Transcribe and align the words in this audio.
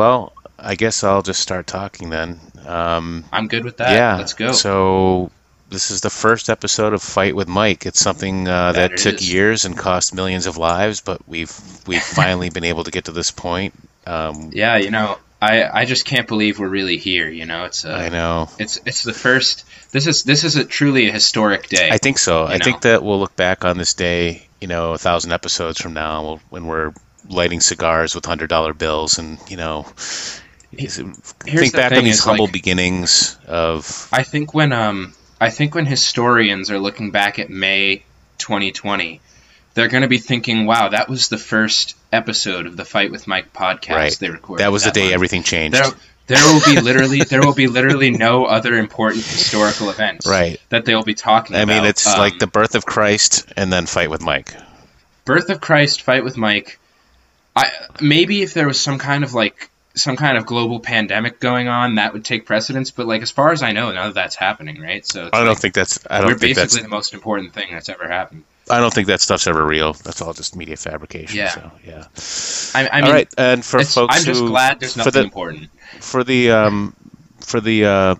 Well, 0.00 0.32
I 0.58 0.76
guess 0.76 1.04
I'll 1.04 1.20
just 1.20 1.40
start 1.42 1.66
talking 1.66 2.08
then. 2.08 2.40
Um, 2.66 3.22
I'm 3.30 3.48
good 3.48 3.64
with 3.66 3.76
that. 3.76 3.92
yeah. 3.92 4.16
Let's 4.16 4.32
go. 4.32 4.52
So 4.52 5.30
this 5.68 5.90
is 5.90 6.00
the 6.00 6.08
first 6.08 6.48
episode 6.48 6.94
of 6.94 7.02
Fight 7.02 7.36
with 7.36 7.48
Mike. 7.48 7.84
It's 7.84 8.00
something 8.00 8.48
uh, 8.48 8.72
That 8.72 8.92
that 8.92 8.98
took 8.98 9.16
is. 9.16 9.30
years 9.30 9.66
and 9.66 9.76
cost 9.76 10.14
millions 10.14 10.46
of 10.46 10.56
lives, 10.56 11.02
but 11.02 11.20
we've 11.28 11.52
we've 11.86 12.02
finally 12.20 12.48
been 12.48 12.64
able 12.64 12.84
to 12.84 12.90
get 12.90 13.04
to 13.04 13.12
this 13.12 13.30
point. 13.30 13.74
Um, 14.06 14.52
yeah, 14.54 14.78
you 14.78 14.90
know, 14.90 15.18
I 15.42 15.64
I 15.64 15.84
just 15.84 16.06
can't 16.06 16.26
believe 16.26 16.58
we're 16.58 16.68
really 16.70 16.96
here. 16.96 17.28
You 17.28 17.44
know, 17.44 17.66
it's 17.66 17.84
I 17.84 18.04
a, 18.06 18.10
know. 18.10 18.48
it's 18.58 18.80
it's 18.86 19.02
the 19.02 19.12
first. 19.12 19.66
This 19.92 20.06
is 20.06 20.22
this 20.24 20.44
is 20.44 20.56
a 20.56 20.64
truly 20.64 21.10
a 21.10 21.12
historic 21.12 21.68
day. 21.68 21.90
I 21.90 21.98
think 21.98 22.16
so. 22.16 22.46
I 22.46 22.56
know. 22.56 22.64
think 22.64 22.80
that 22.82 23.02
we'll 23.02 23.20
look 23.20 23.36
back 23.36 23.66
on 23.66 23.76
this 23.76 23.92
day, 23.92 24.46
you 24.62 24.66
know, 24.66 24.94
a 24.94 24.98
thousand 24.98 25.32
episodes 25.32 25.78
from 25.78 25.92
now, 25.92 26.40
when 26.48 26.64
we're 26.64 26.94
lighting 27.30 27.60
cigars 27.60 28.14
with 28.14 28.26
hundred 28.26 28.48
dollar 28.48 28.74
bills, 28.74 29.18
and 29.18 29.38
you 29.48 29.56
know, 29.56 29.86
think 30.72 31.72
back 31.74 31.92
on 31.92 32.04
these 32.04 32.22
humble 32.22 32.44
like- 32.46 32.52
beginnings 32.52 33.38
of 33.46 34.08
I 34.12 34.22
think 34.22 34.54
when 34.54 34.72
um 34.72 35.14
I 35.40 35.50
think 35.50 35.74
when 35.74 35.86
historians 35.86 36.70
are 36.70 36.78
looking 36.78 37.10
back 37.12 37.38
at 37.38 37.48
May 37.48 38.02
2020, 38.38 39.20
they're 39.74 39.88
going 39.88 40.02
to 40.02 40.08
be 40.08 40.18
thinking, 40.18 40.66
"Wow, 40.66 40.88
that 40.90 41.08
was 41.08 41.28
the 41.28 41.38
first 41.38 41.96
episode 42.12 42.66
of 42.66 42.76
the 42.76 42.84
Fight 42.84 43.10
with 43.10 43.26
Mike 43.26 43.52
podcast 43.52 43.94
Right. 43.94 44.16
they 44.20 44.28
recorded." 44.30 44.62
that 44.64 44.72
was 44.72 44.84
the 44.84 44.90
day 44.90 45.04
month." 45.04 45.14
everything 45.14 45.42
changed. 45.42 45.78
There, 45.78 45.90
there 46.26 46.44
will 46.52 46.60
be 46.64 46.80
literally 46.80 47.20
there 47.20 47.40
will 47.40 47.54
be 47.54 47.66
literally 47.68 48.10
no 48.10 48.44
other 48.44 48.74
important 48.76 49.24
historical 49.24 49.88
events 49.90 50.26
Right. 50.26 50.60
that 50.68 50.84
they'll 50.84 51.02
be 51.04 51.14
talking 51.14 51.56
I 51.56 51.60
about. 51.60 51.72
I 51.72 51.80
mean, 51.80 51.88
it's 51.88 52.06
Um, 52.06 52.18
like 52.18 52.38
the 52.38 52.46
birth 52.46 52.74
of 52.74 52.84
Christ 52.84 53.46
and 53.56 53.72
then 53.72 53.86
fight 53.86 54.10
with 54.10 54.20
Mike. 54.22 54.54
birth 55.24 55.48
of 55.48 55.60
Christ, 55.60 56.02
fight 56.02 56.22
with 56.24 56.36
Mike. 56.36 56.78
I 57.56 57.70
maybe 58.00 58.42
if 58.42 58.54
there 58.54 58.66
was 58.66 58.80
some 58.80 58.98
kind 58.98 59.24
of 59.24 59.34
like 59.34 59.70
some 59.94 60.16
kind 60.16 60.38
of 60.38 60.46
global 60.46 60.80
pandemic 60.80 61.40
going 61.40 61.68
on, 61.68 61.96
that 61.96 62.12
would 62.12 62.24
take 62.24 62.46
precedence. 62.46 62.90
But 62.90 63.06
like 63.06 63.22
as 63.22 63.30
far 63.30 63.52
as 63.52 63.62
I 63.62 63.72
know, 63.72 63.90
none 63.92 64.08
of 64.08 64.14
that's 64.14 64.36
happening, 64.36 64.80
right? 64.80 65.04
So 65.06 65.28
I 65.32 65.38
don't 65.38 65.48
like, 65.48 65.58
think 65.58 65.74
that's. 65.74 65.98
I 66.08 66.20
we're 66.20 66.30
don't 66.30 66.40
think 66.40 66.56
that's. 66.56 66.80
the 66.80 66.88
most 66.88 67.14
important 67.14 67.52
thing 67.52 67.68
that's 67.72 67.88
ever 67.88 68.08
happened. 68.08 68.44
I 68.70 68.78
don't 68.78 68.94
think 68.94 69.08
that 69.08 69.20
stuff's 69.20 69.46
ever 69.48 69.64
real. 69.64 69.94
That's 69.94 70.22
all 70.22 70.32
just 70.32 70.54
media 70.54 70.76
fabrication. 70.76 71.36
Yeah. 71.36 71.48
So 71.48 71.72
yeah. 72.74 72.80
I, 72.80 72.88
I 72.88 73.00
mean, 73.00 73.04
all 73.04 73.12
right, 73.12 73.34
and 73.36 73.64
for 73.64 73.82
folks 73.82 74.16
I'm 74.16 74.24
just 74.24 74.40
who 74.40 74.48
glad 74.48 74.80
there's 74.80 74.94
for 74.94 75.10
the 75.10 75.22
important. 75.22 75.70
for 76.00 76.22
the 76.22 76.52
um 76.52 76.94
for 77.40 77.60
the 77.60 77.84
uh 77.84 78.14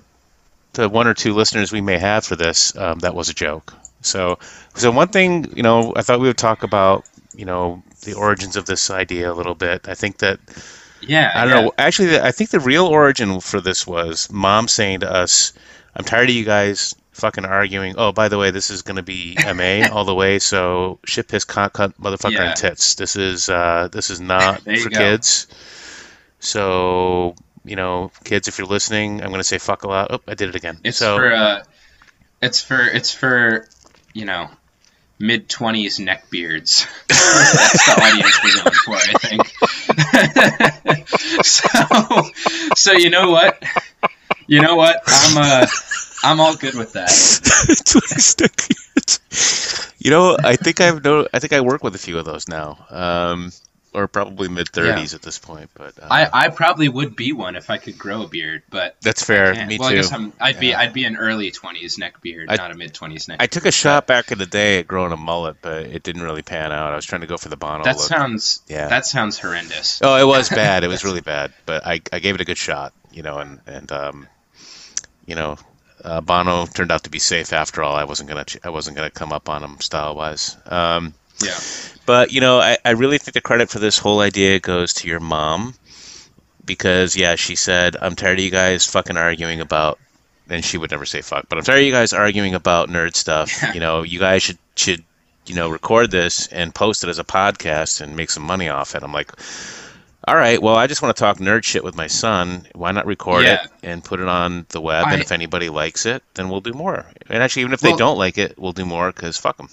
the 0.73 0.89
one 0.89 1.07
or 1.07 1.15
two 1.15 1.35
listeners 1.35 1.73
we 1.73 1.81
may 1.81 1.99
have 1.99 2.25
for 2.25 2.37
this, 2.37 2.77
um, 2.77 3.01
that 3.01 3.15
was 3.15 3.29
a 3.29 3.35
joke. 3.35 3.73
So 4.03 4.39
so 4.75 4.91
one 4.91 5.09
thing 5.09 5.57
you 5.57 5.63
know, 5.63 5.93
I 5.95 6.03
thought 6.03 6.21
we 6.21 6.27
would 6.27 6.39
talk 6.39 6.65
about 6.65 7.05
you 7.35 7.45
know 7.45 7.83
the 8.03 8.15
origins 8.15 8.57
of 8.57 8.67
this 8.67 8.91
idea 8.91 9.31
a 9.31 9.35
little 9.35 9.55
bit. 9.55 9.89
I 9.89 9.95
think 9.95 10.19
that 10.19 10.39
Yeah, 11.01 11.31
I 11.35 11.45
don't 11.45 11.55
yeah. 11.55 11.61
know. 11.63 11.73
Actually, 11.79 12.21
I 12.21 12.33
think 12.33 12.51
the 12.51 12.61
real 12.61 12.87
origin 12.87 13.41
for 13.41 13.61
this 13.61 13.87
was 13.87 14.31
mom 14.31 14.69
saying 14.69 15.01
to 15.01 15.11
us, 15.13 15.53
"I'm 15.97 16.05
tired 16.05 16.29
of 16.29 16.35
you 16.35 16.45
guys 16.45 16.95
fucking 17.13 17.45
arguing. 17.45 17.95
Oh, 17.99 18.13
by 18.13 18.29
the 18.29 18.39
way, 18.39 18.51
this 18.51 18.71
is 18.71 18.81
going 18.83 18.97
to 18.97 19.03
be 19.03 19.37
MA 19.55 19.87
all 19.93 20.05
the 20.05 20.15
way. 20.15 20.39
So 20.39 20.99
shit, 21.05 21.29
piss, 21.29 21.45
cunt, 21.45 21.73
cunt, 21.73 21.95
motherfucker, 22.01 22.33
Yeah. 22.33 22.49
and 22.51 22.57
tits. 22.57 22.95
This 22.95 23.17
is 23.17 23.49
uh, 23.49 23.89
this 23.93 24.09
is 24.11 24.21
not 24.21 24.63
for 24.83 24.89
go. 24.91 24.99
kids. 24.99 25.47
So 26.39 27.35
you 27.65 27.77
know, 27.77 28.11
kids, 28.25 28.49
if 28.49 28.59
you're 28.59 28.67
listening, 28.67 29.21
I'm 29.23 29.29
going 29.29 29.41
to 29.41 29.45
say 29.45 29.59
fuck 29.59 29.85
a 29.85 29.89
lot. 29.89 30.09
Oh, 30.11 30.21
I 30.27 30.35
did 30.35 30.49
it 30.49 30.55
again. 30.57 30.79
It's 30.85 30.97
so 30.99 31.17
for 31.17 31.33
uh, 31.33 31.63
it's 32.41 32.63
for 32.63 32.81
it's 32.81 33.13
for 33.13 33.67
you 34.15 34.25
know 34.25 34.49
mid 35.21 35.49
twenties 35.49 35.99
neckbeards. 35.99 36.87
That's 37.09 37.87
the 37.87 37.93
audience 38.03 38.41
we're 38.43 38.57
going 38.65 38.75
for, 38.85 38.97
I 38.97 39.13
think. 39.19 39.47
so 41.45 41.71
so 42.75 42.93
you 42.93 43.11
know 43.11 43.31
what? 43.31 43.63
You 44.47 44.63
know 44.63 44.75
what? 44.75 45.01
I'm 45.07 45.37
uh 45.37 45.67
I'm 46.23 46.41
all 46.41 46.57
good 46.57 46.75
with 46.75 46.95
that. 46.95 47.11
you 49.99 50.11
know, 50.11 50.37
I 50.43 50.57
think 50.57 50.81
I've 50.81 51.05
no. 51.05 51.29
I 51.33 51.39
think 51.39 51.53
I 51.53 51.61
work 51.61 51.83
with 51.83 51.95
a 51.95 51.99
few 51.99 52.19
of 52.19 52.25
those 52.25 52.49
now. 52.49 52.79
Um, 52.91 53.53
or 53.93 54.07
probably 54.09 54.49
mid 54.49 54.69
30s 54.69 55.15
at 55.15 55.23
this 55.23 55.39
point, 55.39 55.69
but 55.75 55.99
uh, 56.01 56.07
I, 56.11 56.29
I 56.47 56.49
probably 56.49 56.89
would 56.89 57.17
be 57.17 57.33
one 57.33 57.57
if 57.57 57.71
I 57.71 57.79
could 57.79 57.99
grow 57.99 58.23
a 58.23 58.29
beard, 58.29 58.63
but 58.71 58.97
that's 59.03 59.25
fair. 59.25 59.53
Me 59.67 59.79
well, 59.79 59.89
too. 59.89 59.95
I 59.95 59.97
guess 59.99 60.13
I'm, 60.13 60.33
I'd 60.41 60.61
be 60.61 60.75
I'd 60.75 60.93
be 60.93 61.05
an 61.05 61.17
early 61.17 61.51
twenties 61.51 61.99
neck 61.99 62.21
beard, 62.21 62.49
I- 62.51 62.57
not 62.57 62.71
a 62.71 62.75
mid 62.77 62.95
twenties 62.95 63.27
neck. 63.29 63.39
I 63.41 63.47
took 63.47 63.67
a 63.67 63.73
shot 63.73 64.07
back 64.07 64.31
in 64.31 64.39
the 64.39 64.47
day 64.47 64.79
at 64.79 64.87
growing 64.87 65.13
a 65.13 65.17
mullet, 65.17 65.57
but 65.63 65.87
it 65.87 66.03
didn't 66.03 66.23
really 66.23 66.43
pan 66.43 66.71
out. 66.73 66.93
I 66.93 66.97
was 66.97 67.05
trying 67.05 67.23
to 67.23 67.27
go 67.27 67.37
for 67.37 67.49
the 67.49 67.57
Bono 67.57 67.83
That 67.85 67.97
look. 67.97 68.07
sounds 68.07 68.63
Yeah. 68.69 68.89
that 68.89 69.07
sounds 69.07 69.39
horrendous. 69.39 70.01
oh, 70.03 70.17
it 70.17 70.27
was 70.27 70.49
bad. 70.49 70.85
It 70.85 70.89
was 70.89 71.05
really 71.05 71.21
bad, 71.21 71.53
but 71.67 71.87
I, 71.87 72.01
I 72.13 72.19
gave 72.21 72.35
it 72.37 72.41
a 72.41 72.45
good 72.45 72.59
shot, 72.59 72.93
you 73.13 73.23
know, 73.23 73.39
and 73.39 73.61
and 73.67 73.91
um, 73.93 74.27
you 75.27 75.35
know, 75.35 75.57
uh, 76.05 76.21
Bono 76.21 76.67
turned 76.67 76.91
out 76.93 77.05
to 77.05 77.11
be 77.11 77.19
safe 77.19 77.53
after 77.53 77.83
all. 77.83 77.95
I 77.97 78.05
wasn't 78.05 78.29
gonna 78.29 78.45
ch- 78.45 78.59
I 78.65 78.71
wasn't 78.71 78.97
gonna 78.97 79.11
come 79.11 79.33
up 79.33 79.49
on 79.49 79.63
him 79.63 79.81
style 79.81 80.15
wise. 80.15 80.57
Um, 80.67 81.15
Yeah. 81.43 81.59
but 82.07 82.33
you 82.33 82.41
know, 82.41 82.61
I, 82.61 82.77
I 82.85 82.91
really 82.91 83.19
think 83.19 83.35
the 83.35 83.41
credit 83.41 83.71
for 83.71 83.79
this 83.79 83.99
whole 83.99 84.21
idea 84.21 84.61
goes 84.61 84.93
to 84.95 85.09
your 85.09 85.21
mom 85.21 85.75
because 86.65 87.17
yeah, 87.17 87.35
she 87.35 87.57
said, 87.57 87.97
"I'm 88.01 88.15
tired 88.17 88.39
of 88.39 88.45
you 88.45 88.51
guys 88.51 88.87
fucking 88.87 89.17
arguing 89.17 89.61
about." 89.61 89.99
And 90.49 90.65
she 90.65 90.79
would 90.79 90.91
never 90.91 91.05
say 91.07 91.21
fuck, 91.23 91.47
but 91.49 91.59
I'm 91.59 91.65
tired 91.65 91.79
of 91.79 91.85
you 91.85 91.93
guys 91.93 92.13
arguing 92.13 92.55
about 92.57 92.89
nerd 92.89 93.15
stuff. 93.15 93.51
Yeah. 93.63 93.73
You 93.73 93.81
know, 93.81 94.03
you 94.03 94.19
guys 94.19 94.43
should 94.43 94.59
should 94.77 95.05
you 95.47 95.55
know 95.55 95.69
record 95.71 96.11
this 96.11 96.49
and 96.49 96.75
post 96.75 97.05
it 97.05 97.09
as 97.09 97.19
a 97.21 97.25
podcast 97.25 98.01
and 98.01 98.17
make 98.17 98.31
some 98.31 98.43
money 98.43 98.69
off 98.69 98.95
it. 98.97 99.03
I'm 99.05 99.13
like, 99.13 99.31
all 100.27 100.35
right, 100.37 100.61
well, 100.61 100.75
I 100.75 100.89
just 100.89 101.03
want 101.03 101.17
to 101.17 101.21
talk 101.21 101.39
nerd 101.39 101.63
shit 101.65 101.85
with 101.85 101.95
my 101.97 102.09
son. 102.09 102.67
Why 102.75 102.91
not 102.91 103.07
record 103.07 103.45
Yeah. 103.45 103.63
it 103.65 103.71
and 103.85 104.05
put 104.05 104.19
it 104.21 104.27
on 104.29 104.67
the 104.71 104.81
web? 104.81 105.07
I- 105.07 105.13
and 105.13 105.23
if 105.23 105.31
anybody 105.33 105.69
likes 105.71 106.05
it, 106.05 106.23
then 106.35 106.49
we'll 106.51 106.61
do 106.61 106.73
more. 106.73 107.07
And 107.29 107.43
actually, 107.45 107.63
even 107.63 107.73
if 107.73 107.81
they 107.81 107.95
don't 107.95 108.19
like 108.19 108.37
it, 108.37 108.59
we'll 108.59 108.73
do 108.73 108.85
more 108.85 109.13
because 109.13 109.37
fuck 109.37 109.57
them. 109.57 109.69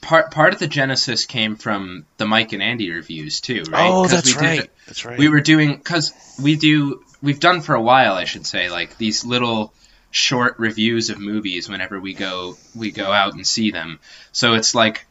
Part 0.00 0.30
part 0.30 0.54
of 0.54 0.58
the 0.58 0.66
genesis 0.66 1.26
came 1.26 1.56
from 1.56 2.06
the 2.16 2.26
Mike 2.26 2.52
and 2.52 2.62
Andy 2.62 2.90
reviews 2.90 3.40
too, 3.40 3.64
right? 3.68 3.90
Oh, 3.90 4.06
that's 4.06 4.26
we 4.26 4.32
did- 4.32 4.40
right. 4.40 4.70
That's 4.86 5.04
right. 5.04 5.18
we 5.18 5.28
were 5.28 5.40
doing 5.40 5.76
because 5.76 6.12
we 6.42 6.56
do 6.56 7.04
we've 7.22 7.40
done 7.40 7.60
for 7.60 7.74
a 7.74 7.82
while 7.82 8.14
i 8.14 8.24
should 8.24 8.46
say 8.46 8.70
like 8.70 8.96
these 8.98 9.24
little 9.24 9.72
short 10.10 10.58
reviews 10.58 11.10
of 11.10 11.20
movies 11.20 11.68
whenever 11.68 12.00
we 12.00 12.14
go 12.14 12.56
we 12.74 12.90
go 12.90 13.12
out 13.12 13.34
and 13.34 13.46
see 13.46 13.70
them 13.70 14.00
so 14.32 14.54
it's 14.54 14.74
like 14.74 15.06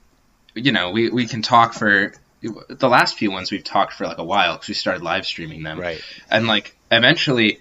you 0.55 0.71
know 0.71 0.91
we, 0.91 1.09
we 1.09 1.25
can 1.25 1.41
talk 1.41 1.73
for 1.73 2.13
the 2.41 2.89
last 2.89 3.17
few 3.17 3.31
ones 3.31 3.51
we've 3.51 3.63
talked 3.63 3.93
for 3.93 4.05
like 4.05 4.17
a 4.17 4.23
while 4.23 4.53
because 4.53 4.67
we 4.67 4.73
started 4.73 5.03
live 5.03 5.25
streaming 5.25 5.63
them 5.63 5.79
right. 5.79 6.01
and 6.29 6.47
like 6.47 6.75
eventually 6.91 7.59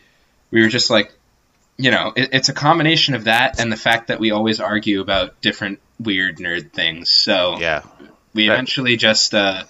we 0.50 0.62
were 0.62 0.69
just 0.69 0.91
like 0.91 1.12
you 1.77 1.91
know 1.91 2.12
it, 2.16 2.31
it's 2.33 2.49
a 2.49 2.55
combination 2.55 3.15
of 3.15 3.25
that 3.25 3.60
and 3.60 3.71
the 3.71 3.77
fact 3.77 4.09
that 4.09 4.19
we 4.19 4.31
always 4.33 4.60
argue 4.60 5.00
about 5.00 5.41
different 5.41 5.81
weird 5.98 6.38
nerd 6.38 6.72
things 6.72 7.10
so 7.10 7.59
Yeah. 7.59 7.82
we 8.34 8.48
Right. 8.48 8.54
eventually 8.54 8.97
just 8.97 9.34
uh 9.34 9.64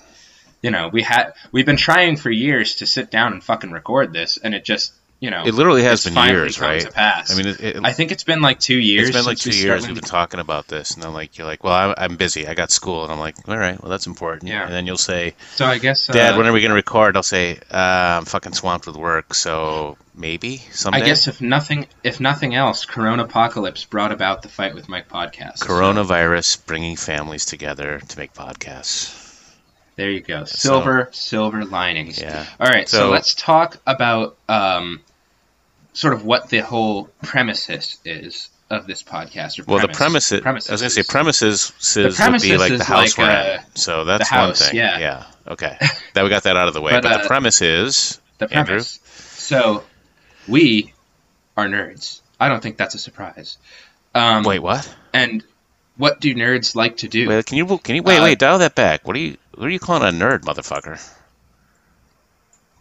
you 0.63 0.71
know 0.71 0.89
we 0.89 1.03
had 1.03 1.33
we've 1.53 1.67
been 1.67 1.77
trying 1.77 2.17
for 2.17 2.31
years 2.31 2.77
to 2.77 2.87
sit 2.87 3.11
down 3.11 3.33
and 3.33 3.43
fucking 3.43 3.71
record 3.71 4.13
this 4.13 4.37
and 4.39 4.55
it 4.55 4.65
just 4.65 4.93
you 5.21 5.31
know 5.31 5.45
It 5.45 5.55
literally 5.55 5.83
has 5.83 6.05
been 6.05 6.15
years, 6.15 6.61
right? 6.61 6.81
to. 6.81 6.93
I 7.01 7.25
mean, 7.37 7.47
it, 7.49 7.61
it, 7.61 7.77
I 7.85 7.93
think 7.93 8.13
it's 8.13 8.25
been 8.25 8.41
like 8.41 8.61
two 8.61 8.79
years 8.79 9.09
it's 9.09 9.17
been 9.17 9.27
like 9.27 9.39
two 9.39 9.51
we 9.51 9.57
years 9.57 9.87
we've 9.87 9.95
been 9.95 10.05
talking 10.05 10.41
about 10.41 10.69
this, 10.69 10.93
and 10.95 11.03
then 11.03 11.13
like 11.13 11.39
you're 11.39 11.47
like, 11.47 11.65
well, 11.65 11.73
I'm, 11.75 11.95
I'm 11.97 12.17
busy. 12.17 12.47
I 12.47 12.55
got 12.55 12.71
school, 12.71 13.03
and 13.03 13.13
I'm 13.13 13.19
like, 13.19 13.37
all 13.49 13.59
right, 13.59 13.81
well, 13.83 13.91
that's 13.91 14.07
important. 14.07 14.49
Yeah. 14.51 14.65
And 14.65 14.73
then 14.73 14.87
you'll 14.87 14.97
say, 14.97 15.35
so 15.55 15.67
i 15.67 15.79
guess 15.79 16.09
uh, 16.09 16.13
Dad, 16.13 16.37
when 16.37 16.47
are 16.47 16.53
we 16.53 16.61
gonna 16.61 16.75
record? 16.75 17.17
I'll 17.17 17.23
say, 17.23 17.57
uh, 17.71 18.19
I'm 18.19 18.25
fucking 18.25 18.53
swamped 18.53 18.87
with 18.87 18.97
work, 18.97 19.35
so 19.35 19.97
maybe 20.15 20.57
someday. 20.73 21.01
i 21.01 21.05
guess 21.05 21.29
if 21.29 21.41
nothing 21.41 21.87
if 22.03 22.19
nothing 22.19 22.53
else 22.53 22.85
corona 22.85 23.23
apocalypse 23.23 23.85
brought 23.85 24.11
about 24.11 24.43
the 24.43 24.49
fight 24.49 24.75
with 24.75 24.89
mike 24.89 25.09
podcast 25.09 25.59
coronavirus 25.61 26.67
bringing 26.67 26.97
families 26.97 27.45
together 27.45 28.01
to 28.01 28.19
make 28.19 28.35
podcasts. 28.35 29.15
there 29.95 30.11
you 30.11 30.19
go 30.21 30.45
silver 30.45 31.09
silver 31.13 31.65
linings 31.65 32.21
Yeah. 32.21 32.45
all 32.59 32.67
right 32.67 32.89
so, 32.89 32.97
So- 32.99 33.11
let's 33.11 33.33
talk 33.35 33.81
about 33.87 34.37
um 34.49 35.01
sort 35.99 36.15
of 36.15 36.25
what 36.25 36.49
the 36.49 36.59
whole 36.59 37.11
premises 37.25 37.99
is 38.05 38.51
of 38.71 38.87
this 38.87 39.03
podcast 39.03 39.59
or 39.59 39.65
Well, 39.65 39.81
the 39.81 39.93
premise, 39.93 40.31
I 40.33 40.53
was 40.53 40.69
gonna 40.69 40.91
say 40.91 41.03
premises 41.03 41.73
says 41.79 42.05
would 42.05 42.15
premises 42.15 42.49
be 42.49 42.57
like 42.57 42.79
the 42.79 42.85
house 42.85 43.19
like, 43.19 43.27
we're 43.27 43.59
uh. 43.59 43.63
So 43.75 44.05
that's 44.05 44.29
the 44.29 44.35
house, 44.37 44.61
one 44.61 44.69
thing. 44.71 44.77
yeah. 44.79 44.99
Yeah. 44.99 45.27
Okay. 45.49 45.77
that 46.15 46.23
we 46.23 46.31
got 46.31 46.45
that 46.45 46.57
out 46.57 46.69
of 46.69 46.75
the 46.75 46.81
way. 46.81 46.93
But, 46.93 47.03
But, 47.03 47.19
the 47.19 47.25
uh, 47.25 47.27
premise 47.27 47.61
is 47.63 48.21
the 48.39 48.45
Andrew? 48.45 48.75
premise. 48.77 49.01
So, 49.39 49.83
we 50.47 50.95
are 51.57 51.67
nerds. 51.67 52.21
I 52.39 52.49
don't 52.49 52.63
think 52.63 52.77
that's 52.77 52.95
a 52.95 52.99
surprise. 53.01 53.59
Um, 54.15 54.45
Wait, 54.45 54.61
what? 54.61 54.95
And 55.13 55.43
what 55.97 56.21
do 56.21 56.33
nerds 56.33 56.77
like 56.77 56.99
to 56.99 57.09
do? 57.09 57.29
Wait, 57.29 57.45
can 57.45 57.57
you 57.59 57.67
can 57.79 57.97
you 57.97 58.05
wait 58.05 58.21
Uh, 58.21 58.23
wait 58.23 58.39
dial 58.39 58.59
that 58.59 58.77
back? 58.77 59.05
What 59.05 59.17
are 59.17 59.21
you 59.21 59.37
what 59.57 59.67
are 59.67 59.71
you 59.71 59.81
calling 59.81 60.05
a 60.09 60.17
nerd, 60.17 60.43
motherfucker? 60.43 61.03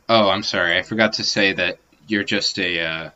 Oh, 0.08 0.30
I'm 0.30 0.44
sorry. 0.44 0.78
I 0.78 0.84
forgot 0.84 1.14
to 1.14 1.24
say 1.24 1.54
that 1.54 1.80
you're 2.08 2.24
just 2.24 2.58
a 2.60 2.80
uh, 2.80 3.10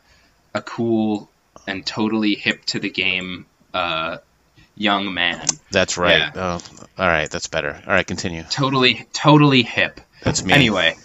a 0.54 0.62
cool 0.62 1.28
and 1.66 1.84
totally 1.84 2.34
hip 2.34 2.64
to 2.66 2.80
the 2.80 2.90
game 2.90 3.46
uh, 3.74 4.18
young 4.76 5.12
man. 5.14 5.46
That's 5.70 5.96
right. 5.96 6.18
Yeah. 6.18 6.32
Oh, 6.34 6.60
all 6.98 7.06
right, 7.06 7.30
that's 7.30 7.46
better. 7.46 7.80
All 7.86 7.92
right, 7.92 8.06
continue. 8.06 8.44
Totally, 8.50 9.06
totally 9.12 9.62
hip. 9.62 10.00
That's 10.22 10.44
me. 10.44 10.52
Anyway, 10.52 10.96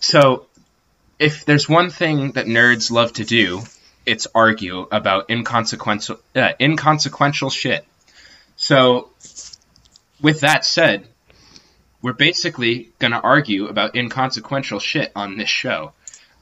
so 0.00 0.46
if 1.18 1.44
there's 1.44 1.68
one 1.68 1.90
thing 1.90 2.32
that 2.32 2.46
nerds 2.46 2.90
love 2.90 3.12
to 3.14 3.24
do, 3.24 3.62
it's 4.06 4.26
argue 4.34 4.86
about 4.90 5.30
inconsequential 5.30 6.18
uh, 6.34 6.52
inconsequential 6.60 7.50
shit. 7.50 7.84
So, 8.56 9.10
with 10.20 10.40
that 10.40 10.64
said, 10.64 11.06
we're 12.02 12.12
basically 12.12 12.90
going 12.98 13.12
to 13.12 13.20
argue 13.20 13.66
about 13.66 13.94
inconsequential 13.96 14.80
shit 14.80 15.12
on 15.14 15.36
this 15.36 15.48
show. 15.48 15.92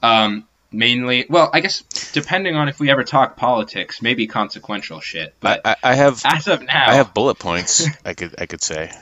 Um, 0.03 0.47
mainly, 0.73 1.27
well, 1.29 1.51
I 1.53 1.61
guess 1.61 1.83
depending 2.13 2.55
on 2.57 2.69
if 2.69 2.79
we 2.79 2.91
ever 2.91 3.05
talk 3.05 3.37
politics, 3.37 4.03
maybe 4.03 4.27
consequential 4.27 5.01
shit. 5.01 5.35
But 5.41 5.63
I, 5.65 5.77
I 5.83 5.95
have 5.95 6.21
as 6.25 6.47
of 6.49 6.63
now, 6.63 6.89
I 6.91 6.95
have 6.95 7.15
bullet 7.15 7.39
points. 7.39 7.87
I 8.05 8.15
could 8.15 8.35
I 8.41 8.47
could 8.47 8.63
say 8.63 8.93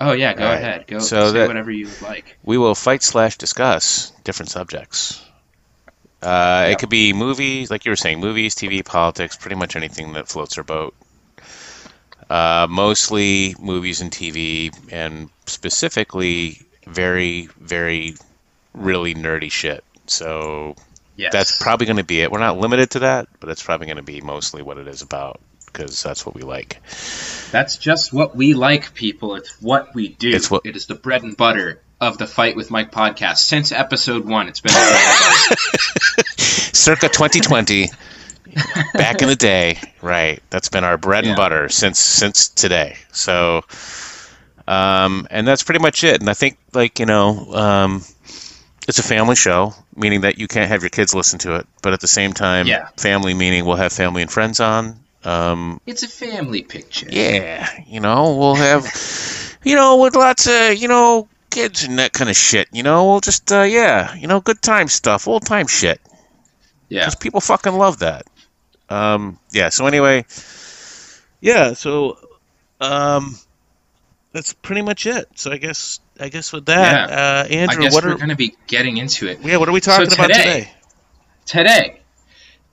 oh 0.00 0.12
yeah, 0.12 0.34
go 0.34 0.44
right. 0.44 0.54
ahead, 0.54 0.86
go 0.86 0.98
So 1.00 1.28
say 1.32 1.38
that- 1.40 1.48
whatever 1.48 1.70
you 1.70 1.86
would 1.86 2.02
like. 2.02 2.38
we 2.44 2.58
will 2.58 2.74
fight 2.74 3.02
slash 3.02 3.36
discuss 3.36 4.10
different 4.24 4.50
subjects. 4.50 5.24
Uh, 6.22 6.26
Yeah. 6.66 6.66
It 6.72 6.78
could 6.78 6.88
be 6.90 7.12
movies, 7.12 7.70
like 7.70 7.84
you 7.84 7.90
were 7.92 7.96
saying, 7.96 8.18
movies, 8.20 8.54
TV, 8.56 8.84
politics, 8.84 9.36
pretty 9.36 9.54
much 9.56 9.76
anything 9.76 10.14
that 10.14 10.28
floats 10.28 10.58
our 10.58 10.64
boat. 10.64 10.94
Uh, 12.28 12.66
mostly 12.68 13.54
movies 13.58 14.00
and 14.02 14.10
TV, 14.10 14.70
and 14.92 15.30
specifically 15.46 16.60
very, 16.86 17.48
very, 17.60 18.14
really 18.74 19.14
nerdy 19.14 19.50
shit. 19.50 19.82
So 20.10 20.76
Yes, 21.16 21.32
that's 21.32 21.60
probably 21.62 21.86
going 21.86 21.96
to 21.96 22.04
be 22.04 22.20
it. 22.20 22.30
We're 22.30 22.38
not 22.38 22.58
limited 22.58 22.90
to 22.90 22.98
that, 23.00 23.28
but 23.40 23.46
that's 23.48 23.62
probably 23.62 23.86
going 23.86 23.96
to 23.96 24.02
be 24.02 24.20
mostly 24.20 24.62
what 24.62 24.78
it 24.78 24.86
is 24.86 25.02
about 25.02 25.40
because 25.66 26.02
that's 26.02 26.24
what 26.24 26.34
we 26.34 26.42
like. 26.42 26.80
That's 27.50 27.76
just 27.76 28.12
what 28.12 28.34
we 28.36 28.54
like, 28.54 28.94
people. 28.94 29.34
It's 29.34 29.60
what 29.60 29.94
we 29.94 30.08
do. 30.08 30.30
It's 30.30 30.50
what- 30.50 30.64
it 30.64 30.76
is 30.76 30.86
the 30.86 30.94
bread 30.94 31.22
and 31.24 31.36
butter 31.36 31.80
of 32.00 32.16
the 32.18 32.26
Fight 32.28 32.54
with 32.56 32.70
Mike 32.70 32.92
podcast. 32.92 33.38
Since 33.38 33.72
episode 33.72 34.24
one, 34.24 34.48
it's 34.48 34.60
been 34.60 34.72
the 34.72 34.78
bread 34.78 34.94
and 34.94 35.56
butter. 35.56 36.74
Circa 36.76 37.08
2020, 37.08 37.90
back 38.94 39.20
in 39.20 39.28
the 39.28 39.36
day, 39.36 39.78
right? 40.00 40.40
That's 40.50 40.68
been 40.68 40.84
our 40.84 40.96
bread 40.96 41.24
Yeah. 41.24 41.30
and 41.32 41.36
butter 41.36 41.68
since 41.68 41.98
since 41.98 42.48
today. 42.48 42.96
So, 43.12 43.62
um, 44.68 45.26
and 45.30 45.46
that's 45.46 45.62
pretty 45.64 45.80
much 45.80 46.04
it. 46.04 46.20
And 46.20 46.30
I 46.30 46.34
think, 46.34 46.56
like 46.72 47.00
you 47.00 47.06
know, 47.06 47.52
um, 47.54 48.04
it's 48.88 48.98
a 48.98 49.02
family 49.02 49.36
show, 49.36 49.74
meaning 49.94 50.22
that 50.22 50.38
you 50.38 50.48
can't 50.48 50.68
have 50.68 50.82
your 50.82 50.90
kids 50.90 51.14
listen 51.14 51.38
to 51.40 51.56
it, 51.56 51.66
but 51.82 51.92
at 51.92 52.00
the 52.00 52.08
same 52.08 52.32
time, 52.32 52.66
Yeah. 52.66 52.88
family 52.96 53.34
meaning 53.34 53.64
we'll 53.64 53.76
have 53.76 53.92
family 53.92 54.22
and 54.22 54.30
friends 54.32 54.58
on. 54.60 54.98
Um, 55.24 55.80
It's 55.86 56.02
a 56.02 56.08
family 56.08 56.62
picture. 56.62 57.06
yeah, 57.10 57.68
you 57.86 58.00
know, 58.00 58.36
we'll 58.36 58.54
have, 58.54 58.84
you 59.64 59.76
know, 59.76 59.98
with 59.98 60.16
lots 60.16 60.46
of, 60.48 60.76
you 60.76 60.88
know, 60.88 61.28
kids 61.50 61.84
and 61.84 61.98
that 61.98 62.12
kind 62.12 62.30
of 62.30 62.36
shit. 62.36 62.68
You 62.72 62.82
know, 62.82 63.04
we'll 63.10 63.20
just, 63.20 63.50
uh, 63.52 63.62
yeah, 63.62 64.14
you 64.14 64.26
know, 64.26 64.40
good 64.40 64.62
time 64.62 64.88
stuff, 64.88 65.28
old 65.28 65.44
time 65.44 65.66
shit. 65.66 66.00
Yeah. 66.88 67.00
because 67.00 67.16
people 67.16 67.40
fucking 67.40 67.74
love 67.74 67.98
that. 67.98 68.26
Um, 68.88 69.38
yeah. 69.52 69.68
So 69.68 69.86
anyway, 69.86 70.24
yeah. 71.42 71.74
So, 71.74 72.16
um, 72.80 73.36
that's 74.32 74.52
pretty 74.54 74.82
much 74.82 75.06
it. 75.06 75.28
So 75.36 75.50
I 75.52 75.56
guess, 75.58 76.00
I 76.20 76.28
guess 76.28 76.52
with 76.52 76.66
that, 76.66 77.10
uh, 77.10 77.44
I 77.48 77.54
Andrew, 77.54 77.82
guess 77.82 77.94
what 77.94 78.04
we're 78.04 78.12
are, 78.12 78.16
going 78.16 78.28
to 78.30 78.36
be 78.36 78.56
getting 78.66 78.96
into 78.96 79.26
it 79.28 79.40
yeah, 79.42 79.56
what 79.56 79.68
are 79.68 79.72
we 79.72 79.80
talking 79.80 80.08
So 80.10 80.14
about 80.14 80.28
today- 80.28 80.68
today? 81.44 81.84
today. 81.88 81.94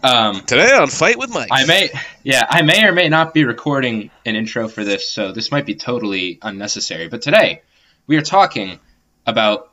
Um, 0.03 0.41
Today 0.41 0.71
on 0.71 0.87
Fight 0.87 1.17
with 1.17 1.31
Mike. 1.33 1.47
I 1.51 1.65
may, 1.65 1.89
yeah, 2.23 2.45
I 2.47 2.61
may 2.61 2.83
or 2.85 2.91
may 2.91 3.09
not 3.09 3.33
be 3.33 3.43
recording 3.43 4.11
an 4.25 4.35
intro 4.35 4.67
for 4.67 4.83
this, 4.83 5.09
so 5.09 5.31
this 5.31 5.51
might 5.51 5.65
be 5.65 5.73
totally 5.73 6.37
unnecessary. 6.43 7.07
But 7.07 7.23
today, 7.23 7.63
we 8.05 8.17
are 8.17 8.21
talking 8.21 8.79
about 9.25 9.71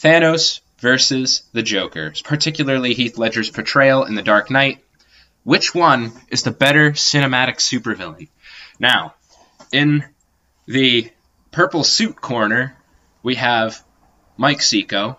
Thanos 0.00 0.60
versus 0.78 1.42
the 1.52 1.62
Joker, 1.62 2.14
particularly 2.24 2.94
Heath 2.94 3.18
Ledger's 3.18 3.50
portrayal 3.50 4.04
in 4.04 4.14
The 4.14 4.22
Dark 4.22 4.50
Knight. 4.50 4.82
Which 5.44 5.74
one 5.74 6.12
is 6.30 6.44
the 6.44 6.50
better 6.52 6.92
cinematic 6.92 7.56
supervillain? 7.56 8.28
Now, 8.78 9.14
in 9.70 10.02
the 10.68 11.10
purple 11.50 11.82
suit 11.82 12.20
corner, 12.20 12.76
we 13.22 13.36
have 13.36 13.82
Mike 14.36 14.60
Seco 14.60 15.16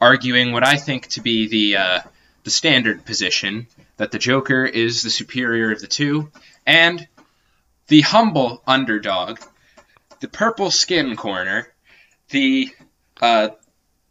arguing 0.00 0.52
what 0.52 0.64
I 0.64 0.76
think 0.76 1.08
to 1.08 1.22
be 1.22 1.48
the 1.48 1.76
uh, 1.78 2.00
the 2.44 2.50
standard 2.50 3.04
position 3.04 3.66
that 3.96 4.12
the 4.12 4.18
Joker 4.18 4.64
is 4.64 5.02
the 5.02 5.10
superior 5.10 5.72
of 5.72 5.80
the 5.80 5.86
two, 5.86 6.30
and 6.66 7.08
the 7.88 8.02
humble 8.02 8.62
underdog, 8.66 9.40
the 10.20 10.28
purple 10.28 10.70
skin 10.70 11.16
corner, 11.16 11.66
the 12.28 12.70
uh, 13.20 13.48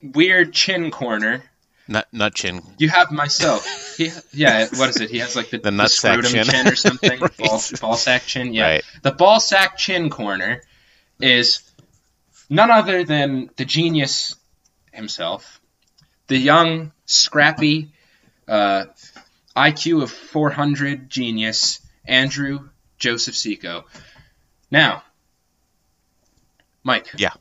weird 0.02 0.54
chin 0.54 0.90
corner. 0.90 1.44
Nut, 1.88 2.08
nut 2.12 2.34
chin. 2.36 2.62
You 2.78 2.90
have 2.90 3.12
myself. 3.12 3.96
He, 3.98 4.12
yeah, 4.32 4.68
what 4.76 4.90
is 4.90 5.02
it? 5.02 5.10
He 5.10 5.20
has 5.20 5.36
like 5.36 5.50
the, 5.50 5.58
The 5.64 5.72
the, 5.72 5.88
scrotum 5.88 6.32
chin. 6.32 6.46
chin. 6.46 6.68
or 6.68 6.76
something. 6.76 7.20
Right. 7.20 7.38
ball, 7.38 7.62
ball 7.82 7.96
sack 7.96 8.26
chin. 8.26 8.54
Yeah. 8.54 8.64
Right. 8.64 8.84
The 9.02 9.12
ball 9.12 9.40
sack 9.40 9.78
chin 9.78 10.10
corner 10.10 10.62
is 11.20 11.62
none 12.50 12.72
other 12.72 13.04
than 13.04 13.50
the 13.56 13.66
genius 13.66 14.36
himself, 14.92 15.60
the 16.28 16.38
young, 16.38 16.92
scrappy, 17.06 17.92
uh, 18.48 18.86
IQ 19.56 20.04
of 20.04 20.12
400 20.12 21.10
genius, 21.10 21.80
Andrew 22.06 22.70
Joseph 22.98 23.36
Seco. 23.36 23.86
Now, 24.72 25.04
Mike. 26.84 27.08
Yeah. 27.18 27.34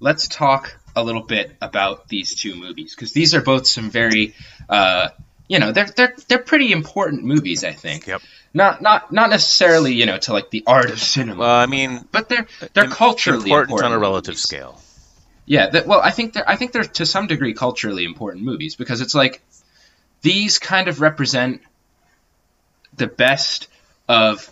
Let's 0.00 0.26
talk 0.28 0.76
a 0.96 1.02
little 1.02 1.22
bit 1.22 1.56
about 1.60 2.08
these 2.08 2.34
two 2.34 2.56
movies 2.56 2.94
because 2.94 3.12
these 3.12 3.34
are 3.34 3.40
both 3.40 3.66
some 3.66 3.90
very, 3.90 4.34
uh, 4.68 5.10
you 5.48 5.58
know, 5.58 5.72
they're 5.72 5.86
they're 5.86 6.14
they're 6.28 6.38
pretty 6.38 6.72
important 6.72 7.24
movies. 7.24 7.62
I 7.62 7.72
think. 7.72 8.06
Yep. 8.06 8.22
Not 8.54 8.82
not 8.82 9.10
not 9.12 9.30
necessarily 9.30 9.94
you 9.94 10.04
know 10.06 10.18
to 10.18 10.32
like 10.32 10.50
the 10.50 10.62
art 10.66 10.90
of 10.90 11.00
cinema, 11.00 11.40
Well, 11.40 11.54
I 11.56 11.66
mean, 11.66 12.06
but 12.12 12.28
they're 12.28 12.46
they're 12.74 12.88
culturally 12.88 13.50
important, 13.50 13.80
on 13.80 13.86
a 13.86 13.94
movies. 13.94 14.00
relative 14.02 14.38
scale. 14.38 14.80
Yeah, 15.46 15.70
that, 15.70 15.86
well, 15.86 16.00
I 16.00 16.10
think 16.10 16.34
they're 16.34 16.48
I 16.48 16.56
think 16.56 16.72
they're 16.72 16.84
to 16.84 17.06
some 17.06 17.26
degree 17.26 17.54
culturally 17.54 18.04
important 18.04 18.44
movies 18.44 18.76
because 18.76 19.00
it's 19.00 19.14
like 19.14 19.42
these 20.20 20.58
kind 20.58 20.88
of 20.88 21.00
represent 21.00 21.62
the 22.96 23.06
best 23.06 23.68
of 24.08 24.48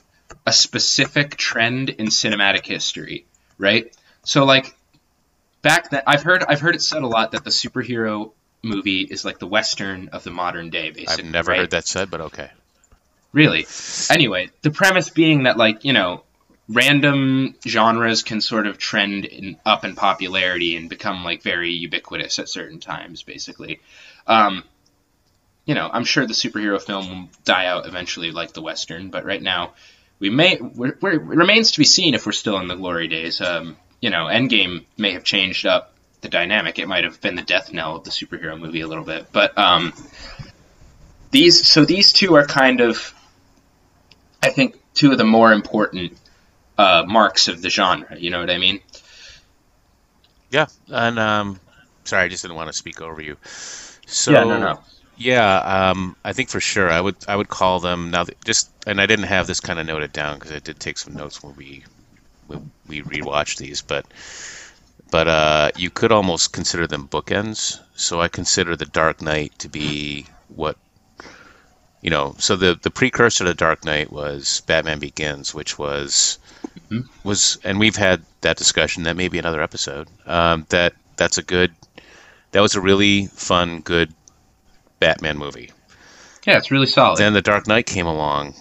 a 0.46 0.52
specific 0.52 1.36
trend 1.36 1.90
in 1.90 2.06
cinematic 2.06 2.64
history, 2.64 3.26
right? 3.58 3.94
So 4.24 4.44
like 4.44 4.74
back 5.62 5.90
then, 5.90 6.02
I've 6.06 6.22
heard 6.22 6.42
I've 6.42 6.60
heard 6.60 6.74
it 6.74 6.82
said 6.82 7.02
a 7.02 7.06
lot 7.06 7.32
that 7.32 7.44
the 7.44 7.50
superhero 7.50 8.32
movie 8.62 9.02
is 9.02 9.24
like 9.24 9.38
the 9.38 9.46
western 9.46 10.08
of 10.08 10.24
the 10.24 10.30
modern 10.30 10.70
day. 10.70 10.90
Basically, 10.90 11.24
I've 11.24 11.30
never 11.30 11.50
right? 11.50 11.60
heard 11.60 11.70
that 11.72 11.86
said, 11.86 12.10
but 12.10 12.20
okay. 12.22 12.50
Really? 13.32 13.66
Anyway, 14.10 14.50
the 14.62 14.70
premise 14.70 15.10
being 15.10 15.44
that 15.44 15.56
like, 15.56 15.84
you 15.84 15.92
know, 15.92 16.24
random 16.68 17.54
genres 17.66 18.22
can 18.22 18.40
sort 18.40 18.66
of 18.66 18.78
trend 18.78 19.24
in, 19.24 19.56
up 19.66 19.84
in 19.84 19.96
popularity 19.96 20.76
and 20.76 20.88
become 20.88 21.24
like 21.24 21.42
very 21.42 21.70
ubiquitous 21.70 22.38
at 22.38 22.48
certain 22.48 22.80
times 22.80 23.22
basically. 23.22 23.80
Um, 24.26 24.64
you 25.64 25.74
know, 25.74 25.88
I'm 25.92 26.04
sure 26.04 26.26
the 26.26 26.32
superhero 26.32 26.80
film 26.80 27.08
will 27.08 27.28
die 27.44 27.66
out 27.66 27.86
eventually 27.86 28.30
like 28.30 28.52
the 28.52 28.62
western, 28.62 29.10
but 29.10 29.24
right 29.24 29.42
now 29.42 29.74
we 30.18 30.30
may 30.30 30.58
we're, 30.60 30.96
we're, 31.00 31.12
it 31.12 31.22
remains 31.22 31.72
to 31.72 31.78
be 31.78 31.84
seen 31.84 32.14
if 32.14 32.26
we're 32.26 32.32
still 32.32 32.58
in 32.58 32.68
the 32.68 32.76
glory 32.76 33.08
days. 33.08 33.40
Um, 33.40 33.76
you 34.00 34.10
know, 34.10 34.26
Endgame 34.26 34.84
may 34.96 35.12
have 35.12 35.24
changed 35.24 35.66
up 35.66 35.94
the 36.20 36.28
dynamic. 36.28 36.78
It 36.78 36.88
might 36.88 37.04
have 37.04 37.20
been 37.20 37.34
the 37.34 37.42
death 37.42 37.72
knell 37.72 37.96
of 37.96 38.04
the 38.04 38.10
superhero 38.10 38.58
movie 38.58 38.80
a 38.80 38.88
little 38.88 39.04
bit, 39.04 39.26
but 39.32 39.56
um, 39.58 39.92
these 41.30 41.66
so 41.66 41.84
these 41.84 42.12
two 42.12 42.34
are 42.34 42.46
kind 42.46 42.80
of 42.80 43.14
I 44.42 44.50
think 44.50 44.76
two 44.94 45.12
of 45.12 45.18
the 45.18 45.24
more 45.24 45.52
important 45.52 46.16
uh, 46.78 47.04
marks 47.06 47.48
of 47.48 47.62
the 47.62 47.70
genre. 47.70 48.18
You 48.18 48.30
know 48.30 48.40
what 48.40 48.50
I 48.50 48.58
mean? 48.58 48.80
Yeah, 50.50 50.66
and 50.88 51.18
um, 51.18 51.60
sorry, 52.04 52.24
I 52.24 52.28
just 52.28 52.42
didn't 52.42 52.56
want 52.56 52.68
to 52.68 52.72
speak 52.72 53.00
over 53.00 53.20
you. 53.20 53.36
So 54.06 54.32
yeah, 54.32 54.44
no, 54.44 54.58
no. 54.58 54.80
Yeah, 55.16 55.90
um, 55.90 56.16
I 56.24 56.32
think 56.32 56.48
for 56.48 56.60
sure 56.60 56.90
I 56.90 57.00
would 57.00 57.16
I 57.28 57.36
would 57.36 57.48
call 57.48 57.78
them 57.78 58.10
now. 58.10 58.24
That 58.24 58.42
just 58.44 58.70
and 58.86 59.00
I 59.00 59.06
didn't 59.06 59.26
have 59.26 59.46
this 59.46 59.60
kind 59.60 59.78
of 59.78 59.86
noted 59.86 60.12
down 60.12 60.38
because 60.38 60.52
I 60.52 60.58
did 60.58 60.80
take 60.80 60.98
some 60.98 61.14
notes 61.14 61.42
when 61.42 61.54
we 61.56 61.84
when 62.46 62.70
we 62.88 63.02
rewatched 63.02 63.58
these, 63.58 63.82
but 63.82 64.06
but 65.10 65.28
uh, 65.28 65.70
you 65.76 65.90
could 65.90 66.10
almost 66.10 66.52
consider 66.52 66.86
them 66.86 67.06
bookends. 67.06 67.80
So 67.94 68.20
I 68.20 68.28
consider 68.28 68.76
the 68.76 68.86
Dark 68.86 69.20
Knight 69.20 69.58
to 69.58 69.68
be 69.68 70.26
what 70.48 70.76
you 72.02 72.10
know. 72.10 72.34
So 72.38 72.56
the 72.56 72.78
the 72.80 72.90
precursor 72.90 73.44
to 73.44 73.54
Dark 73.54 73.84
Knight 73.84 74.12
was 74.12 74.62
Batman 74.66 74.98
Begins, 74.98 75.54
which 75.54 75.78
was 75.78 76.38
Mhm. 76.90 77.08
was 77.24 77.58
and 77.64 77.78
we've 77.78 77.96
had 77.96 78.22
that 78.42 78.56
discussion. 78.56 79.04
That 79.04 79.16
may 79.16 79.28
be 79.28 79.38
another 79.38 79.62
episode. 79.62 80.08
Um, 80.26 80.66
that 80.70 80.94
that's 81.16 81.38
a 81.38 81.42
good. 81.42 81.72
That 82.52 82.60
was 82.60 82.74
a 82.74 82.80
really 82.80 83.26
fun, 83.26 83.80
good 83.80 84.12
Batman 84.98 85.38
movie. 85.38 85.70
Yeah, 86.46 86.56
it's 86.56 86.70
really 86.70 86.86
solid. 86.86 87.18
Then 87.18 87.32
The 87.32 87.42
Dark 87.42 87.66
Knight 87.68 87.86
came 87.86 88.06
along 88.06 88.54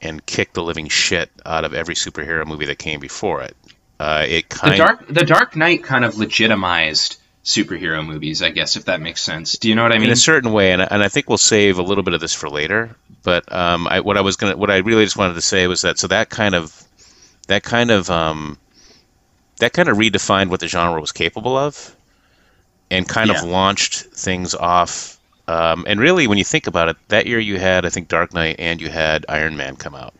and 0.00 0.24
kicked 0.24 0.54
the 0.54 0.62
living 0.62 0.88
shit 0.88 1.30
out 1.44 1.64
of 1.64 1.74
every 1.74 1.94
superhero 1.94 2.46
movie 2.46 2.66
that 2.66 2.78
came 2.78 3.00
before 3.00 3.42
it. 3.42 3.56
Uh, 4.00 4.24
it 4.28 4.50
the 4.50 4.76
dark 4.76 5.06
the 5.08 5.24
Dark 5.24 5.56
Knight 5.56 5.84
kind 5.84 6.04
of 6.04 6.16
legitimized 6.16 7.16
superhero 7.44 8.04
movies, 8.04 8.42
I 8.42 8.50
guess, 8.50 8.76
if 8.76 8.86
that 8.86 9.00
makes 9.00 9.22
sense. 9.22 9.58
Do 9.58 9.68
you 9.68 9.74
know 9.74 9.82
what 9.82 9.92
I 9.92 9.98
mean? 9.98 10.08
in 10.08 10.12
a 10.12 10.16
certain 10.16 10.52
way, 10.52 10.72
and, 10.72 10.80
and 10.80 11.02
I 11.02 11.08
think 11.08 11.28
we'll 11.28 11.38
save 11.38 11.78
a 11.78 11.82
little 11.82 12.02
bit 12.02 12.14
of 12.14 12.20
this 12.20 12.34
for 12.34 12.48
later. 12.48 12.96
But 13.22 13.50
um, 13.52 13.86
I, 13.86 14.00
what 14.00 14.16
I 14.16 14.22
was 14.22 14.36
gonna, 14.36 14.56
what 14.56 14.70
I 14.70 14.78
really 14.78 15.04
just 15.04 15.16
wanted 15.16 15.34
to 15.34 15.42
say 15.42 15.66
was 15.66 15.82
that 15.82 15.98
so 15.98 16.08
that 16.08 16.30
kind 16.30 16.54
of, 16.54 16.82
that 17.48 17.62
kind 17.62 17.90
of, 17.90 18.10
um, 18.10 18.58
that 19.58 19.72
kind 19.72 19.88
of 19.88 19.98
redefined 19.98 20.48
what 20.48 20.60
the 20.60 20.68
genre 20.68 21.00
was 21.00 21.12
capable 21.12 21.56
of, 21.56 21.94
and 22.90 23.06
kind 23.06 23.30
of 23.30 23.42
launched 23.44 23.94
things 23.94 24.54
off. 24.54 25.18
Um, 25.46 25.84
and 25.86 26.00
really, 26.00 26.26
when 26.26 26.38
you 26.38 26.44
think 26.44 26.66
about 26.66 26.88
it, 26.88 26.96
that 27.08 27.26
year 27.26 27.38
you 27.38 27.58
had, 27.58 27.84
I 27.84 27.90
think, 27.90 28.08
Dark 28.08 28.32
Knight 28.32 28.56
and 28.58 28.80
you 28.80 28.88
had 28.88 29.26
Iron 29.28 29.56
Man 29.56 29.76
come 29.76 29.94
out. 29.94 30.14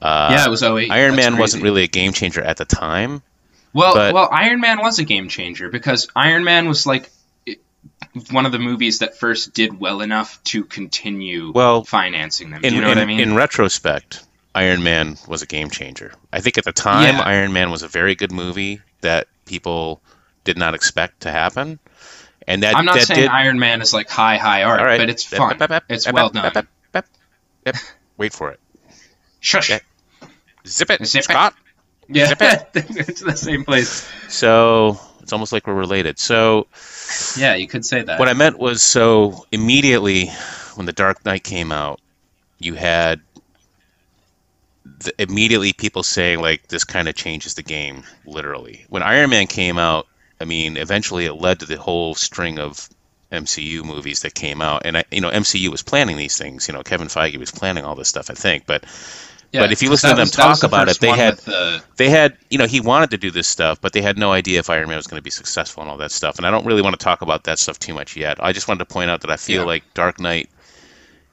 Uh, 0.00 0.30
yeah, 0.32 0.46
it 0.46 0.50
was 0.50 0.62
08. 0.62 0.90
Iron 0.90 1.14
That's 1.14 1.30
Man 1.30 1.38
wasn't 1.38 1.62
really 1.62 1.82
a 1.84 1.88
game 1.88 2.12
changer 2.12 2.42
at 2.42 2.56
the 2.56 2.64
time. 2.64 3.22
Well, 3.72 3.94
but- 3.94 4.14
well, 4.14 4.28
Iron 4.30 4.60
Man 4.60 4.78
was 4.80 4.98
a 4.98 5.04
game 5.04 5.28
changer 5.28 5.68
because 5.68 6.08
Iron 6.14 6.44
Man 6.44 6.68
was 6.68 6.86
like 6.86 7.10
one 8.30 8.44
of 8.46 8.52
the 8.52 8.58
movies 8.58 8.98
that 8.98 9.16
first 9.16 9.54
did 9.54 9.78
well 9.80 10.00
enough 10.02 10.42
to 10.44 10.64
continue 10.64 11.52
Well, 11.54 11.84
financing 11.84 12.50
them. 12.50 12.62
in, 12.64 12.74
you 12.74 12.80
know 12.80 12.90
in, 12.90 12.98
what 12.98 13.02
I 13.02 13.06
mean? 13.06 13.20
in 13.20 13.34
retrospect, 13.34 14.22
Iron 14.54 14.82
Man 14.82 15.16
was 15.26 15.40
a 15.42 15.46
game 15.46 15.70
changer. 15.70 16.12
I 16.32 16.40
think 16.40 16.58
at 16.58 16.64
the 16.64 16.72
time, 16.72 17.16
Yeah. 17.16 17.22
Iron 17.22 17.52
Man 17.54 17.70
was 17.70 17.82
a 17.82 17.88
very 17.88 18.14
good 18.14 18.30
movie 18.32 18.80
that 19.00 19.28
people 19.46 20.02
did 20.44 20.58
not 20.58 20.74
expect 20.74 21.20
to 21.20 21.30
happen, 21.30 21.78
and 22.46 22.62
that 22.64 22.76
I'm 22.76 22.84
not 22.84 22.96
that 22.96 23.06
saying 23.06 23.20
did. 23.20 23.28
Iron 23.30 23.58
Man 23.58 23.80
is 23.80 23.94
like 23.94 24.10
high, 24.10 24.36
high 24.36 24.64
art, 24.64 24.80
right, 24.82 24.98
but 24.98 25.08
it's 25.08 25.24
fun. 25.24 25.56
It's 25.88 26.10
well 26.10 26.28
done. 26.28 26.68
Wait 28.18 28.32
for 28.34 28.50
it. 28.50 28.60
Shush. 29.40 29.68
Zip 30.66 30.90
it, 30.90 31.06
Zip 31.06 31.20
it. 31.20 31.24
Scott. 31.24 31.54
Yeah, 32.14 32.34
it's 32.74 33.20
the 33.20 33.36
same 33.36 33.64
place. 33.64 34.08
So 34.28 34.98
it's 35.20 35.32
almost 35.32 35.52
like 35.52 35.66
we're 35.66 35.74
related. 35.74 36.18
So 36.18 36.66
Yeah, 37.36 37.54
you 37.54 37.66
could 37.66 37.84
say 37.84 38.02
that. 38.02 38.18
what 38.18 38.28
I 38.28 38.32
meant 38.32 38.58
was 38.58 38.82
so 38.82 39.46
immediately 39.52 40.26
when 40.74 40.86
the 40.86 40.92
Dark 40.92 41.24
Knight 41.24 41.44
came 41.44 41.72
out, 41.72 42.00
you 42.58 42.74
had 42.74 43.20
the, 44.84 45.12
immediately 45.22 45.72
people 45.72 46.02
saying 46.02 46.40
like 46.40 46.68
this 46.68 46.84
kind 46.84 47.08
of 47.08 47.14
changes 47.14 47.54
the 47.54 47.62
game 47.62 48.04
literally. 48.26 48.84
When 48.88 49.02
Iron 49.02 49.30
Man 49.30 49.46
came 49.46 49.78
out, 49.78 50.06
I 50.40 50.44
mean, 50.44 50.76
eventually 50.76 51.26
it 51.26 51.34
led 51.34 51.60
to 51.60 51.66
the 51.66 51.76
whole 51.78 52.14
string 52.14 52.58
of 52.58 52.88
MCU 53.30 53.84
movies 53.84 54.20
that 54.20 54.34
came 54.34 54.60
out, 54.60 54.82
and 54.84 54.98
I, 54.98 55.04
you 55.10 55.20
know, 55.20 55.30
MCU 55.30 55.68
was 55.68 55.82
planning 55.82 56.16
these 56.18 56.36
things. 56.36 56.68
You 56.68 56.74
know, 56.74 56.82
Kevin 56.82 57.08
Feige 57.08 57.38
was 57.38 57.50
planning 57.50 57.84
all 57.84 57.94
this 57.94 58.08
stuff, 58.08 58.28
I 58.28 58.34
think, 58.34 58.66
but 58.66 58.84
Yeah, 59.52 59.60
but 59.60 59.72
if 59.72 59.82
you 59.82 59.90
listen 59.90 60.08
to 60.10 60.16
them 60.16 60.22
was- 60.22 60.30
talk 60.30 60.62
about 60.62 60.88
it, 60.88 60.98
they 61.00 61.10
had- 61.10 61.36
the- 61.38 61.82
they 61.96 62.08
had, 62.08 62.36
you 62.48 62.56
know, 62.56 62.66
he 62.66 62.80
wanted 62.80 63.10
to 63.10 63.18
do 63.18 63.30
this 63.30 63.46
stuff, 63.46 63.80
but 63.80 63.92
they 63.92 64.00
had 64.00 64.16
no 64.18 64.32
idea 64.32 64.58
if 64.58 64.70
Iron 64.70 64.88
Man 64.88 64.96
was 64.96 65.06
going 65.06 65.18
to 65.18 65.22
be 65.22 65.30
successful 65.30 65.82
and 65.82 65.90
all 65.90 65.98
that 65.98 66.10
stuff. 66.10 66.38
And 66.38 66.46
I 66.46 66.50
don't 66.50 66.64
really 66.64 66.80
want 66.80 66.98
to 66.98 67.04
talk 67.04 67.20
about 67.20 67.44
that 67.44 67.58
stuff 67.58 67.78
too 67.78 67.92
much 67.92 68.16
yet. 68.16 68.38
I 68.42 68.52
just 68.52 68.66
wanted 68.66 68.78
to 68.78 68.86
point 68.86 69.10
out 69.10 69.20
that 69.20 69.30
I 69.30 69.36
feel 69.36 69.62
Yeah. 69.62 69.66
like 69.66 69.84
Dark 69.94 70.18
Knight 70.20 70.48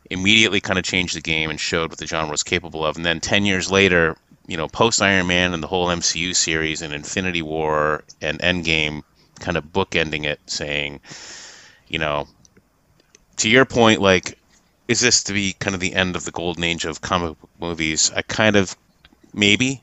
immediately 0.09 0.59
kind 0.59 0.79
of 0.79 0.83
changed 0.83 1.15
the 1.15 1.21
game 1.21 1.49
and 1.49 1.59
showed 1.59 1.91
what 1.91 1.99
the 1.99 2.07
genre 2.07 2.31
was 2.31 2.43
capable 2.43 2.85
of. 2.85 2.97
And 2.97 3.05
then 3.05 3.19
10 3.21 3.45
years 3.45 3.69
later, 3.71 4.17
you 4.47 4.57
know, 4.57 4.67
post 4.67 5.01
Iron 5.01 5.27
Man 5.27 5.53
and 5.53 5.61
the 5.61 5.67
whole 5.67 5.87
MCU 5.89 6.33
series 6.33 6.81
and 6.81 6.93
Infinity 6.93 7.43
War 7.43 8.03
and 8.21 8.39
Endgame 8.39 9.03
kind 9.39 9.55
of 9.55 9.65
bookending 9.65 10.25
it, 10.25 10.39
saying, 10.47 10.99
you 11.87 11.99
know, 11.99 12.27
to 13.37 13.49
your 13.49 13.63
point, 13.65 14.01
like, 14.01 14.38
is 14.89 14.99
this 14.99 15.23
to 15.25 15.33
be 15.33 15.53
kind 15.53 15.75
of 15.75 15.79
the 15.79 15.93
end 15.93 16.15
of 16.15 16.25
the 16.25 16.31
golden 16.31 16.63
age 16.63 16.83
of 16.83 16.99
comic 17.01 17.39
book 17.39 17.49
movies? 17.59 18.11
I 18.15 18.23
kind 18.23 18.55
of 18.55 18.75
maybe, 19.33 19.81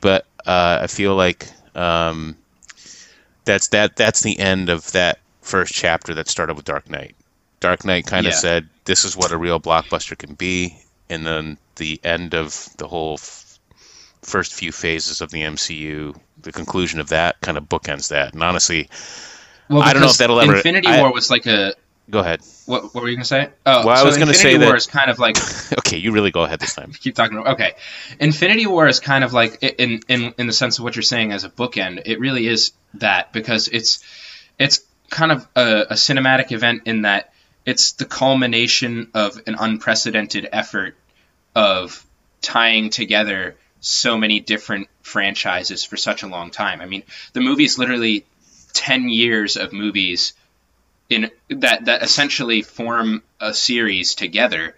but 0.00 0.24
uh, 0.46 0.78
I 0.82 0.86
feel 0.86 1.16
like 1.16 1.48
um, 1.74 2.36
that's 3.44 3.68
that 3.68 3.96
that's 3.96 4.22
the 4.22 4.38
end 4.38 4.68
of 4.70 4.90
that 4.92 5.18
first 5.42 5.74
chapter 5.74 6.14
that 6.14 6.28
started 6.28 6.54
with 6.54 6.64
Dark 6.64 6.88
Knight. 6.88 7.14
Dark 7.58 7.84
Knight 7.84 8.06
kind 8.06 8.26
of 8.26 8.32
Yeah. 8.32 8.38
said 8.38 8.68
this 8.84 9.04
is 9.04 9.16
what 9.16 9.32
a 9.32 9.36
real 9.36 9.58
blockbuster 9.58 10.16
can 10.16 10.34
be, 10.34 10.78
and 11.10 11.26
then 11.26 11.58
the 11.74 12.00
end 12.04 12.34
of 12.34 12.68
the 12.78 12.86
whole 12.86 13.14
f- 13.14 13.58
first 14.22 14.54
few 14.54 14.70
phases 14.70 15.20
of 15.20 15.30
the 15.30 15.42
MCU, 15.42 16.16
the 16.42 16.52
conclusion 16.52 17.00
of 17.00 17.08
that 17.08 17.40
kind 17.40 17.58
of 17.58 17.64
bookends 17.68 18.08
that. 18.10 18.32
And 18.32 18.42
honestly, 18.44 18.88
well, 19.68 19.82
I 19.82 19.92
don't 19.92 20.02
know 20.02 20.08
if 20.08 20.18
that'll 20.18 20.40
ever- 20.40 20.54
Infinity 20.56 20.86
I- 20.88 21.00
War 21.00 21.12
was 21.12 21.30
like 21.30 21.46
a. 21.46 21.74
go 22.10 22.20
ahead. 22.20 22.40
What, 22.66 22.94
what 22.94 23.02
were 23.02 23.08
you 23.08 23.16
gonna 23.16 23.24
say? 23.24 23.50
Oh, 23.64 23.86
Well, 23.86 23.96
I 23.96 24.04
was 24.04 24.16
gonna 24.16 24.30
Infinity 24.32 24.54
say 24.54 24.56
that- 24.58 24.66
War 24.66 24.76
is 24.76 24.86
kind 24.86 25.10
of 25.10 25.18
like 25.18 25.36
Okay, 25.78 25.98
you 25.98 26.12
really 26.12 26.30
go 26.30 26.42
ahead 26.42 26.60
this 26.60 26.74
time. 26.74 26.92
keep 27.00 27.14
talking. 27.14 27.38
Okay, 27.38 27.74
Infinity 28.20 28.66
War 28.66 28.86
is 28.88 29.00
kind 29.00 29.24
of 29.24 29.32
like 29.32 29.62
in 29.62 30.00
in 30.08 30.34
in 30.38 30.46
the 30.46 30.52
sense 30.52 30.78
of 30.78 30.84
what 30.84 30.96
you're 30.96 31.02
saying 31.02 31.32
as 31.32 31.44
a 31.44 31.50
bookend. 31.50 32.02
It 32.06 32.20
really 32.20 32.46
is 32.46 32.72
that 32.94 33.32
because 33.32 33.68
it's 33.68 34.04
it's 34.58 34.80
kind 35.10 35.30
of 35.32 35.46
a, 35.54 35.82
a 35.90 35.94
cinematic 35.94 36.50
event 36.52 36.82
in 36.86 37.02
that 37.02 37.32
it's 37.64 37.92
the 37.92 38.04
culmination 38.04 39.10
of 39.14 39.40
an 39.46 39.56
unprecedented 39.58 40.48
effort 40.52 40.96
of 41.54 42.04
tying 42.42 42.90
together 42.90 43.56
so 43.80 44.16
many 44.18 44.40
different 44.40 44.88
franchises 45.02 45.84
for 45.84 45.96
such 45.96 46.22
a 46.22 46.26
long 46.26 46.50
time. 46.50 46.80
I 46.80 46.86
mean, 46.86 47.02
the 47.32 47.40
movie's 47.40 47.78
literally 47.78 48.24
ten 48.72 49.08
years 49.08 49.56
of 49.56 49.72
movies 49.72 50.32
in 51.08 51.30
that 51.50 51.86
that 51.86 52.02
essentially 52.02 52.62
form 52.62 53.22
a 53.40 53.54
series 53.54 54.14
together, 54.14 54.76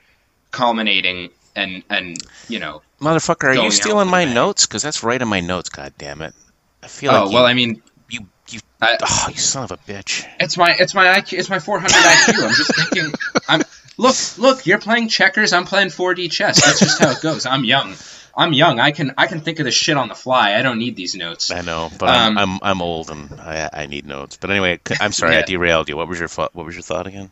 culminating 0.51 1.31
and 1.57 1.83
and 1.89 2.17
you 2.49 2.59
know. 2.59 2.83
Motherfucker, 3.01 3.45
are 3.45 3.55
you 3.55 3.71
stealing 3.71 4.09
my 4.09 4.25
notes? 4.25 4.67
Because 4.67 4.83
that's 4.83 5.03
right 5.03 5.21
in 5.21 5.29
my 5.29 5.41
notes. 5.41 5.69
God 5.69 5.93
damn 5.99 6.21
it! 6.23 6.35
I 6.83 6.89
feel 6.89 7.13
Oh 7.13 7.25
like 7.25 7.33
well, 7.33 7.43
you, 7.45 7.49
I 7.49 7.55
mean, 7.55 7.83
you 8.11 8.27
you 8.49 8.61
I, 8.83 8.97
oh 9.01 9.27
you 9.31 9.39
son 9.39 9.65
of 9.65 9.73
a 9.73 9.77
bitch. 9.79 10.27
it's 10.41 10.57
my 10.57 10.75
it's 10.79 10.95
my 10.95 11.07
IQ 11.07 11.39
it's 11.39 11.51
my 11.51 11.59
400 11.59 11.91
IQ. 11.93 12.45
I'm 12.45 12.55
just 12.55 12.75
thinking. 12.75 13.13
I'm 13.49 13.63
look 13.97 14.17
look. 14.39 14.67
You're 14.67 14.79
playing 14.81 15.09
checkers. 15.09 15.53
I'm 15.53 15.65
playing 15.65 15.89
4D 15.89 16.31
chess. 16.31 16.65
That's 16.65 16.81
just 16.81 16.99
how 17.01 17.11
it 17.11 17.21
goes. 17.21 17.47
I'm 17.47 17.65
young. 17.65 17.95
I'm 18.39 18.53
young. 18.53 18.79
I 18.79 18.93
can 18.93 19.13
I 19.19 19.27
can 19.27 19.41
think 19.41 19.59
of 19.59 19.65
this 19.65 19.75
shit 19.75 19.97
on 19.97 20.09
the 20.09 20.15
fly. 20.15 20.55
I 20.55 20.63
don't 20.63 20.79
need 20.79 20.95
these 20.97 21.15
notes. 21.17 21.51
I 21.51 21.61
know, 21.63 21.91
but 21.99 22.09
Um, 22.09 22.39
I'm, 22.39 22.51
I'm 22.55 22.59
I'm 22.63 22.83
old 22.83 23.11
and 23.11 23.39
I 23.41 23.69
I 23.73 23.87
need 23.87 24.07
notes. 24.07 24.39
But 24.41 24.51
anyway, 24.51 24.79
I'm 25.01 25.13
sorry 25.13 25.37
I 25.37 25.43
derailed 25.43 25.89
you. 25.89 25.97
What 25.97 26.09
was 26.09 26.19
your 26.21 26.29
thought? 26.29 26.55
What 26.55 26.65
was 26.65 26.75
your 26.77 26.83
thought 26.83 27.07
again? 27.09 27.31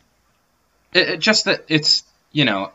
It, 0.93 1.09
it- 1.09 1.19
just 1.19 1.45
that 1.45 1.63
it's 1.69 2.03
you 2.33 2.43
know 2.45 2.71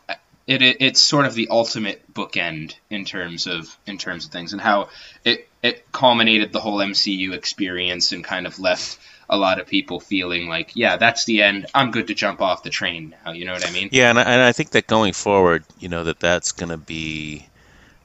it, 0.47 0.61
it 0.63 0.77
it's 0.81 0.99
sort 0.99 1.25
of 1.25 1.35
the 1.35 1.47
ultimate 1.49 2.11
bookend 2.13 2.75
in 2.89 3.05
terms 3.05 3.45
of 3.47 3.77
in 3.85 3.97
terms 3.99 4.25
of 4.25 4.31
things 4.31 4.51
and 4.51 4.61
how 4.61 4.89
it 5.23 5.47
it 5.61 5.89
culminated 5.91 6.51
the 6.51 6.59
whole 6.59 6.79
MCU 6.79 7.33
experience 7.33 8.11
and 8.11 8.23
kind 8.23 8.47
of 8.47 8.57
left 8.59 8.97
a 9.29 9.37
lot 9.37 9.59
of 9.61 9.67
people 9.67 9.99
feeling 10.01 10.47
like 10.49 10.75
yeah 10.75 10.97
that's 10.97 11.23
the 11.25 11.41
end 11.43 11.67
I'm 11.73 11.91
good 11.91 12.07
to 12.07 12.13
jump 12.13 12.41
off 12.41 12.63
the 12.63 12.69
train 12.69 13.15
now 13.25 13.31
you 13.31 13.45
know 13.45 13.53
what 13.53 13.65
I 13.67 13.71
mean 13.71 13.89
Yeah, 13.91 14.09
and 14.09 14.19
I, 14.19 14.23
and 14.23 14.41
I 14.41 14.51
think 14.51 14.71
that 14.71 14.85
going 14.87 15.13
forward, 15.13 15.63
you 15.79 15.87
know, 15.87 16.03
that 16.03 16.19
that's 16.19 16.51
going 16.51 16.69
to 16.69 16.77
be 16.77 17.47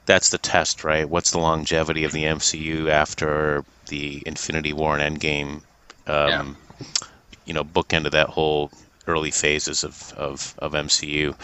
that's 0.09 0.29
the 0.29 0.39
test, 0.39 0.83
right? 0.83 1.07
What's 1.07 1.29
the 1.31 1.37
longevity 1.39 2.03
of 2.03 2.11
the 2.11 2.23
MCU 2.23 2.89
after 2.89 3.63
the 3.87 4.23
Infinity 4.25 4.73
War 4.73 4.97
and 4.97 5.03
Endgame? 5.21 5.61
Um, 6.07 6.57
You 7.45 7.53
know, 7.53 7.63
bookend 7.63 8.05
of 8.05 8.11
that 8.13 8.29
whole 8.29 8.71
early 9.07 9.31
phases 9.31 9.83
of 9.83 10.13
of, 10.17 10.55
of 10.57 10.73
MCU. 10.73 11.35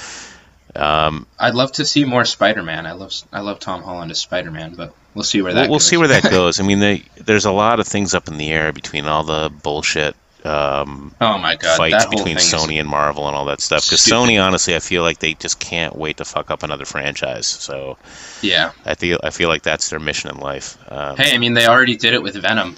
Um, 0.75 1.25
I'd 1.39 1.55
love 1.55 1.72
to 1.74 1.86
see 1.86 2.03
more 2.05 2.25
Spider-Man 2.25 2.86
I 2.86 2.91
love 2.93 3.13
I 3.31 3.39
love 3.39 3.60
Tom 3.60 3.81
Holland 3.81 4.12
as 4.12 4.19
Spider-Man 4.19 4.75
but 4.75 4.93
we'll 5.13 5.24
see 5.24 5.41
where 5.41 5.53
that 5.53 5.69
we'll 5.69 5.79
goes. 5.79 5.86
see 5.88 5.98
where 5.98 6.10
that 6.10 6.24
goes. 6.39 6.60
I 6.60 6.63
mean, 6.63 6.79
they, 6.79 7.03
there's 7.17 7.45
a 7.45 7.51
lot 7.51 7.79
of 7.79 7.88
things 7.88 8.13
up 8.13 8.27
in 8.27 8.38
the 8.38 8.51
air 8.51 8.74
between 8.74 9.05
all 9.05 9.24
the 9.24 9.50
bullshit 9.63 10.15
um, 10.45 11.13
oh 11.21 11.37
my 11.37 11.55
god 11.55 11.77
fights 11.77 12.05
between 12.05 12.37
Sony 12.37 12.79
and 12.79 12.87
Marvel 12.87 13.27
and 13.27 13.35
all 13.35 13.45
that 13.45 13.61
stuff. 13.61 13.85
Because 13.85 14.01
Sony, 14.01 14.41
honestly, 14.41 14.75
I 14.75 14.79
feel 14.79 15.01
like 15.01 15.19
they 15.19 15.33
just 15.33 15.59
can't 15.59 15.95
wait 15.95 16.17
to 16.17 16.25
fuck 16.25 16.51
up 16.51 16.63
another 16.63 16.85
franchise. 16.85 17.47
So 17.47 17.97
yeah 18.41 18.71
I 18.85 18.95
feel 18.95 19.19
I 19.23 19.31
feel 19.31 19.49
like 19.49 19.63
that's 19.63 19.89
their 19.89 19.99
mission 19.99 20.29
in 20.29 20.37
life. 20.37 20.77
Um, 20.91 21.17
hey 21.17 21.33
I 21.33 21.37
mean 21.37 21.53
they 21.53 21.67
already 21.67 21.95
did 21.95 22.13
it 22.13 22.21
with 22.23 22.35
Venom 22.35 22.77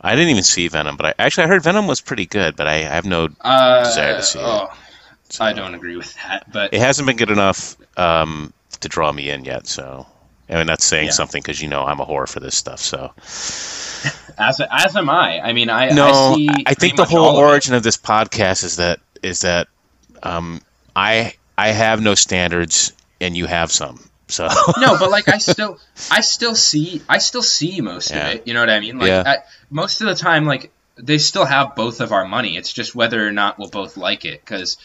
I 0.00 0.14
didn't 0.14 0.30
even 0.30 0.42
see 0.44 0.68
Venom, 0.68 0.96
but 0.96 1.06
I 1.06 1.14
actually 1.18 1.44
I 1.44 1.46
heard 1.48 1.62
Venom 1.62 1.86
was 1.86 2.00
pretty 2.00 2.26
good, 2.26 2.54
but 2.54 2.66
I, 2.66 2.74
I 2.74 2.82
have 2.82 3.06
no. 3.06 3.28
uh, 3.40 3.84
Desire 3.84 4.16
to 4.16 4.22
see 4.22 4.38
it. 4.38 4.44
oh, 4.44 4.68
so- 5.30 5.44
I 5.44 5.52
don't 5.52 5.74
agree 5.74 5.96
with 5.96 6.14
that 6.14 6.50
but 6.52 6.72
It 6.74 6.80
hasn't 6.80 7.06
been 7.06 7.16
good 7.16 7.30
enough 7.30 7.76
um, 7.96 8.52
to 8.80 8.88
draw 8.88 9.10
me 9.12 9.30
in 9.30 9.44
yet. 9.44 9.66
So 9.66 10.06
I 10.48 10.54
mean 10.56 10.66
that's 10.66 10.84
saying 10.84 11.06
Yeah. 11.06 11.12
something 11.12 11.42
because 11.42 11.60
you 11.60 11.68
know 11.68 11.84
I'm 11.84 12.00
a 12.00 12.06
whore 12.06 12.28
for 12.28 12.40
this 12.40 12.56
stuff. 12.56 12.80
So 12.80 13.12
As 14.38 14.60
as 14.60 14.96
am 14.96 15.08
I. 15.08 15.40
I 15.40 15.52
mean, 15.52 15.70
I 15.70 15.88
no, 15.88 16.08
I, 16.08 16.34
see 16.34 16.48
I 16.66 16.74
think 16.74 16.96
the 16.96 17.04
whole 17.04 17.24
all 17.24 17.30
of 17.30 17.36
origin 17.38 17.74
of, 17.74 17.82
this 17.82 17.96
podcast 17.96 18.64
is 18.64 18.76
that 18.76 19.00
is 19.22 19.40
that 19.40 19.68
um, 20.22 20.60
I 20.94 21.34
I 21.56 21.68
have 21.68 22.02
no 22.02 22.14
standards 22.14 22.92
and 23.20 23.36
you 23.36 23.46
have 23.46 23.72
some. 23.72 23.98
So 24.28 24.48
no, 24.78 24.98
but 24.98 25.10
like 25.10 25.28
I 25.28 25.38
still 25.52 25.78
I 26.10 26.20
still 26.20 26.54
see 26.54 27.02
I 27.08 27.18
still 27.18 27.42
see 27.42 27.80
most 27.80 28.10
Yeah. 28.10 28.28
of 28.28 28.34
it. 28.36 28.46
You 28.46 28.54
know 28.54 28.60
what 28.60 28.70
I 28.70 28.80
mean? 28.80 28.98
Like 28.98 29.08
Yeah. 29.08 29.22
I, 29.26 29.38
most 29.70 30.00
of 30.02 30.06
the 30.08 30.14
time, 30.14 30.44
like 30.44 30.70
they 30.96 31.18
still 31.18 31.44
have 31.44 31.74
both 31.74 32.00
of 32.00 32.12
our 32.12 32.26
money. 32.26 32.56
It's 32.56 32.72
just 32.72 32.94
whether 32.94 33.26
or 33.26 33.32
not 33.32 33.58
we'll 33.58 33.70
both 33.70 33.96
like 33.96 34.24
it. 34.24 34.40
Because 34.44 34.76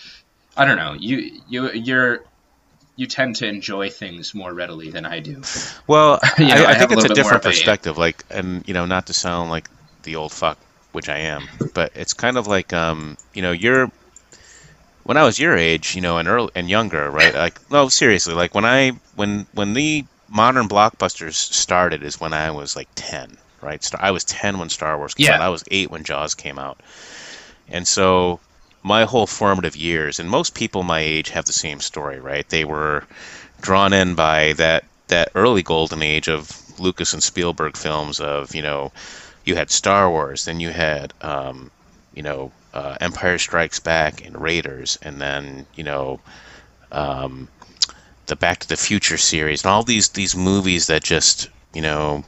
I 0.55 0.65
don't 0.65 0.77
know, 0.77 0.93
you 0.93 1.41
you 1.49 1.71
you're 1.71 2.23
you 3.01 3.07
tend 3.07 3.35
to 3.37 3.47
enjoy 3.47 3.89
things 3.89 4.33
more 4.35 4.53
readily 4.53 4.89
than 4.91 5.05
I 5.05 5.19
do. 5.19 5.47
Well, 5.87 6.19
You 6.37 6.53
know, 6.53 6.65
I, 6.65 6.71
I 6.71 6.73
I 6.73 6.75
think 6.75 6.91
a 6.91 6.91
it's 6.91 7.03
a 7.05 7.09
more 7.15 7.39
different 7.39 7.43
perspective. 7.43 7.97
Like, 7.97 8.23
and 8.29 8.67
you 8.67 8.73
know, 8.73 8.85
not 8.85 9.07
to 9.07 9.13
sound 9.13 9.49
like 9.49 9.69
the 10.03 10.15
old 10.15 10.31
fuck, 10.31 10.59
which 10.91 11.09
I 11.09 11.19
am, 11.19 11.49
but 11.73 11.91
it's 11.95 12.13
kind 12.13 12.37
of 12.37 12.47
like 12.47 12.73
um, 12.73 13.17
you 13.33 13.41
know, 13.41 13.51
you're 13.51 13.91
when 15.03 15.17
I 15.17 15.23
was 15.23 15.39
your 15.39 15.55
age, 15.57 15.95
you 15.95 16.01
know, 16.01 16.17
and 16.17 16.27
early 16.27 16.49
and 16.55 16.69
younger, 16.69 17.09
right? 17.11 17.33
Like, 17.33 17.59
no, 17.69 17.89
seriously, 17.89 18.33
like 18.33 18.53
when 18.55 18.65
I 18.65 18.93
when 19.15 19.47
when 19.53 19.73
the 19.73 20.05
modern 20.27 20.67
blockbusters 20.67 21.33
started 21.35 22.03
is 22.03 22.19
when 22.19 22.33
I 22.33 22.51
was 22.51 22.75
like 22.75 22.89
ten, 22.95 23.37
right? 23.61 23.83
Star, 23.83 23.99
I 24.01 24.11
was 24.11 24.23
ten 24.23 24.57
when 24.59 24.69
Star 24.69 24.97
Wars 24.97 25.13
came 25.13 25.25
Yeah. 25.25 25.39
out. 25.39 25.41
I 25.41 25.49
was 25.49 25.63
eight 25.71 25.91
when 25.91 26.03
Jaws 26.03 26.33
came 26.35 26.57
out, 26.59 26.81
and 27.67 27.87
so 27.87 28.39
my 28.83 29.05
whole 29.05 29.27
formative 29.27 29.75
years, 29.75 30.19
and 30.19 30.29
most 30.29 30.55
people 30.55 30.83
my 30.83 30.99
age 30.99 31.29
have 31.29 31.45
the 31.45 31.53
same 31.53 31.79
story, 31.79 32.19
right? 32.19 32.47
They 32.49 32.65
were 32.65 33.05
drawn 33.61 33.93
in 33.93 34.15
by 34.15 34.53
that 34.53 34.83
that 35.07 35.29
early 35.35 35.61
golden 35.61 36.01
age 36.01 36.27
of 36.27 36.79
Lucas 36.79 37.13
and 37.13 37.21
Spielberg 37.21 37.77
films 37.77 38.19
of 38.19 38.55
you 38.55 38.61
know 38.61 38.91
you 39.45 39.55
had 39.55 39.69
Star 39.71 40.09
Wars, 40.09 40.45
then 40.45 40.59
you 40.59 40.69
had 40.69 41.13
um, 41.21 41.71
you 42.13 42.23
know 42.23 42.51
uh, 42.73 42.97
Empire 43.01 43.37
Strikes 43.37 43.79
Back 43.79 44.25
and 44.25 44.39
Raiders, 44.41 44.97
and 45.01 45.21
then 45.21 45.65
you 45.75 45.83
know 45.83 46.19
um, 46.91 47.47
the 48.27 48.35
Back 48.35 48.59
to 48.59 48.67
the 48.67 48.77
Future 48.77 49.17
series, 49.17 49.63
and 49.63 49.71
all 49.71 49.83
these 49.83 50.09
these 50.09 50.35
movies 50.35 50.87
that 50.87 51.03
just 51.03 51.49
you 51.73 51.81
know 51.81 52.23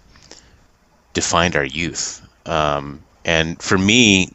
defined 1.14 1.56
our 1.56 1.66
youth. 1.66 2.22
Um, 2.46 3.02
and 3.26 3.62
for 3.62 3.78
me, 3.78 4.34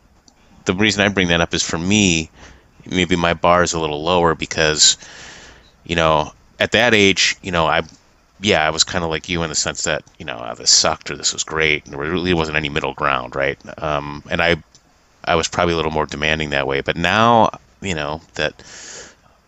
the 0.69 0.75
reason 0.75 1.03
I 1.03 1.09
bring 1.09 1.29
that 1.29 1.41
up 1.41 1.55
is 1.55 1.63
for 1.63 1.79
me, 1.79 2.31
maybe 2.87 3.17
my 3.17 3.35
bar 3.35 3.63
is 3.63 3.73
a 3.73 3.81
little 3.81 4.03
lower 4.03 4.35
because 4.37 4.97
you 5.85 5.97
know 5.97 6.33
at 6.61 6.73
that 6.73 6.95
age, 6.95 7.37
you 7.43 7.51
know 7.51 7.67
I 7.67 7.83
yeah, 8.41 8.65
I 8.67 8.71
was 8.71 8.85
kind 8.85 9.03
of 9.03 9.11
like 9.11 9.29
you 9.29 9.43
in 9.43 9.49
the 9.49 9.55
sense 9.55 9.85
that 9.85 10.05
you 10.19 10.25
know 10.25 10.37
uh, 10.37 10.55
this 10.55 10.71
sucked 10.71 11.11
or 11.11 11.17
this 11.17 11.33
was 11.33 11.43
great, 11.43 11.85
and 11.85 11.93
there 11.93 12.01
really 12.01 12.35
wasn't 12.35 12.57
any 12.57 12.69
middle 12.69 12.95
ground, 12.95 13.35
right? 13.35 13.59
Um, 13.83 14.23
and 14.31 14.41
I, 14.41 14.63
I 15.25 15.35
was 15.35 15.49
probably 15.49 15.75
a 15.75 15.77
little 15.77 15.91
more 15.91 16.07
demanding 16.07 16.51
that 16.51 16.67
way. 16.67 16.81
But 16.81 16.97
now, 16.97 17.51
you 17.81 17.95
know 17.95 18.21
that 18.35 18.63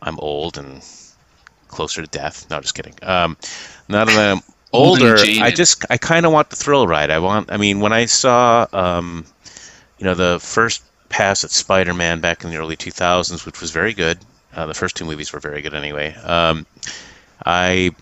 I'm 0.03 0.19
old 0.19 0.59
and 0.59 0.85
closer 1.69 2.03
to 2.03 2.09
death. 2.09 2.49
No, 2.51 2.61
just 2.61 2.75
kidding. 2.75 2.95
Um, 3.03 3.37
now 3.89 4.05
that 4.07 4.19
I'm 4.19 4.41
older, 4.73 5.17
I 5.19 5.51
just 5.51 5.85
I 5.91 5.99
kind 5.99 6.27
of 6.27 6.33
want 6.33 6.51
the 6.51 6.57
thrill 6.57 6.87
ride. 6.87 7.11
I 7.11 7.19
want. 7.19 7.53
I 7.53 7.59
mean, 7.59 7.81
when 7.81 7.93
I 7.93 8.07
saw, 8.07 8.67
um, 8.73 9.25
you 9.99 10.05
know, 10.05 10.15
the 10.15 10.39
first 10.41 10.83
pass 11.11 11.45
at 11.45 11.51
Spider-Man 11.51 12.21
back 12.21 12.43
in 12.43 12.51
the 12.51 12.57
early 12.57 12.77
2000s, 12.77 13.45
which 13.45 13.61
was 13.61 13.71
very 13.71 13.93
good. 13.93 14.19
Uh, 14.55 14.65
the 14.67 14.75
first 14.75 14.97
two 14.97 15.05
movies 15.05 15.33
were 15.33 15.41
very 15.41 15.61
good 15.61 15.75
anyway. 15.75 16.15
Um, 16.15 16.67
I 17.45 17.95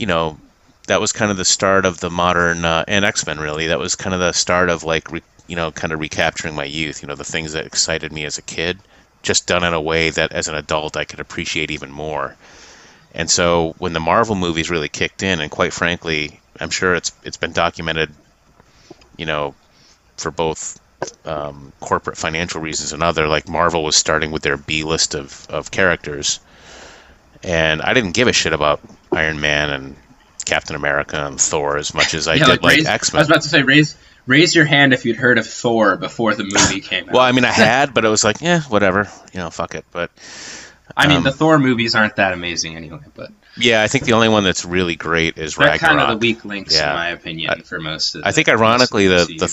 you 0.00 0.06
know, 0.06 0.38
that 0.86 1.00
was 1.00 1.12
kind 1.12 1.30
of 1.30 1.36
the 1.36 1.44
start 1.44 1.84
of 1.84 2.00
the 2.00 2.10
modern 2.10 2.64
uh, 2.64 2.84
and 2.88 3.04
X 3.04 3.26
Men. 3.26 3.38
Really, 3.38 3.68
that 3.68 3.78
was 3.78 3.94
kind 3.94 4.14
of 4.14 4.20
the 4.20 4.32
start 4.32 4.70
of 4.70 4.82
like 4.82 5.12
re, 5.12 5.22
you 5.46 5.54
know, 5.54 5.70
kind 5.70 5.92
of 5.92 6.00
recapturing 6.00 6.54
my 6.54 6.64
youth. 6.64 7.02
You 7.02 7.08
know, 7.08 7.14
the 7.14 7.24
things 7.24 7.52
that 7.52 7.66
excited 7.66 8.10
me 8.12 8.24
as 8.24 8.38
a 8.38 8.42
kid, 8.42 8.78
just 9.22 9.46
done 9.46 9.62
in 9.62 9.74
a 9.74 9.80
way 9.80 10.10
that 10.10 10.32
as 10.32 10.48
an 10.48 10.54
adult 10.54 10.96
I 10.96 11.04
could 11.04 11.20
appreciate 11.20 11.70
even 11.70 11.90
more. 11.90 12.34
And 13.14 13.30
so 13.30 13.74
when 13.78 13.92
the 13.92 14.00
Marvel 14.00 14.34
movies 14.34 14.70
really 14.70 14.88
kicked 14.88 15.22
in, 15.22 15.40
and 15.40 15.50
quite 15.50 15.72
frankly, 15.72 16.40
I'm 16.58 16.70
sure 16.70 16.94
it's 16.94 17.12
it's 17.24 17.36
been 17.36 17.52
documented, 17.52 18.10
you 19.16 19.26
know, 19.26 19.54
for 20.16 20.30
both 20.30 20.80
um, 21.24 21.72
corporate 21.80 22.16
financial 22.16 22.60
reasons 22.60 22.92
and 22.92 23.02
other. 23.02 23.26
Like 23.26 23.48
Marvel 23.48 23.84
was 23.84 23.96
starting 23.96 24.30
with 24.30 24.42
their 24.42 24.56
B 24.56 24.84
list 24.84 25.14
of 25.14 25.46
of 25.50 25.70
characters, 25.70 26.40
and 27.42 27.82
I 27.82 27.94
didn't 27.94 28.12
give 28.12 28.28
a 28.28 28.32
shit 28.32 28.52
about 28.52 28.80
Iron 29.12 29.40
Man 29.40 29.70
and 29.70 29.96
Captain 30.44 30.76
America 30.76 31.26
and 31.26 31.40
Thor 31.40 31.76
as 31.76 31.94
much 31.94 32.14
as 32.14 32.28
I 32.28 32.34
yeah, 32.36 32.46
did 32.46 32.62
like, 32.62 32.76
raise, 32.76 32.86
X 32.86 33.14
I 33.14 33.18
was 33.18 33.28
about 33.28 33.42
to 33.42 33.48
say 33.48 33.62
raise 33.62 33.96
raise 34.26 34.54
your 34.54 34.64
hand 34.64 34.92
if 34.92 35.04
you'd 35.04 35.16
heard 35.16 35.38
of 35.38 35.46
Thor 35.46 35.96
before 35.96 36.34
the 36.34 36.44
movie 36.44 36.80
came 36.88 37.08
out. 37.08 37.14
Well, 37.14 37.22
I 37.22 37.32
mean, 37.32 37.44
I 37.44 37.52
had, 37.52 37.94
but 37.94 38.04
it 38.04 38.08
was 38.08 38.24
like, 38.24 38.40
yeah, 38.40 38.62
whatever, 38.62 39.08
you 39.32 39.40
know, 39.40 39.50
fuck 39.50 39.74
it. 39.74 39.84
But 39.90 40.10
I 40.96 41.06
mean, 41.08 41.18
um, 41.18 41.24
the 41.24 41.32
Thor 41.32 41.58
movies 41.58 41.94
aren't 41.94 42.16
that 42.16 42.32
amazing 42.32 42.76
anyway, 42.76 43.00
but 43.14 43.30
yeah, 43.60 43.82
I 43.82 43.88
think 43.88 44.04
the 44.04 44.12
only 44.14 44.28
one 44.28 44.44
that's 44.44 44.64
really 44.64 44.96
great 44.96 45.38
is 45.38 45.54
they're 45.56 45.68
Ragnarok. 45.68 45.96
kind 45.98 46.00
of 46.12 46.20
the 46.20 46.26
weak 46.26 46.44
links 46.44 46.74
Yeah. 46.74 46.90
in 46.90 46.96
my 46.96 47.08
opinion 47.10 47.62
for 47.62 47.78
most 47.80 48.14
of. 48.14 48.22
I 48.24 48.32
think 48.32 48.48
ironically 48.48 49.06
the 49.08 49.26
most 49.28 49.38
the 49.38 49.48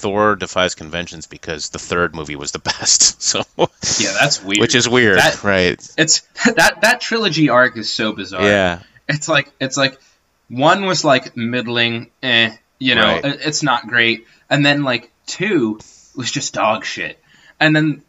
Thor 0.00 0.36
defies 0.36 0.74
conventions 0.74 1.26
because 1.26 1.70
the 1.70 1.78
third 1.78 2.14
movie 2.14 2.36
was 2.36 2.52
the 2.52 2.58
best. 2.70 3.22
So 3.22 3.42
yeah, 3.58 4.14
that's 4.20 4.42
weird. 4.42 4.58
which 4.60 4.74
is 4.74 4.88
weird, 4.88 5.18
That- 5.18 5.42
right? 5.44 5.88
it's 5.96 6.20
that 6.44 6.80
that 6.82 7.00
trilogy 7.00 7.48
arc 7.48 7.76
is 7.76 7.92
so 7.92 8.12
bizarre. 8.12 8.42
Yeah, 8.42 8.80
it's 9.08 9.28
like 9.28 9.50
it's 9.60 9.76
like 9.76 9.98
one 10.48 10.84
was 10.84 11.04
like 11.04 11.36
middling, 11.36 12.10
eh, 12.22 12.54
you 12.78 12.94
know, 12.94 13.02
Right. 13.02 13.24
it's 13.24 13.62
not 13.62 13.86
great, 13.86 14.26
and 14.50 14.64
then 14.64 14.82
like 14.82 15.10
two 15.26 15.78
was 16.14 16.30
just 16.30 16.52
dog 16.54 16.84
shit, 16.84 17.18
and 17.58 17.74
then 17.74 18.02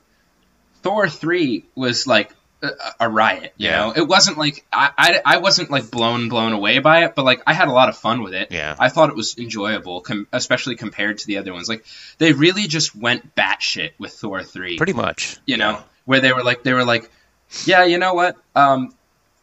Thor 0.82 1.08
three 1.10 1.64
was 1.76 2.06
like 2.06 2.35
a, 2.62 2.70
a 3.02 3.10
riot. 3.10 3.54
You 3.58 3.70
Yeah. 3.70 3.78
know, 3.78 3.94
it 3.96 4.08
wasn't 4.08 4.38
like 4.38 4.66
I, 4.72 4.92
I 4.98 5.22
I 5.26 5.38
wasn't 5.38 5.70
like 5.70 5.92
blown 5.92 6.30
blown 6.30 6.54
away 6.54 6.80
by 6.80 7.06
it, 7.06 7.16
but 7.16 7.26
like 7.26 7.42
I 7.48 7.54
had 7.54 7.68
a 7.68 7.72
lot 7.72 7.90
of 7.90 7.98
fun 7.98 8.22
with 8.24 8.34
it. 8.34 8.52
Yeah. 8.52 8.76
I 8.80 8.90
thought 8.90 9.10
it 9.10 9.16
was 9.16 9.38
enjoyable, 9.38 10.02
com- 10.02 10.28
especially 10.32 10.76
compared 10.76 11.18
to 11.20 11.28
the 11.28 11.38
other 11.38 11.54
ones. 11.54 11.68
Like 11.70 11.86
they 12.18 12.34
really 12.34 12.64
just 12.68 12.96
went 12.96 13.36
batshit 13.36 13.92
with 14.00 14.14
Thor 14.14 14.44
three 14.44 14.78
pretty 14.78 14.94
much. 14.94 15.38
you 15.46 15.58
know, 15.58 15.82
where 16.06 16.20
they 16.22 16.34
were 16.34 16.44
like, 16.44 16.64
they 16.64 16.74
were 16.74 16.86
like, 16.86 17.10
yeah, 17.66 17.84
you 17.86 17.98
know 17.98 18.14
what? 18.14 18.38
Um, 18.56 18.94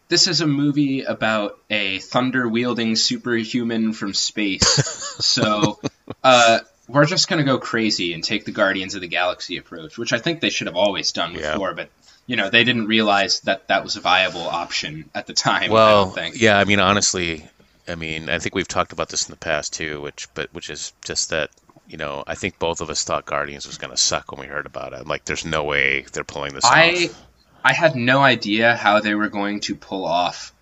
this 0.09 0.29
is 0.29 0.41
a 0.43 0.47
movie 0.47 1.03
about 1.03 1.59
a 1.71 1.99
thunder 2.01 2.47
wielding 2.49 2.97
superhuman 2.97 3.93
from 3.95 4.13
space. 4.15 4.67
so, 5.25 5.81
uh, 6.23 6.59
we're 6.89 7.07
just 7.07 7.29
gonna 7.29 7.45
go 7.45 7.57
crazy 7.59 8.13
and 8.13 8.23
take 8.23 8.45
the 8.45 8.51
Guardians 8.53 8.95
of 8.95 9.01
the 9.01 9.09
Galaxy 9.09 9.57
approach, 9.57 9.97
which 9.97 10.13
I 10.13 10.19
think 10.19 10.41
they 10.41 10.51
should 10.51 10.67
have 10.67 10.77
always 10.77 11.13
done 11.13 11.33
Yeah. 11.35 11.53
before, 11.53 11.73
but 11.75 11.89
you 12.27 12.37
know, 12.37 12.51
they 12.51 12.65
didn't 12.65 12.87
realize 12.87 13.41
that 13.41 13.69
that 13.69 13.83
was 13.85 13.97
a 13.97 14.01
viable 14.01 14.47
option 14.49 15.11
at 15.15 15.27
the 15.27 15.33
time. 15.35 15.71
I 15.71 15.73
Well, 15.73 16.05
don't 16.07 16.15
think. 16.15 16.41
yeah, 16.41 16.59
I 16.59 16.65
mean, 16.65 16.81
honestly, 16.81 17.47
I 17.89 17.95
mean, 17.97 18.31
I 18.31 18.39
think 18.39 18.55
we've 18.55 18.69
talked 18.69 18.93
about 18.93 19.09
this 19.09 19.29
in 19.29 19.33
the 19.33 19.39
past 19.39 19.73
too, 19.73 20.01
which, 20.01 20.29
but 20.35 20.53
which 20.55 20.71
is 20.71 20.93
just 21.05 21.31
that, 21.31 21.51
you 21.89 21.97
know, 21.97 22.23
I 22.27 22.35
think 22.37 22.59
both 22.59 22.81
of 22.81 22.91
us 22.91 23.03
thought 23.05 23.27
Guardians 23.27 23.67
was 23.67 23.77
going 23.79 23.91
to 23.91 23.97
suck 23.97 24.31
when 24.33 24.41
we 24.41 24.47
heard 24.47 24.67
about 24.67 24.93
it. 24.93 25.07
Like, 25.07 25.25
there's 25.25 25.45
no 25.45 25.65
way 25.65 26.03
they're 26.13 26.25
pulling 26.25 26.55
this 26.55 26.65
I 26.65 27.09
off. 27.11 27.23
I 27.65 27.73
had 27.73 27.95
no 27.97 28.21
idea 28.21 28.77
how 28.77 29.01
they 29.01 29.15
were 29.15 29.29
going 29.29 29.61
to 29.61 29.75
pull 29.75 30.05
off 30.05 30.53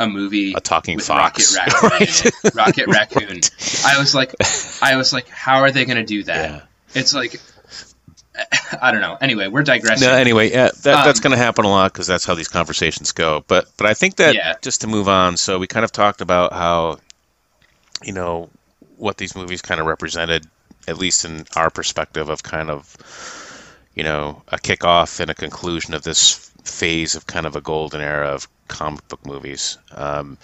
a 0.00 0.06
movie 0.08 0.52
A 0.54 0.60
talking 0.60 0.96
with 0.96 1.06
fox. 1.06 1.56
Rocket 1.56 1.82
Raccoon. 1.82 2.32
it. 2.44 2.54
Rocket 2.54 2.86
Raccoon. 2.88 3.40
I 3.84 3.98
was 3.98 4.14
like, 4.14 4.32
I 4.80 4.96
was 4.96 5.12
like, 5.12 5.28
how 5.28 5.58
are 5.60 5.70
they 5.72 5.84
going 5.84 5.98
to 5.98 6.04
do 6.04 6.22
that? 6.24 6.50
Yeah. 6.50 6.60
It's 6.94 7.12
like, 7.14 7.40
I 8.82 8.90
don't 8.92 9.00
know. 9.00 9.16
Anyway, 9.20 9.48
we're 9.48 9.62
digressing. 9.62 10.08
No, 10.08 10.14
anyway, 10.14 10.50
yeah, 10.50 10.70
that, 10.82 11.04
that's 11.04 11.18
Um, 11.18 11.22
going 11.22 11.32
to 11.32 11.38
happen 11.38 11.64
a 11.64 11.68
lot 11.68 11.92
because 11.92 12.06
that's 12.06 12.24
how 12.24 12.34
these 12.34 12.48
conversations 12.48 13.12
go. 13.12 13.44
But 13.46 13.66
but 13.76 13.86
I 13.86 13.94
think 13.94 14.16
that 14.16 14.34
Yeah. 14.34 14.54
just 14.62 14.80
to 14.82 14.86
move 14.86 15.08
on, 15.08 15.36
so 15.36 15.58
we 15.58 15.66
kind 15.66 15.84
of 15.84 15.92
talked 15.92 16.20
about 16.20 16.52
how, 16.52 16.98
you 18.02 18.12
know, 18.12 18.50
what 18.96 19.16
these 19.16 19.34
movies 19.36 19.62
kind 19.62 19.80
of 19.80 19.86
represented, 19.86 20.46
at 20.86 20.98
least 20.98 21.24
in 21.24 21.44
our 21.56 21.70
perspective 21.70 22.28
of 22.28 22.42
kind 22.42 22.70
of, 22.70 22.96
you 23.94 24.02
know, 24.04 24.42
a 24.48 24.58
kickoff 24.58 25.20
and 25.20 25.30
a 25.30 25.34
conclusion 25.34 25.94
of 25.94 26.02
this 26.02 26.50
phase 26.64 27.14
of 27.14 27.26
kind 27.26 27.46
of 27.46 27.56
a 27.56 27.60
golden 27.60 28.00
era 28.00 28.28
of 28.28 28.48
comic 28.68 29.06
book 29.08 29.24
movies. 29.26 29.78
Um, 29.92 30.38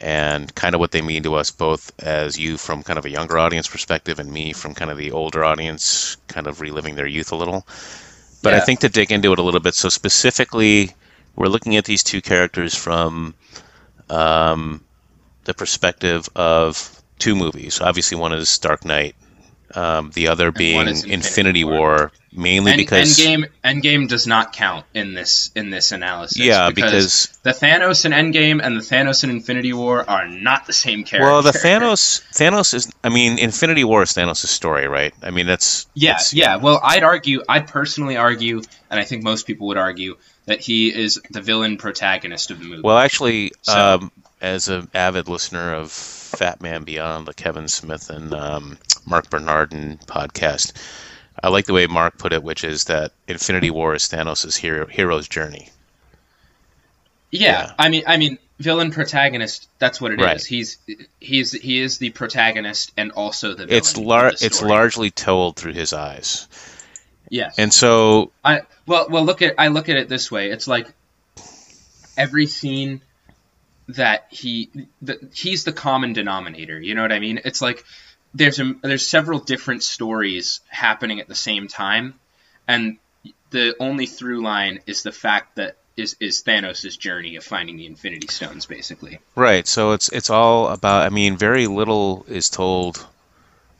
and 0.00 0.54
kind 0.54 0.74
of 0.74 0.80
what 0.80 0.92
they 0.92 1.02
mean 1.02 1.22
to 1.22 1.34
us 1.34 1.50
both 1.50 1.92
as 2.00 2.38
you 2.38 2.56
from 2.56 2.82
kind 2.82 2.98
of 2.98 3.04
a 3.04 3.10
younger 3.10 3.38
audience 3.38 3.66
perspective 3.66 4.18
and 4.18 4.30
me 4.30 4.52
from 4.52 4.74
kind 4.74 4.90
of 4.90 4.98
the 4.98 5.10
older 5.12 5.44
audience 5.44 6.16
kind 6.28 6.46
of 6.46 6.60
reliving 6.60 6.94
their 6.94 7.06
youth 7.06 7.32
a 7.32 7.36
little 7.36 7.66
but 8.42 8.54
I 8.54 8.60
think 8.60 8.80
to 8.80 8.88
dig 8.88 9.10
into 9.10 9.32
it 9.32 9.38
a 9.38 9.42
little 9.42 9.60
bit, 9.60 9.74
so 9.74 9.88
specifically, 9.88 10.94
we're 11.34 11.48
looking 11.48 11.76
at 11.76 11.84
these 11.84 12.02
two 12.04 12.20
characters 12.20 12.74
from 12.74 13.34
um, 14.08 14.84
the 15.44 15.54
perspective 15.54 16.28
of 16.36 17.02
two 17.18 17.34
movies. 17.34 17.80
Obviously, 17.80 18.16
one 18.16 18.32
is 18.32 18.58
Dark 18.58 18.84
Knight, 18.84 19.16
um, 19.74 20.10
the 20.14 20.28
other 20.28 20.50
being 20.50 20.88
Infinity, 20.88 21.12
Infinity 21.12 21.64
War. 21.64 21.78
War. 21.78 22.12
mainly 22.32 22.72
End, 22.72 22.78
because 22.78 23.18
Endgame 23.18 23.48
Endgame 23.64 24.08
does 24.08 24.26
not 24.26 24.52
count 24.52 24.86
in 24.94 25.14
this 25.14 25.50
in 25.54 25.70
this 25.70 25.92
analysis. 25.92 26.38
yeah, 26.38 26.70
because 26.70 27.28
the 27.42 27.50
Thanos 27.50 28.04
in 28.04 28.12
Endgame 28.12 28.60
and 28.62 28.76
the 28.76 28.80
Thanos 28.80 29.24
in 29.24 29.30
Infinity 29.30 29.72
War 29.72 30.08
are 30.08 30.26
not 30.26 30.66
the 30.66 30.72
same 30.72 31.04
character. 31.04 31.30
well, 31.30 31.42
the 31.42 31.50
Thanos 31.64 32.22
Thanos 32.32 32.74
is, 32.74 32.90
I 33.04 33.08
mean, 33.08 33.38
Infinity 33.38 33.84
War 33.84 34.02
is 34.02 34.10
Thanos' 34.10 34.46
story, 34.46 34.88
right? 34.88 35.12
I 35.22 35.30
mean, 35.30 35.46
that's 35.46 35.86
Yeah, 35.94 36.18
yeah. 36.32 36.56
Well, 36.56 36.80
I'd 36.82 37.02
argue, 37.02 37.42
I'd 37.48 37.68
personally 37.68 38.16
argue, 38.16 38.62
and 38.90 39.00
I 39.00 39.04
think 39.04 39.22
most 39.22 39.46
people 39.46 39.68
would 39.68 39.78
argue 39.78 40.16
that 40.46 40.60
he 40.60 40.94
is 40.94 41.20
the 41.30 41.42
villain 41.42 41.76
protagonist 41.76 42.50
of 42.50 42.58
the 42.58 42.64
movie. 42.64 42.82
Well, 42.82 42.96
actually, 42.98 43.52
So- 43.62 43.78
um, 44.02 44.12
as 44.40 44.68
an 44.68 44.88
avid 44.94 45.28
listener 45.28 45.74
of 45.74 45.90
Fat 45.90 46.60
Man 46.60 46.84
Beyond, 46.84 47.26
the 47.26 47.34
Kevin 47.34 47.68
Smith 47.68 48.10
and 48.10 48.32
um, 48.34 48.78
Mark 49.06 49.30
Bernardin 49.30 49.98
podcast, 50.06 50.72
I 51.42 51.48
like 51.48 51.66
the 51.66 51.72
way 51.72 51.86
Mark 51.86 52.18
put 52.18 52.32
it, 52.32 52.42
which 52.42 52.64
is 52.64 52.84
that 52.84 53.12
Infinity 53.26 53.70
War 53.70 53.94
is 53.94 54.04
Thanos' 54.04 54.56
hero, 54.56 54.86
hero's 54.86 55.28
journey. 55.28 55.70
yeah, 57.30 57.50
yeah. 57.68 57.72
I 57.78 57.88
mean, 57.88 58.02
I 58.06 58.16
mean, 58.16 58.38
villain 58.58 58.90
protagonist. 58.90 59.68
That's 59.78 60.00
what 60.00 60.12
it 60.12 60.20
is. 60.20 60.26
Right. 60.26 60.44
He's 60.44 60.78
he's 61.20 61.52
he 61.52 61.80
is 61.80 61.98
the 61.98 62.10
protagonist 62.10 62.92
and 62.96 63.12
also 63.12 63.50
the 63.50 63.66
villain. 63.66 63.72
It's 63.78 63.92
of 63.96 63.98
lar- 64.04 64.30
the 64.32 64.44
it's 64.46 64.62
largely 64.62 65.10
told 65.10 65.56
through 65.56 65.74
his 65.74 65.92
eyes, 65.92 66.48
Yes. 67.28 67.54
and 67.58 67.72
so 67.72 68.32
I 68.44 68.62
well 68.86 69.06
well 69.08 69.24
look 69.24 69.42
at 69.42 69.54
I 69.58 69.68
look 69.68 69.88
at 69.88 69.96
it 69.96 70.08
this 70.08 70.30
way. 70.30 70.50
It's 70.50 70.66
like 70.66 70.88
every 72.16 72.46
scene 72.46 73.00
that 73.88 74.26
he 74.30 74.70
the, 75.02 75.18
he's 75.32 75.64
the 75.64 75.72
common 75.72 76.12
denominator. 76.12 76.78
You 76.80 76.94
know 76.94 77.02
what 77.02 77.12
I 77.12 77.18
mean? 77.18 77.40
It's 77.44 77.62
like 77.62 77.84
there's 78.34 78.60
a, 78.60 78.74
there's 78.82 79.06
several 79.06 79.40
different 79.40 79.82
stories 79.82 80.60
happening 80.68 81.20
at 81.20 81.28
the 81.28 81.34
same 81.34 81.68
time, 81.68 82.14
and 82.66 82.98
the 83.50 83.74
only 83.80 84.06
through 84.06 84.42
line 84.42 84.80
is 84.86 85.02
the 85.02 85.12
fact 85.12 85.56
that 85.56 85.76
is 85.96 86.16
is 86.20 86.42
Thanos' 86.42 86.98
journey 86.98 87.36
of 87.36 87.44
finding 87.44 87.76
the 87.76 87.86
Infinity 87.86 88.28
Stones, 88.28 88.66
basically. 88.66 89.18
Right. 89.34 89.66
So 89.66 89.92
it's 89.92 90.08
it's 90.10 90.30
all 90.30 90.68
about. 90.68 91.02
I 91.02 91.08
mean, 91.08 91.36
very 91.36 91.66
little 91.66 92.24
is 92.28 92.50
told 92.50 93.04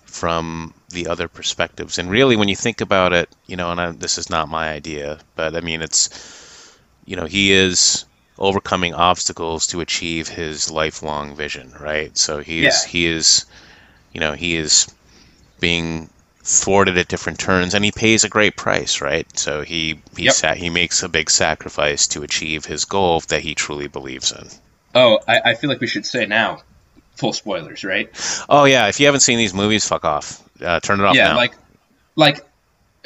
from 0.06 0.72
the 0.88 1.08
other 1.08 1.28
perspectives, 1.28 1.98
and 1.98 2.10
really, 2.10 2.36
when 2.36 2.48
you 2.48 2.56
think 2.56 2.80
about 2.80 3.12
it, 3.12 3.28
you 3.46 3.56
know, 3.56 3.70
and 3.70 3.80
I, 3.80 3.90
this 3.92 4.16
is 4.16 4.30
not 4.30 4.48
my 4.48 4.70
idea, 4.70 5.18
but 5.36 5.54
I 5.54 5.60
mean, 5.60 5.82
it's 5.82 6.78
you 7.04 7.16
know, 7.16 7.26
he 7.26 7.52
is 7.52 8.04
overcoming 8.38 8.94
obstacles 8.94 9.66
to 9.68 9.81
achieve 9.81 10.29
his 10.29 10.70
lifelong 10.70 11.35
vision, 11.37 11.72
right? 11.81 12.16
So 12.16 12.38
he 12.38 12.64
is 12.66 12.85
Yeah. 12.85 12.90
he 12.90 13.07
is, 13.07 13.46
you 14.12 14.20
know, 14.20 14.33
he 14.33 14.57
is 14.57 14.87
being 15.61 16.09
thwarted 16.44 16.96
at 16.96 17.09
different 17.09 17.38
turns, 17.38 17.74
and 17.74 17.85
he 17.85 17.92
pays 17.92 18.24
a 18.24 18.29
great 18.29 18.57
price, 18.57 19.01
right? 19.01 19.27
So 19.38 19.62
he 19.62 20.01
he 20.16 20.24
Yep. 20.24 20.35
sa- 20.35 20.55
he 20.55 20.70
makes 20.70 21.03
a 21.03 21.09
big 21.09 21.31
sacrifice 21.31 22.07
to 22.09 22.22
achieve 22.22 22.64
his 22.64 22.85
goal 22.85 23.20
that 23.29 23.42
he 23.42 23.55
truly 23.55 23.87
believes 23.88 24.33
in. 24.33 24.48
Oh, 24.94 25.18
I, 25.29 25.40
I 25.51 25.55
feel 25.55 25.68
like 25.68 25.81
we 25.81 25.87
should 25.87 26.07
say 26.07 26.24
now, 26.27 26.62
full 27.16 27.33
spoilers, 27.33 27.85
right? 27.85 28.09
Oh 28.48 28.64
yeah, 28.64 28.88
if 28.88 28.98
you 29.01 29.07
haven't 29.07 29.20
seen 29.20 29.37
these 29.38 29.53
movies, 29.53 29.87
fuck 29.87 30.05
off. 30.05 30.42
Uh, 30.61 30.81
turn 30.81 31.01
it 31.01 31.05
off 31.05 31.14
yeah, 31.14 31.29
now. 31.29 31.37
like, 31.37 31.53
like, 32.16 32.46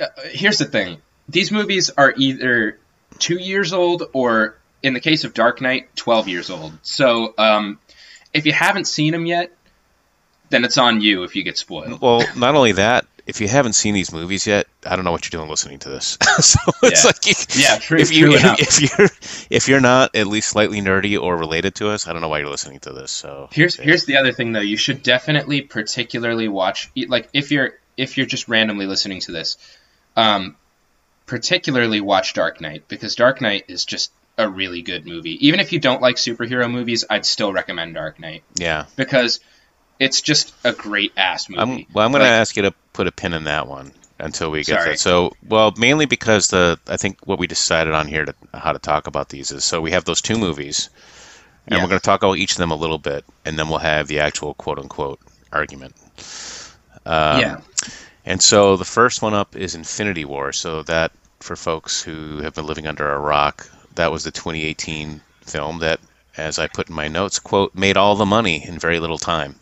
uh, 0.01 0.07
here's 0.31 0.59
the 0.59 0.64
thing: 0.64 1.03
these 1.29 1.51
movies 1.51 1.90
are 1.90 2.14
either 2.16 2.79
two 3.18 3.37
years 3.37 3.73
old 3.73 4.05
or, 4.12 4.57
in 4.83 4.95
the 4.95 5.01
case 5.01 5.25
of 5.25 5.35
Dark 5.35 5.61
Knight, 5.61 5.95
twelve 5.97 6.29
years 6.29 6.51
old. 6.51 6.73
So, 6.83 7.35
um, 7.38 7.79
if 8.35 8.47
you 8.47 8.53
haven't 8.53 8.87
seen 8.87 9.12
them 9.12 9.27
yet, 9.27 9.53
then 10.51 10.64
it's 10.64 10.79
on 10.79 11.01
you 11.01 11.23
if 11.25 11.37
you 11.37 11.42
get 11.42 11.57
spoiled. 11.59 12.01
well, 12.01 12.23
not 12.37 12.55
only 12.55 12.73
that, 12.73 13.07
if 13.27 13.40
you 13.40 13.47
haven't 13.49 13.75
seen 13.75 13.95
these 13.95 14.12
movies 14.12 14.47
yet, 14.47 14.66
I 14.85 14.97
don't 14.97 15.05
know 15.05 15.12
what 15.12 15.25
you're 15.25 15.38
doing 15.38 15.49
listening 15.49 15.79
to 15.81 15.88
this. 15.90 16.18
so 16.40 16.59
it's 16.83 17.05
Yeah. 17.05 17.07
like 17.09 17.27
you- 17.27 17.62
Yeah, 17.62 17.79
true- 17.79 17.99
if 17.99 18.12
you 18.12 18.37
enough. 18.37 18.59
if 18.61 18.81
you're 18.99 19.09
if 19.51 19.68
you're 19.68 19.81
not 19.81 20.14
at 20.16 20.27
least 20.27 20.49
slightly 20.49 20.81
nerdy 20.81 21.21
or 21.21 21.37
related 21.37 21.75
to 21.77 21.88
us, 21.90 22.07
I 22.09 22.12
don't 22.12 22.21
know 22.21 22.29
why 22.29 22.40
you're 22.40 22.49
listening 22.51 22.81
to 22.81 22.92
this. 22.92 23.12
So 23.12 23.49
Here's 23.53 23.77
here's 23.77 24.05
the 24.07 24.16
other 24.16 24.33
thing 24.33 24.53
though. 24.53 24.61
You 24.61 24.77
should 24.77 25.03
definitely 25.03 25.61
particularly 25.62 26.49
watch 26.49 26.90
like 27.09 27.29
if 27.33 27.51
you're 27.53 27.75
if 27.97 28.16
you're 28.16 28.27
just 28.27 28.49
randomly 28.49 28.87
listening 28.87 29.21
to 29.21 29.33
this, 29.33 29.57
um, 30.16 30.57
particularly 31.27 32.01
watch 32.01 32.35
Dark 32.35 32.61
Knight 32.61 32.88
because 32.88 33.14
Dark 33.14 33.40
Knight 33.40 33.64
is 33.68 33.85
just 33.85 34.11
a 34.42 34.48
really 34.48 34.83
good 34.83 35.07
movie. 35.07 35.46
Even 35.46 35.61
if 35.61 35.72
you 35.72 35.78
don't 35.78 36.02
like 36.02 36.16
superhero 36.16 36.70
movies, 36.70 37.05
I'd 37.09 37.26
still 37.26 37.52
recommend 37.52 37.94
Dark 37.94 38.20
Knight 38.20 38.42
yeah, 38.55 38.87
because 38.96 39.40
it's 39.98 40.20
just 40.20 40.55
a 40.64 40.72
great 40.72 41.12
ass 41.16 41.48
movie. 41.48 41.61
I'm 41.61 41.87
well. 41.92 42.05
I'm 42.05 42.12
going 42.12 42.22
to 42.22 42.28
ask 42.28 42.57
you 42.57 42.62
to 42.62 42.74
put 42.92 43.07
a 43.07 43.12
pin 43.12 43.33
in 43.33 43.44
that 43.44 43.68
one 43.68 43.92
until 44.18 44.50
we 44.50 44.59
get 44.64 44.81
Sorry. 44.81 44.90
that. 44.90 44.98
So 44.98 45.33
well, 45.46 45.72
mainly 45.76 46.07
because 46.07 46.48
the 46.48 46.78
I 46.87 46.96
think 46.96 47.26
what 47.26 47.38
we 47.38 47.46
decided 47.46 47.94
on 47.94 48.07
here 48.07 48.24
to 48.24 48.35
how 48.55 48.72
to 48.72 48.78
talk 48.78 49.07
about 49.07 49.28
these 49.28 49.50
is 49.50 49.64
so 49.64 49.81
we 49.81 49.92
have 49.92 50.05
those 50.05 50.20
two 50.22 50.38
movies. 50.38 50.90
And 51.66 51.76
Yeah. 51.76 51.85
we're 51.85 51.90
going 51.90 52.00
to 52.00 52.05
talk 52.05 52.24
about 52.24 52.38
each 52.38 52.52
of 52.52 52.59
them 52.59 52.72
a 52.72 52.76
little 52.76 52.98
bit, 52.98 53.24
and 53.44 53.57
then 53.57 53.68
we'll 53.68 53.78
have 53.78 54.09
the 54.09 54.18
actual 54.18 54.55
quote 54.55 54.81
unquote 54.81 55.20
argument. 55.52 55.94
Um, 57.07 57.40
yeah, 57.40 57.61
And 58.24 58.42
so 58.42 58.76
the 58.76 58.85
first 58.85 59.22
one 59.22 59.35
up 59.35 59.55
is 59.57 59.74
Infinity 59.76 60.24
War. 60.24 60.52
So 60.52 60.83
that, 60.85 61.12
for 61.40 61.57
folks 61.57 62.02
who 62.02 62.38
have 62.38 62.55
been 62.55 62.66
living 62.66 62.87
under 62.87 63.09
a 63.12 63.18
rock, 63.18 63.68
that 63.96 64.12
was 64.12 64.24
the 64.24 64.31
2018 64.31 65.20
film 65.42 65.78
that, 65.81 66.00
as 66.37 66.59
I 66.59 66.66
put 66.68 66.88
in 66.88 66.94
my 66.94 67.09
notes, 67.09 67.38
quote, 67.38 67.74
made 67.74 67.96
all 67.96 68.14
the 68.16 68.26
money 68.26 68.64
in 68.66 68.78
very 68.78 68.98
little 69.00 69.18
time. 69.18 69.55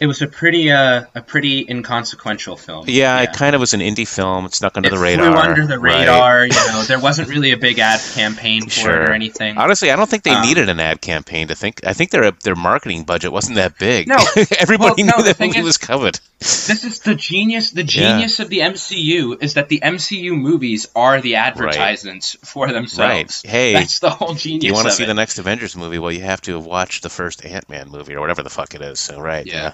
it 0.00 0.06
was 0.06 0.22
a 0.22 0.26
pretty 0.28 0.70
uh, 0.70 1.04
a 1.14 1.20
pretty 1.20 1.66
inconsequential 1.68 2.56
film. 2.56 2.84
Yeah, 2.88 3.20
it 3.22 3.32
kind 3.32 3.54
of 3.56 3.60
was 3.60 3.74
an 3.74 3.80
indie 3.80 4.06
film. 4.06 4.46
It 4.46 4.54
snuck 4.54 4.76
under 4.76 4.88
It 4.88 4.92
the 4.92 4.98
radar. 4.98 5.32
flew 5.32 5.40
under 5.40 5.66
the 5.66 5.78
right? 5.78 5.98
radar. 6.00 6.44
You 6.46 6.52
know, 6.52 6.82
there 6.86 7.00
wasn't 7.00 7.28
really 7.28 7.50
a 7.50 7.56
big 7.56 7.78
ad 7.80 8.00
campaign 8.14 8.68
for 8.68 8.90
it 8.90 9.08
or 9.08 9.12
anything. 9.12 9.58
Honestly, 9.58 9.90
I 9.90 9.96
don't 9.96 10.08
think 10.08 10.22
they 10.22 10.30
Um, 10.30 10.42
needed 10.46 10.68
an 10.68 10.78
ad 10.80 11.00
campaign 11.00 11.48
to 11.48 11.54
think. 11.56 11.80
I 11.84 11.92
think 11.94 12.10
their 12.10 12.30
their 12.30 12.54
marketing 12.56 13.02
budget 13.04 13.32
wasn't 13.32 13.56
that 13.56 13.76
big. 13.78 14.06
No. 14.08 14.16
everybody 14.58 15.02
Well, 15.02 15.12
no, 15.12 15.16
knew 15.18 15.24
that 15.24 15.40
movie 15.40 15.58
is- 15.58 15.64
was 15.64 15.78
covered. 15.78 16.20
This 16.38 16.84
is 16.84 17.00
the 17.00 17.16
genius. 17.16 17.72
The 17.72 17.82
genius 17.82 18.38
of 18.38 18.48
the 18.48 18.60
MCU 18.60 19.42
is 19.42 19.54
that 19.54 19.68
the 19.68 19.80
MCU 19.80 20.38
movies 20.38 20.86
are 20.94 21.20
the 21.20 21.36
advertisements 21.36 22.36
for 22.44 22.70
themselves. 22.70 23.42
Right. 23.44 23.50
Hey, 23.50 23.72
that's 23.72 23.98
the 23.98 24.10
whole 24.10 24.34
genius. 24.34 24.64
You 24.64 24.72
want 24.72 24.86
to 24.86 24.92
see 24.92 25.02
it. 25.02 25.06
the 25.06 25.14
next 25.14 25.38
Avengers 25.40 25.74
movie? 25.74 25.98
Well, 25.98 26.12
you 26.12 26.22
have 26.22 26.40
to 26.42 26.54
have 26.54 26.64
watched 26.64 27.02
the 27.02 27.10
first 27.10 27.44
Ant 27.44 27.68
Man 27.68 27.88
movie 27.88 28.14
or 28.14 28.20
whatever 28.20 28.44
the 28.44 28.50
fuck 28.50 28.74
it 28.74 28.82
is. 28.82 29.00
So 29.00 29.20
right. 29.20 29.44
Yeah. 29.46 29.72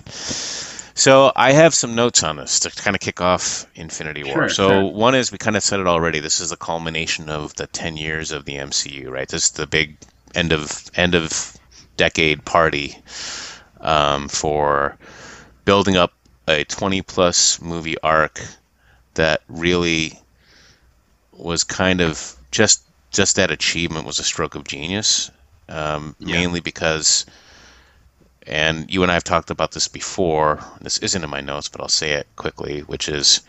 So 0.96 1.32
I 1.36 1.52
have 1.52 1.74
some 1.74 1.94
notes 1.94 2.22
on 2.22 2.36
this 2.36 2.60
to 2.60 2.70
kind 2.70 2.94
of 2.94 3.00
kick 3.00 3.20
off 3.20 3.66
Infinity 3.74 4.24
War. 4.24 4.34
Sure, 4.34 4.48
so 4.48 4.68
sure. 4.68 4.92
one 4.92 5.14
is 5.14 5.32
we 5.32 5.38
kind 5.38 5.56
of 5.56 5.62
said 5.62 5.80
it 5.80 5.86
already. 5.86 6.20
This 6.20 6.40
is 6.40 6.50
the 6.50 6.56
culmination 6.56 7.28
of 7.28 7.54
the 7.56 7.66
ten 7.66 7.98
years 7.98 8.32
of 8.32 8.46
the 8.46 8.54
MCU, 8.54 9.10
right? 9.10 9.28
This 9.28 9.46
is 9.46 9.50
the 9.50 9.66
big 9.66 9.98
end 10.34 10.52
of 10.52 10.90
end 10.94 11.14
of 11.14 11.58
decade 11.96 12.44
party 12.44 12.96
um, 13.80 14.28
for 14.28 14.96
building 15.64 15.96
up 15.96 16.12
a 16.48 16.64
twenty 16.64 17.02
plus 17.02 17.60
movie 17.60 17.98
arc 18.00 18.40
that 19.14 19.42
really 19.48 20.18
was 21.32 21.64
kind 21.64 22.00
of 22.00 22.36
just 22.50 22.82
just 23.10 23.36
that 23.36 23.50
achievement 23.50 24.06
was 24.06 24.18
a 24.18 24.24
stroke 24.24 24.54
of 24.54 24.64
genius, 24.64 25.30
um, 25.68 26.16
Yeah. 26.18 26.36
mainly 26.36 26.60
because 26.60 27.26
and 28.46 28.92
you 28.92 29.02
and 29.02 29.10
I 29.10 29.14
have 29.14 29.24
talked 29.24 29.50
about 29.50 29.72
this 29.72 29.88
before. 29.88 30.62
This 30.80 30.98
isn't 30.98 31.24
in 31.24 31.30
my 31.30 31.40
notes, 31.40 31.68
but 31.68 31.80
I'll 31.80 31.88
say 31.88 32.12
it 32.12 32.26
quickly, 32.36 32.80
which 32.80 33.08
is 33.08 33.40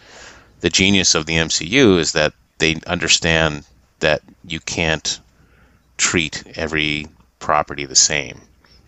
the 0.62 0.70
genius 0.70 1.16
of 1.16 1.26
the 1.26 1.36
MCU 1.36 2.00
is 2.00 2.14
that 2.14 2.34
they 2.60 2.80
understand 2.88 3.66
that 4.00 4.22
you 4.46 4.60
can't 4.62 5.20
treat 5.98 6.44
every 6.56 7.08
property 7.40 7.86
the 7.86 7.96
same. 7.96 8.42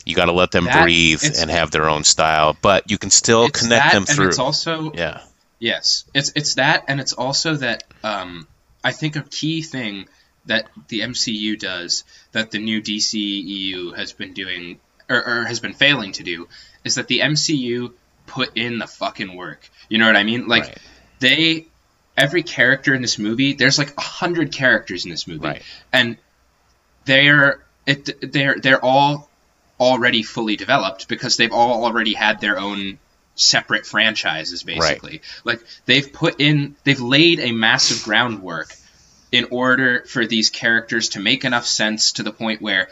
You 0.08 0.16
got 0.16 0.26
to 0.26 0.32
let 0.32 0.52
them 0.52 0.66
That- 0.66 0.84
breathe 0.84 1.24
and 1.24 1.50
have 1.50 1.72
their 1.72 1.90
own 1.90 2.04
style, 2.04 2.56
but 2.62 2.90
you 2.90 2.98
can 2.98 3.10
still 3.10 3.50
connect 3.50 3.70
that, 3.70 3.94
them 3.94 4.06
and 4.08 4.10
through. 4.10 4.28
it's 4.30 4.40
also 4.40 4.92
yeah, 4.94 5.22
yes, 5.60 6.06
it's 6.14 6.32
it's 6.36 6.56
that, 6.56 6.86
and 6.88 7.00
it's 7.00 7.14
also 7.14 7.56
that 7.56 7.84
um, 8.04 8.48
I 8.84 8.92
think 8.92 9.16
a 9.16 9.22
key 9.22 9.62
thing 9.62 10.08
that 10.46 10.68
the 10.88 11.02
MCU 11.02 11.60
does 11.60 12.04
that 12.32 12.52
the 12.52 12.60
new 12.60 12.82
DCEU 12.82 13.96
has 13.96 14.14
been 14.14 14.34
doing 14.34 14.80
or, 15.10 15.18
or 15.18 15.46
has 15.46 15.60
been 15.60 15.74
failing 15.74 16.14
to 16.14 16.24
do 16.24 16.48
is 16.84 16.96
that 16.96 17.08
the 17.08 17.20
MCU 17.20 17.94
put 18.26 18.58
in 18.58 18.80
the 18.80 18.88
fucking 18.88 19.36
work. 19.36 19.70
You 19.90 19.98
know 19.98 20.08
what 20.08 20.16
I 20.16 20.24
mean? 20.24 20.48
Like 20.48 20.64
right, 20.64 20.78
they 21.20 21.68
every 22.16 22.44
character 22.44 22.94
in 22.94 23.02
this 23.02 23.20
movie 23.20 23.54
there's 23.54 23.78
like 23.78 23.96
a 23.98 24.02
hundred 24.02 24.52
characters 24.52 25.06
in 25.06 25.12
this 25.12 25.28
movie 25.28 25.48
right, 25.48 25.62
and 25.94 26.18
they're 27.06 27.64
it 27.86 28.32
they're 28.34 28.56
they're 28.60 28.84
all 28.84 29.30
already 29.80 30.24
fully 30.24 30.56
developed 30.56 31.08
because 31.08 31.38
they've 31.38 31.52
all 31.52 31.84
already 31.86 32.14
had 32.14 32.42
their 32.42 32.58
own 32.60 32.98
separate 33.36 33.86
franchises 33.86 34.64
basically. 34.64 35.22
Like 35.44 35.62
they've 35.86 36.12
put 36.12 36.42
in 36.42 36.76
they've 36.84 37.00
laid 37.00 37.40
a 37.40 37.52
massive 37.52 38.04
groundwork 38.04 38.74
in 39.32 39.46
order 39.52 40.04
for 40.08 40.26
these 40.26 40.50
characters 40.50 41.10
to 41.10 41.20
make 41.20 41.46
enough 41.46 41.66
sense 41.68 42.14
to 42.14 42.24
the 42.24 42.32
point 42.32 42.62
where 42.62 42.88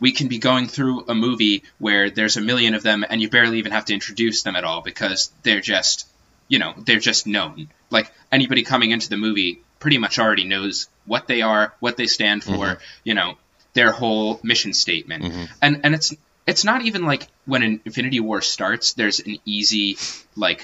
we 0.00 0.12
can 0.12 0.28
be 0.28 0.38
going 0.38 0.68
through 0.68 1.04
a 1.08 1.14
movie 1.14 1.64
where 1.78 2.08
there's 2.08 2.36
a 2.36 2.40
million 2.40 2.74
of 2.74 2.82
them 2.84 3.04
and 3.08 3.20
you 3.20 3.28
barely 3.28 3.58
even 3.58 3.72
have 3.72 3.84
to 3.86 3.92
introduce 3.94 4.42
them 4.42 4.54
at 4.56 4.64
all 4.64 4.80
because 4.80 5.30
they're 5.42 5.60
just 5.60 6.06
you 6.46 6.58
know 6.58 6.72
they're 6.86 6.98
just 7.00 7.26
known. 7.26 7.68
Like 7.90 8.10
anybody 8.32 8.62
coming 8.62 8.90
into 8.92 9.10
the 9.10 9.16
movie 9.18 9.60
pretty 9.80 9.98
much 9.98 10.18
already 10.18 10.44
knows 10.44 10.88
what 11.04 11.26
they 11.26 11.42
are 11.42 11.74
what 11.80 11.96
they 11.98 12.06
stand 12.06 12.42
for 12.42 12.52
Mhm. 12.52 12.80
you 13.04 13.14
know 13.14 13.36
their 13.78 13.92
whole 14.00 14.40
mission 14.42 14.72
statement. 14.84 15.22
Mhm. 15.24 15.48
and 15.64 15.80
and 15.84 15.94
it's 15.94 16.08
it's 16.50 16.64
not 16.70 16.80
even 16.88 17.02
like 17.12 17.22
when 17.52 17.62
an 17.62 17.80
infinity 17.84 18.20
war 18.28 18.40
starts 18.42 18.86
there's 18.98 19.20
an 19.20 19.36
easy 19.44 19.96
like 20.44 20.60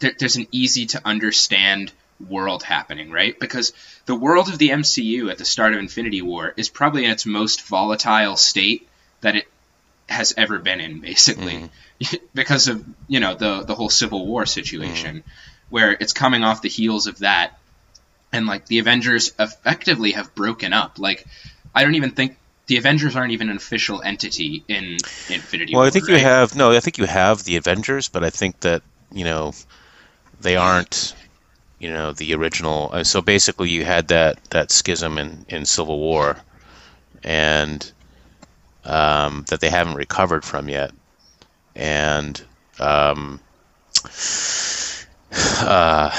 there, 0.00 0.14
there's 0.18 0.36
an 0.36 0.46
easy 0.62 0.84
to 0.94 0.98
understand 1.04 1.92
world 2.36 2.62
happening 2.64 3.08
right? 3.20 3.34
Because 3.38 3.72
the 4.06 4.14
world 4.26 4.48
of 4.48 4.56
the 4.58 4.70
mcu 4.70 5.30
at 5.30 5.38
the 5.38 5.44
start 5.44 5.72
of 5.74 5.78
infinity 5.78 6.22
war 6.22 6.52
is 6.56 6.68
probably 6.68 7.04
in 7.04 7.10
its 7.16 7.24
most 7.26 7.62
volatile 7.74 8.36
state 8.36 8.80
that 9.20 9.34
it 9.36 9.46
has 10.08 10.34
ever 10.36 10.58
been 10.58 10.80
in 10.80 11.00
basically. 11.00 11.58
Because 12.42 12.68
of 12.72 12.76
you 13.14 13.20
know 13.22 13.34
the 13.44 13.52
the 13.68 13.74
whole 13.78 13.90
civil 14.02 14.22
war 14.32 14.46
situation 14.46 15.24
where 15.74 15.90
it's 16.02 16.12
coming 16.22 16.42
off 16.44 16.62
the 16.62 16.68
heels 16.78 17.06
of 17.08 17.18
that. 17.18 17.48
And 18.32 18.46
like 18.52 18.66
the 18.66 18.78
avengers 18.78 19.32
effectively 19.38 20.12
have 20.18 20.28
broken 20.34 20.72
up. 20.82 20.98
Like 21.08 21.26
i 21.78 21.82
don't 21.82 21.94
even 21.94 22.10
think 22.10 22.36
the 22.68 22.76
Avengers 22.76 23.16
aren't 23.16 23.32
even 23.32 23.48
an 23.48 23.56
official 23.56 24.02
entity 24.02 24.62
in 24.68 24.98
Infinity 25.30 25.74
War. 25.74 25.80
Well, 25.80 25.84
War. 25.84 25.86
I 25.86 25.90
think 25.90 26.08
right? 26.08 26.18
you 26.18 26.24
have 26.24 26.54
no. 26.54 26.70
I 26.70 26.80
think 26.80 26.98
you 26.98 27.06
have 27.06 27.42
the 27.44 27.56
Avengers, 27.56 28.08
but 28.08 28.22
I 28.22 28.30
think 28.30 28.60
that 28.60 28.82
you 29.10 29.24
know 29.24 29.54
they 30.40 30.56
aren't. 30.56 31.14
You 31.78 31.90
know 31.90 32.12
the 32.12 32.34
original. 32.34 32.90
uh, 32.92 33.04
So 33.04 33.22
basically, 33.22 33.70
you 33.70 33.84
had 33.84 34.08
that 34.08 34.44
that 34.50 34.70
schism 34.70 35.16
in 35.18 35.46
in 35.48 35.64
Civil 35.64 35.98
War, 35.98 36.36
and 37.24 37.90
um, 38.84 39.44
that 39.48 39.60
they 39.60 39.70
haven't 39.70 39.94
recovered 39.94 40.44
from 40.44 40.68
yet, 40.68 40.92
and 41.74 42.40
um, 42.78 43.40
uh, 45.32 46.10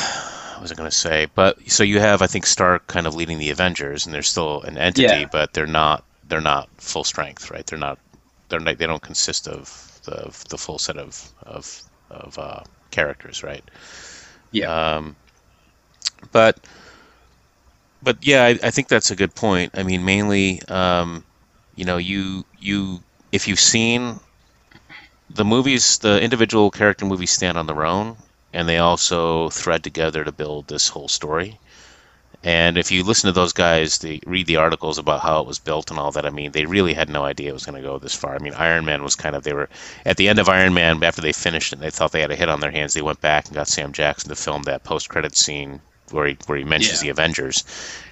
what 0.60 0.63
was 0.63 0.72
I 0.74 0.76
going 0.76 0.89
to 0.89 0.95
say? 0.95 1.28
But 1.34 1.72
so 1.72 1.84
you 1.84 2.00
have, 2.02 2.22
I 2.22 2.28
think, 2.28 2.45
Stark 2.45 2.86
kind 2.88 3.08
of 3.08 3.15
leading 3.15 3.38
the 3.38 3.50
Avengers, 3.50 4.06
and 4.06 4.13
they're 4.13 4.22
still 4.22 4.62
an 4.63 4.78
entity, 4.78 5.22
Yeah. 5.22 5.26
but 5.32 5.54
they're 5.54 5.65
not 5.67 6.04
they're 6.28 6.41
not 6.41 6.69
full 6.78 7.06
strength, 7.06 7.50
right? 7.50 7.65
They're 7.65 7.80
not 7.80 7.98
they're 8.50 8.60
not, 8.60 8.78
they 8.78 8.86
don't 8.86 9.02
consist 9.02 9.48
of 9.48 10.02
the 10.04 10.36
the 10.50 10.58
full 10.58 10.78
set 10.78 10.98
of 10.98 11.32
of 11.43 11.82
of 12.10 12.38
uh, 12.38 12.63
characters, 12.91 13.41
right? 13.41 13.63
Yeah. 14.52 14.98
Um, 14.98 15.15
but 16.32 16.60
but 18.02 18.17
yeah, 18.22 18.45
I, 18.45 18.60
I 18.63 18.72
think 18.72 18.88
that's 18.89 19.12
a 19.12 19.15
good 19.15 19.34
point. 19.36 19.72
I 19.78 19.84
mean, 19.84 20.04
mainly, 20.06 20.62
um, 20.67 21.24
you 21.76 21.86
know, 21.86 21.98
you 21.98 22.45
you 22.60 23.02
if 23.32 23.48
you've 23.48 23.60
seen 23.60 24.19
the 25.30 25.45
movies, 25.45 26.00
the 26.00 26.22
individual 26.22 26.72
character 26.72 27.06
movies 27.06 27.32
stand 27.32 27.58
on 27.58 27.67
their 27.67 27.86
own, 27.86 28.17
and 28.54 28.68
they 28.68 28.78
also 28.78 29.50
thread 29.50 29.84
together 29.84 30.24
to 30.24 30.32
build 30.32 30.68
this 30.68 30.90
whole 30.90 31.08
story. 31.08 31.60
And 32.42 32.78
if 32.78 32.90
you 32.90 33.04
listen 33.04 33.28
to 33.28 33.34
those 33.34 33.52
guys, 33.52 33.98
they 33.98 34.22
read 34.26 34.48
the 34.48 34.56
articles 34.56 34.98
about 34.98 35.20
how 35.20 35.42
it 35.42 35.48
was 35.48 35.60
built 35.60 35.90
and 35.92 36.00
all 36.00 36.12
that. 36.12 36.26
I 36.26 36.30
mean, 36.30 36.52
they 36.54 36.66
really 36.66 36.94
had 36.94 37.10
no 37.10 37.26
idea 37.26 37.50
it 37.50 37.54
was 37.54 37.66
going 37.66 37.76
to 37.82 37.86
go 37.88 37.98
this 38.00 38.16
far. 38.16 38.34
I 38.34 38.40
mean, 38.40 38.54
Iron 38.54 38.86
Man 38.86 39.04
was 39.04 39.16
kind 39.18 39.36
of 39.36 39.44
they 39.44 39.52
were 39.54 39.68
at 40.06 40.16
the 40.16 40.30
end 40.30 40.40
of 40.40 40.48
Iron 40.48 40.74
Man 40.74 41.04
after 41.04 41.22
they 41.22 41.34
finished 41.34 41.74
it. 41.74 41.78
and 41.78 41.84
They 41.84 41.90
thought 41.90 42.14
they 42.14 42.22
had 42.22 42.32
a 42.32 42.38
hit 42.38 42.48
on 42.48 42.62
their 42.62 42.72
hands. 42.72 42.94
They 42.94 43.02
went 43.02 43.20
back 43.20 43.48
and 43.48 43.56
got 43.56 43.68
Sam 43.68 43.92
Jackson 43.92 44.30
to 44.30 44.36
film 44.36 44.64
that 44.64 44.86
post 44.86 45.10
credit 45.10 45.36
scene 45.36 45.82
where 46.12 46.28
he 46.28 46.38
where 46.48 46.58
he 46.58 46.64
mentions 46.64 47.04
Yeah. 47.04 47.08
the 47.08 47.10
Avengers, 47.10 47.66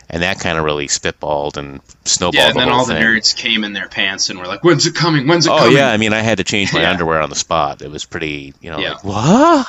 and 0.10 0.22
that 0.24 0.40
kind 0.40 0.58
of 0.58 0.66
really 0.66 0.88
spitballed 0.88 1.56
and 1.56 1.80
snowballed 2.04 2.36
yeah, 2.36 2.48
and 2.48 2.56
the 2.56 2.60
then 2.60 2.70
all 2.70 2.86
the 2.86 2.94
nerds 2.96 3.34
came 3.36 3.64
in 3.64 3.72
their 3.74 3.88
pants 3.88 4.30
and 4.30 4.38
were 4.38 4.46
like, 4.46 4.62
"When's 4.64 4.86
it 4.86 4.94
coming? 4.94 5.26
When's 5.26 5.46
it 5.48 5.52
Oh 5.52 5.58
coming?" 5.60 5.74
Oh 5.74 5.78
yeah, 5.80 5.90
I 5.90 5.96
mean, 5.98 6.12
I 6.14 6.20
had 6.20 6.38
to 6.40 6.44
change 6.44 6.74
my 6.74 6.82
Yeah. 6.82 6.92
underwear 6.92 7.22
on 7.22 7.30
the 7.30 7.36
spot. 7.36 7.82
It 7.82 7.90
was 7.90 8.04
pretty, 8.04 8.54
you 8.62 8.70
know, 8.70 8.80
Yeah. 8.80 8.92
like 8.92 9.04
what? 9.06 9.68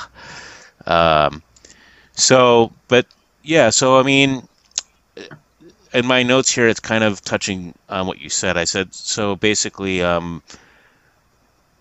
Um, 0.88 1.42
so, 2.12 2.72
but 2.88 3.06
yeah, 3.42 3.70
so 3.70 3.98
I 3.98 4.02
mean, 4.02 4.48
in 5.92 6.06
my 6.06 6.22
notes 6.22 6.50
here, 6.50 6.66
it's 6.66 6.80
kind 6.80 7.04
of 7.04 7.20
touching 7.22 7.74
on 7.88 8.06
what 8.06 8.20
you 8.20 8.30
said. 8.30 8.56
I 8.56 8.64
said 8.64 8.94
so 8.94 9.36
basically, 9.36 10.02
um, 10.02 10.42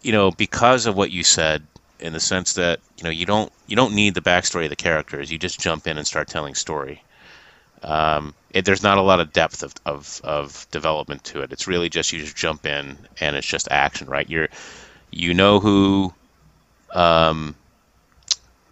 you 0.01 0.11
know, 0.11 0.31
because 0.31 0.85
of 0.85 0.95
what 0.95 1.11
you 1.11 1.23
said, 1.23 1.65
in 1.99 2.13
the 2.13 2.19
sense 2.19 2.53
that 2.53 2.79
you 2.97 3.03
know 3.03 3.09
you 3.09 3.25
don't 3.25 3.51
you 3.65 3.75
don't 3.75 3.95
need 3.95 4.13
the 4.13 4.21
backstory 4.21 4.65
of 4.65 4.69
the 4.69 4.75
characters. 4.75 5.31
You 5.31 5.37
just 5.37 5.59
jump 5.59 5.87
in 5.87 5.97
and 5.97 6.05
start 6.05 6.27
telling 6.27 6.53
story. 6.53 7.01
Um, 7.83 8.33
it, 8.51 8.65
there's 8.65 8.83
not 8.83 8.97
a 8.97 9.01
lot 9.01 9.19
of 9.19 9.31
depth 9.33 9.61
of, 9.61 9.73
of, 9.85 10.19
of 10.23 10.67
development 10.71 11.23
to 11.25 11.41
it. 11.41 11.51
It's 11.51 11.67
really 11.67 11.89
just 11.89 12.11
you 12.11 12.19
just 12.19 12.35
jump 12.35 12.65
in 12.65 12.97
and 13.19 13.35
it's 13.35 13.47
just 13.47 13.67
action, 13.71 14.07
right? 14.07 14.29
You're 14.29 14.49
you 15.11 15.33
know 15.33 15.59
who 15.59 16.13
um, 16.93 17.55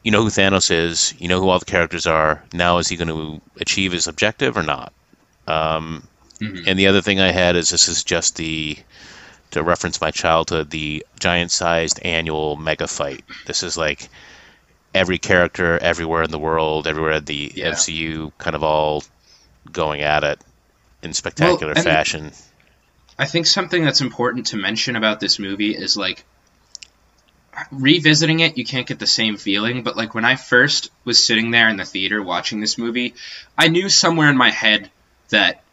you 0.06 0.12
know 0.12 0.22
who 0.24 0.30
Thanos 0.30 0.70
is. 0.72 1.14
You 1.20 1.28
know 1.28 1.42
who 1.42 1.50
all 1.50 1.60
the 1.60 1.66
characters 1.66 2.06
are. 2.06 2.44
Now 2.54 2.78
is 2.78 2.88
he 2.88 2.96
going 2.96 3.08
to 3.10 3.42
achieve 3.60 3.92
his 3.92 4.08
objective 4.08 4.56
or 4.56 4.64
not? 4.64 4.94
Um, 5.48 6.08
Mhm. 6.40 6.68
And 6.68 6.78
the 6.78 6.88
other 6.88 7.02
thing 7.02 7.22
I 7.22 7.32
had 7.32 7.56
is 7.56 7.70
this 7.70 7.88
is 7.88 8.04
just 8.04 8.36
the 8.36 8.78
to 9.52 9.64
reference 9.64 10.02
my 10.02 10.12
childhood, 10.12 10.70
the 10.70 11.06
giant-sized 11.18 12.00
annual 12.04 12.58
mega 12.58 12.88
fight. 12.88 13.24
This 13.46 13.64
is 13.64 13.78
like 13.78 14.10
every 14.94 15.18
character 15.18 15.78
everywhere 15.82 16.24
in 16.24 16.32
the 16.32 16.40
world, 16.40 16.88
everywhere 16.88 17.14
at 17.14 17.26
the 17.26 17.54
Yeah. 17.56 17.70
MCU, 17.70 18.34
kind 18.38 18.54
of 18.56 18.64
all 18.64 19.04
going 19.72 20.02
at 20.02 20.26
it 20.26 20.40
in 21.02 21.14
spectacular 21.14 21.72
and- 21.74 21.84
fashion. 21.86 22.32
I 23.18 23.26
think 23.26 23.48
something 23.48 23.86
that's 23.86 24.02
important 24.02 24.48
to 24.48 24.58
mention 24.58 24.98
about 24.98 25.22
this 25.22 25.40
movie 25.40 25.74
is 25.74 25.96
like 25.96 26.26
revisiting 27.72 28.40
it, 28.42 28.58
you 28.58 28.66
can't 28.66 28.88
get 28.88 29.00
the 29.00 29.08
same 29.08 29.38
feeling, 29.38 29.84
but 29.84 29.96
like 29.98 30.14
when 30.14 30.26
I 30.26 30.36
first 30.36 30.92
was 31.04 31.24
sitting 31.24 31.52
there 31.52 31.70
in 31.70 31.78
the 31.78 31.86
theater 31.86 32.22
watching 32.22 32.60
this 32.60 32.78
movie, 32.78 33.14
I 33.58 33.68
knew 33.68 33.90
somewhere 33.90 34.30
in 34.30 34.38
my 34.38 34.52
head 34.52 34.90
that 35.30 35.64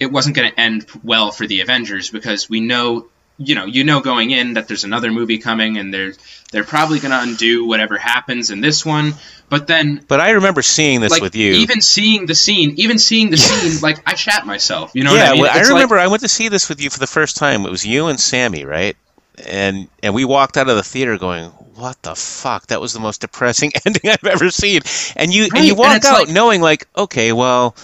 it 0.00 0.06
wasn't 0.12 0.36
going 0.36 0.50
to 0.50 0.60
end 0.60 0.86
well 1.02 1.30
for 1.30 1.46
the 1.46 1.60
Avengers 1.62 2.10
because 2.10 2.48
we 2.50 2.60
know, 2.60 3.06
you 3.38 3.54
know, 3.54 3.64
you 3.66 3.84
know 3.84 4.00
going 4.00 4.30
in 4.30 4.54
that 4.54 4.68
there's 4.68 4.84
another 4.84 5.10
movie 5.10 5.38
coming 5.38 5.78
and 5.78 5.92
they're 5.92 6.12
they're 6.52 6.64
probably 6.64 7.00
going 7.00 7.10
to 7.10 7.20
undo 7.20 7.66
whatever 7.66 7.96
happens 7.98 8.50
in 8.50 8.60
this 8.60 8.84
one, 8.86 9.14
but 9.48 9.66
then 9.66 10.04
But 10.06 10.20
I 10.20 10.30
remember 10.32 10.62
seeing 10.62 11.00
this 11.00 11.10
like 11.12 11.22
with 11.22 11.34
you. 11.34 11.54
even 11.54 11.80
seeing 11.80 12.26
the 12.26 12.34
scene, 12.34 12.74
even 12.76 12.98
seeing 12.98 13.30
the 13.30 13.36
scene, 13.36 13.80
like 13.80 14.02
I 14.08 14.14
shat 14.14 14.46
myself. 14.46 14.92
You 14.94 15.02
know 15.04 15.14
yeah, 15.14 15.20
what 15.22 15.28
I 15.28 15.32
mean? 15.32 15.40
well, 15.42 15.50
I 15.52 15.58
It's 15.60 15.68
like- 15.68 15.74
remember 15.74 15.98
I 15.98 16.06
went 16.06 16.22
to 16.22 16.28
see 16.28 16.48
this 16.48 16.68
with 16.68 16.80
you 16.80 16.88
for 16.90 16.98
the 16.98 17.06
first 17.06 17.36
time. 17.36 17.66
It 17.66 17.70
was 17.70 17.84
you 17.84 18.06
and 18.06 18.20
Sammy, 18.20 18.64
right? 18.64 18.96
And 19.44 19.88
and 20.02 20.14
we 20.14 20.24
walked 20.24 20.56
out 20.56 20.68
of 20.68 20.76
the 20.76 20.82
theater 20.82 21.18
going, 21.18 21.46
"What 21.74 22.00
the 22.02 22.14
fuck? 22.14 22.68
That 22.68 22.80
was 22.80 22.92
the 22.92 23.00
most 23.00 23.20
depressing 23.20 23.72
ending 23.84 24.10
I've 24.10 24.24
ever 24.24 24.50
seen." 24.50 24.80
And 25.14 25.32
you 25.34 25.48
and 25.54 25.64
you 25.64 25.74
walk 25.74 25.96
it's 25.96 26.06
out 26.06 26.20
like- 26.20 26.28
knowing 26.28 26.60
like, 26.62 26.88
okay, 26.96 27.32
well, 27.32 27.76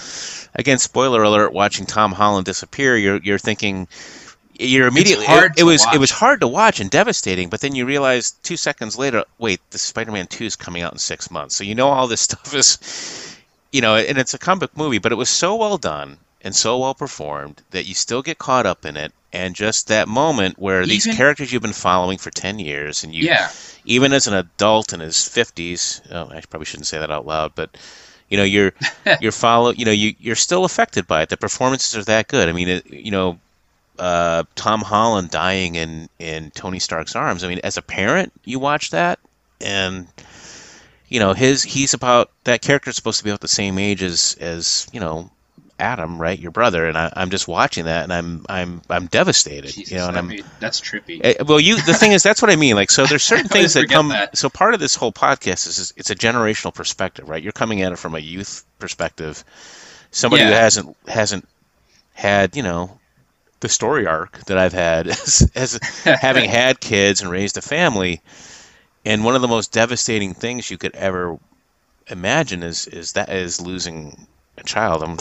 again, 0.55 0.79
spoiler 0.79 1.23
alert, 1.23 1.53
watching 1.53 1.87
Tom 1.87 2.13
Holland 2.13 2.47
disappear, 2.47 2.97
you're 2.97 3.19
you're 3.19 3.39
thinking 3.39 3.87
you're 4.59 4.87
immediately 4.87 5.25
it, 5.27 5.53
it 5.59 5.65
was 5.65 5.85
it 5.93 5.99
was 5.99 6.11
hard 6.11 6.41
to 6.41 6.49
watch 6.49 6.81
and 6.81 6.91
devastating, 6.91 7.49
but 7.49 7.61
then 7.61 7.75
you 7.75 7.85
realize 7.87 8.33
2 8.43 8.57
seconds 8.57 8.97
later, 8.99 9.25
wait, 9.39 9.61
the 9.71 9.79
Spider-Man 9.79 10.27
2 10.27 10.45
is 10.45 10.57
coming 10.57 10.83
out 10.83 10.93
in 10.93 10.99
6 10.99 11.31
months. 11.31 11.57
So 11.57 11.65
you 11.65 11.75
know 11.75 11.89
all 11.89 12.07
this 12.07 12.21
stuff 12.21 12.55
is 12.55 12.79
you 13.73 13.81
know, 13.81 13.97
and 13.97 14.19
it's 14.19 14.35
a 14.35 14.39
comic 14.39 14.61
book 14.61 14.77
movie, 14.77 14.99
but 14.99 15.13
it 15.13 15.17
was 15.17 15.31
so 15.31 15.57
well 15.57 15.79
done 15.79 16.19
and 16.43 16.55
so 16.55 16.79
well 16.79 16.95
performed 16.95 17.63
that 17.71 17.87
you 17.87 17.95
still 17.95 18.23
get 18.23 18.39
caught 18.39 18.67
up 18.67 18.85
in 18.85 18.97
it. 18.97 19.13
And 19.33 19.55
just 19.55 19.89
that 19.89 20.09
moment 20.09 20.59
where 20.59 20.85
these 20.85 21.07
characters 21.07 21.51
you've 21.51 21.63
been 21.63 21.73
following 21.73 22.19
for 22.19 22.31
10 22.31 22.59
years, 22.59 23.03
and 23.03 23.15
you, 23.15 23.25
yeah. 23.25 23.51
even 23.87 24.13
as 24.13 24.27
an 24.27 24.35
adult 24.35 24.93
in 24.93 25.01
his 25.01 25.17
50s, 25.17 26.03
oh, 26.11 26.29
I 26.29 26.43
probably 26.43 26.67
shouldn't 26.67 26.87
say 26.87 26.99
that 26.99 27.11
out 27.11 27.27
loud, 27.27 27.53
but 27.55 27.79
you 28.29 28.37
know, 28.37 28.45
you're, 28.45 28.75
you're 29.21 29.33
follow, 29.33 29.71
you 29.71 29.87
know, 29.87 29.93
you, 29.93 30.15
you're 30.19 30.37
still 30.37 30.67
affected 30.67 31.07
by 31.07 31.23
it. 31.23 31.31
The 31.31 31.39
performances 31.39 31.97
are 31.97 32.05
that 32.05 32.29
good. 32.29 32.49
I 32.49 32.53
mean, 32.53 32.69
it, 32.69 32.87
you 32.93 33.11
know, 33.11 33.39
uh, 33.99 34.45
Tom 34.55 34.83
Holland 34.83 35.31
dying 35.31 35.77
in, 35.77 36.11
in 36.19 36.51
Tony 36.51 36.79
Stark's 36.79 37.17
arms. 37.17 37.43
I 37.43 37.49
mean, 37.49 37.61
as 37.65 37.79
a 37.79 37.83
parent, 37.83 38.33
you 38.45 38.59
watch 38.59 38.91
that 38.91 39.19
and 39.63 40.07
you 41.09 41.21
know 41.21 41.33
his 41.33 41.63
he's 41.63 41.95
about 41.95 42.31
that 42.45 42.63
character's 42.63 42.97
supposed 42.97 43.19
to 43.19 43.25
be 43.25 43.31
about 43.31 43.41
the 43.41 43.49
same 43.49 43.79
age 43.79 44.03
as 44.03 44.37
as 44.41 44.87
you 44.93 45.01
know 45.01 45.31
Adam, 45.79 46.21
right, 46.21 46.39
your 46.39 46.51
brother, 46.51 46.87
and 46.87 46.97
I, 46.97 47.13
I'm 47.17 47.31
just 47.31 47.49
watching 47.49 47.87
that 47.87 48.05
and 48.05 48.13
I'm 48.13 48.47
I'm 48.49 48.83
I'm 48.89 49.07
devastated, 49.07 49.73
Jesus, 49.73 49.91
you 49.91 49.99
know, 49.99 50.09
and 50.09 50.17
I'm 50.17 50.29
made- 50.29 50.45
that's 50.61 50.81
trippy. 50.81 51.21
Eh, 51.23 51.43
well, 51.47 51.59
you 51.59 51.81
the 51.83 51.95
thing 51.95 52.13
is 52.13 52.23
that's 52.23 52.41
what 52.41 52.51
I 52.51 52.57
mean. 52.57 52.77
Like, 52.77 52.91
so 52.91 53.05
there's 53.07 53.23
certain 53.25 53.49
things 53.49 53.75
that 53.75 53.89
come. 53.89 54.09
that. 54.11 54.37
So 54.37 54.49
part 54.49 54.75
of 54.75 54.81
this 54.81 54.95
whole 54.95 55.13
podcast 55.13 55.67
is, 55.67 55.79
is 55.79 55.95
it's 55.97 56.11
a 56.11 56.15
generational 56.15 56.73
perspective, 56.73 57.29
right? 57.29 57.43
You're 57.43 57.53
coming 57.53 57.83
at 57.83 57.93
it 57.93 57.97
from 57.97 58.15
a 58.15 58.21
youth 58.21 58.65
perspective. 58.79 59.45
Somebody 60.11 60.45
who 60.45 60.51
hasn't 60.51 60.97
hasn't 61.09 61.49
had 62.15 62.55
you 62.55 62.63
know 62.63 62.99
the 63.61 63.69
story 63.69 64.07
arc 64.07 64.45
that 64.45 64.59
I've 64.59 64.73
had 64.73 65.07
as, 65.09 65.51
as 65.55 65.79
having 66.05 66.49
had 66.49 66.81
kids 66.81 67.23
and 67.23 67.31
raised 67.31 67.57
a 67.57 67.63
family. 67.63 68.21
And 69.05 69.25
one 69.25 69.35
of 69.35 69.43
the 69.43 69.49
most 69.49 69.73
devastating 69.73 70.35
things 70.35 70.71
you 70.71 70.79
could 70.79 70.95
ever 70.95 71.39
imagine 72.09 72.63
is 72.63 72.87
is 72.87 73.13
that 73.13 73.31
is 73.31 73.61
losing 73.61 74.27
a 74.59 74.63
child. 74.65 75.03
I'm 75.03 75.19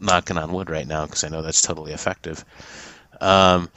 knocking 0.00 0.38
on 0.38 0.52
wood 0.52 0.70
right 0.70 0.86
now 0.86 1.06
because 1.06 1.24
I 1.24 1.28
know 1.28 1.42
that's 1.42 1.62
totally 1.62 1.92
effective. 1.92 2.44
Um, 3.20 3.70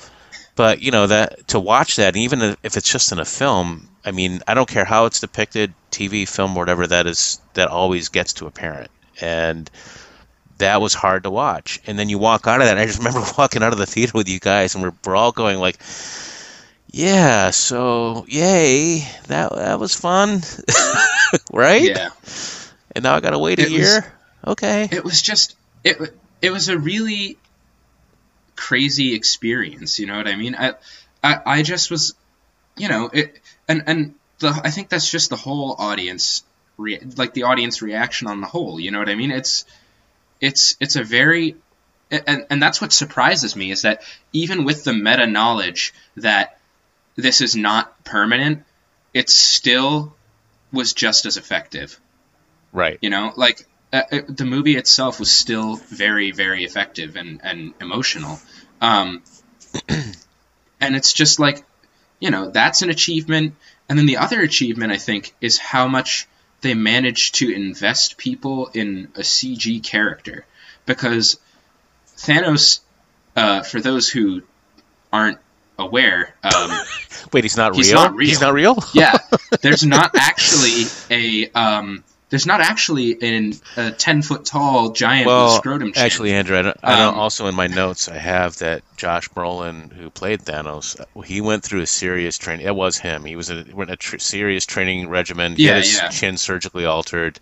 but 0.56 0.82
you 0.82 0.92
know 0.92 1.08
that 1.08 1.48
to 1.50 1.60
watch 1.60 1.96
that, 1.98 2.16
even 2.16 2.42
if 2.64 2.78
it's 2.78 2.92
just 2.92 3.12
in 3.12 3.20
a 3.20 3.26
film, 3.26 3.88
I 4.04 4.12
mean, 4.12 4.42
I 4.48 4.54
don't 4.54 4.68
care 4.70 4.86
how 4.86 5.06
it's 5.06 5.20
depicted, 5.20 5.74
TV, 5.92 6.28
film, 6.28 6.56
whatever. 6.56 6.88
That 6.88 7.06
is 7.08 7.40
that 7.54 7.68
always 7.70 8.10
gets 8.10 8.34
to 8.34 8.48
a 8.48 8.52
parent, 8.52 8.90
and 9.22 9.70
that 10.58 10.82
was 10.82 10.96
hard 10.96 11.24
to 11.24 11.30
watch. 11.30 11.80
And 11.86 12.00
then 12.00 12.10
you 12.10 12.18
walk 12.18 12.48
out 12.48 12.62
of 12.62 12.68
that. 12.68 12.78
I 12.80 12.86
just 12.88 12.98
remember 13.04 13.22
walking 13.38 13.62
out 13.64 13.74
of 13.74 13.80
the 13.80 13.86
theater 13.86 14.14
with 14.16 14.28
you 14.28 14.40
guys, 14.40 14.74
and 14.74 14.84
we're, 14.84 14.94
we're 15.06 15.16
all 15.16 15.32
going 15.32 15.60
like, 15.60 15.78
"Yeah, 16.92 17.52
so 17.52 18.26
yay, 18.28 19.08
that 19.28 19.54
that 19.54 19.80
was 19.80 19.94
fun, 19.94 20.42
right?" 21.54 21.84
yeah. 21.84 22.10
And 22.96 23.04
now 23.04 23.14
I 23.16 23.20
gotta 23.20 23.38
wait 23.40 23.60
a 23.60 23.64
It 23.64 23.72
was- 23.72 23.80
year. 23.80 24.14
Okay. 24.52 24.88
It 24.92 25.04
was 25.04 25.22
just 25.22 25.56
it. 25.84 25.98
It 26.42 26.52
was 26.52 26.70
a 26.70 26.78
really 26.78 27.38
crazy 28.56 29.14
experience. 29.14 30.00
You 30.00 30.08
know 30.08 30.18
what 30.18 30.28
I 30.28 30.36
mean? 30.36 30.56
I 30.56 30.74
I, 31.24 31.40
I 31.46 31.62
just 31.64 31.90
was, 31.90 32.16
you 32.76 32.90
know, 32.90 33.10
it 33.12 33.40
and 33.68 33.84
and 33.88 34.16
the 34.40 34.50
I 34.64 34.72
think 34.72 34.90
that's 34.90 35.10
just 35.10 35.30
the 35.30 35.36
whole 35.36 35.76
audience, 35.78 36.44
rea- 36.78 37.02
like 37.16 37.34
the 37.34 37.44
audience 37.44 37.82
reaction 37.82 38.28
on 38.28 38.42
the 38.42 38.48
whole. 38.48 38.80
You 38.80 38.92
know 38.92 39.00
what 39.00 39.10
I 39.10 39.16
mean? 39.16 39.32
It's 39.32 39.66
it's 40.42 40.76
it's 40.80 40.96
a 40.96 41.04
very 41.04 41.56
and 42.12 42.46
and 42.50 42.62
that's 42.62 42.82
what 42.82 42.94
surprises 42.94 43.56
me 43.56 43.72
is 43.72 43.82
that 43.82 44.02
even 44.34 44.64
with 44.64 44.84
the 44.84 44.94
meta 44.94 45.28
knowledge 45.28 45.94
that 46.16 46.60
this 47.16 47.42
is 47.42 47.56
not 47.56 48.04
permanent, 48.04 48.64
it 49.14 49.30
still 49.30 50.16
was 50.72 50.94
just 50.94 51.26
as 51.26 51.38
effective. 51.38 52.00
Right. 52.72 52.98
You 53.02 53.10
know, 53.10 53.34
like 53.36 53.66
uh, 53.94 54.02
it, 54.12 54.38
the 54.38 54.46
movie 54.46 54.76
itself 54.76 55.20
was 55.20 55.32
still 55.32 55.76
very, 55.76 56.32
very 56.32 56.64
effective 56.64 57.16
and 57.16 57.40
and 57.44 57.74
emotional. 57.82 58.40
Um, 58.82 59.24
and 59.90 60.96
it's 60.96 61.14
just 61.14 61.40
like, 61.40 61.64
you 62.20 62.30
know, 62.32 62.50
that's 62.50 62.82
an 62.82 62.90
achievement. 62.90 63.56
And 63.90 63.98
then 63.98 64.06
the 64.06 64.18
other 64.18 64.42
achievement, 64.42 64.92
I 64.92 64.98
think, 64.98 65.34
is 65.40 65.58
how 65.58 65.88
much 65.88 66.28
they 66.62 66.74
managed 66.74 67.36
to 67.36 67.50
invest 67.54 68.18
people 68.18 68.70
in 68.74 69.10
a 69.16 69.22
CG 69.22 69.82
character. 69.84 70.46
Because 70.86 71.40
Thanos, 72.18 72.82
uh, 73.36 73.62
for 73.64 73.80
those 73.80 74.10
who 74.10 74.42
aren't 75.14 75.40
aware, 75.80 76.36
um, 76.44 76.72
Wait, 77.34 77.44
he's 77.44 77.58
not 77.58 77.76
He's 77.76 77.92
real. 77.92 78.02
not 78.02 78.16
real. 78.16 78.28
He's 78.28 78.42
not 78.42 78.54
real. 78.54 78.78
yeah, 78.94 79.18
there's 79.62 79.86
not 79.86 80.12
actually 80.16 80.86
a 81.12 81.50
um, 81.52 82.04
there's 82.30 82.46
not 82.46 82.62
actually 82.62 83.22
an, 83.22 83.54
a 83.78 83.92
ten 83.92 84.22
foot 84.22 84.46
tall 84.46 84.92
giant 84.92 85.36
with 85.36 85.36
well, 85.36 85.50
scrotum 85.50 85.94
chin. 85.94 86.04
actually, 86.04 86.34
Andrew, 86.34 86.58
I, 86.58 86.62
don't, 86.64 86.78
I 86.84 86.96
don't, 86.96 87.14
Um, 87.14 87.16
also 87.16 87.48
in 87.48 87.56
my 87.56 87.68
notes 87.68 88.08
I 88.10 88.18
have 88.18 88.58
that 88.58 88.84
Josh 88.98 89.30
Brolin, 89.30 89.92
who 89.94 90.10
played 90.10 90.42
Thanos, 90.44 90.96
he 91.26 91.42
went 91.42 91.64
through 91.64 91.82
a 91.82 91.88
serious 91.88 92.38
training. 92.38 92.66
It 92.66 92.76
was 92.76 92.98
him. 92.98 93.26
He 93.26 93.36
was 93.36 93.50
a, 93.50 93.66
went 93.74 93.92
a 93.92 93.98
tr- 93.98 94.18
serious 94.20 94.66
training 94.66 95.10
regimen. 95.10 95.58
He 95.58 95.68
Yeah, 95.68 95.74
had 95.74 95.86
his 95.86 96.02
yeah. 96.02 96.10
chin 96.10 96.38
surgically 96.38 96.86
altered, 96.86 97.40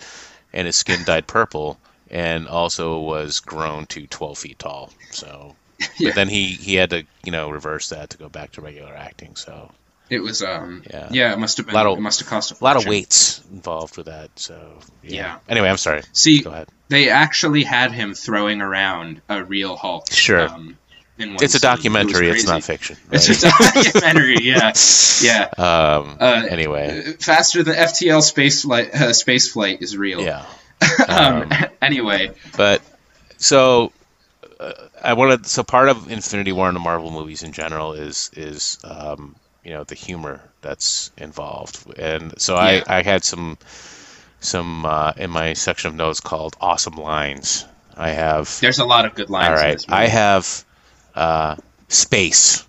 and 0.54 0.66
his 0.68 0.78
skin 0.78 1.04
dyed 1.04 1.28
purple, 1.28 1.80
and 2.10 2.48
also 2.48 3.00
was 3.00 3.40
grown 3.42 3.86
to 3.88 4.08
12 4.08 4.38
feet 4.40 4.60
tall. 4.60 4.92
So, 5.12 5.56
Yeah. 6.00 6.12
but 6.12 6.16
then 6.16 6.30
he 6.30 6.56
he 6.56 6.76
had 6.76 6.90
to 6.92 7.06
you 7.24 7.32
know 7.32 7.50
reverse 7.50 7.90
that 7.90 8.10
to 8.12 8.18
go 8.18 8.30
back 8.30 8.52
to 8.54 8.62
regular 8.62 8.96
acting. 8.96 9.36
So 9.36 9.72
it 10.10 10.20
was 10.20 10.42
um, 10.44 10.84
Yeah. 10.90 11.08
yeah, 11.12 11.34
it 11.34 11.40
must 11.40 11.58
have 11.58 11.66
been 11.66 11.76
Lot 11.76 11.86
of- 11.88 11.98
it 11.98 12.02
must 12.02 12.20
have 12.20 12.30
cost 12.30 12.52
a, 12.52 12.56
a 12.62 12.64
lot 12.64 12.76
of 12.78 12.86
weights 12.86 13.42
involved 13.52 13.98
with 13.98 14.06
that. 14.08 14.30
So 14.36 14.80
Yeah. 15.04 15.38
Anyway, 15.50 15.70
I'm 15.70 15.78
sorry. 15.78 16.02
See, 16.14 16.42
Go 16.42 16.52
ahead. 16.52 16.68
they 16.90 17.10
actually 17.10 17.64
had 17.64 17.92
him 17.92 18.14
throwing 18.14 18.62
around 18.62 19.22
a 19.30 19.44
real 19.44 19.76
Hulk. 19.76 20.12
Sure. 20.12 20.48
Um, 20.48 20.78
It's 21.18 21.56
a 21.56 21.60
scene. 21.60 21.60
It 21.60 21.62
documentary. 21.62 22.30
It's 22.30 22.46
not 22.46 22.64
fiction. 22.64 22.98
It's 23.12 23.30
right? 23.30 23.44
a 23.44 23.84
documentary. 23.84 24.38
yeah, 24.42 24.74
yeah. 25.22 25.50
um. 25.58 26.18
Uh, 26.20 26.46
anyway. 26.50 27.14
Faster 27.20 27.64
than 27.64 27.76
FTL 27.76 28.22
space 28.22 28.64
flight. 28.64 28.94
Uh, 28.94 29.14
space 29.14 29.52
flight 29.52 29.82
is 29.82 29.96
real. 29.96 30.22
Yeah. 30.22 30.44
um, 31.08 31.44
Um, 31.44 31.52
anyway, 31.82 32.32
But 32.58 32.82
so 33.38 33.94
uh, 34.60 34.74
I 35.02 35.14
wanted 35.14 35.46
so 35.46 35.64
part 35.64 35.88
of 35.88 36.12
Infinity 36.12 36.52
War 36.52 36.68
and 36.68 36.76
the 36.76 36.82
Marvel 36.82 37.12
movies 37.12 37.44
in 37.44 37.54
general 37.54 37.94
is 37.94 38.30
is 38.36 38.78
um, 38.84 39.36
you 39.66 39.72
know 39.72 39.84
the 39.84 39.96
humor 39.96 40.40
that's 40.62 41.12
involved, 41.18 42.00
and 42.00 42.40
so 42.40 42.56
Yeah. 42.56 42.84
I 42.88 43.00
I 43.00 43.02
had 43.02 43.24
some 43.26 43.58
some 44.40 44.86
uh, 44.86 45.14
in 45.18 45.32
my 45.32 45.54
section 45.54 45.90
of 45.90 45.96
notes 45.96 46.22
called 46.22 46.56
awesome 46.62 46.96
lines. 46.96 47.66
I 47.98 48.12
have 48.12 48.60
there's 48.62 48.80
a 48.80 48.86
lot 48.86 49.06
of 49.06 49.16
good 49.16 49.30
lines. 49.30 49.60
all 49.60 49.66
in 49.66 49.72
this 49.74 49.88
movie. 49.88 50.02
I 50.02 50.08
have 50.08 50.66
uh, 51.16 51.56
space, 51.90 52.66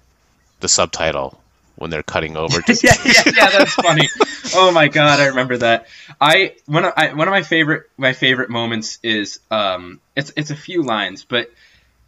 the 0.61 0.69
subtitle 0.69 1.39
when 1.77 1.91
they're 1.91 2.03
cutting 2.03 2.37
over 2.37 2.63
to 2.63 2.73
yeah, 2.83 2.95
yeah, 3.05 3.23
yeah, 3.27 3.51
that's 3.51 3.75
funny. 3.75 4.09
Oh 4.55 4.73
my 4.73 4.89
god, 4.89 5.21
I 5.21 5.27
remember 5.27 5.59
that. 5.59 5.87
I 6.21 6.55
one 6.67 6.87
of 6.87 6.95
I, 6.97 7.13
one 7.13 7.29
of 7.29 7.33
my 7.33 7.43
favorite 7.43 7.91
my 7.99 8.15
favorite 8.15 8.49
moments 8.49 8.99
is 9.03 9.41
um 9.51 10.01
it's 10.17 10.33
it's 10.37 10.51
a 10.51 10.57
few 10.57 10.83
lines, 10.83 11.25
but 11.25 11.53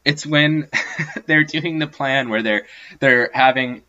it's 0.04 0.24
when 0.24 0.68
they're 1.26 1.44
doing 1.44 1.78
the 1.78 1.86
plan 1.86 2.30
where 2.30 2.42
they're 2.42 2.66
they're 3.00 3.30
having 3.34 3.82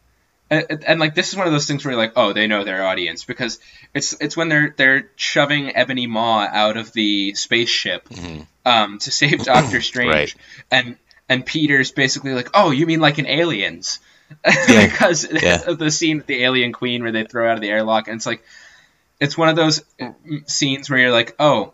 and, 0.50 0.84
and 0.86 1.00
like 1.00 1.16
this 1.16 1.30
is 1.30 1.36
one 1.36 1.46
of 1.48 1.54
those 1.54 1.66
things 1.68 1.84
where 1.86 1.94
you're 1.94 2.02
like, 2.02 2.14
oh, 2.16 2.34
they 2.34 2.48
know 2.48 2.64
their 2.64 2.86
audience 2.86 3.24
because 3.26 3.60
it's 3.94 4.14
it's 4.20 4.36
when 4.36 4.50
they're 4.50 4.74
they're 4.76 5.10
shoving 5.16 5.76
Ebony 5.76 6.08
Maw 6.08 6.48
out 6.52 6.78
of 6.78 6.92
the 6.94 7.34
spaceship 7.36 8.08
um, 8.66 9.00
to 9.00 9.12
save 9.12 9.44
Doctor 9.44 9.82
Strange, 9.90 10.10
Right. 10.14 10.36
and 10.72 10.98
and 11.28 11.46
Peter's 11.46 11.92
basically 11.92 12.34
like, 12.34 12.50
oh, 12.54 12.72
you 12.72 12.86
mean 12.86 13.00
like 13.02 13.20
in 13.20 13.28
Aliens? 13.28 14.00
Yeah. 14.70 14.86
because 14.88 15.26
Yeah. 15.32 15.62
of 15.68 15.80
the 15.80 15.90
scene 15.90 16.18
with 16.18 16.28
the 16.28 16.44
alien 16.44 16.72
queen 16.72 17.02
where 17.02 17.12
they 17.12 17.24
throw 17.24 17.50
out 17.50 17.56
of 17.56 17.62
the 17.62 17.70
airlock, 17.70 18.08
and 18.08 18.18
it's 18.18 18.26
like 18.28 18.44
it's 19.20 19.36
one 19.38 19.50
of 19.50 19.56
those 19.56 19.84
uh, 20.00 20.12
scenes 20.46 20.90
where 20.90 21.00
you're 21.00 21.12
like, 21.12 21.36
oh, 21.40 21.74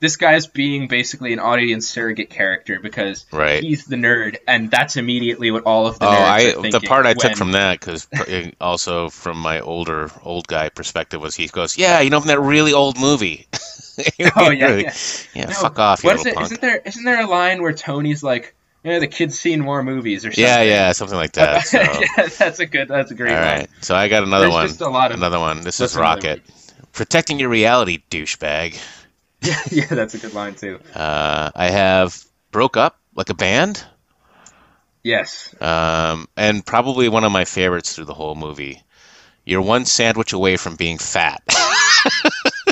this 0.00 0.16
guy's 0.16 0.46
being 0.46 0.86
basically 0.88 1.32
an 1.32 1.38
audience 1.40 1.88
surrogate 1.88 2.30
character 2.30 2.78
because 2.80 3.26
Right. 3.32 3.62
he's 3.62 3.84
the 3.86 3.96
nerd, 3.96 4.36
and 4.46 4.70
that's 4.70 4.96
immediately 4.96 5.50
what 5.50 5.64
all 5.64 5.86
of 5.86 5.98
the 5.98 6.06
Oh, 6.06 6.10
nerds 6.10 6.20
I 6.20 6.54
are 6.68 6.70
the 6.70 6.80
part 6.80 7.06
I 7.06 7.14
took 7.14 7.36
from 7.36 7.52
that 7.52 7.80
because 7.80 8.06
also 8.60 9.08
from 9.10 9.38
my 9.38 9.60
older 9.60 10.10
old 10.22 10.46
guy 10.46 10.68
perspective 10.68 11.20
was 11.20 11.34
he 11.34 11.48
goes, 11.48 11.76
yeah, 11.76 12.00
you 12.00 12.10
know 12.10 12.20
from 12.20 12.28
that 12.28 12.40
really 12.40 12.72
old 12.72 12.98
movie. 12.98 13.46
Oh 14.36 14.50
yeah, 14.50 14.76
yeah. 14.76 14.92
yeah, 15.34 15.44
No, 15.46 15.52
fuck 15.54 15.78
off, 15.80 16.04
you 16.04 16.08
What 16.10 16.20
is 16.20 16.26
it? 16.26 16.34
punk. 16.36 16.44
Isn't 16.46 16.60
there 16.60 16.80
isn't 16.84 17.04
there 17.04 17.20
a 17.20 17.26
line 17.26 17.60
where 17.60 17.72
Tony's 17.72 18.22
like, 18.22 18.54
you 18.84 18.92
know, 18.92 19.00
the 19.00 19.08
kid's 19.08 19.36
seen 19.36 19.58
more 19.60 19.82
movies 19.82 20.24
or 20.24 20.30
something? 20.30 20.44
Yeah, 20.44 20.62
yeah, 20.62 20.92
something 20.92 21.16
like 21.16 21.32
that. 21.32 21.66
So. 21.66 21.80
yeah, 21.80 22.28
that's 22.38 22.60
a 22.60 22.66
good. 22.66 22.86
That's 22.86 23.10
a 23.10 23.16
great 23.16 23.32
All 23.34 23.40
line. 23.42 23.58
right, 23.58 23.68
so 23.80 23.96
I 23.96 24.06
got 24.06 24.22
another 24.22 24.44
There's 24.44 24.54
one. 24.54 24.66
just 24.68 24.80
a 24.82 24.88
lot 24.88 25.10
of- 25.10 25.16
another 25.16 25.40
one. 25.40 25.62
This 25.62 25.80
is 25.80 25.96
Rocket. 25.96 26.42
Protecting 26.92 27.40
your 27.40 27.48
reality, 27.48 27.98
douchebag. 28.08 28.78
Yeah, 29.42 29.60
yeah, 29.70 29.86
that's 29.86 30.14
a 30.14 30.18
good 30.18 30.34
line 30.34 30.54
too. 30.54 30.80
Uh, 30.94 31.50
I 31.54 31.70
have 31.70 32.24
broke 32.50 32.76
up 32.76 32.98
like 33.14 33.30
a 33.30 33.34
band, 33.34 33.84
Yes. 35.02 35.54
um, 35.62 36.28
and 36.36 36.64
probably 36.64 37.08
one 37.08 37.24
of 37.24 37.32
my 37.32 37.44
favorites 37.44 37.94
through 37.94 38.06
the 38.06 38.14
whole 38.14 38.34
movie. 38.34 38.82
You're 39.44 39.62
one 39.62 39.86
sandwich 39.86 40.32
away 40.32 40.56
from 40.56 40.76
being 40.76 40.98
fat. 40.98 41.42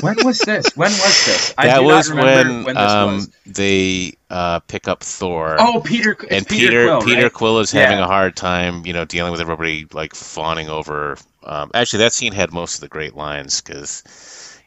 When 0.01 0.15
was 0.23 0.37
this? 0.39 0.75
When 0.77 0.91
was 0.91 1.25
this? 1.25 1.53
I 1.57 1.67
that 1.67 1.83
was 1.83 2.13
when, 2.13 2.63
when 2.63 2.77
um, 2.77 3.15
was. 3.15 3.31
they 3.47 4.13
uh, 4.29 4.59
pick 4.59 4.87
up 4.87 5.01
Thor. 5.01 5.57
Oh, 5.59 5.81
Peter. 5.83 6.15
And 6.29 6.47
Peter, 6.47 6.67
Peter 6.67 6.85
Quill, 6.85 7.01
Peter 7.01 7.23
right? 7.23 7.33
Quill 7.33 7.59
is 7.59 7.73
Yeah. 7.73 7.81
having 7.81 7.97
a 7.97 8.05
hard 8.05 8.35
time, 8.35 8.85
you 8.85 8.93
know, 8.93 9.05
dealing 9.05 9.31
with 9.31 9.41
everybody 9.41 9.87
like 9.91 10.13
fawning 10.13 10.69
over. 10.69 11.17
Um, 11.43 11.71
actually, 11.73 11.99
that 11.99 12.13
scene 12.13 12.31
had 12.31 12.53
most 12.53 12.75
of 12.75 12.81
the 12.81 12.87
great 12.89 13.15
lines 13.15 13.59
because, 13.61 14.03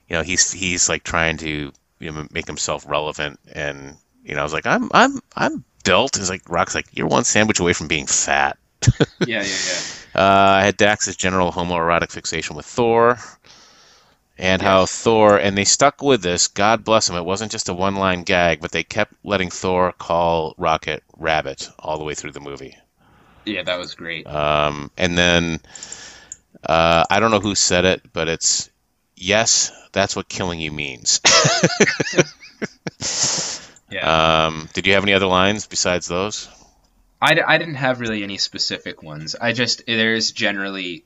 you 0.08 0.16
know, 0.16 0.22
he's 0.22 0.50
he's 0.50 0.88
like 0.88 1.04
trying 1.04 1.36
to 1.38 1.70
you 2.00 2.10
know, 2.10 2.26
make 2.30 2.46
himself 2.46 2.84
relevant, 2.88 3.38
and 3.52 3.96
you 4.24 4.34
know, 4.34 4.40
I 4.40 4.44
was 4.44 4.52
like, 4.52 4.66
I'm 4.66 4.90
I'm 4.92 5.20
I'm 5.36 5.64
built. 5.84 6.16
He's 6.16 6.30
like, 6.30 6.48
Rock's 6.48 6.74
like, 6.74 6.86
you're 6.92 7.06
one 7.06 7.24
sandwich 7.24 7.60
away 7.60 7.72
from 7.72 7.88
being 7.88 8.06
fat. 8.06 8.56
Yeah, 9.26 9.42
yeah, 9.42 9.56
yeah. 9.66 9.80
Uh, 10.14 10.52
I 10.58 10.64
had 10.64 10.78
Drax's 10.78 11.14
general 11.14 11.52
homoerotic 11.52 12.10
fixation 12.10 12.56
with 12.56 12.64
Thor, 12.64 13.18
and 14.38 14.62
how 14.62 14.86
Thor, 14.86 15.38
and 15.38 15.56
they 15.56 15.64
stuck 15.64 16.02
with 16.02 16.22
this. 16.22 16.48
God 16.48 16.84
bless 16.84 17.06
them. 17.06 17.16
It 17.16 17.24
wasn't 17.24 17.52
just 17.52 17.68
a 17.68 17.74
one-line 17.74 18.22
gag, 18.22 18.60
but 18.60 18.72
they 18.72 18.82
kept 18.82 19.12
letting 19.22 19.50
Thor 19.50 19.92
call 19.92 20.54
Rocket 20.56 21.04
Rabbit 21.18 21.68
all 21.78 21.98
the 21.98 22.04
way 22.04 22.14
through 22.14 22.32
the 22.32 22.40
movie. 22.40 22.76
Yeah, 23.44 23.62
that 23.62 23.78
was 23.78 23.94
great. 23.94 24.26
Um, 24.26 24.90
and 24.96 25.16
then 25.16 25.60
uh, 26.64 27.04
I 27.10 27.20
don't 27.20 27.30
know 27.30 27.40
who 27.40 27.54
said 27.54 27.84
it, 27.84 28.02
but 28.12 28.28
it's 28.28 28.70
yes, 29.20 29.70
that's 29.92 30.16
what 30.16 30.28
killing 30.28 30.60
you 30.60 30.72
means. 30.72 31.20
Yeah. 33.90 34.46
um, 34.46 34.68
did 34.72 34.86
you 34.86 34.92
have 34.94 35.02
any 35.02 35.14
other 35.14 35.26
lines 35.26 35.66
besides 35.66 36.06
those? 36.06 36.48
I, 37.20 37.34
d- 37.34 37.40
I 37.40 37.58
didn't 37.58 37.74
have 37.74 38.00
really 38.00 38.22
any 38.22 38.38
specific 38.38 39.02
ones. 39.02 39.34
I 39.34 39.52
just 39.52 39.84
there's 39.84 40.30
generally 40.30 41.04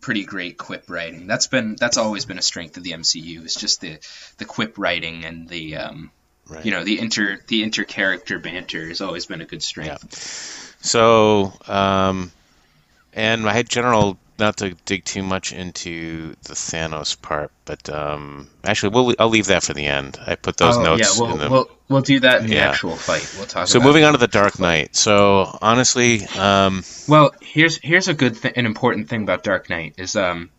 pretty 0.00 0.24
great 0.24 0.56
quip 0.56 0.84
writing. 0.88 1.26
That's 1.26 1.48
been 1.48 1.74
that's 1.74 1.96
always 1.96 2.26
been 2.26 2.38
a 2.38 2.42
strength 2.42 2.76
of 2.76 2.84
the 2.84 2.92
MCU. 2.92 3.42
It's 3.44 3.56
just 3.56 3.80
the 3.80 3.98
the 4.38 4.44
quip 4.44 4.78
writing 4.78 5.24
and 5.24 5.48
the 5.48 5.76
um, 5.76 6.10
Right. 6.46 6.64
you 6.64 6.70
know 6.70 6.84
the 6.84 6.98
inter 7.00 7.38
the 7.48 7.64
inter 7.64 7.82
character 7.84 8.38
banter 8.38 8.86
has 8.88 9.00
always 9.00 9.26
been 9.26 9.40
a 9.40 9.44
good 9.44 9.62
strength. 9.62 10.04
Yeah. 10.12 10.76
So, 10.86 11.52
um, 11.66 12.30
and 13.12 13.48
I 13.48 13.52
had 13.52 13.68
general, 13.68 14.18
not 14.40 14.56
to 14.58 14.74
dig 14.86 15.04
too 15.04 15.22
much 15.22 15.52
into 15.52 16.30
the 16.42 16.54
Thanos 16.54 17.20
part, 17.20 17.52
but 17.64 17.88
um, 17.90 18.48
actually, 18.64 18.88
we'll, 18.90 19.14
I'll 19.18 19.28
leave 19.28 19.46
that 19.46 19.62
for 19.62 19.72
the 19.74 19.86
end. 19.86 20.18
I 20.26 20.34
put 20.34 20.56
those 20.56 20.76
oh, 20.76 20.82
notes 20.82 21.16
yeah, 21.16 21.22
we'll, 21.22 21.32
in 21.34 21.38
the. 21.38 21.50
we'll 21.50 21.70
we'll 21.88 22.00
do 22.02 22.20
that 22.20 22.40
in 22.42 22.48
the 22.48 22.56
Yeah. 22.56 22.70
actual 22.70 22.96
fight. 22.96 23.32
We'll 23.36 23.46
talk. 23.46 23.68
so 23.68 23.78
moving 23.80 24.02
on 24.04 24.12
to 24.12 24.18
the 24.18 24.26
Dark 24.26 24.58
Knight. 24.58 24.96
So 24.96 25.56
honestly, 25.62 26.26
um, 26.38 26.82
Well, 27.06 27.32
here's 27.40 27.76
here's 27.76 28.08
a 28.08 28.14
good 28.14 28.40
th- 28.42 28.54
an 28.56 28.66
important 28.66 29.08
thing 29.08 29.22
about 29.22 29.44
Dark 29.44 29.70
Knight 29.70 29.94
is 29.98 30.16
um, 30.16 30.50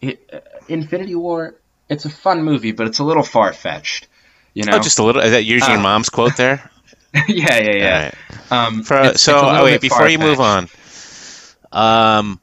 it, 0.00 0.28
uh, 0.32 0.40
Infinity 0.68 1.14
War. 1.14 1.54
It's 1.88 2.04
a 2.04 2.10
fun 2.10 2.42
movie, 2.42 2.72
but 2.72 2.86
it's 2.86 2.98
a 2.98 3.04
little 3.04 3.22
far 3.22 3.52
fetched. 3.52 4.08
You 4.54 4.64
know? 4.64 4.76
oh, 4.76 4.80
just 4.80 4.98
a 4.98 5.04
little. 5.04 5.22
Is 5.22 5.30
that 5.30 5.44
your 5.44 5.62
Uh, 5.62 5.78
mom's 5.80 6.10
quote 6.10 6.36
there? 6.36 6.70
yeah, 7.28 7.58
yeah, 7.58 7.76
yeah. 7.76 8.02
Right. 8.04 8.14
Um, 8.52 8.82
For, 8.82 8.96
it's- 8.98 9.22
so, 9.22 9.36
it's 9.38 9.60
oh, 9.60 9.64
wait, 9.64 9.80
before 9.80 10.08
you 10.08 10.18
move 10.18 10.40
on, 10.40 10.68
um, 11.72 12.40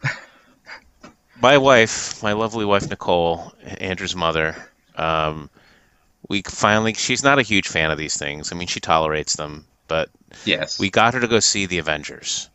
my 1.41 1.57
wife, 1.57 2.21
my 2.23 2.33
lovely 2.33 2.65
wife 2.65 2.89
Nicole, 2.89 3.53
Andrew's 3.79 4.15
mother, 4.15 4.55
um, 4.95 5.49
we 6.27 6.41
finally, 6.41 6.93
she's 6.93 7.23
not 7.23 7.39
a 7.39 7.43
huge 7.43 7.67
fan 7.67 7.91
of 7.91 7.97
these 7.97 8.17
things. 8.17 8.51
I 8.51 8.55
mean, 8.55 8.67
she 8.67 8.79
tolerates 8.79 9.35
them, 9.35 9.65
but 9.87 10.09
Yes. 10.43 10.79
we 10.79 10.89
got 10.89 11.13
her 11.13 11.19
to 11.19 11.27
go 11.27 11.39
see 11.39 11.65
the 11.65 11.77
Avengers, 11.77 12.49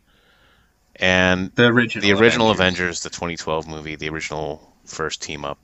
and 0.97 1.51
the 1.55 1.67
original. 1.67 2.01
the 2.01 2.11
original 2.13 2.51
Avengers. 2.51 2.79
Avengers, 2.79 3.03
the 3.03 3.09
2012 3.09 3.67
movie, 3.67 3.95
the 3.95 4.09
original 4.09 4.73
first 4.85 5.21
team 5.21 5.45
up. 5.45 5.57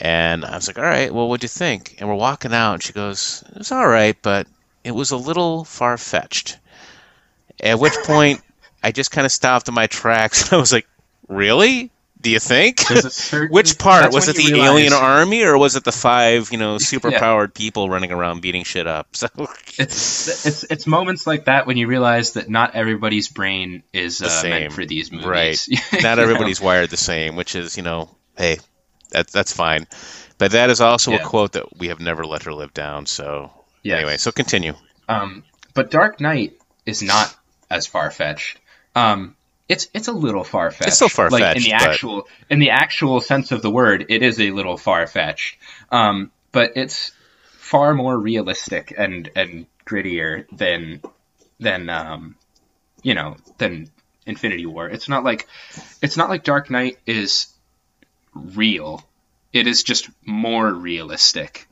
And 0.00 0.44
I 0.44 0.54
was 0.54 0.68
like, 0.68 0.78
all 0.78 0.84
right, 0.84 1.12
well, 1.12 1.28
what'd 1.28 1.42
you 1.42 1.48
think? 1.48 1.96
And 1.98 2.08
we're 2.08 2.14
walking 2.14 2.52
out, 2.52 2.74
and 2.74 2.82
she 2.82 2.92
goes, 2.92 3.42
it 3.50 3.58
was 3.58 3.72
all 3.72 3.88
right, 3.88 4.16
but 4.22 4.46
it 4.84 4.92
was 4.92 5.10
a 5.10 5.16
little 5.16 5.64
far 5.64 5.96
fetched. 5.98 6.58
At 7.60 7.80
which 7.80 7.94
point, 8.04 8.40
I 8.82 8.92
just 8.92 9.10
kind 9.10 9.24
of 9.24 9.32
stopped 9.32 9.68
in 9.68 9.74
my 9.74 9.86
tracks. 9.86 10.52
I 10.52 10.56
was 10.56 10.72
like, 10.72 10.86
really? 11.28 11.90
Do 12.20 12.30
you 12.30 12.40
think? 12.40 12.80
Certain- 12.80 13.52
Which 13.52 13.78
part? 13.78 14.12
Was 14.12 14.26
it? 14.28 14.34
The 14.36 14.42
you 14.42 14.56
alien 14.56 14.92
army, 14.92 15.44
or 15.44 15.56
was 15.56 15.76
it 15.76 15.84
the 15.84 15.92
five, 15.92 16.50
you 16.50 16.58
know, 16.58 16.74
superpowered 16.78 17.54
people 17.54 17.88
running 17.88 18.10
around 18.10 18.40
beating 18.42 18.64
shit 18.64 18.88
up? 18.88 19.14
So 19.14 19.28
It's 19.78 20.44
it's 20.46 20.64
it's 20.64 20.86
moments 20.86 21.26
like 21.28 21.44
that 21.44 21.66
when 21.68 21.76
you 21.76 21.86
realize 21.86 22.32
that 22.32 22.48
not 22.48 22.74
everybody's 22.74 23.28
brain 23.28 23.84
is 23.92 24.20
uh, 24.20 24.28
same. 24.28 24.50
meant 24.50 24.72
for 24.72 24.84
these 24.84 25.12
movies. 25.12 25.26
Right. 25.26 26.02
Not 26.02 26.16
know? 26.16 26.22
everybody's 26.24 26.60
wired 26.60 26.90
the 26.90 26.96
same, 26.96 27.36
which 27.36 27.54
is, 27.54 27.76
you 27.76 27.84
know, 27.84 28.10
hey, 28.36 28.58
that, 29.10 29.28
that's 29.28 29.52
fine. 29.52 29.86
But 30.38 30.52
that 30.52 30.70
is 30.70 30.80
also 30.80 31.12
Yeah. 31.12 31.18
a 31.18 31.24
quote 31.24 31.52
that 31.52 31.78
we 31.78 31.86
have 31.88 32.00
never 32.00 32.24
let 32.26 32.42
her 32.44 32.52
live 32.52 32.74
down. 32.74 33.06
So 33.06 33.52
Yes. 33.84 33.96
anyway, 33.98 34.16
so 34.16 34.32
continue. 34.32 34.74
Um, 35.08 35.44
but 35.72 35.92
Dark 35.92 36.20
Knight 36.20 36.54
is 36.84 37.00
not 37.00 37.32
as 37.70 37.86
far 37.86 38.10
fetched. 38.10 38.58
Um, 38.98 39.36
it's 39.68 39.88
it's 39.92 40.08
a 40.08 40.12
little 40.12 40.44
far 40.44 40.70
fetched. 40.70 40.86
It's 40.88 40.96
still 40.96 41.08
far-fetched, 41.08 41.40
Like 41.42 41.56
in 41.56 41.62
the 41.62 41.70
but- 41.72 41.82
actual 41.88 42.28
in 42.50 42.58
the 42.58 42.70
actual 42.70 43.20
sense 43.20 43.52
of 43.52 43.60
the 43.62 43.70
word, 43.70 44.06
it 44.08 44.22
is 44.22 44.40
a 44.40 44.50
little 44.50 44.76
far 44.76 45.06
fetched. 45.06 45.58
Um, 45.90 46.30
but 46.52 46.72
it's 46.76 47.12
far 47.58 47.92
more 47.94 48.16
realistic 48.16 48.94
and 48.96 49.30
and 49.36 49.66
grittier 49.84 50.46
than 50.56 51.02
than 51.60 51.90
um, 51.90 52.36
you 53.02 53.14
know 53.14 53.36
than 53.58 53.90
Infinity 54.26 54.64
War. 54.66 54.88
It's 54.88 55.08
not 55.08 55.22
like 55.24 55.46
it's 56.00 56.16
not 56.16 56.30
like 56.30 56.44
Dark 56.44 56.70
Knight 56.70 56.98
is 57.06 57.48
real. 58.34 59.04
It 59.52 59.66
is 59.66 59.82
just 59.82 60.08
more 60.24 60.70
realistic. 60.72 61.66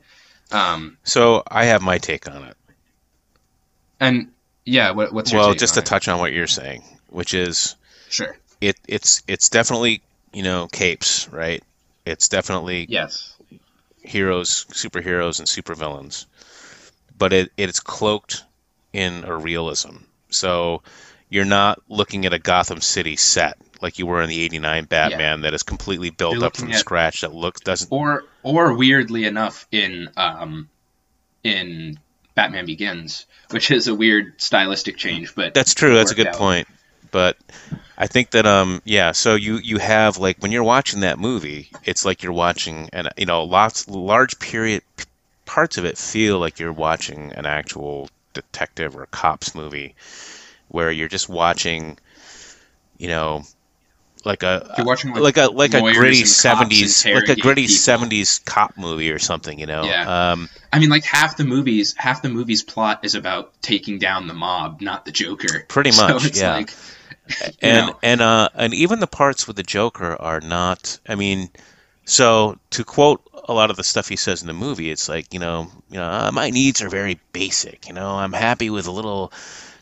Um, 0.51 0.97
So 1.03 1.43
I 1.47 1.65
have 1.65 1.81
my 1.81 1.97
take 1.97 2.29
on 2.29 2.43
it. 2.43 2.57
and 3.99 4.31
yeah, 4.65 4.91
what, 4.91 5.13
what's 5.13 5.31
your 5.31 5.41
Well, 5.41 5.53
just 5.53 5.75
to 5.75 5.81
touch 5.81 6.07
on 6.07 6.19
what 6.19 6.33
you're 6.33 6.47
saying, 6.47 6.83
which 7.09 7.33
is 7.33 7.75
Sure. 8.09 8.37
it 8.61 8.77
it's 8.87 9.23
it's 9.27 9.49
definitely, 9.49 10.01
you 10.33 10.43
know, 10.43 10.67
capes, 10.67 11.27
right? 11.29 11.63
It's 12.05 12.27
definitely 12.29 12.85
Yes. 12.89 13.33
heroes, 14.01 14.65
superheroes, 14.71 15.39
and 15.39 15.47
supervillains, 15.47 16.25
but 17.17 17.33
it 17.33 17.51
it's 17.57 17.79
cloaked 17.79 18.43
in 18.93 19.23
a 19.25 19.35
realism. 19.35 19.97
So 20.29 20.81
you're 21.29 21.45
not 21.45 21.81
looking 21.89 22.25
at 22.25 22.33
a 22.33 22.39
Gotham 22.39 22.81
City 22.81 23.15
set 23.17 23.57
like 23.81 23.99
you 23.99 24.05
were 24.07 24.21
in 24.21 24.29
the 24.29 24.39
'89 24.39 24.85
Batman 24.85 25.41
that 25.41 25.53
is 25.53 25.63
completely 25.63 26.09
built 26.09 26.41
up 26.41 26.55
from 26.57 26.71
at- 26.71 26.79
scratch 26.79 27.21
that 27.21 27.33
looks 27.33 27.61
doesn't. 27.61 27.91
Or 27.91 28.23
or 28.43 28.73
weirdly 28.75 29.25
enough, 29.25 29.67
in 29.71 30.09
um, 30.17 30.69
in 31.43 31.99
Batman 32.35 32.65
Begins, 32.65 33.25
which 33.51 33.69
is 33.71 33.87
a 33.87 33.95
weird 33.95 34.41
stylistic 34.41 34.97
change, 34.97 35.35
but 35.35 35.53
That's 35.53 35.73
true. 35.73 35.95
That's 35.95 36.11
a 36.11 36.15
good 36.15 36.27
out. 36.27 36.35
point. 36.35 36.67
But 37.11 37.37
I 37.97 38.07
think 38.07 38.31
that 38.31 38.45
um 38.45 38.81
yeah, 38.85 39.11
so 39.11 39.35
you 39.35 39.57
you 39.57 39.77
have 39.77 40.17
like 40.17 40.37
when 40.39 40.51
you're 40.51 40.63
watching 40.63 41.01
that 41.01 41.19
movie, 41.19 41.69
it's 41.83 42.05
like 42.05 42.23
you're 42.23 42.33
watching 42.33 42.89
and 42.93 43.09
you 43.17 43.25
know 43.25 43.43
lots 43.43 43.87
large 43.87 44.39
period 44.39 44.83
parts 45.45 45.77
of 45.77 45.85
it 45.85 45.97
feel 45.97 46.39
like 46.39 46.59
you're 46.59 46.73
watching 46.73 47.31
an 47.33 47.45
actual 47.45 48.09
detective 48.33 48.95
or 48.95 49.05
cops 49.07 49.55
movie 49.55 49.95
where 50.67 50.91
you're 50.91 51.07
just 51.07 51.29
watching 51.29 51.97
you 52.97 53.07
know 53.07 53.43
like 54.25 54.43
a 54.43 54.75
watching 54.79 55.13
like 55.13 55.37
a 55.37 55.47
like 55.47 55.73
a 55.73 55.79
gritty 55.79 56.23
70s 56.23 57.13
like 57.13 57.29
a 57.29 57.35
gritty 57.35 57.67
people. 57.67 57.75
70s 57.75 58.43
cop 58.43 58.77
movie 58.77 59.11
or 59.11 59.19
something, 59.19 59.59
you 59.59 59.65
know. 59.65 59.83
Yeah. 59.85 60.31
Um 60.31 60.49
I 60.71 60.79
mean, 60.79 60.89
like 60.89 61.05
half 61.05 61.37
the 61.37 61.45
movies, 61.45 61.95
half 61.97 62.21
the 62.21 62.29
movie's 62.29 62.61
plot 62.61 62.99
is 63.03 63.15
about 63.15 63.53
taking 63.61 63.99
down 63.99 64.27
the 64.27 64.33
mob, 64.33 64.81
not 64.81 65.05
the 65.05 65.11
Joker. 65.11 65.65
Pretty 65.67 65.91
So 65.93 66.07
much, 66.07 66.25
it's 66.25 66.39
yeah. 66.39 66.55
Like, 66.55 66.73
and 67.61 67.87
know, 67.87 67.99
and 68.03 68.21
uh 68.21 68.49
and 68.55 68.73
even 68.73 68.99
the 68.99 69.07
parts 69.07 69.47
with 69.47 69.55
the 69.55 69.63
Joker 69.63 70.15
are 70.19 70.41
not. 70.41 70.99
I 71.07 71.15
mean, 71.15 71.49
so 72.05 72.57
to 72.71 72.83
quote 72.83 73.21
a 73.47 73.53
lot 73.53 73.69
of 73.69 73.77
the 73.77 73.83
stuff 73.83 74.07
he 74.07 74.15
says 74.15 74.41
in 74.41 74.47
the 74.47 74.53
movie, 74.53 74.91
it's 74.91 75.09
like 75.09 75.33
you 75.33 75.39
know, 75.39 75.67
you 75.89 75.97
know, 75.97 76.09
uh, 76.09 76.31
my 76.33 76.49
needs 76.49 76.81
are 76.81 76.89
very 76.89 77.19
basic. 77.33 77.87
You 77.87 77.93
know, 77.93 78.11
I'm 78.11 78.33
happy 78.33 78.69
with 78.69 78.87
a 78.87 78.91
little 78.91 79.31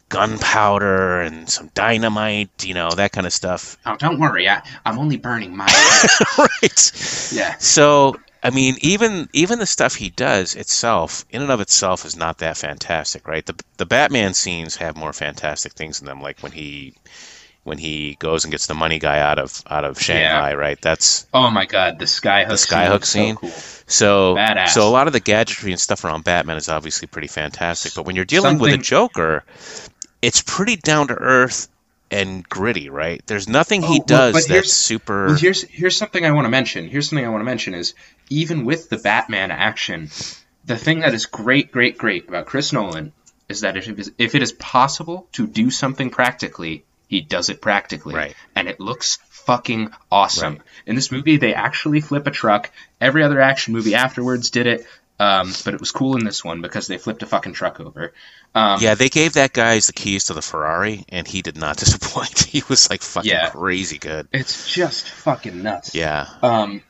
gunpowder 0.10 1.22
and 1.22 1.50
some 1.50 1.70
dynamite. 1.74 2.66
You 2.66 2.74
know, 2.74 2.90
that 2.92 3.12
kind 3.12 3.28
of 3.28 3.34
stuff. 3.34 3.78
oh, 3.86 3.96
don't 3.98 4.20
worry, 4.20 4.48
I, 4.50 4.62
I'm 4.86 5.00
only 5.00 5.18
burning 5.18 5.56
my. 5.56 5.66
right. 6.38 7.32
yeah. 7.34 7.56
So 7.58 8.16
I 8.46 8.52
mean, 8.52 8.76
even 8.82 9.28
even 9.34 9.58
the 9.58 9.66
stuff 9.66 9.96
he 9.96 10.12
does 10.12 10.54
itself, 10.54 11.26
in 11.32 11.42
and 11.42 11.50
of 11.50 11.62
itself, 11.62 12.06
is 12.06 12.16
not 12.16 12.38
that 12.38 12.58
fantastic, 12.58 13.28
right? 13.28 13.44
The 13.44 13.56
the 13.78 13.88
Batman 13.88 14.36
scenes 14.36 14.76
have 14.76 14.96
more 14.96 15.14
fantastic 15.14 15.74
things 15.74 16.00
in 16.00 16.06
them, 16.06 16.22
like 16.22 16.44
when 16.44 16.52
he 16.52 16.94
when 17.64 17.80
he 17.80 18.16
goes 18.20 18.44
and 18.44 18.52
gets 18.52 18.68
the 18.68 18.76
money 18.76 19.00
guy 19.00 19.20
out 19.20 19.40
of 19.40 19.64
out 19.68 19.84
of 19.84 20.00
Shanghai, 20.00 20.54
right? 20.54 20.80
That's 20.80 21.26
Oh 21.34 21.50
my 21.50 21.66
God, 21.66 21.98
the 21.98 22.06
skyhook. 22.06 22.50
The 22.50 22.54
skyhook 22.54 23.04
scene. 23.04 23.38
scene? 23.38 23.50
So 23.50 23.50
cool. 23.50 23.50
so 23.88 24.36
Badass. 24.36 24.70
so 24.70 24.88
a 24.88 24.92
lot 24.92 25.08
of 25.08 25.14
the 25.14 25.20
gadgetry 25.20 25.72
and 25.72 25.82
stuff 25.82 26.06
around 26.06 26.24
Batman 26.24 26.58
is 26.58 26.70
obviously 26.70 27.08
pretty 27.08 27.28
fantastic, 27.28 27.96
but 27.96 28.06
when 28.06 28.16
you're 28.16 28.26
dealing 28.26 28.60
with 28.60 28.76
a 28.76 28.78
Joker, 28.78 29.44
it's 30.22 30.44
pretty 30.44 30.76
down 30.76 31.08
to 31.08 31.16
earth 31.16 31.68
and 32.12 32.48
gritty, 32.48 32.90
right? 32.90 33.22
There's 33.26 33.50
nothing 33.50 33.82
he 33.82 34.00
Oh, 34.02 34.06
does 34.06 34.34
but 34.34 34.48
that's 34.48 34.72
super. 34.74 35.28
Well, 35.28 35.36
here's 35.36 35.64
here's 35.64 35.98
something 35.98 36.26
I 36.26 36.32
want 36.32 36.46
to 36.46 36.50
mention. 36.50 36.88
Here's 36.88 37.10
something 37.10 37.26
I 37.26 37.30
want 37.30 37.42
to 37.42 37.46
mention 37.46 37.74
is 37.74 37.94
even 38.30 38.66
with 38.66 38.90
the 38.90 38.98
Batman 38.98 39.52
action, 39.52 40.10
the 40.66 40.78
thing 40.78 41.00
that 41.02 41.14
is 41.14 41.26
great, 41.26 41.72
great, 41.72 41.98
great 41.98 42.28
about 42.28 42.46
Chris 42.46 42.72
Nolan 42.74 43.12
is 43.50 43.62
that 43.62 43.78
if 43.78 43.88
it 43.88 44.00
is, 44.00 44.12
if 44.18 44.36
it 44.36 44.42
is 44.42 44.52
possible 44.54 45.28
to 45.34 45.46
do 45.48 45.70
something 45.70 46.10
practically, 46.10 46.84
he 47.08 47.22
does 47.22 47.50
it 47.50 47.62
practically, 47.62 48.16
Right. 48.16 48.36
and 48.56 48.68
it 48.68 48.80
looks 48.80 49.20
fucking 49.30 49.92
awesome. 50.12 50.54
Right. 50.54 50.62
In 50.88 50.96
this 50.96 51.12
movie, 51.12 51.38
they 51.38 51.54
actually 51.54 52.02
flip 52.02 52.26
a 52.26 52.32
truck. 52.32 52.72
Every 53.00 53.24
other 53.24 53.40
action 53.40 53.74
movie 53.74 53.94
afterwards 53.94 54.50
did 54.50 54.66
it. 54.66 54.88
Um, 55.18 55.54
but 55.64 55.74
it 55.74 55.80
was 55.80 55.92
cool 55.92 56.18
in 56.18 56.26
this 56.26 56.44
one 56.44 56.62
because 56.62 56.88
they 56.88 56.98
flipped 56.98 57.24
a 57.24 57.26
fucking 57.26 57.54
truck 57.54 57.80
over. 57.80 58.14
Um, 58.54 58.80
Yeah, 58.82 58.96
they 58.96 59.08
gave 59.10 59.34
that 59.34 59.54
guy 59.54 59.80
the 59.80 59.94
keys 59.94 60.26
to 60.26 60.34
the 60.34 60.42
Ferrari, 60.42 61.06
and 61.10 61.26
he 61.26 61.42
did 61.42 61.56
not 61.58 61.78
disappoint. 61.84 62.40
He 62.44 62.64
was 62.68 62.90
like 62.90 63.02
fucking 63.02 63.32
Yeah. 63.32 63.50
crazy 63.50 63.98
good. 63.98 64.28
It's 64.34 64.70
just 64.70 65.08
fucking 65.10 65.64
nuts. 65.64 65.96
Yeah, 65.96 66.28
um 66.42 66.82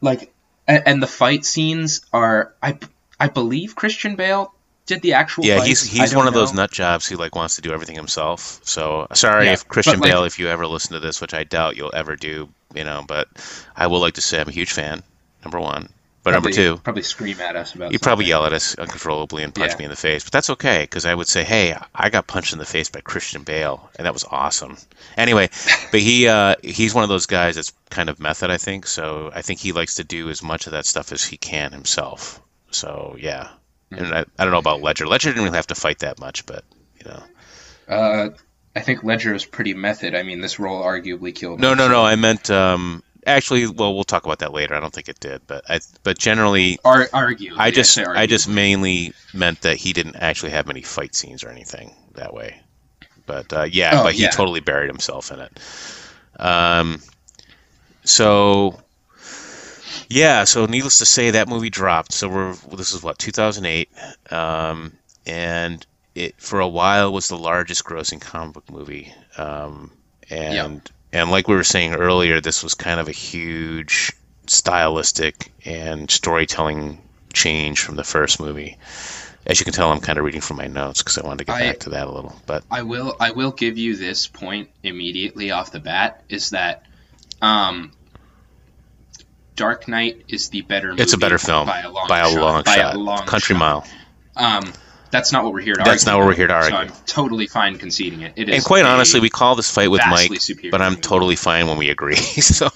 like 0.00 0.32
and, 0.66 0.82
and 0.86 1.02
the 1.02 1.06
fight 1.06 1.44
scenes 1.44 2.00
are 2.12 2.54
i 2.62 2.78
i 3.18 3.28
believe 3.28 3.74
christian 3.76 4.16
bale 4.16 4.54
did 4.86 5.02
the 5.02 5.12
actual 5.12 5.44
yeah. 5.44 5.58
fights. 5.58 5.68
He's 5.68 5.82
he's 5.84 6.14
one 6.16 6.26
of 6.26 6.34
those 6.34 6.52
nut 6.52 6.72
jobs 6.72 7.06
who 7.06 7.16
like 7.16 7.36
wants 7.36 7.56
to 7.56 7.62
do 7.62 7.72
everything 7.72 7.94
himself. 7.94 8.58
So 8.64 9.06
sorry 9.14 9.44
Yeah, 9.46 9.52
if 9.52 9.68
Christian 9.68 10.00
like- 10.00 10.10
Bale, 10.10 10.24
if 10.24 10.38
you 10.40 10.48
ever 10.48 10.66
listen 10.66 10.94
to 10.94 11.00
this, 11.00 11.20
which 11.20 11.34
I 11.34 11.44
doubt 11.44 11.76
you'll 11.76 11.94
ever 11.94 12.16
do, 12.16 12.48
you 12.74 12.82
know. 12.82 13.04
But 13.06 13.28
I 13.76 13.86
will 13.86 14.00
like 14.00 14.14
to 14.14 14.20
say 14.20 14.40
I'm 14.40 14.48
a 14.48 14.52
huge 14.52 14.72
fan. 14.72 15.04
Number 15.44 15.60
one, 15.60 15.90
but 16.22 16.32
number 16.32 16.50
two, 16.50 16.76
probably 16.78 17.02
scream 17.02 17.40
at 17.40 17.56
us 17.56 17.74
about 17.74 17.92
You 17.92 17.98
probably 17.98 18.26
yell 18.26 18.44
at 18.44 18.52
us 18.52 18.74
uncontrollably 18.76 19.42
and 19.42 19.54
punch 19.54 19.72
Yeah. 19.72 19.78
me 19.78 19.84
in 19.84 19.90
the 19.90 19.96
face, 19.96 20.22
but 20.24 20.32
that's 20.32 20.50
okay 20.50 20.82
because 20.82 21.06
I 21.06 21.14
would 21.14 21.28
say, 21.28 21.44
"Hey, 21.44 21.74
I 21.94 22.10
got 22.10 22.26
punched 22.26 22.52
in 22.52 22.58
the 22.58 22.64
face 22.66 22.90
by 22.90 23.00
Christian 23.00 23.42
Bale, 23.42 23.90
and 23.96 24.06
that 24.06 24.12
was 24.12 24.24
awesome." 24.30 24.76
Anyway, 25.16 25.48
but 25.90 26.00
he 26.00 26.28
uh, 26.28 26.56
he's 26.62 26.94
one 26.94 27.04
of 27.04 27.08
those 27.10 27.26
guys 27.26 27.56
that's 27.56 27.72
kind 27.90 28.08
of 28.08 28.20
method, 28.20 28.50
I 28.50 28.58
think. 28.58 28.86
So 28.86 29.30
I 29.34 29.42
think 29.42 29.60
he 29.60 29.72
likes 29.72 29.94
to 29.96 30.04
do 30.04 30.28
as 30.30 30.42
much 30.42 30.66
of 30.66 30.72
that 30.72 30.86
stuff 30.86 31.12
as 31.12 31.24
he 31.24 31.36
can 31.36 31.72
himself. 31.72 32.40
So 32.70 33.16
yeah, 33.18 33.48
Mm-hmm. 33.92 34.04
and 34.04 34.14
I, 34.14 34.24
I 34.38 34.44
don't 34.44 34.52
know 34.52 34.58
about 34.58 34.82
Ledger. 34.82 35.06
Ledger 35.08 35.30
didn't 35.30 35.42
really 35.44 35.56
have 35.56 35.66
to 35.68 35.74
fight 35.74 35.98
that 36.00 36.20
much, 36.20 36.46
but 36.46 36.64
you 37.00 37.10
know, 37.10 37.22
uh 37.88 38.28
i 38.76 38.80
think 38.80 39.02
ledger 39.02 39.34
is 39.34 39.44
pretty 39.44 39.74
method 39.74 40.14
i 40.14 40.22
mean 40.22 40.40
this 40.40 40.60
role 40.60 40.80
arguably 40.80 41.34
killed 41.34 41.58
no, 41.58 41.72
him, 41.72 41.78
no, 41.78 41.88
no. 41.88 42.04
I 42.04 42.14
meant 42.14 42.48
um, 42.50 43.02
actually. 43.26 43.66
Well, 43.66 43.94
we'll 43.94 44.04
talk 44.04 44.24
about 44.24 44.38
that 44.40 44.52
later. 44.52 44.74
I 44.74 44.80
don't 44.80 44.92
think 44.92 45.08
it 45.08 45.20
did, 45.20 45.46
but 45.46 45.64
I 45.70 45.80
but 46.02 46.18
generally. 46.18 46.78
Ar- 46.84 47.08
argue 47.12 47.54
I 47.56 47.70
just 47.70 47.92
say 47.92 48.04
I 48.04 48.26
just 48.26 48.48
mainly 48.48 49.12
meant 49.34 49.60
that 49.62 49.76
he 49.76 49.92
didn't 49.92 50.16
actually 50.16 50.50
have 50.52 50.66
many 50.66 50.82
fight 50.82 51.14
scenes 51.14 51.44
or 51.44 51.48
anything 51.50 51.94
that 52.14 52.32
way. 52.34 52.60
But 53.26 53.52
uh, 53.52 53.62
yeah, 53.64 54.00
Oh, 54.00 54.04
but 54.04 54.14
he 54.14 54.22
yeah. 54.22 54.30
totally 54.30 54.60
buried 54.60 54.88
himself 54.88 55.30
in 55.30 55.40
it. 55.40 55.58
Um, 56.40 57.00
so 58.04 58.80
yeah, 60.08 60.44
so 60.44 60.66
needless 60.66 60.98
to 60.98 61.06
say, 61.06 61.30
that 61.30 61.48
movie 61.48 61.70
dropped. 61.70 62.12
So 62.12 62.28
we're 62.28 62.54
this 62.76 62.92
is 62.92 63.02
what 63.02 63.18
2008, 63.18 63.88
um, 64.30 64.92
and 65.26 65.86
it 66.14 66.34
for 66.40 66.60
a 66.60 66.68
while 66.68 67.12
was 67.12 67.28
the 67.28 67.38
largest 67.38 67.84
grossing 67.84 68.20
comic 68.20 68.54
book 68.54 68.70
movie. 68.70 69.12
Um, 69.38 69.92
and 70.28 70.90
and 71.12 71.30
like 71.30 71.48
we 71.48 71.54
were 71.54 71.64
saying 71.64 71.94
earlier, 71.94 72.40
this 72.40 72.62
was 72.62 72.74
kind 72.74 73.00
of 73.00 73.08
a 73.08 73.12
huge 73.12 74.12
stylistic 74.46 75.52
and 75.64 76.10
storytelling 76.10 77.00
change 77.32 77.80
from 77.80 77.96
the 77.96 78.04
first 78.04 78.40
movie. 78.40 78.76
As 79.46 79.58
you 79.58 79.64
can 79.64 79.72
tell, 79.72 79.90
I'm 79.90 80.00
kind 80.00 80.18
of 80.18 80.24
reading 80.24 80.40
from 80.40 80.58
my 80.58 80.66
notes 80.66 81.02
because 81.02 81.18
I 81.18 81.26
wanted 81.26 81.38
to 81.38 81.44
get 81.44 81.56
I- 81.56 81.60
back 81.60 81.78
to 81.80 81.90
that 81.90 82.06
a 82.06 82.10
little. 82.10 82.34
But 82.46 82.64
I 82.70 82.82
will 82.82 83.16
I 83.18 83.30
will 83.32 83.52
give 83.52 83.78
you 83.78 83.96
this 83.96 84.26
point 84.26 84.70
immediately 84.82 85.50
off 85.50 85.72
the 85.72 85.80
bat 85.80 86.22
is 86.28 86.50
that 86.50 86.84
um, 87.40 87.92
Dark 89.56 89.88
Knight 89.88 90.24
is 90.28 90.50
the 90.50 90.60
better 90.62 90.90
movie 90.90 91.02
it's 91.02 91.14
a 91.14 91.18
better 91.18 91.38
film 91.38 91.66
by 91.66 91.80
a 91.80 91.90
long 91.90 92.06
by 92.08 92.20
a 92.20 92.24
shot, 92.30 92.40
long 92.40 92.62
by 92.64 92.76
shot. 92.76 92.94
A 92.94 92.98
long 92.98 93.26
Country 93.26 93.54
shot. 93.54 93.58
Mile. 93.58 93.86
Um, 94.36 94.72
that's 95.10 95.32
not 95.32 95.44
what 95.44 95.52
we're 95.52 95.60
here 95.60 95.74
to 95.74 95.80
argue. 95.80 95.92
That's 95.92 96.06
not 96.06 96.18
what 96.18 96.26
we're 96.26 96.34
here 96.34 96.46
to 96.46 96.54
argue. 96.54 96.70
So 96.70 96.76
I'm 96.76 96.92
totally 97.06 97.46
fine 97.46 97.78
conceding 97.78 98.22
it. 98.22 98.34
It 98.36 98.48
is 98.48 98.54
And 98.56 98.64
quite 98.64 98.84
honestly, 98.84 99.20
we 99.20 99.30
call 99.30 99.56
this 99.56 99.70
fight 99.70 99.90
with 99.90 100.02
Mike, 100.08 100.30
but 100.70 100.80
I'm 100.80 100.96
totally 100.96 101.36
fine 101.36 101.66
when 101.66 101.78
we 101.78 101.90
agree. 101.90 102.16
so, 102.16 102.70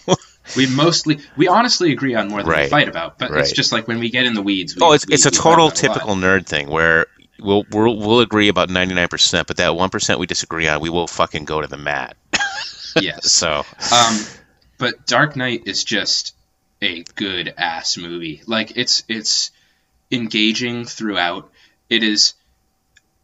we 0.57 0.66
mostly 0.66 1.20
we 1.37 1.49
honestly 1.49 1.93
agree 1.93 2.14
on 2.14 2.28
more 2.28 2.43
than 2.43 2.57
we 2.57 2.68
fight 2.68 2.89
about. 2.89 3.18
But 3.18 3.30
it's 3.32 3.53
just 3.53 3.72
like 3.72 3.89
when 3.89 3.99
we 3.99 4.11
get 4.11 4.26
in 4.26 4.35
the 4.35 4.43
weeds. 4.43 4.74
We, 4.76 4.82
oh, 4.82 4.93
it's 4.93 5.07
we- 5.07 5.14
it's 5.14 5.26
a 5.26 5.30
total 5.30 5.66
about 5.66 5.78
a 5.78 5.80
typical 5.80 6.14
nerd 6.16 6.47
thing 6.47 6.68
where 6.68 7.07
we'll 7.41 7.64
we'll, 7.70 7.97
we'll 7.97 8.20
agree 8.20 8.49
about 8.49 8.68
99%, 8.68 9.47
but 9.47 9.57
that 9.57 9.70
1% 9.72 10.18
we 10.18 10.26
disagree 10.26 10.68
on, 10.68 10.80
we 10.80 10.91
will 10.91 11.07
fucking 11.07 11.45
go 11.45 11.61
to 11.61 11.66
the 11.66 11.76
mat. 11.78 12.16
Yes. 13.01 13.32
So, 13.32 13.64
Um, 13.93 14.20
but 14.78 15.05
Dark 15.05 15.35
Knight 15.35 15.62
is 15.66 15.82
just 15.82 16.32
a 16.80 17.03
good 17.16 17.53
ass 17.59 17.97
movie. 17.97 18.43
Like 18.47 18.76
it's 18.76 19.03
it's 19.09 19.51
engaging 20.12 20.85
throughout. 20.85 21.51
It 21.91 22.03
is 22.03 22.35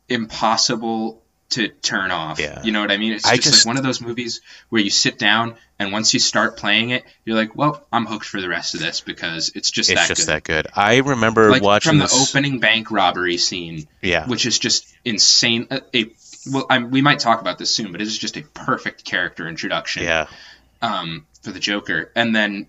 impossible 0.08 1.22
to 1.50 1.68
turn 1.68 2.10
off. 2.12 2.38
Yeah. 2.38 2.62
You 2.62 2.70
know 2.72 2.80
what 2.80 2.92
I 2.92 2.96
mean? 2.96 3.12
It's 3.12 3.28
just, 3.28 3.42
just- 3.42 3.66
like 3.66 3.70
one 3.70 3.76
of 3.76 3.82
those 3.82 4.00
movies 4.00 4.40
where 4.68 4.80
you 4.80 4.90
sit 4.90 5.18
down 5.18 5.56
and 5.78 5.92
once 5.92 6.14
you 6.14 6.20
start 6.20 6.56
playing 6.56 6.90
it, 6.90 7.04
you're 7.24 7.36
like, 7.36 7.56
well, 7.56 7.84
I'm 7.90 8.06
hooked 8.06 8.26
for 8.26 8.40
the 8.40 8.48
rest 8.48 8.74
of 8.74 8.80
this 8.80 9.00
because 9.00 9.50
it's 9.54 9.70
just 9.70 9.88
that 9.88 9.94
good. 9.94 10.00
it's 10.00 10.08
that 10.08 10.14
just 10.16 10.28
good. 10.28 10.34
that 10.34 10.44
good. 10.44 10.66
I 10.76 10.98
remember 10.98 11.50
like 11.50 11.62
watching 11.62 11.90
from 11.90 11.98
the 11.98 12.04
this. 12.04 12.34
opening 12.34 12.60
bank 12.60 12.90
robbery 12.90 13.36
scene, 13.38 13.88
yeah. 14.00 14.26
which 14.26 14.46
is 14.46 14.58
just 14.58 14.86
insane. 15.04 15.66
A, 15.70 15.80
a 15.96 16.10
well, 16.52 16.66
I'm, 16.70 16.90
we 16.90 17.02
might 17.02 17.18
talk 17.18 17.40
about 17.40 17.58
this 17.58 17.70
soon, 17.74 17.92
but 17.92 18.00
it 18.00 18.06
is 18.06 18.16
just 18.16 18.36
a 18.36 18.42
perfect 18.42 19.04
character 19.04 19.48
introduction 19.48 20.04
Yeah. 20.04 20.26
um, 20.82 21.26
for 21.42 21.50
the 21.50 21.60
Joker, 21.60 22.12
and 22.14 22.34
then 22.34 22.66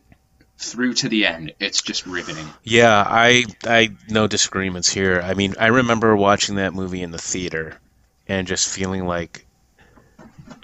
through 0.62 0.93
to 0.93 1.09
the 1.09 1.26
end, 1.26 1.53
it's 1.59 1.82
just 1.82 2.05
riveting. 2.05 2.47
Yeah, 2.64 3.03
I 3.07 3.45
I 3.66 3.89
no 4.07 4.28
disagreements 4.28 4.89
here. 4.89 5.22
I 5.22 5.34
mean, 5.34 5.55
I 5.59 5.68
remember 5.68 6.16
watching 6.16 6.55
that 6.55 6.74
movie 6.74 7.01
in 7.01 7.12
the 7.12 7.18
theater 7.18 7.80
and 8.28 8.47
just 8.47 8.70
feeling 8.70 9.05
like 9.05 9.45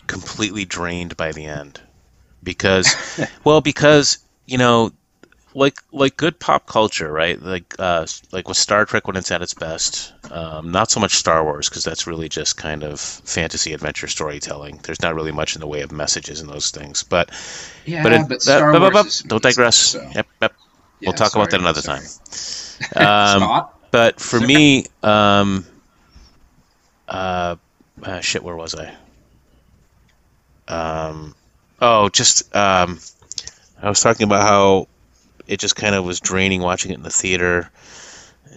completely 0.05 0.65
drained 0.65 1.17
by 1.17 1.31
the 1.31 1.45
end. 1.45 1.81
Because 2.43 2.95
well, 3.43 3.61
because, 3.61 4.19
you 4.45 4.57
know, 4.57 4.91
like 5.57 5.79
like 5.91 6.15
good 6.17 6.39
pop 6.39 6.67
culture, 6.67 7.11
right? 7.11 7.41
Like 7.41 7.73
uh 7.79 8.05
like 8.31 8.47
with 8.47 8.57
Star 8.57 8.85
Trek 8.85 9.07
when 9.07 9.15
it's 9.17 9.31
at 9.31 9.41
its 9.41 9.55
best. 9.55 10.13
Um, 10.31 10.71
not 10.71 10.91
so 10.91 10.99
much 10.99 11.15
Star 11.15 11.43
Wars 11.43 11.67
because 11.67 11.83
that's 11.83 12.05
really 12.05 12.29
just 12.29 12.57
kind 12.57 12.83
of 12.83 12.99
fantasy 12.99 13.73
adventure 13.73 14.07
storytelling. 14.07 14.79
There's 14.83 15.01
not 15.01 15.15
really 15.15 15.31
much 15.31 15.55
in 15.55 15.61
the 15.61 15.67
way 15.67 15.81
of 15.81 15.91
messages 15.91 16.41
in 16.41 16.47
those 16.47 16.69
things. 16.69 17.01
But 17.03 17.31
Yeah, 17.85 18.03
but, 18.03 18.27
but, 18.27 18.31
it, 18.33 18.41
Star 18.41 18.71
bup, 18.71 18.81
bup, 18.81 18.93
Wars 18.93 19.05
is 19.07 19.19
don't 19.21 19.41
digress. 19.41 19.75
so- 19.77 20.11
Yep, 20.13 20.27
yep. 20.41 20.53
Yeah, 20.99 21.07
we'll 21.09 21.13
talk 21.13 21.35
about 21.35 21.49
that 21.51 21.59
another 21.59 21.81
sorry. 21.81 21.99
time. 21.99 22.07
Um, 22.95 23.67
but 23.91 24.19
for 24.19 24.37
Sure. 24.39 24.47
me, 24.47 24.85
um, 25.01 25.65
uh, 27.07 27.55
uh, 28.03 28.19
shit, 28.19 28.43
where 28.43 28.55
was 28.55 28.75
I? 28.75 28.93
Um, 30.67 31.33
oh, 31.81 32.09
just 32.09 32.55
um, 32.55 32.99
I 33.81 33.89
was 33.89 34.01
talking 34.01 34.25
about 34.25 34.43
how 34.43 34.87
it 35.47 35.59
just 35.59 35.75
kind 35.75 35.95
of 35.95 36.05
was 36.05 36.19
draining 36.19 36.61
watching 36.61 36.91
it 36.91 36.95
in 36.95 37.03
the 37.03 37.09
theater, 37.09 37.69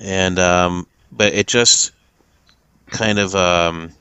and 0.01 0.39
um, 0.39 0.87
but 1.13 1.33
it 1.33 1.47
just 1.47 1.93
kind 2.89 3.19
of 3.19 3.35
um, 3.35 3.93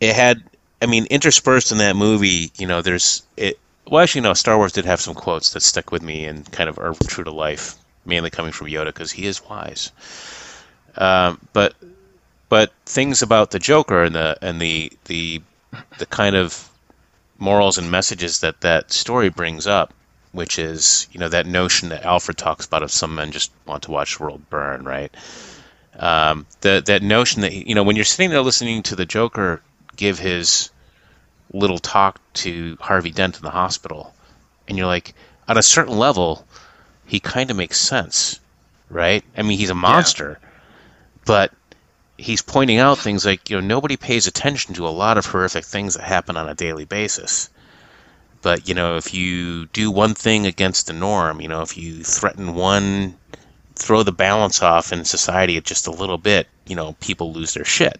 it 0.00 0.14
had. 0.14 0.42
I 0.80 0.86
mean, 0.86 1.06
interspersed 1.10 1.70
in 1.70 1.78
that 1.78 1.94
movie, 1.94 2.50
you 2.58 2.66
know, 2.66 2.82
there's 2.82 3.22
it. 3.36 3.58
Well, 3.88 4.02
actually, 4.02 4.22
no. 4.22 4.34
Star 4.34 4.56
Wars 4.56 4.72
did 4.72 4.84
have 4.84 5.00
some 5.00 5.14
quotes 5.14 5.52
that 5.52 5.60
stuck 5.60 5.92
with 5.92 6.02
me 6.02 6.24
and 6.24 6.50
kind 6.50 6.68
of 6.68 6.78
are 6.78 6.94
true 7.06 7.22
to 7.22 7.30
life, 7.30 7.76
mainly 8.04 8.30
coming 8.30 8.50
from 8.50 8.66
Yoda 8.66 8.86
because 8.86 9.12
he 9.12 9.26
is 9.26 9.44
wise. 9.48 9.92
Um, 10.96 11.40
but 11.52 11.74
but 12.48 12.72
things 12.84 13.22
about 13.22 13.50
the 13.52 13.58
Joker 13.58 14.02
and 14.02 14.14
the 14.14 14.36
and 14.42 14.60
the 14.60 14.92
the 15.04 15.40
the 15.98 16.06
kind 16.06 16.36
of 16.36 16.68
morals 17.38 17.78
and 17.78 17.90
messages 17.90 18.40
that 18.40 18.60
that 18.60 18.92
story 18.92 19.28
brings 19.28 19.66
up, 19.66 19.94
which 20.32 20.58
is 20.58 21.06
you 21.12 21.20
know 21.20 21.28
that 21.28 21.46
notion 21.46 21.90
that 21.90 22.04
Alfred 22.04 22.36
talks 22.36 22.66
about 22.66 22.82
of 22.82 22.90
some 22.90 23.14
men 23.14 23.32
just 23.32 23.52
want 23.66 23.84
to 23.84 23.90
watch 23.90 24.16
the 24.16 24.24
world 24.24 24.48
burn, 24.50 24.84
right? 24.84 25.14
Um, 25.98 26.46
the 26.62 26.82
that 26.86 27.02
notion 27.02 27.42
that 27.42 27.52
you 27.52 27.74
know 27.74 27.82
when 27.82 27.96
you're 27.96 28.04
sitting 28.04 28.30
there 28.30 28.42
listening 28.42 28.82
to 28.84 28.96
the 28.96 29.06
Joker 29.06 29.62
give 29.96 30.18
his 30.18 30.70
little 31.52 31.78
talk 31.78 32.20
to 32.32 32.78
Harvey 32.80 33.10
Dent 33.10 33.36
in 33.36 33.42
the 33.42 33.50
hospital, 33.50 34.14
and 34.66 34.78
you're 34.78 34.86
like, 34.86 35.14
on 35.46 35.58
a 35.58 35.62
certain 35.62 35.98
level, 35.98 36.46
he 37.06 37.20
kind 37.20 37.50
of 37.50 37.56
makes 37.56 37.78
sense, 37.78 38.40
right? 38.88 39.22
I 39.36 39.42
mean, 39.42 39.58
he's 39.58 39.70
a 39.70 39.74
monster, 39.74 40.40
but 41.26 41.52
he's 42.16 42.40
pointing 42.40 42.78
out 42.78 42.98
things 42.98 43.26
like 43.26 43.50
you 43.50 43.60
know 43.60 43.66
nobody 43.66 43.96
pays 43.96 44.26
attention 44.26 44.74
to 44.74 44.86
a 44.88 44.90
lot 44.90 45.18
of 45.18 45.26
horrific 45.26 45.64
things 45.64 45.94
that 45.94 46.04
happen 46.04 46.36
on 46.36 46.48
a 46.48 46.54
daily 46.54 46.84
basis. 46.84 47.50
But 48.42 48.68
you 48.68 48.74
know, 48.74 48.96
if 48.96 49.14
you 49.14 49.66
do 49.66 49.90
one 49.90 50.14
thing 50.14 50.46
against 50.46 50.86
the 50.88 50.92
norm, 50.92 51.40
you 51.40 51.48
know, 51.48 51.62
if 51.62 51.76
you 51.78 52.02
threaten 52.02 52.54
one, 52.54 53.16
throw 53.76 54.02
the 54.02 54.12
balance 54.12 54.62
off 54.62 54.92
in 54.92 55.04
society 55.04 55.60
just 55.60 55.86
a 55.86 55.90
little 55.92 56.18
bit, 56.18 56.48
you 56.66 56.76
know, 56.76 56.94
people 57.00 57.32
lose 57.32 57.54
their 57.54 57.64
shit. 57.64 57.98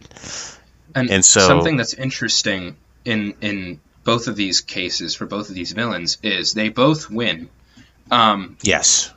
And, 0.95 1.11
And 1.11 1.24
so- 1.24 1.47
something 1.47 1.76
that's 1.76 1.95
interesting 1.95 2.76
in 3.05 3.34
in 3.40 3.80
both 4.05 4.26
of 4.26 4.34
these 4.36 4.61
cases 4.61 5.14
for 5.14 5.26
both 5.26 5.49
of 5.49 5.55
these 5.55 5.72
villains 5.72 6.18
is 6.22 6.55
they 6.55 6.68
both 6.68 7.09
win. 7.09 7.49
Um, 8.11 8.57
Yes, 8.62 9.12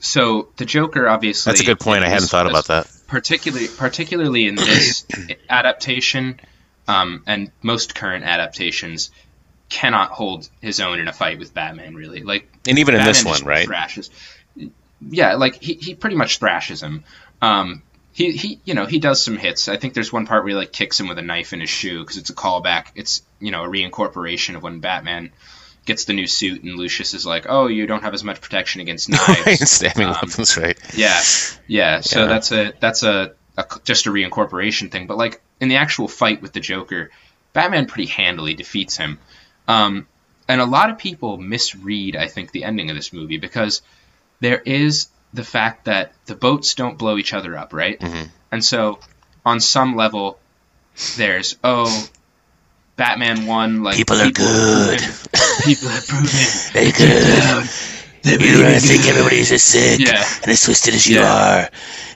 so 0.00 0.48
the 0.56 0.64
Joker 0.66 1.08
obviously 1.08 1.50
that's 1.50 1.60
a 1.62 1.64
good 1.64 1.80
point. 1.80 2.04
I 2.04 2.08
hadn't 2.08 2.28
thought 2.28 2.46
about 2.50 2.66
that. 2.66 2.90
particularly 3.06 3.68
particularly 3.68 4.46
in 4.46 4.56
this 4.56 5.06
adaptation 5.48 6.40
um, 6.88 7.22
and 7.26 7.50
most 7.62 7.94
current 7.94 8.24
adaptations 8.24 9.10
cannot 9.78 10.10
hold 10.10 10.48
his 10.60 10.78
own 10.80 10.98
in 11.00 11.08
a 11.08 11.12
fight 11.12 11.38
with 11.38 11.52
Batman 11.54 11.94
really 11.94 12.22
like 12.22 12.44
And 12.68 12.78
even 12.78 12.94
in 12.94 13.04
this 13.04 13.24
one, 13.24 13.42
right? 13.44 13.66
thrashes 13.66 14.10
yeah 15.00 15.34
like 15.34 15.54
he, 15.62 15.74
he 15.74 15.94
pretty 15.94 16.16
much 16.16 16.38
thrashes 16.38 16.82
him 16.82 17.04
um, 17.42 17.82
he, 18.12 18.32
he 18.32 18.60
you 18.64 18.74
know 18.74 18.86
he 18.86 18.98
does 18.98 19.22
some 19.22 19.36
hits 19.36 19.68
I 19.68 19.76
think 19.76 19.92
there's 19.94 20.12
one 20.12 20.26
part 20.26 20.44
where 20.44 20.50
he 20.50 20.54
like 20.56 20.72
kicks 20.72 20.98
him 20.98 21.08
with 21.08 21.18
a 21.18 21.22
knife 21.22 21.52
in 21.52 21.60
his 21.60 21.70
shoe 21.70 22.00
because 22.00 22.16
it's 22.16 22.30
a 22.30 22.34
callback 22.34 22.86
it's 22.94 23.22
you 23.40 23.50
know 23.50 23.64
a 23.64 23.68
reincorporation 23.68 24.56
of 24.56 24.62
when 24.62 24.80
Batman 24.80 25.30
gets 25.84 26.04
the 26.06 26.14
new 26.14 26.26
suit 26.26 26.62
and 26.62 26.76
Lucius 26.76 27.12
is 27.14 27.26
like 27.26 27.46
oh 27.48 27.66
you 27.66 27.86
don't 27.86 28.02
have 28.02 28.14
as 28.14 28.24
much 28.24 28.40
protection 28.40 28.80
against 28.80 29.08
knives 29.14 29.70
Stabbing 29.70 30.06
Um, 30.06 30.12
weapons, 30.22 30.56
right? 30.56 30.78
yeah, 30.96 31.20
yeah. 31.66 32.00
So 32.00 32.20
Yeah. 32.20 32.26
that's 32.26 32.52
a 32.52 32.72
that's 32.80 33.02
a, 33.02 33.34
a 33.58 33.64
just 33.84 34.06
a 34.06 34.10
reincorporation 34.10 34.90
thing. 34.90 35.06
But 35.06 35.18
like 35.18 35.42
in 35.60 35.68
the 35.68 35.76
actual 35.76 36.08
fight 36.08 36.40
with 36.40 36.52
the 36.52 36.60
Joker, 36.60 37.10
Batman 37.52 37.86
pretty 37.86 38.06
handily 38.06 38.54
defeats 38.54 38.96
him. 38.96 39.18
Um, 39.68 40.06
and 40.48 40.60
a 40.60 40.66
lot 40.66 40.90
of 40.90 40.98
people 40.98 41.36
misread, 41.38 42.16
I 42.16 42.28
think, 42.28 42.52
the 42.52 42.64
ending 42.64 42.90
of 42.90 42.96
this 42.96 43.12
movie 43.12 43.38
because 43.38 43.80
there 44.40 44.58
is 44.60 45.08
the 45.32 45.44
fact 45.44 45.86
that 45.86 46.12
the 46.26 46.34
boats 46.34 46.74
don't 46.74 46.98
blow 46.98 47.16
each 47.18 47.32
other 47.32 47.56
up, 47.56 47.72
right? 47.72 47.98
Mhm. 47.98 48.28
And 48.52 48.64
so 48.64 48.98
on 49.44 49.60
some 49.60 49.96
level, 49.96 50.38
there's 51.16 51.56
oh. 51.64 52.08
Batman 52.96 53.46
won. 53.46 53.82
Like 53.82 53.96
People 53.96 54.20
are 54.20 54.24
have 54.26 54.34
good. 54.34 55.00
People 55.64 55.88
have 55.88 56.06
proven. 56.06 56.28
They're 56.72 56.92
good. 56.92 57.68
They're 58.22 58.40
You 58.40 58.62
really 58.62 58.78
think 58.78 59.02
good. 59.02 59.10
everybody's 59.10 59.50
as 59.50 59.64
sick 59.64 59.98
Yeah. 59.98 60.24
and 60.42 60.52
as 60.52 60.62
twisted 60.62 60.94
as 60.94 61.04
you 61.04 61.16
Yeah. 61.16 61.34
are, 61.66 61.70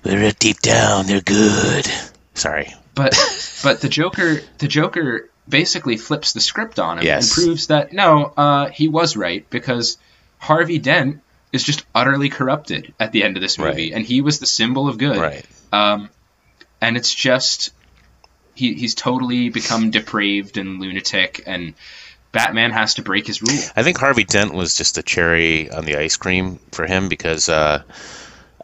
but 0.05 0.39
deep 0.39 0.61
down 0.61 1.07
they're 1.07 1.21
good. 1.21 1.91
Sorry. 2.35 2.73
but 2.95 3.13
but 3.65 3.81
the 3.81 3.89
Joker 3.89 4.41
the 4.59 4.69
Joker 4.69 5.29
basically 5.49 5.97
flips 5.97 6.33
the 6.33 6.41
script 6.41 6.79
on 6.79 6.99
him 6.99 7.05
Yes. 7.05 7.37
and 7.37 7.45
proves 7.47 7.67
that 7.69 7.93
no, 7.93 8.25
uh, 8.37 8.69
he 8.69 8.89
was 8.89 9.17
right 9.17 9.49
because 9.51 9.97
Harvey 10.39 10.79
Dent 10.79 11.21
is 11.53 11.63
just 11.63 11.85
utterly 11.95 12.29
corrupted 12.29 12.93
at 13.01 13.13
the 13.13 13.23
end 13.25 13.37
of 13.37 13.41
this 13.41 13.59
movie, 13.59 13.91
Right. 13.91 13.93
and 13.95 14.05
he 14.05 14.21
was 14.21 14.39
the 14.39 14.47
symbol 14.47 14.89
of 14.89 14.99
good. 14.99 15.17
Right. 15.17 15.45
Um, 15.73 16.11
and 16.81 16.97
it's 16.97 17.15
just 17.15 17.73
he 18.55 18.75
he's 18.75 18.95
totally 18.95 19.49
become 19.49 19.91
depraved 19.91 20.59
and 20.59 20.81
lunatic, 20.81 21.43
and 21.47 21.75
Batman 22.33 22.71
has 22.73 22.95
to 22.95 23.03
break 23.03 23.27
his 23.27 23.41
rule. 23.41 23.59
I 23.75 23.83
think 23.83 23.99
Harvey 23.99 24.25
Dent 24.25 24.53
was 24.53 24.77
just 24.77 24.99
a 24.99 25.03
cherry 25.03 25.71
on 25.71 25.85
the 25.87 25.97
ice 25.97 26.17
cream 26.17 26.59
for 26.73 26.87
him 26.87 27.09
because 27.09 27.49
uh, 27.49 27.83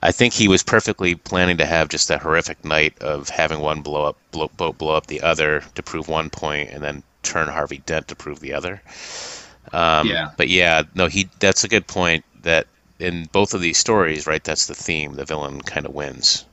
I 0.05 0.13
think 0.13 0.35
he 0.35 0.49
was 0.49 0.63
perfectly 0.63 1.15
planning 1.15 1.57
to 1.57 1.67
have 1.67 1.89
just 1.89 2.09
that 2.09 2.21
horrific 2.23 2.63
night 2.65 2.99
of 3.01 3.31
having 3.31 3.61
one 3.61 3.81
blow 3.81 4.05
up 4.05 4.17
blow, 4.33 4.49
blow, 4.57 4.73
blow 4.73 4.95
up 4.95 5.07
the 5.07 5.23
other 5.23 5.63
to 5.75 5.83
prove 5.83 6.09
one 6.09 6.29
point, 6.31 6.71
and 6.71 6.85
then 6.85 7.03
turn 7.23 7.49
Harvey 7.49 7.79
Dent 7.79 8.09
to 8.09 8.15
prove 8.15 8.39
the 8.41 8.53
other. 8.53 8.83
Um, 9.73 10.09
Yeah. 10.09 10.31
But 10.37 10.49
yeah, 10.49 10.83
no, 10.95 11.07
he. 11.07 11.29
That's 11.41 11.65
a 11.65 11.69
good 11.69 11.87
point. 11.87 12.25
That 12.43 12.67
in 12.99 13.25
both 13.33 13.55
of 13.55 13.63
these 13.63 13.79
stories, 13.79 14.27
right? 14.27 14.45
That's 14.45 14.67
the 14.67 14.75
theme. 14.75 15.15
The 15.15 15.25
villain 15.25 15.63
kind 15.63 15.87
of 15.87 15.95
wins. 15.95 16.45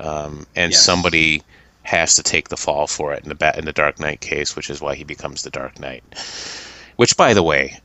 um, 0.00 0.46
and 0.56 0.72
Yes. 0.72 0.82
somebody 0.84 1.42
has 1.82 2.16
to 2.16 2.22
take 2.22 2.48
the 2.50 2.56
fall 2.56 2.86
for 2.88 3.14
it 3.14 3.22
in 3.22 3.28
the 3.30 3.34
bat 3.36 3.56
in 3.56 3.64
the 3.64 3.72
Dark 3.72 4.00
Knight 4.00 4.20
case, 4.20 4.56
which 4.56 4.68
is 4.68 4.80
why 4.80 4.94
he 4.96 5.04
becomes 5.04 5.42
the 5.42 5.50
Dark 5.50 5.78
Knight. 5.80 6.02
Which, 6.96 7.16
by 7.16 7.32
the 7.34 7.42
way, 7.42 7.78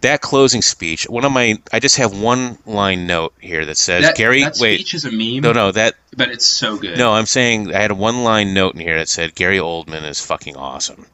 that 0.00 0.20
closing 0.20 0.62
speech, 0.62 1.08
one 1.08 1.24
of 1.24 1.32
my, 1.32 1.60
I 1.72 1.80
just 1.80 1.96
have 1.96 2.18
one 2.18 2.58
line 2.66 3.06
note 3.06 3.34
here 3.40 3.64
that 3.66 3.76
says, 3.76 4.04
That, 4.04 4.16
Gary, 4.16 4.42
that 4.42 4.56
wait, 4.60 4.76
speech 4.76 4.94
is 4.94 5.04
a 5.04 5.10
meme, 5.10 5.42
no, 5.42 5.52
no, 5.52 5.72
that, 5.72 5.94
but 6.16 6.30
it's 6.30 6.46
so 6.46 6.76
good. 6.76 6.98
no, 6.98 7.12
I'm 7.12 7.26
saying 7.26 7.74
I 7.74 7.80
had 7.80 7.90
a 7.90 7.94
one 7.94 8.24
line 8.24 8.54
note 8.54 8.74
in 8.74 8.80
here 8.80 8.98
that 8.98 9.08
said, 9.08 9.34
Gary 9.34 9.58
Oldman 9.58 10.08
is 10.08 10.20
fucking 10.24 10.56
awesome. 10.56 11.06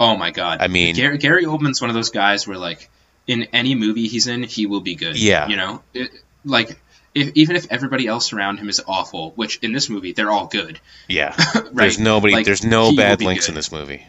Oh 0.00 0.16
my 0.16 0.30
god. 0.30 0.60
I 0.60 0.68
mean- 0.68 0.94
Gary, 0.94 1.18
Gary 1.18 1.44
Oldman's 1.44 1.80
one 1.80 1.90
of 1.90 1.94
those 1.94 2.10
guys 2.10 2.46
where 2.46 2.58
like 2.58 2.90
in 3.26 3.44
any 3.52 3.74
movie 3.74 4.08
he's 4.08 4.26
in, 4.26 4.42
he 4.42 4.66
will 4.66 4.80
be 4.80 4.94
good. 4.94 5.16
Yeah. 5.16 5.48
You 5.48 5.56
know, 5.56 5.82
it, 5.92 6.10
like 6.44 6.78
if, 7.14 7.30
even 7.34 7.56
if 7.56 7.70
everybody 7.70 8.06
else 8.06 8.32
around 8.32 8.58
him 8.58 8.68
is 8.68 8.82
awful, 8.86 9.30
which 9.36 9.58
in 9.58 9.72
this 9.72 9.88
movie 9.88 10.12
they're 10.12 10.30
all 10.30 10.46
good. 10.46 10.80
Yeah. 11.08 11.34
Right. 11.54 11.86
There's 11.86 11.98
nobody. 11.98 12.34
Like, 12.34 12.46
there's 12.46 12.64
no 12.64 12.94
bad 12.94 13.20
links 13.20 13.46
good. 13.46 13.52
in 13.52 13.54
this 13.56 13.72
movie. 13.72 14.06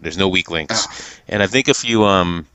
There's 0.00 0.16
no 0.16 0.28
weak 0.28 0.50
links. 0.50 1.20
And 1.28 1.42
I 1.42 1.46
think 1.46 1.68
if 1.68 1.84
you 1.84 2.04
um, 2.04 2.46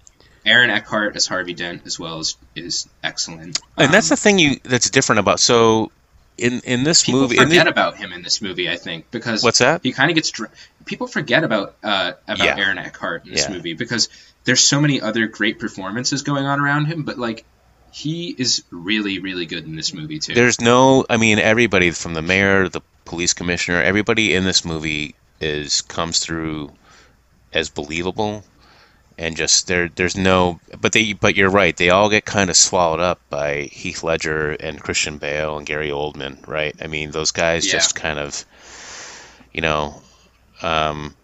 Aaron 0.48 0.70
Eckhart 0.70 1.16
as 1.16 1.28
Harvey 1.28 1.54
Dent 1.54 1.82
as 1.86 2.00
well 2.00 2.20
is 2.20 2.36
is 2.56 2.88
excellent. 3.04 3.60
and 3.78 3.94
that's 3.94 4.10
Um, 4.10 4.16
the 4.16 4.18
thing 4.18 4.40
you 4.40 4.60
that's 4.64 4.90
different 4.90 5.20
about. 5.20 5.40
So 5.40 5.92
in 6.38 6.62
in 6.62 6.84
this 6.84 7.04
people 7.04 7.22
movie, 7.22 7.38
in 7.38 7.44
forget 7.50 7.66
the, 7.66 7.72
about 7.72 7.98
him 7.98 8.12
in 8.14 8.22
this 8.24 8.42
movie. 8.42 8.70
I 8.70 8.78
think 8.78 9.12
because 9.12 9.44
what's 9.44 9.60
that? 9.60 9.82
he 9.84 9.92
kind 9.92 10.10
of 10.12 10.16
gets 10.16 10.32
dr- 10.32 10.52
people 10.86 11.08
forget 11.08 11.44
about 11.44 11.76
uh, 11.84 12.14
about 12.28 12.46
Yeah. 12.46 12.58
Aaron 12.58 12.78
Eckhart 12.78 13.26
in 13.26 13.32
this 13.34 13.44
Yeah. 13.48 13.56
movie 13.56 13.74
because 13.74 14.10
there's 14.46 14.62
so 14.62 14.80
many 14.80 15.02
other 15.02 15.28
great 15.28 15.60
performances 15.60 16.22
going 16.24 16.46
on 16.46 16.60
around 16.60 16.86
him, 16.86 17.04
but 17.04 17.18
like 17.18 17.44
he 17.92 18.36
is 18.38 18.64
really 18.72 19.20
really 19.20 19.46
good 19.48 19.66
in 19.66 19.76
this 19.76 19.94
movie 19.94 20.20
too. 20.20 20.34
There's 20.36 20.62
no. 20.62 21.06
I 21.10 21.18
mean, 21.18 21.40
everybody 21.40 21.92
from 21.92 22.14
the 22.14 22.22
mayor, 22.22 22.70
the 22.70 22.82
police 23.06 23.34
commissioner, 23.34 23.82
everybody 23.82 24.34
in 24.36 24.44
this 24.44 24.64
movie 24.64 25.16
is 25.42 25.82
comes 25.82 26.20
through 26.20 26.72
as 27.54 27.70
believable. 27.70 28.44
And 29.20 29.36
just 29.36 29.66
there, 29.68 29.90
there's 29.90 30.16
no, 30.16 30.60
but 30.80 30.92
they, 30.92 31.14
but 31.14 31.36
you're 31.36 31.50
right. 31.50 31.76
They 31.76 31.90
all 31.90 32.08
get 32.10 32.24
kind 32.24 32.52
of 32.52 32.56
swallowed 32.56 33.00
up 33.00 33.20
by 33.32 33.64
Heath 33.64 34.04
Ledger 34.04 34.52
and 34.52 34.80
Christian 34.80 35.18
Bale 35.18 35.58
and 35.58 35.66
Gary 35.66 35.90
Oldman, 35.90 36.48
right? 36.48 36.76
I 36.80 36.86
mean, 36.86 37.10
those 37.10 37.32
guys 37.32 37.66
Yeah. 37.66 37.74
just 37.74 37.96
kind 37.96 38.20
of, 38.20 38.46
you 39.52 39.62
know, 39.62 40.00
um, 40.62 41.16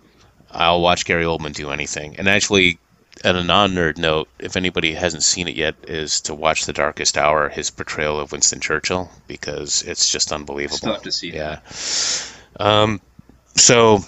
I'll 0.51 0.81
watch 0.81 1.05
Gary 1.05 1.23
Oldman 1.25 1.53
do 1.53 1.69
anything. 1.69 2.15
And 2.17 2.27
actually, 2.27 2.79
on 3.23 3.35
a 3.35 3.43
non-nerd 3.43 3.99
note, 3.99 4.27
if 4.39 4.57
anybody 4.57 4.95
hasn't 4.95 5.21
seen 5.23 5.47
it 5.47 5.55
yet, 5.55 5.75
is 5.87 6.21
to 6.21 6.33
watch 6.33 6.65
The 6.65 6.73
Darkest 6.73 7.15
Hour, 7.15 7.49
his 7.49 7.69
portrayal 7.69 8.19
of 8.19 8.31
Winston 8.31 8.59
Churchill, 8.59 9.11
because 9.27 9.83
it's 9.83 10.09
just 10.09 10.31
unbelievable. 10.31 10.77
Still 10.77 10.93
have 10.93 11.03
to 11.03 11.11
see 11.11 11.31
Yeah. 11.31 11.59
Um, 12.59 13.01
so, 13.55 14.03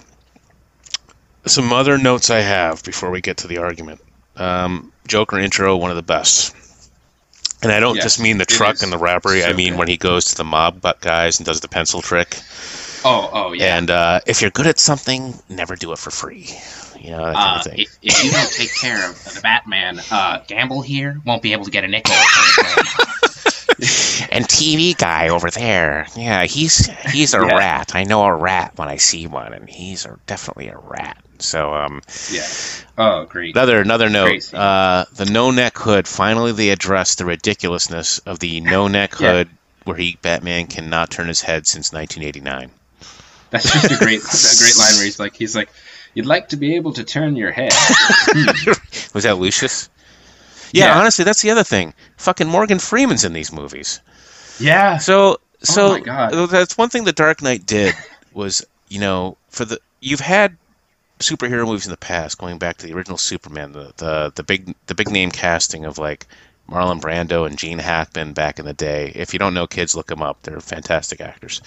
some 1.45 1.71
other 1.73 1.97
notes 1.97 2.29
I 2.29 2.39
have 2.39 2.83
before 2.83 3.11
we 3.11 3.21
get 3.21 3.37
to 3.37 3.47
the 3.47 3.57
argument. 3.59 4.01
Um, 4.35 4.91
Joker 5.07 5.39
intro, 5.39 5.77
one 5.77 5.91
of 5.91 5.95
the 5.97 6.03
best. 6.03 6.53
And 7.63 7.71
I 7.71 7.79
don't 7.79 7.95
Yes, 7.95 8.03
just 8.03 8.19
mean 8.19 8.37
the 8.37 8.45
truck 8.45 8.81
and 8.83 8.91
the 8.91 8.97
rappery. 8.97 9.47
I 9.47 9.53
mean 9.53 9.73
good. 9.73 9.79
when 9.79 9.87
he 9.87 9.97
goes 9.97 10.25
to 10.25 10.35
the 10.35 10.43
mob 10.43 10.81
guys 11.01 11.39
and 11.39 11.45
does 11.45 11.61
the 11.61 11.67
pencil 11.67 12.01
trick. 12.01 12.37
Oh, 13.03 13.29
oh 13.31 13.53
yeah. 13.53 13.77
And 13.77 13.89
uh, 13.89 14.19
if 14.27 14.41
you're 14.41 14.51
good 14.51 14.67
at 14.67 14.77
something, 14.79 15.33
never 15.49 15.75
do 15.75 15.91
it 15.91 15.99
for 15.99 16.11
free. 16.11 16.49
You 16.99 17.11
know, 17.11 17.25
that 17.25 17.35
kind 17.35 17.55
Uh, 17.55 17.55
of 17.57 17.63
thing. 17.63 17.79
if, 17.79 17.97
if 18.01 18.23
you 18.23 18.31
don't 18.31 18.51
take 18.51 18.73
care 18.75 19.09
of 19.09 19.23
the 19.33 19.39
Batman, 19.41 19.99
uh, 20.11 20.39
Gambol 20.47 20.83
here 20.83 21.21
won't 21.25 21.41
be 21.41 21.53
able 21.53 21.65
to 21.65 21.71
get 21.71 21.83
a 21.83 21.87
nickel. 21.87 22.13
from 22.13 22.45
his 22.45 22.75
name. 22.75 24.27
And 24.31 24.45
TV 24.47 24.97
guy 24.97 25.29
over 25.29 25.49
there, 25.49 26.07
yeah, 26.15 26.45
he's 26.45 26.87
he's 27.11 27.33
a 27.33 27.45
Yeah. 27.45 27.57
rat. 27.57 27.91
I 27.95 28.03
know 28.05 28.23
a 28.23 28.33
rat 28.33 28.71
when 28.77 28.87
I 28.87 28.97
see 28.97 29.27
one, 29.27 29.53
and 29.53 29.69
he's 29.69 30.05
a, 30.05 30.17
definitely 30.27 30.69
a 30.69 30.77
rat. 30.77 31.17
So, 31.39 31.73
um, 31.73 32.01
yeah. 32.31 32.47
Oh, 32.97 33.25
great. 33.25 33.55
another 33.55 33.81
another 33.81 34.09
note: 34.09 34.53
uh, 34.53 35.05
the 35.15 35.25
no 35.25 35.51
neck 35.51 35.77
hood. 35.77 36.07
Finally, 36.07 36.51
they 36.53 36.69
addressed 36.69 37.17
the 37.17 37.25
ridiculousness 37.25 38.19
of 38.19 38.39
the 38.39 38.61
no 38.61 38.87
neck 38.87 39.15
Yeah. 39.19 39.31
hood, 39.31 39.49
where 39.83 39.97
he 39.97 40.17
Batman 40.21 40.67
cannot 40.67 41.09
turn 41.11 41.27
his 41.27 41.41
head 41.41 41.67
since 41.67 41.91
1989. 41.93 42.71
That's 43.51 43.71
just 43.71 43.91
a 43.91 44.03
great, 44.03 44.19
a 44.23 44.57
great 44.59 44.77
line 44.77 44.95
where 44.95 45.05
he's 45.05 45.19
like, 45.19 45.35
he's 45.35 45.55
like, 45.55 45.69
you'd 46.13 46.25
like 46.25 46.49
to 46.49 46.57
be 46.57 46.75
able 46.75 46.93
to 46.93 47.03
turn 47.03 47.35
your 47.35 47.51
head. 47.51 47.71
Was 49.13 49.23
that 49.23 49.37
Lucius? 49.37 49.89
Yeah, 50.71 50.85
Yeah. 50.87 50.99
honestly, 50.99 51.23
that's 51.23 51.41
the 51.41 51.51
other 51.51 51.63
thing. 51.63 51.93
Fucking 52.17 52.47
Morgan 52.47 52.79
Freeman's 52.79 53.23
in 53.23 53.33
these 53.33 53.51
movies. 53.53 54.01
Yeah. 54.59 54.97
So 54.97 55.39
so 55.63 55.87
Oh 55.87 55.91
my 55.93 55.99
God. 56.01 56.49
that's 56.49 56.77
one 56.77 56.89
thing 56.89 57.03
the 57.05 57.13
Dark 57.13 57.41
Knight 57.41 57.65
did 57.65 57.93
was 58.33 58.65
you 58.89 58.99
know 58.99 59.37
for 59.49 59.65
the 59.65 59.79
you've 60.01 60.19
had 60.19 60.57
superhero 61.19 61.65
movies 61.65 61.85
in 61.85 61.91
the 61.91 61.97
past 61.97 62.37
going 62.37 62.57
back 62.57 62.77
to 62.77 62.87
the 62.87 62.93
original 62.93 63.17
Superman 63.17 63.71
the 63.71 63.93
the, 63.97 64.31
the 64.35 64.43
big 64.43 64.75
the 64.87 64.95
big 64.95 65.09
name 65.09 65.31
casting 65.31 65.85
of 65.85 65.97
like 65.97 66.25
Marlon 66.69 66.99
Brando 66.99 67.45
and 67.45 67.59
Gene 67.59 67.77
Hackman 67.77 68.33
back 68.33 68.57
in 68.57 68.65
the 68.65 68.73
day. 68.73 69.11
If 69.13 69.33
you 69.33 69.39
don't 69.39 69.53
know 69.53 69.67
kids, 69.67 69.95
look 69.95 70.07
them 70.07 70.23
up. 70.23 70.41
They're 70.41 70.59
fantastic 70.59 71.21
actors. 71.21 71.61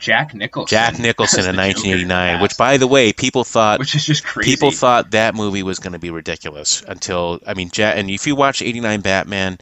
Jack 0.00 0.34
Nicholson. 0.34 0.76
Jack 0.76 0.98
Nicholson 0.98 1.48
in 1.48 1.56
1989, 1.56 2.42
which 2.42 2.56
by 2.56 2.76
the 2.76 2.88
way, 2.88 3.12
people 3.12 3.44
thought 3.44 3.78
which 3.78 3.94
is 3.94 4.04
just 4.04 4.24
crazy. 4.24 4.50
people 4.50 4.72
thought 4.72 5.12
that 5.12 5.34
movie 5.34 5.62
was 5.62 5.78
going 5.78 5.92
to 5.92 5.98
be 6.00 6.10
ridiculous 6.10 6.82
until 6.82 7.40
I 7.46 7.54
mean, 7.54 7.70
Jack, 7.70 7.96
and 7.96 8.10
if 8.10 8.26
you 8.26 8.34
watch 8.34 8.60
'89 8.60 9.00
Batman, 9.02 9.58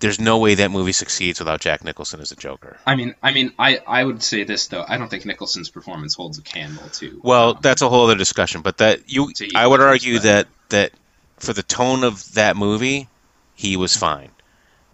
there's 0.00 0.20
no 0.20 0.38
way 0.38 0.54
that 0.56 0.70
movie 0.70 0.92
succeeds 0.92 1.38
without 1.40 1.60
Jack 1.60 1.84
Nicholson 1.84 2.20
as 2.20 2.30
a 2.32 2.36
Joker. 2.36 2.78
I 2.86 2.94
mean, 2.96 3.14
I 3.22 3.32
mean, 3.32 3.52
I, 3.58 3.78
I 3.86 4.04
would 4.04 4.22
say 4.22 4.44
this 4.44 4.68
though. 4.68 4.84
I 4.86 4.96
don't 4.98 5.08
think 5.08 5.24
Nicholson's 5.26 5.70
performance 5.70 6.14
holds 6.14 6.38
a 6.38 6.42
candle 6.42 6.88
to. 6.94 7.20
Well, 7.22 7.50
um, 7.50 7.58
that's 7.60 7.82
a 7.82 7.88
whole 7.88 8.04
other 8.04 8.14
discussion, 8.16 8.62
but 8.62 8.78
that 8.78 9.10
you, 9.12 9.32
I 9.54 9.66
would 9.66 9.80
argue 9.80 10.18
that 10.20 10.46
that 10.68 10.92
for 11.38 11.52
the 11.52 11.62
tone 11.62 12.04
of 12.04 12.34
that 12.34 12.56
movie, 12.56 13.08
he 13.54 13.76
was 13.76 13.96
fine, 13.96 14.30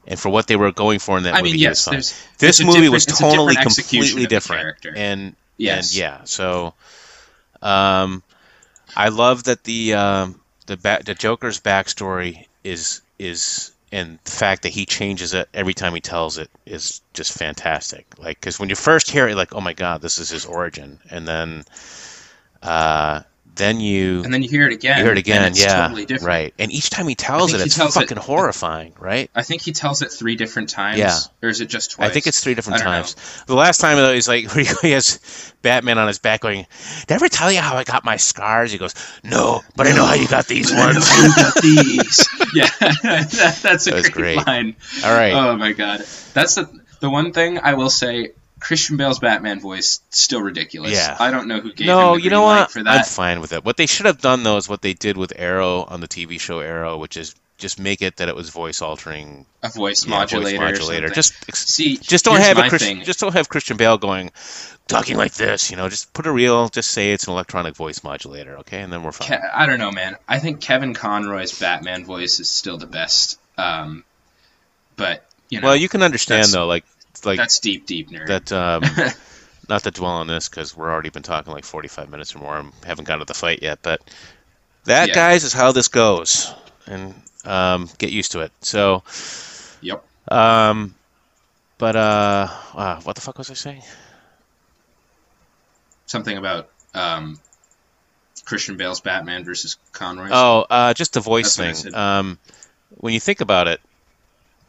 and 0.07 0.19
for 0.19 0.31
what 0.31 0.47
they 0.47 0.57
were 0.57 0.73
going 0.73 0.99
for 0.99 1.19
in 1.19 1.25
that 1.25 1.35
I 1.35 1.39
movie, 1.39 1.53
mean, 1.53 1.61
he 1.61 1.69
was 1.69 1.85
fine. 1.85 2.03
This 2.39 2.65
movie 2.65 2.89
was 2.89 3.07
totally 3.07 3.57
completely 3.57 4.27
different, 4.27 4.77
and 4.97 5.37
Yes. 5.57 5.93
and 5.93 5.99
yeah, 5.99 6.21
so 6.25 6.75
um, 7.63 8.23
I 8.97 9.09
love 9.09 9.45
that 9.45 9.65
the 9.65 9.95
um, 9.95 10.41
the 10.67 10.77
ba- 10.77 11.03
the 11.05 11.15
Joker's 11.15 11.61
backstory 11.61 12.47
is 12.63 13.03
is 13.19 13.73
and 13.95 14.19
the 14.25 14.31
fact 14.33 14.63
that 14.63 14.71
he 14.71 14.87
changes 14.87 15.35
it 15.35 15.49
every 15.55 15.73
time 15.73 15.95
he 15.95 16.01
tells 16.01 16.37
it 16.37 16.51
is 16.67 17.01
just 17.13 17.33
fantastic. 17.33 18.05
Like 18.19 18.41
because 18.41 18.59
when 18.59 18.69
you 18.69 18.75
first 18.75 19.09
hear 19.09 19.29
it, 19.29 19.37
like 19.37 19.55
oh 19.55 19.61
my 19.61 19.73
god, 19.73 20.03
this 20.03 20.19
is 20.19 20.31
his 20.31 20.45
origin, 20.45 20.99
and 21.11 21.29
then 21.29 21.65
uh, 22.61 23.23
then 23.57 23.81
you 23.81 24.23
and 24.25 24.33
then 24.35 24.43
you 24.43 24.49
hear 24.49 24.67
it 24.67 24.73
again. 24.73 24.99
you 24.99 25.05
hear 25.05 25.13
it 25.13 25.19
again, 25.19 25.45
it's 25.53 25.63
yeah, 25.63 25.83
totally 25.83 26.05
different. 26.07 26.27
right. 26.29 26.55
And 26.59 26.73
each 26.73 26.91
time 26.91 27.07
he 27.09 27.15
tells 27.15 27.53
it, 27.55 27.59
he 27.59 27.65
it's 27.65 27.77
tells 27.77 27.97
it- 27.97 28.01
fucking 28.01 28.17
horrifying, 28.19 28.95
right? 28.99 29.31
I 29.35 29.43
think 29.43 29.63
he 29.63 29.73
tells 29.73 30.03
it 30.03 30.11
three 30.11 30.37
different 30.37 30.69
times. 30.71 30.99
Yeah. 30.99 31.19
Or 31.43 31.49
is 31.49 31.61
it 31.61 31.67
just 31.67 31.93
twice? 31.93 32.11
I 32.11 32.13
think 32.13 32.27
it's 32.27 32.43
three 32.43 32.55
different 32.55 32.79
don't 32.81 32.87
know. 32.87 32.93
times. 33.03 33.45
The 33.47 33.55
last 33.55 33.81
time 33.81 33.97
though, 33.97 34.13
he's 34.13 34.29
like 34.29 34.51
he 34.83 34.91
has 34.91 35.53
Batman 35.63 35.99
on 35.99 36.09
his 36.09 36.19
back 36.19 36.41
going, 36.41 36.67
"Did 37.07 37.13
I 37.13 37.15
ever 37.15 37.29
tell 37.29 37.51
you 37.53 37.61
how 37.61 37.77
I 37.77 37.85
got 37.85 38.05
my 38.05 38.17
scars?" 38.17 38.73
He 38.73 38.79
goes, 38.79 38.95
"No, 39.23 39.63
but 39.77 39.87
I 39.87 39.93
know 39.93 40.05
how 40.05 40.15
you 40.15 40.29
got 40.29 40.47
these 40.47 40.73
I 40.73 40.77
know 40.77 40.87
ones." 40.87 41.23
you 41.23 41.35
got 41.37 41.55
these. 41.63 42.29
yeah, 42.55 42.69
that, 43.03 43.61
that's 43.63 43.87
a 43.87 43.91
That 43.93 44.03
great, 44.13 44.13
great. 44.37 44.47
line. 44.47 44.77
All 45.05 45.13
right, 45.15 45.33
Oh 45.33 45.57
my 45.57 45.73
god, 45.73 46.01
that's 46.35 46.55
the 46.57 46.69
the 47.01 47.09
one 47.11 47.33
thing 47.33 47.59
I 47.59 47.75
will 47.75 47.91
say. 47.91 48.33
Christian 48.65 48.97
Bale's 48.97 49.19
Batman 49.19 49.61
voice 49.61 50.01
still 50.09 50.41
ridiculous. 50.41 50.95
Yeah. 50.95 51.15
I 51.21 51.31
don't 51.31 51.49
know 51.49 51.61
who 51.61 51.71
gave 51.71 51.87
no, 51.87 52.15
him 52.15 52.19
the 52.19 52.25
you 52.25 52.31
know 52.31 52.43
what? 52.43 52.71
for 52.71 52.83
I'm 52.87 53.05
fine 53.05 53.41
with 53.43 53.53
it. 53.53 53.63
What 53.63 53.77
they 53.77 53.85
should 53.85 54.07
have 54.07 54.23
done 54.23 54.43
though 54.43 54.57
is 54.57 54.71
what 54.71 54.81
they 54.81 54.95
did 54.95 55.19
with 55.19 55.35
Arrow 55.37 55.83
on 55.83 56.01
the 56.01 56.09
TV 56.09 56.41
show 56.41 56.61
Arrow, 56.61 56.97
which 56.97 57.19
is 57.19 57.35
just 57.59 57.79
make 57.79 58.01
it 58.01 58.17
that 58.17 58.31
it 58.31 58.35
was 58.35 58.49
voice 58.49 58.81
altering, 58.81 59.45
A 59.63 59.69
voice 59.69 60.07
yeah, 60.07 60.11
modulator. 60.11 60.57
voice 60.57 60.79
modulator. 60.79 61.11
Just 61.11 61.35
ex- 61.47 61.67
see, 61.67 61.99
just 61.99 62.25
don't 62.25 62.41
have 62.41 62.57
a 62.57 62.71
Chris, 62.71 62.83
thing. 62.83 63.05
just 63.05 63.21
don't 63.21 63.35
have 63.35 63.51
Christian 63.51 63.77
Bale 63.77 63.99
going 63.99 64.33
talking 64.89 65.19
like 65.19 65.35
this. 65.35 65.71
You 65.71 65.77
know, 65.77 65.91
just 65.91 66.15
put 66.15 66.27
a 66.27 66.33
real, 66.33 66.71
just 66.71 66.91
say 66.91 67.13
it's 67.13 67.25
an 67.25 67.35
electronic 67.35 67.77
voice 67.77 68.03
modulator, 68.03 68.57
okay, 68.61 68.81
and 68.81 68.91
then 68.91 69.03
we're 69.03 69.13
fine. 69.13 69.39
Ke- 69.39 69.43
I 69.55 69.67
don't 69.67 69.79
know, 69.79 69.93
man. 69.93 70.17
I 70.27 70.39
think 70.39 70.63
Kevin 70.63 70.95
Conroy's 70.95 71.59
Batman 71.59 72.07
voice 72.07 72.41
is 72.41 72.49
still 72.49 72.79
the 72.79 72.87
best. 72.87 73.39
Um, 73.59 74.05
but 74.97 75.27
you 75.51 75.61
know, 75.61 75.67
well, 75.69 75.77
you 75.77 75.91
can 75.91 76.03
understand 76.03 76.49
though, 76.49 76.67
like 76.67 76.85
like 77.27 77.39
that's 77.39 77.61
deep, 77.61 77.87
deep 77.87 78.11
nerd. 78.11 78.27
that. 78.27 78.53
Um, 78.53 78.83
not 79.69 79.83
to 79.85 79.91
dwell 79.91 80.13
on 80.13 80.27
this 80.27 80.49
because 80.49 80.77
we're 80.77 80.91
already 80.93 81.09
been 81.11 81.23
talking 81.23 81.53
like 81.53 81.65
45 81.65 82.11
minutes 82.11 82.35
or 82.37 82.39
more 82.41 82.59
and 82.59 82.73
haven't 82.85 83.07
gotten 83.07 83.21
to 83.21 83.25
the 83.25 83.33
fight 83.39 83.63
yet, 83.63 83.79
but 83.83 84.01
that, 84.85 85.09
Yeah. 85.09 85.15
guys, 85.15 85.45
is 85.45 85.53
how 85.55 85.73
this 85.73 85.89
goes, 85.89 86.53
and 86.87 87.15
um, 87.45 87.89
get 87.99 88.11
used 88.11 88.33
to 88.33 88.41
it. 88.41 88.53
So, 88.61 89.03
yep. 89.81 90.05
um, 90.31 90.95
but 91.79 91.97
uh, 91.97 92.49
uh, 92.75 93.01
what 93.03 93.15
the 93.17 93.23
fuck 93.23 93.39
was 93.39 93.51
I 93.51 93.55
saying? 93.55 93.83
Something 96.07 96.37
about 96.37 96.69
um, 96.95 97.41
Christian 98.45 98.77
Bale's 98.77 99.01
Batman 99.01 99.45
versus 99.45 99.77
Conroy's. 99.93 100.31
Oh, 100.33 100.67
uh, 100.69 100.93
just 100.95 101.15
the 101.15 101.21
voice 101.21 101.57
That's 101.57 101.83
thing. 101.83 101.95
Um, 101.95 102.39
when 102.91 103.15
you 103.15 103.21
think 103.21 103.41
about 103.41 103.69
it, 103.69 103.81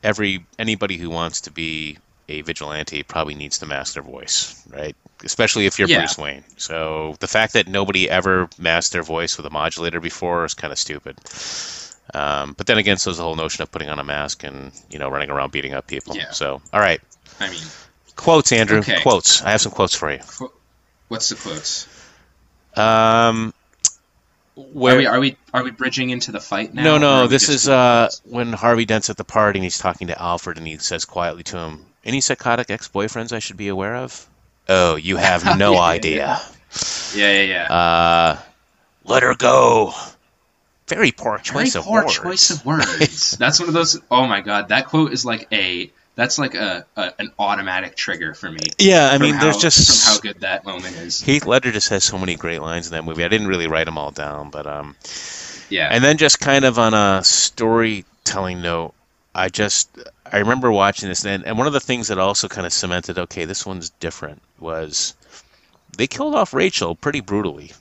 every 0.01 0.45
anybody 0.57 0.97
who 0.97 1.09
wants 1.09 1.41
to 1.41 1.51
be 1.51 1.97
a 2.27 2.41
vigilante 2.41 3.03
probably 3.03 3.35
needs 3.35 3.59
to 3.59 3.65
mask 3.65 3.93
their 3.93 4.03
voice, 4.03 4.63
right? 4.69 4.95
Especially 5.23 5.65
if 5.65 5.77
you're 5.79 5.87
Yeah. 5.87 5.99
Bruce 5.99 6.17
Wayne. 6.17 6.43
So 6.57 7.15
the 7.19 7.27
fact 7.27 7.53
that 7.53 7.67
nobody 7.67 8.09
ever 8.09 8.49
masked 8.57 8.93
their 8.93 9.03
voice 9.03 9.37
with 9.37 9.45
a 9.45 9.49
modulator 9.49 9.99
before 9.99 10.45
is 10.45 10.53
kind 10.53 10.73
of 10.73 10.79
stupid. 10.79 11.17
Um, 12.13 12.53
but 12.57 12.67
then 12.67 12.77
again, 12.77 12.97
so 12.97 13.11
is 13.11 13.17
the 13.17 13.23
whole 13.23 13.35
notion 13.35 13.61
of 13.63 13.71
putting 13.71 13.89
on 13.89 13.99
a 13.99 14.03
mask 14.03 14.43
and 14.43 14.71
you 14.89 14.99
know 14.99 15.09
running 15.09 15.29
around 15.29 15.51
beating 15.51 15.73
up 15.73 15.87
people. 15.87 16.15
Yeah. 16.15 16.31
So 16.31 16.61
all 16.73 16.79
right, 16.79 17.01
I 17.39 17.49
mean, 17.49 17.63
quotes, 18.15 18.51
Andrew. 18.51 18.79
Okay. 18.79 19.01
Quotes. 19.01 19.41
I 19.41 19.51
have 19.51 19.61
some 19.61 19.71
quotes 19.71 19.95
for 19.95 20.11
you. 20.11 20.19
what's 21.07 21.29
the 21.29 21.35
quotes? 21.35 21.87
Um, 22.75 23.53
where 24.55 24.95
Are 24.95 24.97
we 24.97 25.05
are 25.05 25.19
we 25.19 25.37
are 25.53 25.63
we 25.63 25.71
bridging 25.71 26.11
into 26.11 26.31
the 26.31 26.39
fight 26.39 26.73
now? 26.73 26.83
No, 26.83 26.97
no. 26.97 27.27
This 27.27 27.49
is 27.49 27.67
uh, 27.67 28.09
when 28.23 28.53
Harvey 28.53 28.85
Dent's 28.85 29.09
at 29.09 29.17
the 29.17 29.23
party 29.25 29.59
and 29.59 29.63
he's 29.63 29.77
talking 29.77 30.07
to 30.07 30.21
Alfred 30.21 30.57
and 30.57 30.67
he 30.67 30.77
says 30.77 31.05
quietly 31.05 31.43
to 31.43 31.57
him, 31.57 31.85
"Any 32.05 32.21
psychotic 32.21 32.69
ex-boyfriends 32.69 33.33
I 33.33 33.39
should 33.39 33.57
be 33.57 33.67
aware 33.67 33.95
of?" 33.95 34.27
Oh, 34.69 34.95
you 34.95 35.17
have 35.17 35.43
no 35.57 35.73
Yeah, 35.73 35.79
yeah, 35.79 35.83
idea. 35.83 36.41
Yeah, 37.15 37.31
yeah, 37.31 37.41
yeah. 37.43 37.73
Uh, 37.73 38.39
let 39.05 39.23
her 39.23 39.35
go. 39.35 39.93
Very 40.87 41.11
poor 41.11 41.39
Very 41.51 41.65
choice 41.65 41.75
of 41.75 41.83
poor 41.83 42.03
words. 42.03 42.13
choice 42.13 42.49
of 42.51 42.65
words. 42.65 43.31
That's 43.39 43.59
one 43.59 43.69
of 43.69 43.73
those. 43.73 43.99
Oh 44.11 44.27
my 44.27 44.41
god, 44.41 44.69
that 44.69 44.87
quote 44.87 45.13
is 45.13 45.25
like 45.25 45.47
a. 45.51 45.91
That's 46.15 46.39
like 46.39 46.55
a, 46.55 46.85
a 46.95 47.13
an 47.19 47.31
automatic 47.37 47.95
trigger 47.97 48.33
for 48.33 48.49
me. 48.49 48.59
Yeah, 48.79 49.09
I 49.11 49.17
from 49.17 49.21
mean, 49.21 49.39
there's 49.39 49.57
just 49.57 50.05
from 50.05 50.13
how 50.13 50.19
good 50.19 50.41
that 50.41 50.65
moment 50.65 50.95
is. 50.95 51.19
Heath 51.21 51.45
Ledger 51.45 51.71
just 51.73 51.89
has 51.89 52.03
so 52.05 52.17
many 52.17 52.35
great 52.35 52.61
lines 52.61 52.87
in 52.87 52.93
that 52.93 53.03
movie. 53.03 53.23
I 53.25 53.27
didn't 53.27 53.47
really 53.47 53.67
write 53.67 53.85
them 53.85 53.97
all 53.97 54.11
down, 54.11 54.49
but 54.49 54.65
um, 54.65 54.95
Yeah, 55.69 55.89
And 55.91 56.03
then 56.03 56.17
just 56.17 56.39
kind 56.39 56.63
of 56.65 56.79
on 56.79 56.93
a 56.93 57.21
storytelling 57.23 58.61
note, 58.61 58.93
I 59.33 59.49
just 59.49 59.89
I 60.31 60.39
remember 60.39 60.71
watching 60.71 61.09
this 61.09 61.25
and 61.25 61.45
and 61.45 61.57
one 61.57 61.67
of 61.67 61.73
the 61.73 61.79
things 61.79 62.07
that 62.07 62.17
also 62.17 62.47
kind 62.47 62.65
of 62.65 62.73
cemented 62.73 63.17
okay, 63.19 63.45
this 63.45 63.65
one's 63.65 63.89
different 63.89 64.41
was 64.59 65.13
they 65.97 66.07
killed 66.07 66.35
off 66.35 66.53
Rachel 66.53 66.95
pretty 66.95 67.21
brutally. 67.21 67.71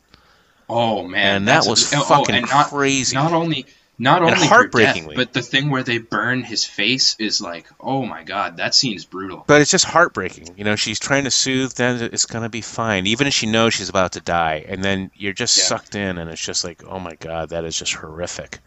Oh 0.68 1.07
man, 1.07 1.36
and 1.36 1.49
that 1.49 1.66
was 1.66 1.92
oh, 1.92 1.99
oh, 1.99 2.05
fucking 2.05 2.34
and 2.36 2.49
not, 2.49 2.68
crazy. 2.68 3.16
Not 3.16 3.32
only 3.32 3.66
not 3.99 4.22
And 4.22 4.34
only 4.34 4.38
her 4.38 4.45
death, 4.45 4.51
heartbreakingly. 4.51 5.16
but 5.16 5.32
the 5.32 5.42
thing 5.42 5.70
where 5.70 5.82
they 5.82 5.99
burn 5.99 6.42
his 6.42 6.64
face 6.64 7.16
is 7.18 7.40
like, 7.40 7.66
oh 7.80 8.05
my 8.05 8.24
god, 8.24 8.57
that 8.57 8.74
scene's 8.74 9.05
brutal. 9.05 9.45
But 9.47 9.61
it's 9.61 9.70
just 9.70 9.84
heartbreaking. 9.84 10.55
You 10.57 10.64
know, 10.64 10.74
she's 10.74 10.99
trying 10.99 11.24
to 11.24 11.30
soothe 11.30 11.72
them 11.74 12.01
it's 12.12 12.26
going 12.26 12.42
to 12.42 12.49
be 12.49 12.61
fine, 12.61 13.07
even 13.07 13.26
if 13.26 13.34
she 13.34 13.47
knows 13.47 13.74
she's 13.74 13.88
about 13.88 14.12
to 14.12 14.20
die. 14.20 14.64
And 14.68 14.82
then 14.82 15.11
you're 15.14 15.32
just 15.32 15.57
Yeah. 15.57 15.64
sucked 15.64 15.95
in, 15.95 16.18
and 16.18 16.30
it's 16.30 16.45
just 16.45 16.64
like, 16.64 16.82
oh 16.88 16.99
my 16.99 17.14
God, 17.16 17.51
that 17.51 17.64
is 17.64 17.78
just 17.78 17.95
horrific. 17.95 18.59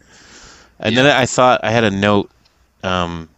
And 0.80 0.94
Yeah. 0.94 1.02
then 1.02 1.16
I 1.16 1.26
thought 1.26 1.60
I 1.62 1.72
had 1.72 1.84
a 1.84 1.90
note, 1.90 2.30
um, 2.82 3.28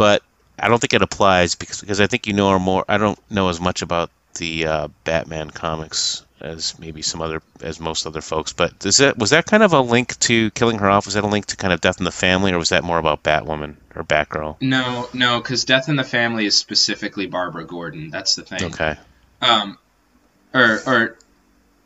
but 0.00 0.22
I 0.58 0.68
don't 0.68 0.78
think 0.78 0.94
it 0.94 1.02
applies 1.02 1.56
because, 1.56 1.82
because 1.82 2.00
I 2.00 2.06
think 2.06 2.26
you 2.26 2.32
know 2.32 2.58
more. 2.58 2.86
I 2.88 2.96
don't 2.96 3.18
know 3.30 3.50
as 3.50 3.60
much 3.60 3.82
about 3.82 4.10
the 4.38 4.64
uh, 4.64 4.88
Batman 5.04 5.50
comics 5.50 6.24
as 6.40 6.78
maybe 6.78 7.02
some 7.02 7.20
other, 7.20 7.42
as 7.60 7.78
most 7.80 8.06
other 8.06 8.22
folks. 8.22 8.54
But 8.54 8.86
is 8.86 8.96
that 8.96 9.18
was 9.18 9.28
that 9.28 9.44
kind 9.44 9.62
of 9.62 9.74
a 9.74 9.80
link 9.82 10.18
to 10.20 10.50
killing 10.52 10.78
her 10.78 10.88
off? 10.88 11.04
Was 11.04 11.16
that 11.16 11.24
a 11.24 11.26
link 11.26 11.44
to 11.46 11.56
kind 11.58 11.74
of 11.74 11.82
Death 11.82 11.98
in 11.98 12.04
the 12.04 12.10
Family, 12.10 12.50
or 12.50 12.56
was 12.56 12.70
that 12.70 12.82
more 12.82 12.96
about 12.96 13.22
Batwoman 13.22 13.76
or 13.94 14.02
Batgirl? 14.02 14.56
No, 14.62 15.06
no, 15.12 15.38
because 15.38 15.66
Death 15.66 15.90
in 15.90 15.96
the 15.96 16.04
Family 16.04 16.46
is 16.46 16.56
specifically 16.56 17.26
Barbara 17.26 17.66
Gordon. 17.66 18.08
That's 18.08 18.36
the 18.36 18.42
thing. 18.42 18.64
Okay. 18.72 18.96
Um, 19.42 19.76
or 20.54 20.80
or 20.86 21.18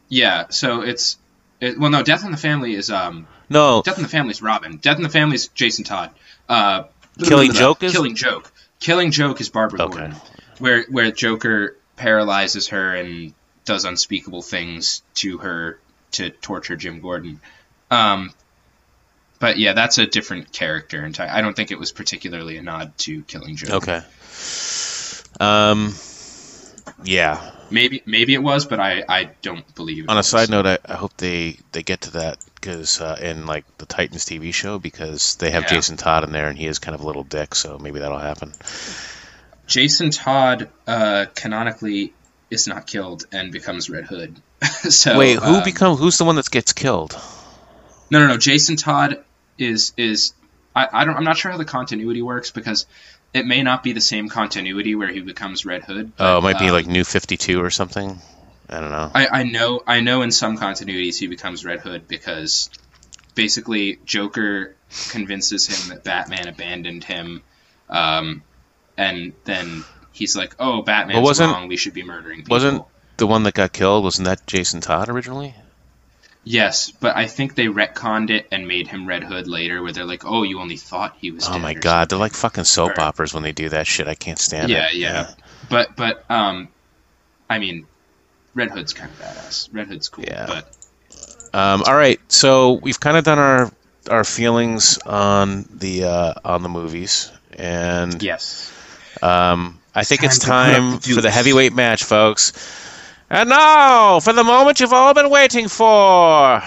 yeah, 0.09 0.51
so 0.51 0.83
it's 0.83 1.19
it, 1.61 1.81
well, 1.81 1.91
no, 1.91 2.05
Death 2.05 2.25
in 2.25 2.31
the 2.31 2.37
Family 2.37 2.75
is 2.75 2.93
um, 2.93 3.27
No, 3.49 3.83
Death 3.83 3.97
in 3.97 4.05
the 4.05 4.09
Family 4.09 4.31
is 4.31 4.41
Robin. 4.41 4.77
Death 4.77 4.99
in 4.99 5.03
the 5.03 5.09
Family 5.09 5.35
is 5.35 5.49
Jason 5.49 5.85
Todd. 5.85 6.11
Uh, 6.49 6.85
Killing 7.23 7.53
Joke 7.53 7.83
is- 7.83 7.93
Killing 7.93 8.15
Joke. 8.17 8.51
Killing 8.81 9.11
Joke 9.11 9.41
is 9.41 9.49
Barbara 9.49 9.83
Okay. 9.85 9.99
Gordon, 9.99 10.17
where 10.59 10.83
where 10.91 11.11
Joker 11.11 11.77
paralyzes 11.97 12.69
her 12.69 12.95
and 12.95 13.33
does 13.65 13.85
unspeakable 13.85 14.43
things 14.43 15.03
to 15.15 15.39
her 15.39 15.79
to 16.13 16.31
torture 16.31 16.77
Jim 16.77 17.01
Gordon. 17.01 17.41
Um, 17.91 18.33
but 19.39 19.59
yeah, 19.59 19.73
that's 19.73 19.99
a 19.99 20.07
different 20.07 20.53
character. 20.53 21.03
And 21.03 21.19
I 21.19 21.41
don't 21.41 21.55
think 21.55 21.71
it 21.71 21.79
was 21.79 21.93
particularly 21.93 22.57
a 22.59 22.63
nod 22.63 22.97
to 22.99 23.23
Killing 23.23 23.57
Joke. 23.57 23.71
Okay. 23.89 24.03
Um, 25.41 25.95
yeah. 27.03 27.51
Maybe 27.71 28.03
maybe 28.07 28.35
it 28.35 28.43
was, 28.43 28.67
but 28.67 28.79
I, 28.79 29.05
I 29.09 29.31
don't 29.43 29.75
believe. 29.75 30.05
It 30.05 30.11
On 30.11 30.19
a 30.19 30.23
side 30.23 30.51
note, 30.51 30.67
I, 30.67 30.79
I 30.85 30.95
hope 30.95 31.17
they 31.17 31.59
they 31.73 31.83
get 31.83 32.03
to 32.03 32.13
that 32.13 32.39
because 32.55 33.01
uh, 33.01 33.19
in 33.21 33.47
like 33.47 33.65
the 33.79 33.87
Titans 33.87 34.25
TV 34.25 34.53
show 34.53 34.79
because 34.79 35.37
they 35.37 35.51
have 35.51 35.65
Yeah. 35.65 35.71
Jason 35.71 35.97
Todd 35.97 36.25
in 36.25 36.33
there 36.33 36.49
and 36.49 36.59
he 36.59 36.67
is 36.67 36.79
kind 36.79 36.95
of 36.95 37.01
a 37.01 37.07
little 37.07 37.25
dick, 37.25 37.55
so 37.55 37.79
maybe 37.79 38.01
that'll 38.01 38.19
happen. 38.19 38.53
Jason 39.67 40.11
Todd 40.11 40.69
uh, 40.87 41.27
canonically 41.35 42.13
is 42.51 42.67
not 42.67 42.87
killed 42.87 43.25
and 43.33 43.51
becomes 43.51 43.89
Red 43.89 44.05
Hood. 44.05 44.41
so 44.65 45.19
Wait, 45.19 45.39
who 45.39 45.57
um, 45.57 45.65
become 45.65 45.97
who's 45.97 46.19
the 46.19 46.25
one 46.25 46.37
that 46.37 46.51
gets 46.51 46.73
killed? 46.73 47.19
No, 48.11 48.21
no, 48.21 48.29
no. 48.29 48.37
Jason 48.37 48.77
Todd 48.77 49.25
is 49.59 49.93
is 49.97 50.35
I, 50.75 50.89
I 50.93 51.05
don't 51.05 51.17
I'm 51.17 51.25
not 51.25 51.37
sure 51.37 51.51
how 51.51 51.59
the 51.59 51.65
continuity 51.65 52.23
works 52.23 52.51
because 52.51 52.87
it 53.35 53.45
may 53.45 53.63
not 53.63 53.83
be 53.83 53.93
the 53.93 54.01
same 54.01 54.29
continuity 54.29 54.95
where 54.95 55.09
he 55.13 55.21
becomes 55.21 55.67
Red 55.67 55.83
Hood. 55.83 56.13
Oh, 56.19 56.39
it 56.39 56.43
might 56.43 56.59
be 56.59 56.69
um, 56.69 56.73
like 56.73 56.87
New 56.87 57.05
Fifty 57.05 57.37
Two 57.37 57.63
or 57.63 57.71
something. 57.71 58.19
I 58.71 58.81
don't 58.81 58.91
know. 58.91 59.11
I, 59.15 59.27
I 59.27 59.43
know 59.43 59.83
I 59.87 60.01
know 60.01 60.23
in 60.23 60.31
some 60.31 60.57
continuities 60.57 61.19
he 61.19 61.27
becomes 61.27 61.65
Red 61.65 61.81
Hood 61.81 62.09
because 62.09 62.71
basically 63.35 63.99
Joker 64.05 64.77
convinces 65.11 65.67
him 65.67 65.95
that 65.95 66.05
Batman 66.05 66.49
abandoned 66.49 67.05
him, 67.05 67.43
um, 67.91 68.43
and 68.97 69.33
then 69.45 69.85
he's 70.13 70.37
like, 70.37 70.55
"Oh, 70.59 70.83
Batman's 70.83 71.25
wasn't- 71.25 71.53
wrong. 71.53 71.69
We 71.69 71.77
should 71.77 71.95
be 71.95 72.05
murdering 72.05 72.39
people." 72.39 72.55
Wasn't 72.55 72.85
the 73.17 73.27
one 73.27 73.43
that 73.43 73.55
got 73.55 73.73
killed 73.73 74.05
wasn't 74.05 74.27
that 74.27 74.47
Jason 74.47 74.81
Todd 74.81 75.09
originally? 75.09 75.55
Yes, 76.45 76.91
but 76.91 77.17
I 77.17 77.27
think 77.27 77.55
they 77.55 77.67
retconned 77.67 78.29
it 78.31 78.47
and 78.53 78.69
made 78.69 78.87
him 78.87 79.07
Red 79.07 79.25
Hood 79.25 79.47
later, 79.49 79.83
where 79.83 79.93
they're 79.93 80.05
like, 80.05 80.25
"Oh, 80.27 80.43
you 80.43 80.61
only 80.61 80.77
thought 80.77 81.17
he 81.19 81.31
was." 81.31 81.49
Oh 81.49 81.53
dead 81.53 81.63
my 81.63 81.75
god, 81.75 82.09
they're 82.11 82.19
like 82.19 82.35
fucking 82.35 82.65
soap 82.65 82.99
Or- 82.99 83.01
operas 83.01 83.33
when 83.33 83.43
they 83.43 83.53
do 83.53 83.71
that 83.71 83.87
shit. 83.87 84.07
I 84.09 84.15
can't 84.15 84.39
stand 84.39 84.71
Yeah, 84.71 84.89
it. 84.89 84.95
yeah. 84.95 85.13
Yeah. 85.13 85.35
But 85.71 85.97
but 85.97 86.25
um, 86.31 86.69
I 87.49 87.59
mean, 87.59 87.87
Red 88.55 88.71
Hood's 88.71 88.93
kind 88.93 89.11
of 89.11 89.19
badass. 89.19 89.69
Red 89.73 89.87
Hood's 89.89 90.09
cool. 90.09 90.25
Yeah. 90.25 90.47
But 90.47 90.77
Um, 91.59 91.83
all 91.87 91.95
right, 91.97 92.21
so 92.31 92.73
we've 92.73 92.99
kind 93.01 93.17
of 93.17 93.25
done 93.25 93.39
our 93.39 93.71
our 94.11 94.25
feelings 94.25 94.99
on 94.99 95.67
the 95.73 96.05
uh, 96.05 96.35
on 96.45 96.63
the 96.63 96.69
movies, 96.69 97.31
and 97.57 98.23
yes, 98.23 98.71
um, 99.23 99.81
I 99.95 100.05
think 100.05 100.21
time 100.21 100.27
it's 100.27 100.39
to 100.41 100.47
put 100.47 100.53
up 100.53 100.75
time 100.75 100.91
the 101.01 101.15
for 101.15 101.21
the 101.23 101.31
heavyweight 101.31 101.73
match, 101.73 102.05
folks. 102.05 102.53
And 103.31 103.49
now 103.49 104.21
for 104.21 104.33
the 104.33 104.45
moment 104.45 104.81
you've 104.81 104.93
all 104.93 105.15
been 105.15 105.31
waiting 105.31 105.69
for. 105.69 106.63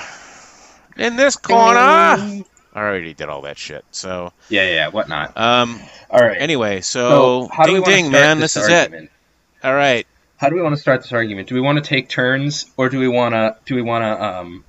In 0.97 1.15
this 1.15 1.35
corner, 1.35 1.79
I 1.79 2.43
already 2.75 3.13
did 3.13 3.29
all 3.29 3.41
that 3.43 3.57
shit. 3.57 3.85
So, 3.91 4.33
yeah, 4.49 4.63
yeah, 4.63 4.73
yeah, 4.73 4.87
whatnot. 4.89 5.37
um, 5.37 5.79
All 6.09 6.19
right. 6.19 6.41
anyway, 6.41 6.81
so, 6.81 7.49
we 7.59 7.65
ding 7.65 7.83
ding, 7.83 8.11
man, 8.11 8.39
this 8.39 8.57
is 8.57 8.67
it. 8.67 9.09
All 9.63 9.75
right. 9.75 10.07
How 10.37 10.49
do 10.49 10.55
we 10.55 10.61
want 10.61 10.75
to 10.75 10.81
start 10.81 11.01
this 11.01 11.11
argument? 11.13 11.49
Do 11.49 11.55
we 11.55 11.61
want 11.61 11.77
to 11.77 11.83
take 11.83 12.09
turns, 12.09 12.65
or 12.77 12.89
do 12.89 12.99
we 12.99 13.07
want 13.07 13.33
to? 13.33 13.57
Do 13.65 13.75
we 13.75 13.81
want 13.81 14.03
to? 14.03 14.23
Um, 14.23 14.63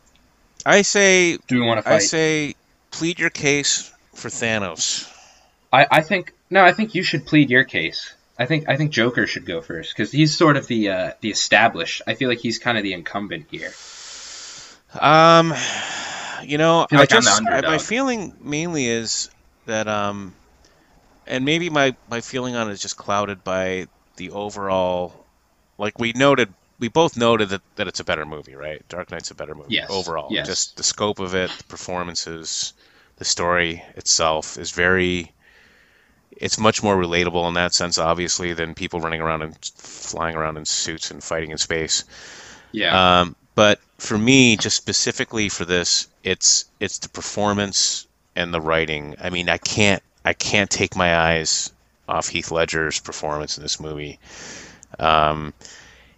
I 0.65 0.83
say, 0.83 1.37
do 1.47 1.61
we 1.61 1.67
want 1.67 1.79
to 1.79 1.83
Fight? 1.83 1.95
I 1.95 1.99
say, 1.99 2.55
plead 2.91 3.19
your 3.19 3.31
case 3.31 3.93
for 4.15 4.29
Thanos. 4.29 5.11
I, 5.73 5.87
I 5.91 6.01
think 6.01 6.33
no. 6.49 6.65
I 6.65 6.73
think 6.73 6.95
you 6.95 7.03
should 7.03 7.27
plead 7.27 7.51
your 7.51 7.65
case. 7.65 8.15
I 8.39 8.47
think 8.47 8.69
I 8.69 8.77
think 8.77 8.93
Joker 8.93 9.27
should 9.27 9.47
go 9.47 9.61
first 9.61 9.95
because 9.95 10.13
he's 10.13 10.37
sort 10.37 10.57
of 10.57 10.67
the 10.67 10.91
uh, 10.91 11.13
the 11.21 11.31
established. 11.31 12.03
I 12.07 12.15
feel 12.15 12.29
like 12.29 12.39
he's 12.39 12.59
kind 12.59 12.79
of 12.79 12.85
the 12.85 12.93
incumbent 12.93 13.47
here. 13.51 13.73
Um, 14.99 15.55
you 16.45 16.57
know, 16.59 16.87
I 16.91 16.97
like 16.97 17.09
the 17.09 17.17
just 17.17 17.43
I, 17.49 17.61
my 17.63 17.79
feeling 17.79 18.35
mainly 18.41 18.87
is 18.87 19.31
that 19.67 19.89
um, 19.89 20.35
and 21.27 21.45
maybe 21.45 21.69
my 21.69 21.95
my 22.09 22.21
feeling 22.21 22.55
on 22.57 22.69
it 22.69 22.73
is 22.73 22.81
just 22.81 22.97
clouded 22.97 23.45
by 23.45 23.87
the 24.17 24.31
overall, 24.31 25.27
like 25.79 25.99
we 25.99 26.13
noted, 26.13 26.53
we 26.79 26.89
both 26.89 27.17
noted 27.17 27.51
that 27.51 27.63
that 27.77 27.89
it's 27.89 28.01
a 28.01 28.05
better 28.05 28.25
movie, 28.25 28.55
right? 28.55 28.83
Dark 28.89 29.11
Knight's 29.11 29.31
a 29.31 29.35
better 29.35 29.55
movie 29.55 29.75
Yes, 29.75 29.91
overall. 29.91 30.33
yes. 30.33 30.47
Just 30.47 30.77
the 30.77 30.83
scope 30.83 31.19
of 31.19 31.35
it, 31.35 31.51
the 31.59 31.65
performances, 31.65 32.73
the 33.17 33.25
story 33.25 33.83
itself 33.97 34.59
is 34.59 34.71
very. 34.71 35.33
It's 36.41 36.59
much 36.59 36.83
more 36.83 36.97
relatable 36.97 37.47
in 37.49 37.55
that 37.55 37.75
sense, 37.75 37.99
obviously, 37.99 38.53
than 38.53 38.75
people 38.75 39.01
running 39.01 39.21
around 39.21 39.43
and 39.43 39.57
flying 39.75 40.37
around 40.37 40.57
in 40.57 40.65
suits 40.65 41.11
and 41.11 41.23
fighting 41.23 41.51
in 41.51 41.59
space. 41.59 42.05
Yeah. 42.73 43.21
Um, 43.21 43.37
but 43.55 43.81
for 43.99 44.17
me, 44.17 44.57
just 44.57 44.77
specifically 44.77 45.49
for 45.49 45.65
this, 45.65 46.07
it's 46.23 46.67
it's 46.79 46.99
the 46.99 47.09
performance 47.09 48.07
and 48.37 48.55
the 48.55 48.61
writing. 48.61 49.17
I 49.21 49.31
mean, 49.31 49.49
I 49.49 49.59
can't 49.59 50.03
I 50.25 50.33
can't 50.33 50.71
take 50.71 50.95
my 50.95 51.17
eyes 51.17 51.73
off 52.09 52.29
Heath 52.29 52.51
Ledger's 52.51 53.01
performance 53.01 53.57
in 53.57 53.63
this 53.63 53.81
movie. 53.81 54.19
Um, 54.99 55.53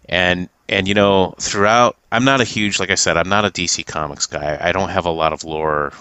and 0.07 0.49
and 0.69 0.87
you 0.87 0.93
know, 0.93 1.33
throughout, 1.39 1.97
I'm 2.11 2.23
not 2.23 2.41
a 2.41 2.45
huge, 2.45 2.79
like 2.79 2.91
I 2.91 2.95
said, 2.95 3.17
I'm 3.17 3.29
not 3.29 3.45
a 3.45 3.49
DC 3.49 3.85
Comics 3.85 4.25
guy. 4.25 4.57
I 4.61 4.71
don't 4.71 4.89
have 4.89 5.05
a 5.05 5.11
lot 5.11 5.33
of 5.33 5.43
lore 5.43 5.93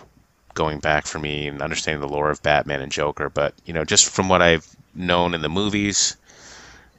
going 0.54 0.78
back 0.80 1.06
for 1.06 1.18
me 1.18 1.46
and 1.48 1.62
understanding 1.62 2.00
the 2.00 2.08
lore 2.12 2.30
of 2.30 2.42
Batman 2.42 2.80
and 2.80 2.92
Joker. 2.92 3.28
But 3.28 3.54
you 3.64 3.72
know, 3.72 3.84
just 3.84 4.08
from 4.10 4.28
what 4.28 4.42
I've 4.42 4.66
known 4.94 5.34
in 5.34 5.42
the 5.42 5.48
movies, 5.48 6.16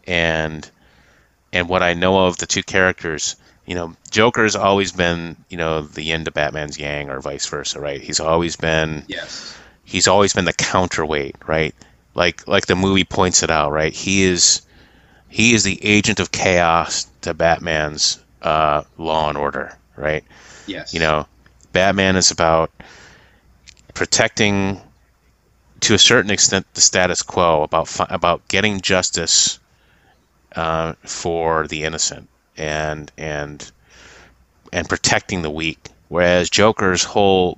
and 0.08 0.70
and 1.54 1.68
what 1.70 1.84
I 1.84 1.94
know 1.94 2.26
of 2.28 2.38
the 2.38 2.46
two 2.46 2.64
characters, 2.64 3.36
you 3.66 3.76
know, 3.76 3.94
Joker's 4.10 4.56
always 4.56 4.92
been, 4.92 5.36
you 5.50 5.58
know, 5.58 5.82
the 5.82 6.02
yin 6.04 6.26
to 6.26 6.32
Batman's 6.32 6.80
yang, 6.80 7.10
or 7.10 7.20
vice 7.20 7.46
versa, 7.48 7.80
right? 7.80 8.02
He's 8.02 8.20
always 8.22 8.56
been, 8.56 9.04
Yes. 9.08 9.58
he's 9.84 10.08
always 10.08 10.34
been 10.34 10.46
the 10.46 10.54
counterweight, 10.54 11.36
right? 11.48 11.76
Like 12.16 12.48
like 12.48 12.66
the 12.68 12.76
movie 12.76 13.04
points 13.06 13.44
it 13.44 13.50
out, 13.52 13.72
right? 13.72 13.94
He 13.94 14.24
is 14.24 14.62
he 15.30 15.54
is 15.54 15.64
the 15.64 15.84
agent 15.84 16.20
of 16.20 16.32
chaos 16.32 17.08
to 17.22 17.34
Batman's 17.34 18.20
uh, 18.42 18.84
law 18.98 19.30
and 19.30 19.38
order, 19.38 19.78
right? 19.96 20.24
Yes. 20.68 20.94
You 20.94 21.00
know, 21.00 21.26
Batman 21.72 22.16
is 22.18 22.32
about 22.32 22.70
protecting, 23.94 24.82
to 25.82 25.94
a 25.94 26.00
certain 26.00 26.32
extent, 26.32 26.66
the 26.74 26.82
status 26.82 27.22
quo, 27.22 27.64
about 27.64 27.90
about 28.12 28.48
getting 28.48 28.82
justice 28.82 29.60
uh, 30.56 30.94
for 31.06 31.68
the 31.68 31.84
innocent, 31.84 32.30
and 32.58 33.12
and 33.18 33.72
and 34.74 34.90
protecting 34.90 35.42
the 35.42 35.50
weak. 35.50 35.90
Whereas 36.10 36.50
Joker's 36.50 37.04
whole 37.04 37.58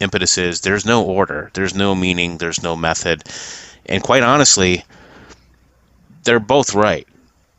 impetus 0.00 0.38
is 0.38 0.60
there's 0.60 0.86
no 0.86 1.04
order, 1.04 1.50
there's 1.54 1.74
no 1.74 1.94
meaning, 1.94 2.38
there's 2.38 2.62
no 2.62 2.76
method, 2.76 3.24
and 3.86 4.02
quite 4.02 4.22
honestly, 4.22 4.84
they're 6.24 6.40
both 6.40 6.74
right. 6.74 7.06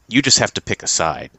You 0.08 0.22
just 0.22 0.40
have 0.40 0.54
to 0.56 0.62
pick 0.62 0.84
a 0.84 0.88
side, 0.88 1.32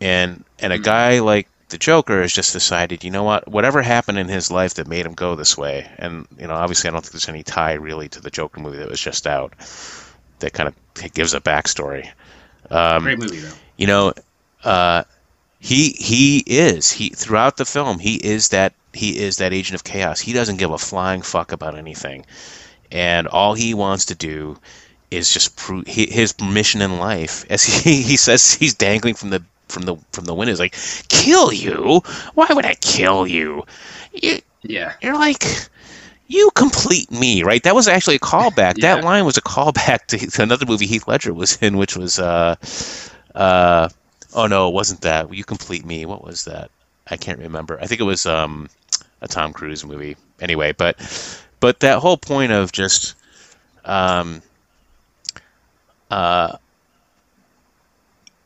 and 0.00 0.44
and 0.58 0.72
a 0.72 0.78
Mhm. 0.78 0.82
guy 0.82 1.20
like 1.20 1.48
the 1.74 1.78
Joker 1.78 2.22
has 2.22 2.32
just 2.32 2.52
decided, 2.52 3.02
you 3.02 3.10
know 3.10 3.24
what, 3.24 3.48
whatever 3.48 3.82
happened 3.82 4.16
in 4.16 4.28
his 4.28 4.48
life 4.48 4.74
that 4.74 4.86
made 4.86 5.04
him 5.04 5.14
go 5.14 5.34
this 5.34 5.58
way, 5.58 5.90
and 5.98 6.24
you 6.38 6.46
know, 6.46 6.54
obviously, 6.54 6.88
I 6.88 6.92
don't 6.92 7.00
think 7.00 7.10
there's 7.10 7.28
any 7.28 7.42
tie 7.42 7.72
really 7.72 8.08
to 8.10 8.20
the 8.20 8.30
Joker 8.30 8.60
movie 8.60 8.76
that 8.76 8.88
was 8.88 9.00
just 9.00 9.26
out 9.26 9.54
that 10.38 10.52
kind 10.52 10.68
of 10.68 11.12
gives 11.14 11.34
a 11.34 11.40
backstory. 11.40 12.08
Um, 12.70 13.02
Great 13.02 13.18
movie 13.18 13.40
though. 13.40 13.54
you 13.76 13.88
know, 13.88 14.12
uh, 14.62 15.02
he 15.58 15.96
he 15.98 16.44
is 16.46 16.92
he 16.92 17.08
throughout 17.08 17.56
the 17.56 17.64
film 17.64 17.98
he 17.98 18.14
is 18.14 18.50
that 18.50 18.72
he 18.92 19.18
is 19.18 19.38
that 19.38 19.52
agent 19.52 19.74
of 19.74 19.82
chaos. 19.82 20.20
He 20.20 20.32
doesn't 20.32 20.58
give 20.58 20.70
a 20.70 20.78
flying 20.78 21.22
fuck 21.22 21.50
about 21.50 21.76
anything, 21.76 22.24
and 22.92 23.26
all 23.26 23.54
he 23.54 23.74
wants 23.74 24.04
to 24.04 24.14
do 24.14 24.58
is 25.10 25.34
just 25.34 25.56
prove 25.56 25.88
his 25.88 26.36
mission 26.40 26.82
in 26.82 27.00
life. 27.00 27.44
As 27.50 27.64
he, 27.82 28.02
he 28.02 28.16
says, 28.16 28.54
he's 28.54 28.74
dangling 28.74 29.14
from 29.14 29.30
the 29.30 29.42
from 29.74 29.82
the 29.82 29.96
from 30.12 30.24
the 30.24 30.34
window. 30.34 30.52
He's 30.52 30.60
like, 30.60 30.76
"Kill 31.08 31.52
you? 31.52 32.00
Why 32.34 32.46
would 32.50 32.64
I 32.64 32.74
kill 32.74 33.26
you? 33.26 33.64
you 34.12 34.40
Yeah. 34.62 34.94
you're 35.02 35.14
like." 35.18 35.44
You 36.26 36.50
complete 36.54 37.10
me, 37.10 37.42
right? 37.42 37.62
That 37.64 37.74
was 37.74 37.86
actually 37.86 38.16
a 38.16 38.18
callback. 38.20 38.74
Yeah. 38.78 38.94
That 38.94 39.04
line 39.04 39.26
was 39.26 39.36
a 39.36 39.42
callback 39.42 40.06
to, 40.06 40.18
to 40.18 40.42
another 40.48 40.64
movie 40.64 40.86
Heath 40.86 41.06
Ledger 41.06 41.34
was 41.34 41.58
in, 41.60 41.76
which 41.76 41.98
was 41.98 42.18
uh, 42.18 42.56
uh, 43.34 43.90
oh 44.34 44.46
no, 44.46 44.68
it 44.68 44.72
wasn't 44.72 45.02
that. 45.02 45.32
You 45.34 45.44
complete 45.44 45.84
me. 45.84 46.06
What 46.06 46.24
was 46.24 46.44
that? 46.46 46.70
I 47.06 47.18
can't 47.18 47.38
remember. 47.38 47.78
I 47.78 47.86
think 47.86 48.00
it 48.00 48.04
was 48.04 48.24
um, 48.24 48.70
a 49.20 49.28
Tom 49.28 49.52
Cruise 49.52 49.84
movie. 49.84 50.16
Anyway, 50.40 50.72
but 50.72 50.96
but 51.60 51.80
that 51.80 51.98
whole 51.98 52.16
point 52.16 52.52
of 52.52 52.72
just 52.72 53.14
um, 53.84 54.40
uh, 56.10 56.56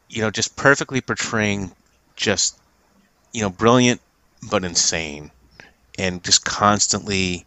you 0.09 0.23
know, 0.23 0.31
just 0.31 0.57
perfectly 0.57 1.01
portraying 1.01 1.73
just 2.17 2.59
you 3.33 3.43
know, 3.43 3.51
brilliant 3.51 4.01
but 4.51 4.65
insane, 4.65 5.31
and 5.99 6.23
just 6.25 6.45
constantly 6.45 7.45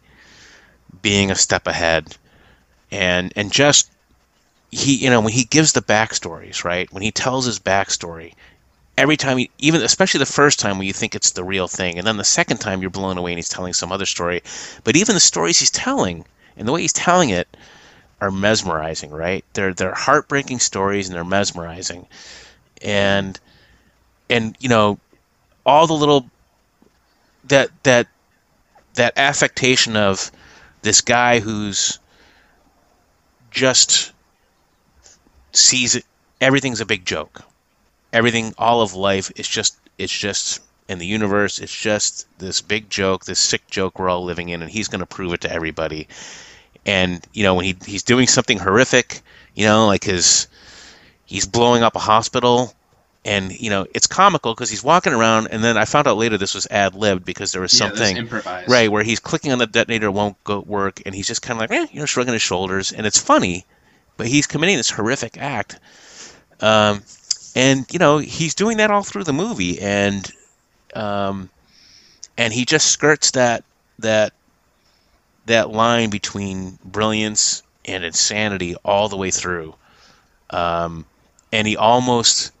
being 1.00 1.30
a 1.30 1.34
step 1.34 1.66
ahead, 1.66 2.16
and 2.90 3.32
and 3.36 3.52
just 3.52 3.90
he 4.70 4.96
you 4.96 5.10
know 5.10 5.20
when 5.20 5.32
he 5.32 5.44
gives 5.44 5.72
the 5.72 5.82
backstories 5.82 6.64
right 6.64 6.90
when 6.92 7.02
he 7.02 7.10
tells 7.10 7.44
his 7.44 7.58
backstory 7.58 8.32
every 8.96 9.16
time 9.16 9.36
he 9.36 9.50
even 9.58 9.82
especially 9.82 10.18
the 10.18 10.26
first 10.26 10.58
time 10.58 10.78
when 10.78 10.86
you 10.86 10.92
think 10.92 11.14
it's 11.14 11.32
the 11.32 11.44
real 11.44 11.68
thing 11.68 11.98
and 11.98 12.06
then 12.06 12.16
the 12.16 12.24
second 12.24 12.58
time 12.58 12.80
you're 12.80 12.90
blown 12.90 13.18
away 13.18 13.32
and 13.32 13.38
he's 13.38 13.48
telling 13.48 13.72
some 13.72 13.92
other 13.92 14.06
story. 14.06 14.42
But 14.84 14.96
even 14.96 15.14
the 15.14 15.20
stories 15.20 15.58
he's 15.58 15.70
telling 15.70 16.24
and 16.56 16.66
the 16.66 16.72
way 16.72 16.82
he's 16.82 16.92
telling 16.92 17.30
it 17.30 17.48
are 18.20 18.30
mesmerizing 18.30 19.10
right? 19.10 19.44
They're 19.52 19.74
they're 19.74 19.94
heartbreaking 19.94 20.60
stories 20.60 21.08
and 21.08 21.16
they're 21.16 21.24
mesmerizing 21.24 22.06
and 22.82 23.38
and 24.28 24.56
you 24.60 24.68
know 24.68 24.98
all 25.64 25.86
the 25.86 25.92
little 25.92 26.28
that 27.44 27.70
that 27.84 28.06
that 28.94 29.16
affectation 29.16 29.96
of 29.96 30.30
this 30.82 31.00
guy 31.00 31.40
who's 31.40 31.98
just 33.50 34.12
sees 35.52 35.96
it 35.96 36.04
everything's 36.40 36.80
a 36.80 36.86
big 36.86 37.04
joke. 37.04 37.42
Everything 38.12 38.54
all 38.58 38.82
of 38.82 38.94
life 38.94 39.30
is 39.36 39.48
just 39.48 39.76
it's 39.98 40.12
just 40.16 40.60
in 40.88 40.98
the 40.98 41.06
universe. 41.06 41.58
It's 41.58 41.74
just 41.74 42.26
this 42.38 42.60
big 42.60 42.90
joke 42.90 43.24
this 43.24 43.38
sick 43.38 43.68
joke 43.70 43.98
we're 43.98 44.08
all 44.08 44.24
living 44.24 44.48
in 44.48 44.62
and 44.62 44.70
he's 44.70 44.88
going 44.88 45.00
to 45.00 45.06
prove 45.06 45.32
it 45.32 45.42
to 45.42 45.52
everybody. 45.52 46.08
And 46.84 47.24
you 47.32 47.44
know 47.44 47.54
when 47.54 47.64
he 47.64 47.76
he's 47.86 48.02
doing 48.02 48.26
something 48.26 48.58
horrific 48.58 49.20
you 49.54 49.66
know 49.66 49.86
like 49.86 50.04
his 50.04 50.48
he's 51.32 51.46
blowing 51.46 51.82
up 51.82 51.96
a 51.96 52.00
hospital 52.00 52.74
and 53.24 53.52
you 53.60 53.70
know 53.70 53.86
it's 53.94 54.06
comical 54.06 54.54
because 54.54 54.70
he's 54.70 54.84
walking 54.84 55.12
around 55.12 55.48
and 55.50 55.64
then 55.64 55.76
i 55.76 55.84
found 55.84 56.06
out 56.08 56.16
later 56.16 56.36
this 56.38 56.54
was 56.54 56.66
ad 56.70 56.94
libbed 56.94 57.24
because 57.24 57.52
there 57.52 57.62
was 57.62 57.72
Yeah, 57.72 57.78
something 57.78 58.28
right 58.68 58.90
where 58.90 59.02
he's 59.04 59.20
clicking 59.20 59.52
on 59.52 59.58
the 59.58 59.66
detonator 59.66 60.10
won't 60.10 60.42
go 60.44 60.60
work 60.60 61.02
and 61.06 61.14
he's 61.14 61.26
just 61.28 61.42
kind 61.42 61.56
of 61.60 61.70
like 61.70 61.72
eh, 61.78 61.86
you 61.92 62.00
know 62.00 62.06
shrugging 62.06 62.34
his 62.34 62.42
shoulders 62.42 62.92
and 62.92 63.06
it's 63.06 63.18
funny 63.20 63.66
but 64.16 64.26
he's 64.26 64.46
committing 64.46 64.76
this 64.76 64.90
horrific 64.90 65.38
act 65.38 65.78
um, 66.60 67.02
and 67.54 67.86
you 67.92 67.98
know 67.98 68.18
he's 68.18 68.54
doing 68.54 68.78
that 68.78 68.90
all 68.90 69.02
through 69.02 69.24
the 69.24 69.32
movie 69.32 69.80
and 69.80 70.30
um, 70.94 71.50
and 72.38 72.52
he 72.52 72.64
just 72.64 72.88
skirts 72.88 73.32
that 73.32 73.64
that 73.98 74.32
that 75.46 75.70
line 75.70 76.10
between 76.10 76.78
brilliance 76.84 77.62
and 77.84 78.04
insanity 78.04 78.74
all 78.84 79.08
the 79.08 79.16
way 79.16 79.30
through 79.30 79.74
um, 80.50 81.06
and 81.52 81.68
he 81.68 81.76
almost 81.76 82.52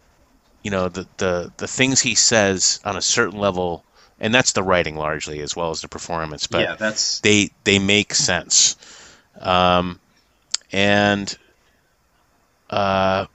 you 0.62 0.70
know 0.70 0.88
the, 0.88 1.06
the 1.16 1.52
the 1.56 1.66
things 1.66 2.00
he 2.00 2.14
says 2.14 2.80
on 2.84 2.96
a 2.96 3.02
certain 3.02 3.38
level 3.38 3.84
and 4.20 4.32
that's 4.32 4.52
the 4.52 4.62
writing 4.62 4.96
largely 4.96 5.40
as 5.40 5.56
well 5.56 5.70
as 5.70 5.80
the 5.80 5.88
performance 5.88 6.46
but 6.46 6.62
yeah, 6.62 6.74
that's 6.76 7.20
they 7.20 7.50
they 7.64 7.78
make 7.78 8.14
sense 8.14 8.76
um, 9.40 9.98
and 10.70 11.36
uh, 12.70 13.26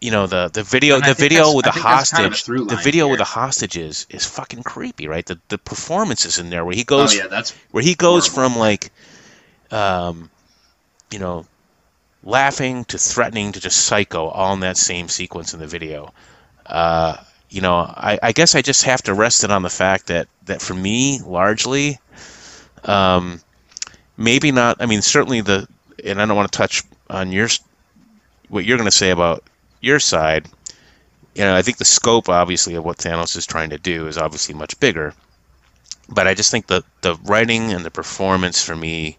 you 0.00 0.10
know 0.10 0.26
the 0.26 0.48
the 0.48 0.62
video 0.62 1.00
the 1.00 1.14
video 1.14 1.54
with 1.54 1.64
the 1.64 1.70
that's 1.70 2.10
kind 2.10 2.26
of 2.26 2.32
hostage 2.32 2.44
the 2.44 2.80
video 2.82 3.04
here. 3.04 3.12
with 3.12 3.18
the 3.18 3.24
hostages 3.24 4.06
is 4.10 4.26
fucking 4.26 4.62
creepy 4.62 5.06
right 5.06 5.24
the 5.26 5.38
the 5.48 5.58
performances 5.58 6.38
in 6.38 6.50
there 6.50 6.64
where 6.64 6.74
he 6.74 6.82
oh 6.82 6.84
goes 6.84 7.16
yeah, 7.16 7.28
that's 7.28 7.52
where 7.70 7.84
he 7.84 7.94
goes 7.94 8.26
horrible. 8.26 8.54
from 8.54 8.58
like 8.58 8.90
um 9.70 10.30
you 11.10 11.18
know 11.18 11.46
laughing 12.24 12.84
to 12.86 12.98
threatening 12.98 13.52
to 13.52 13.60
just 13.60 13.86
psycho 13.86 14.28
all 14.28 14.54
in 14.54 14.60
that 14.60 14.76
same 14.76 15.08
sequence 15.08 15.54
in 15.54 15.60
the 15.60 15.66
video. 15.66 16.12
Uh 16.66 17.16
you 17.52 17.60
know 17.60 17.76
i 17.76 18.18
i 18.22 18.32
guess 18.32 18.54
i 18.54 18.62
just 18.62 18.84
have 18.84 19.02
to 19.02 19.12
rest 19.12 19.44
it 19.44 19.50
on 19.50 19.62
the 19.62 19.68
fact 19.68 20.06
that 20.06 20.26
that 20.46 20.62
for 20.62 20.72
me 20.74 21.20
largely 21.24 21.98
um 22.84 23.40
maybe 24.16 24.50
not 24.50 24.78
i 24.80 24.86
mean 24.86 25.02
certainly 25.02 25.42
the 25.42 25.68
and 26.02 26.20
i 26.20 26.24
don't 26.26 26.36
want 26.36 26.50
to 26.50 26.56
touch 26.56 26.82
on 27.10 27.30
your 27.30 27.48
what 28.48 28.64
you're 28.64 28.78
going 28.78 28.90
to 28.90 28.96
say 28.96 29.10
about 29.10 29.44
your 29.80 29.98
side. 30.00 30.46
You 31.34 31.44
know 31.44 31.54
i 31.54 31.62
think 31.62 31.76
the 31.76 31.84
scope 31.84 32.28
obviously 32.28 32.74
of 32.74 32.84
what 32.84 32.98
thanos 32.98 33.36
is 33.36 33.46
trying 33.46 33.70
to 33.70 33.78
do 33.78 34.06
is 34.06 34.18
obviously 34.18 34.54
much 34.54 34.78
bigger. 34.80 35.14
But 36.08 36.26
I 36.26 36.34
just 36.34 36.50
think 36.50 36.66
the 36.66 36.82
the 37.02 37.16
writing 37.24 37.72
and 37.72 37.84
the 37.84 37.90
performance 37.90 38.62
for 38.62 38.76
me 38.76 39.18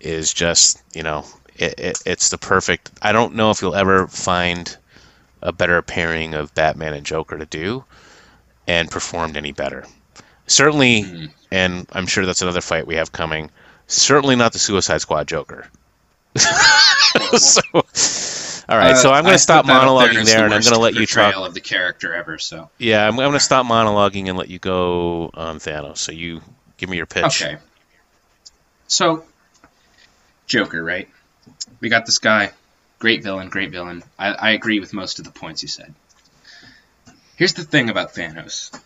is 0.00 0.32
just 0.32 0.82
you 0.94 1.02
know 1.02 1.24
it, 1.58 1.78
it, 1.78 2.02
it's 2.06 2.30
the 2.30 2.38
perfect. 2.38 2.90
I 3.02 3.12
don't 3.12 3.34
know 3.34 3.50
if 3.50 3.60
you'll 3.62 3.74
ever 3.74 4.06
find 4.06 4.76
a 5.42 5.52
better 5.52 5.80
pairing 5.82 6.34
of 6.34 6.54
Batman 6.54 6.94
and 6.94 7.04
Joker 7.06 7.38
to 7.38 7.46
do 7.46 7.84
and 8.66 8.90
performed 8.90 9.36
any 9.36 9.52
better. 9.52 9.84
Certainly, 10.46 11.02
Mhm. 11.04 11.30
and 11.50 11.86
I'm 11.92 12.06
sure 12.06 12.26
that's 12.26 12.42
another 12.42 12.60
fight 12.60 12.86
we 12.86 12.96
have 12.96 13.12
coming. 13.12 13.50
Certainly 13.86 14.36
not 14.36 14.52
the 14.52 14.58
Suicide 14.58 15.00
Squad 15.00 15.28
Joker. 15.28 15.66
so, 17.36 17.60
all 17.74 17.82
right, 18.76 18.96
so 18.96 19.10
Uh, 19.10 19.14
I'm 19.14 19.24
going 19.24 19.34
to 19.34 19.38
stop 19.38 19.64
put 19.64 19.68
that 19.68 19.82
up 19.82 19.88
monologuing 19.88 20.20
as 20.20 20.26
there, 20.26 20.38
the 20.38 20.44
and 20.44 20.54
I'm 20.54 20.60
going 20.60 20.74
to 20.74 20.78
let 20.80 20.94
you 20.94 21.06
talk. 21.06 21.34
of 21.36 21.54
the 21.54 21.60
character 21.60 22.14
ever. 22.14 22.38
So 22.38 22.70
Yeah, 22.78 23.04
I'm, 23.06 23.12
I'm 23.14 23.16
going 23.16 23.32
to 23.32 23.40
stop 23.40 23.66
monologuing 23.66 24.28
and 24.28 24.36
let 24.38 24.48
you 24.48 24.58
go 24.58 25.30
on 25.34 25.58
Thanos. 25.58 25.98
So 25.98 26.12
you 26.12 26.40
give 26.76 26.88
me 26.88 26.96
your 26.96 27.06
pitch. 27.06 27.42
okay. 27.42 27.56
So 28.86 29.24
Joker, 30.46 30.82
right? 30.82 31.08
We 31.80 31.88
got 31.88 32.06
this 32.06 32.18
guy, 32.18 32.50
great 32.98 33.22
villain, 33.22 33.48
great 33.48 33.70
villain. 33.70 34.02
I, 34.18 34.28
I 34.32 34.50
agree 34.50 34.80
with 34.80 34.92
most 34.92 35.18
of 35.18 35.24
the 35.24 35.30
points 35.30 35.62
you 35.62 35.68
said. 35.68 35.94
Here's 37.36 37.54
the 37.54 37.64
thing 37.64 37.88
about 37.88 38.14
Thanos. 38.14 38.76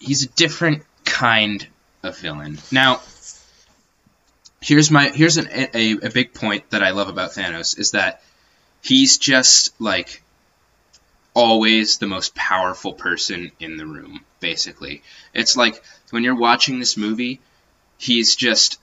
He's 0.00 0.24
a 0.24 0.28
different 0.28 0.82
kind 1.04 1.66
of 2.02 2.18
villain. 2.18 2.58
Now, 2.72 3.00
here's 4.60 4.90
my 4.90 5.10
here's 5.10 5.36
an, 5.36 5.48
a, 5.52 5.92
a 5.92 6.10
big 6.10 6.34
point 6.34 6.70
that 6.70 6.82
I 6.82 6.90
love 6.90 7.08
about 7.08 7.32
Thanos 7.32 7.78
is 7.78 7.92
that 7.92 8.22
he's 8.82 9.18
just 9.18 9.80
like 9.80 10.22
always 11.34 11.98
the 11.98 12.06
most 12.06 12.34
powerful 12.34 12.94
person 12.94 13.52
in 13.60 13.76
the 13.76 13.86
room, 13.86 14.24
basically. 14.40 15.02
It's 15.32 15.56
like 15.56 15.82
when 16.10 16.24
you're 16.24 16.36
watching 16.36 16.78
this 16.78 16.96
movie, 16.96 17.40
he's 17.98 18.36
just 18.36 18.78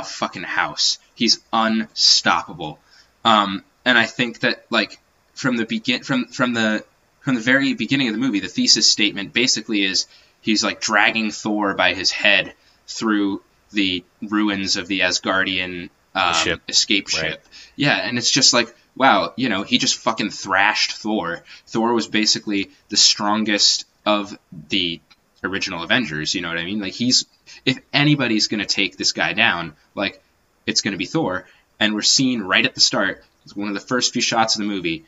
a 0.00 0.04
fucking 0.04 0.42
house. 0.42 0.98
He's 1.14 1.40
unstoppable. 1.52 2.78
Um, 3.24 3.64
and 3.84 3.96
I 3.98 4.06
think 4.06 4.40
that 4.40 4.66
like 4.70 4.98
from 5.34 5.56
the 5.56 5.64
begin 5.64 6.02
from 6.02 6.26
from 6.26 6.54
the 6.54 6.84
from 7.20 7.34
the 7.34 7.40
very 7.40 7.74
beginning 7.74 8.08
of 8.08 8.14
the 8.14 8.20
movie, 8.20 8.40
the 8.40 8.48
thesis 8.48 8.90
statement 8.90 9.32
basically 9.32 9.82
is 9.84 10.06
he's 10.40 10.62
like 10.62 10.80
dragging 10.80 11.30
Thor 11.30 11.74
by 11.74 11.94
his 11.94 12.10
head 12.10 12.54
through 12.86 13.42
the 13.72 14.04
ruins 14.22 14.76
of 14.76 14.86
the 14.86 15.00
Asgardian 15.00 15.90
um, 16.14 16.34
ship. 16.34 16.62
escape 16.68 17.08
Right. 17.12 17.32
ship. 17.32 17.46
Yeah, 17.74 17.96
and 17.96 18.16
it's 18.16 18.30
just 18.30 18.52
like, 18.52 18.74
wow, 18.94 19.32
you 19.36 19.48
know, 19.48 19.62
he 19.62 19.78
just 19.78 19.96
fucking 19.96 20.30
thrashed 20.30 20.92
Thor. 20.92 21.42
Thor 21.66 21.92
was 21.92 22.06
basically 22.06 22.70
the 22.88 22.96
strongest 22.96 23.86
of 24.04 24.38
the 24.68 25.00
original 25.44 25.82
Avengers, 25.82 26.34
you 26.34 26.40
know 26.40 26.48
what 26.48 26.58
I 26.58 26.64
mean? 26.64 26.80
Like 26.80 26.92
he's 26.94 27.26
if 27.64 27.78
anybody's 27.92 28.48
going 28.48 28.60
to 28.60 28.66
take 28.66 28.96
this 28.96 29.12
guy 29.12 29.32
down, 29.32 29.74
like 29.94 30.22
it's 30.66 30.80
going 30.80 30.92
to 30.92 30.98
be 30.98 31.06
Thor, 31.06 31.46
and 31.78 31.94
we're 31.94 32.02
seeing 32.02 32.42
right 32.42 32.64
at 32.64 32.74
the 32.74 32.80
start, 32.80 33.22
it's 33.44 33.54
one 33.54 33.68
of 33.68 33.74
the 33.74 33.80
first 33.80 34.12
few 34.12 34.22
shots 34.22 34.56
of 34.56 34.60
the 34.62 34.66
movie, 34.66 35.04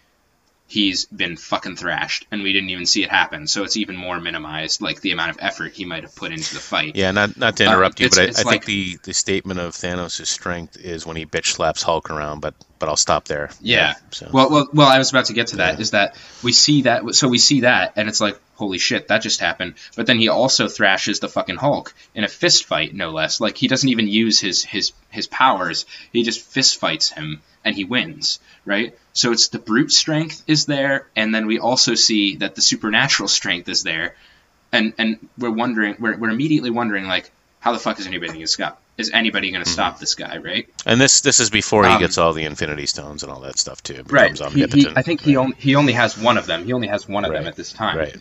he's 0.69 1.07
been 1.07 1.37
fucking 1.37 1.77
thrashed, 1.77 2.27
and 2.31 2.43
we 2.43 2.53
didn't 2.53 2.69
even 2.71 2.87
see 2.87 3.03
it 3.03 3.11
happen. 3.11 3.47
So 3.47 3.65
it's 3.65 3.77
even 3.77 3.97
more 3.97 4.21
minimized, 4.21 4.83
like 4.83 5.01
the 5.01 5.13
amount 5.13 5.31
of 5.31 5.39
effort 5.41 5.73
he 5.73 5.85
might 5.87 6.03
have 6.05 6.15
put 6.15 6.31
into 6.31 6.55
the 6.55 6.61
fight. 6.61 6.95
Yeah, 6.95 7.11
not 7.11 7.37
not 7.37 7.57
to 7.57 7.65
interrupt 7.65 7.99
Um, 8.01 8.05
you, 8.05 8.07
it's- 8.07 8.37
but 8.37 8.39
I, 8.39 8.43
like- 8.49 8.65
think 8.65 8.65
the, 8.67 8.99
the 9.05 9.15
statement 9.15 9.59
of 9.61 9.73
Thanos' 9.73 10.27
strength 10.27 10.77
is 10.77 11.07
when 11.07 11.17
he 11.17 11.25
bitch 11.27 11.47
slaps 11.55 11.83
Hulk 11.83 12.11
around. 12.11 12.41
But 12.41 12.55
but 12.79 12.89
I'll 12.89 12.97
stop 12.97 13.25
there. 13.25 13.51
Yeah. 13.61 13.95
So 14.13 14.29
Well, 14.33 14.51
well, 14.51 14.69
well. 14.73 14.87
I 14.89 14.99
was 14.99 15.11
about 15.11 15.25
to 15.27 15.33
get 15.33 15.49
to 15.49 15.57
that. 15.57 15.75
Yeah. 15.77 15.81
Is 15.81 15.91
that 15.93 16.17
we 16.45 16.53
see 16.53 16.83
that? 16.83 17.15
So 17.17 17.27
we 17.29 17.39
see 17.39 17.63
that, 17.63 17.95
and 17.97 18.09
it's 18.09 18.21
like, 18.21 18.39
holy 18.59 18.79
shit, 18.79 19.09
that 19.09 19.23
just 19.23 19.41
happened. 19.41 19.75
But 19.97 20.07
then 20.07 20.19
he 20.19 20.29
also 20.29 20.69
thrashes 20.69 21.21
the 21.21 21.29
fucking 21.29 21.57
Hulk 21.57 21.95
in 22.15 22.25
a 22.25 22.29
fist 22.29 22.65
fight, 22.65 22.93
no 22.93 23.11
less. 23.11 23.41
Like 23.41 23.57
he 23.57 23.69
doesn't 23.69 23.89
even 23.89 24.09
use 24.09 24.41
his 24.41 24.65
his 24.65 24.93
his 25.11 25.29
powers. 25.29 25.87
He 26.13 26.25
just 26.25 26.41
fist 26.41 26.79
fights 26.79 27.11
him, 27.11 27.41
and 27.65 27.77
he 27.77 27.85
wins. 27.85 28.41
Right. 28.65 28.99
So 29.13 29.31
it's 29.33 29.49
the 29.49 29.61
brute 29.61 29.93
strength 29.93 30.43
is 30.47 30.67
there, 30.67 31.07
and 31.15 31.33
then 31.33 31.47
we 31.47 31.61
also 31.61 31.95
see 31.95 32.37
that 32.37 32.57
the 32.57 32.63
supernatural 32.63 33.29
strength 33.29 33.69
is 33.69 33.85
there, 33.85 34.17
and 34.73 34.93
and 34.99 35.29
we're 35.39 35.51
wondering, 35.51 35.97
we're 36.01 36.19
we're 36.19 36.31
immediately 36.31 36.71
wondering 36.71 37.07
like, 37.07 37.31
how 37.61 37.73
the 37.73 37.79
fuck 37.79 38.01
is 38.01 38.07
anybody 38.09 38.33
going 38.33 38.41
to 38.41 38.47
stop? 38.49 38.83
Is 38.99 39.11
anybody 39.13 39.53
going 39.53 39.63
to 39.65 39.71
stop 39.71 40.01
this 40.01 40.17
guy? 40.17 40.39
Right. 40.39 40.69
and 40.85 41.01
this 41.01 41.21
this 41.21 41.39
is 41.39 41.51
before 41.51 41.85
he 41.87 41.93
Um, 41.93 42.01
gets 42.01 42.19
all 42.19 42.33
the 42.33 42.45
Infinity 42.45 42.87
Stones 42.87 43.23
and 43.23 43.31
all 43.31 43.41
that 43.41 43.57
stuff 43.57 43.81
too. 43.83 43.95
It 43.95 44.11
Right. 44.11 44.33
becomes 44.33 44.55
He, 44.55 44.67
he. 44.67 44.89
I 44.97 45.03
think 45.03 45.21
he 45.21 45.37
only 45.37 45.57
he 45.59 45.77
only 45.77 45.93
has 45.93 46.19
one 46.19 46.37
of 46.37 46.47
them. 46.47 46.65
He 46.67 46.73
only 46.73 46.89
has 46.89 47.09
one 47.09 47.25
of 47.25 47.33
them 47.33 47.47
at 47.47 47.55
this 47.57 47.73
time. 47.73 47.97
Right. 47.97 48.17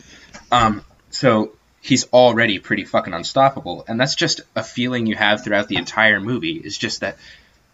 Um, 0.51 0.84
so 1.09 1.53
he's 1.82 2.05
already 2.13 2.59
pretty 2.59 2.86
fucking 2.86 3.13
unstoppable, 3.13 3.86
and 3.88 3.99
that's 3.99 4.13
just 4.15 4.41
a 4.55 4.63
feeling 4.63 5.07
you 5.07 5.15
have 5.15 5.43
throughout 5.43 5.67
the 5.67 5.78
entire 5.78 6.19
movie. 6.19 6.53
Is 6.63 6.78
just 6.78 6.99
that, 7.01 7.17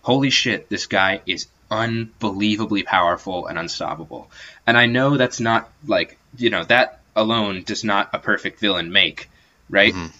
holy 0.02 0.30
shit, 0.30 0.70
this 0.70 0.86
guy 0.86 1.22
is 1.26 1.48
unbelievably 1.70 2.84
powerful 2.84 3.48
and 3.48 3.60
unstoppable. 3.60 4.30
And 4.66 4.78
I 4.78 4.86
know 4.86 5.18
that's 5.18 5.40
not 5.42 5.70
like 5.86 6.18
you 6.38 6.50
know 6.50 6.64
that 6.66 7.02
alone 7.18 7.64
does 7.64 7.84
not 7.84 8.10
a 8.14 8.20
perfect 8.20 8.60
villain 8.62 8.92
make, 8.94 9.30
right? 9.70 9.94
Mhm. 9.94 10.12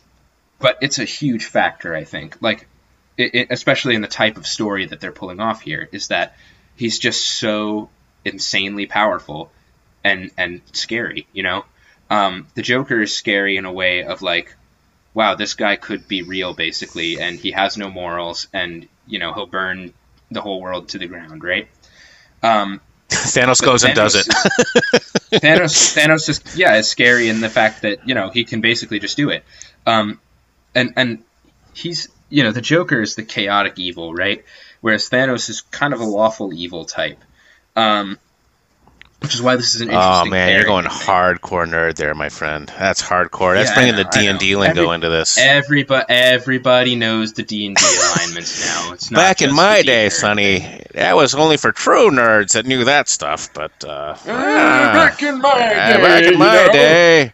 But 0.60 0.78
it's 0.82 1.00
a 1.00 1.06
huge 1.06 1.46
factor, 1.46 1.96
I 1.96 2.04
think. 2.04 2.38
Like, 2.42 2.68
it, 3.18 3.36
it, 3.36 3.48
especially 3.50 3.96
in 3.96 4.02
the 4.02 4.08
type 4.08 4.38
of 4.38 4.48
story 4.48 4.86
that 4.86 5.00
they're 5.00 5.12
pulling 5.12 5.40
off 5.40 5.62
here, 5.62 5.88
is 5.92 6.08
that 6.08 6.36
he's 6.76 7.00
just 7.00 7.28
so 7.28 7.90
insanely 8.26 8.86
powerful 8.86 9.52
and 10.04 10.32
and 10.38 10.62
scary. 10.72 11.28
You 11.34 11.44
know, 11.44 11.66
um, 12.10 12.48
the 12.56 12.62
Joker 12.62 13.02
is 13.02 13.16
scary 13.16 13.58
in 13.58 13.66
a 13.66 13.72
way 13.72 14.04
of 14.04 14.22
like, 14.22 14.56
wow, 15.14 15.36
this 15.36 15.54
guy 15.54 15.76
could 15.76 16.08
be 16.08 16.22
real 16.22 16.54
basically, 16.54 17.20
and 17.20 17.40
he 17.40 17.52
has 17.52 17.78
no 17.78 17.90
morals, 17.90 18.48
and 18.54 18.88
you 19.08 19.20
know 19.20 19.34
he'll 19.34 19.46
burn 19.46 19.94
the 20.32 20.42
whole 20.42 20.62
world 20.62 20.90
to 20.90 20.98
the 20.98 21.08
ground, 21.08 21.44
right? 21.44 21.68
Um, 22.42 22.82
Thanos 23.10 23.62
goes 23.62 23.84
and 23.84 23.96
does 23.96 24.16
it. 24.16 24.26
Thanos- 24.28 25.32
Thanos, 25.40 25.96
Thanos 25.96 26.30
is 26.30 26.58
yeah, 26.58 26.76
is 26.78 26.90
scary 26.90 27.30
in 27.30 27.42
the 27.42 27.50
fact 27.50 27.84
that 27.84 28.08
you 28.08 28.16
know 28.16 28.30
he 28.30 28.44
can 28.44 28.62
basically 28.62 29.00
just 29.00 29.18
do 29.18 29.30
it, 29.30 29.44
um, 29.86 30.20
and 30.74 30.94
and 30.96 31.24
he's 31.74 32.08
you 32.34 32.44
know 32.44 32.52
the 32.52 32.62
Joker 32.62 33.00
is 33.00 33.14
the 33.14 33.22
chaotic 33.24 33.78
evil, 33.78 34.12
right? 34.12 34.44
Whereas 34.82 35.08
Thanos 35.08 35.50
is 35.52 35.62
kind 35.62 35.94
of 35.94 36.00
a 36.02 36.04
lawful 36.04 36.52
evil 36.52 36.84
type, 36.84 37.24
um, 37.76 38.18
which 39.20 39.36
is 39.36 39.42
why 39.42 39.56
this 39.56 39.76
is 39.76 39.82
an 39.82 39.90
interesting. 39.90 40.28
Oh 40.28 40.32
man, 40.32 40.56
you're 40.56 40.66
going 40.66 40.88
I 40.88 40.90
hardcore 40.90 41.68
nerd 41.68 41.96
there, 41.96 42.16
my 42.16 42.30
friend. 42.30 42.68
That's 42.80 43.04
hardcore. 43.04 43.54
That's 43.54 43.70
Yeah, 43.70 43.76
bringing 43.76 43.96
know, 43.96 44.04
the 44.04 44.10
D 44.10 44.26
and 44.26 44.40
D 44.40 44.56
lingo 44.56 44.86
Every- 44.86 44.96
into 44.96 45.10
this. 45.10 45.38
Everybody, 45.38 46.06
everybody 46.10 46.96
knows 46.96 47.34
the 47.34 47.44
D 47.44 47.68
and 47.68 47.76
D 47.76 47.84
alignments 47.86 48.66
now. 48.66 48.94
It's 48.94 49.12
not 49.12 49.20
Back 49.20 49.42
in 49.44 49.54
my 49.54 49.84
day, 49.84 50.08
nerd 50.08 50.12
Sonny, 50.14 50.82
that 50.96 51.16
was 51.16 51.36
only 51.36 51.58
for 51.58 51.72
true 51.72 52.10
nerds 52.10 52.54
that 52.54 52.66
knew 52.66 52.84
that 52.86 53.10
stuff. 53.10 53.54
But 53.54 53.72
uh, 53.86 54.16
ah, 54.18 54.92
back 54.92 55.22
in 55.22 55.40
my 55.40 55.50
ah, 55.52 56.02
back 56.02 56.24
in 56.24 56.32
you 56.34 56.38
my 56.40 56.46
know? 56.46 56.72
day. 56.74 57.34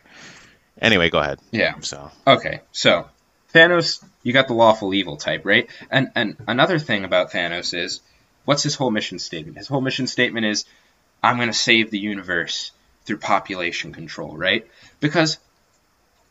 Anyway, 0.82 1.10
go 1.10 1.20
ahead. 1.20 1.40
Yeah. 1.52 1.76
So 1.80 2.12
Okay, 2.28 2.60
so 2.74 3.08
Thanos, 3.54 4.04
you 4.22 4.34
got 4.34 4.48
the 4.48 4.54
lawful 4.54 4.94
evil 4.94 5.18
type, 5.18 5.46
right? 5.46 5.70
And 5.90 6.12
and 6.16 6.38
another 6.48 6.80
thing 6.80 7.04
about 7.04 7.32
Thanos 7.32 7.74
is, 7.74 8.02
what's 8.46 8.64
his 8.64 8.76
whole 8.76 8.92
mission 8.92 9.20
statement? 9.20 9.58
His 9.58 9.68
whole 9.68 9.82
mission 9.82 10.08
statement 10.08 10.46
is, 10.46 10.66
I'm 11.24 11.38
going 11.38 11.50
to 11.50 11.54
save 11.54 11.90
the 11.90 12.00
universe 12.00 12.72
through 13.06 13.18
population 13.18 13.92
control, 13.92 14.38
right? 14.38 14.68
Because, 15.00 15.38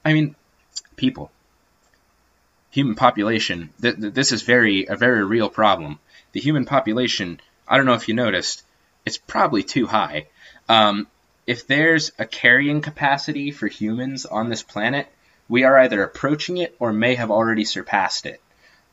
I 0.04 0.12
mean, 0.12 0.36
people, 0.96 1.30
human 2.70 2.94
population. 2.94 3.70
Th- 3.82 3.96
th- 3.96 4.14
this 4.14 4.32
is 4.32 4.42
very 4.42 4.86
a 4.86 4.96
very 4.96 5.24
real 5.24 5.48
problem. 5.48 5.98
The 6.32 6.40
human 6.40 6.64
population. 6.64 7.40
I 7.66 7.76
don't 7.76 7.86
know 7.86 7.94
if 7.94 8.08
you 8.08 8.14
noticed, 8.14 8.62
it's 9.04 9.18
probably 9.18 9.62
too 9.62 9.86
high. 9.86 10.28
Um, 10.68 11.06
if 11.46 11.66
there's 11.66 12.12
a 12.18 12.26
carrying 12.26 12.80
capacity 12.80 13.50
for 13.50 13.66
humans 13.66 14.24
on 14.24 14.48
this 14.48 14.62
planet, 14.62 15.08
we 15.48 15.64
are 15.64 15.78
either 15.78 16.02
approaching 16.02 16.58
it 16.58 16.76
or 16.78 16.92
may 16.92 17.14
have 17.14 17.30
already 17.30 17.64
surpassed 17.64 18.26
it. 18.26 18.40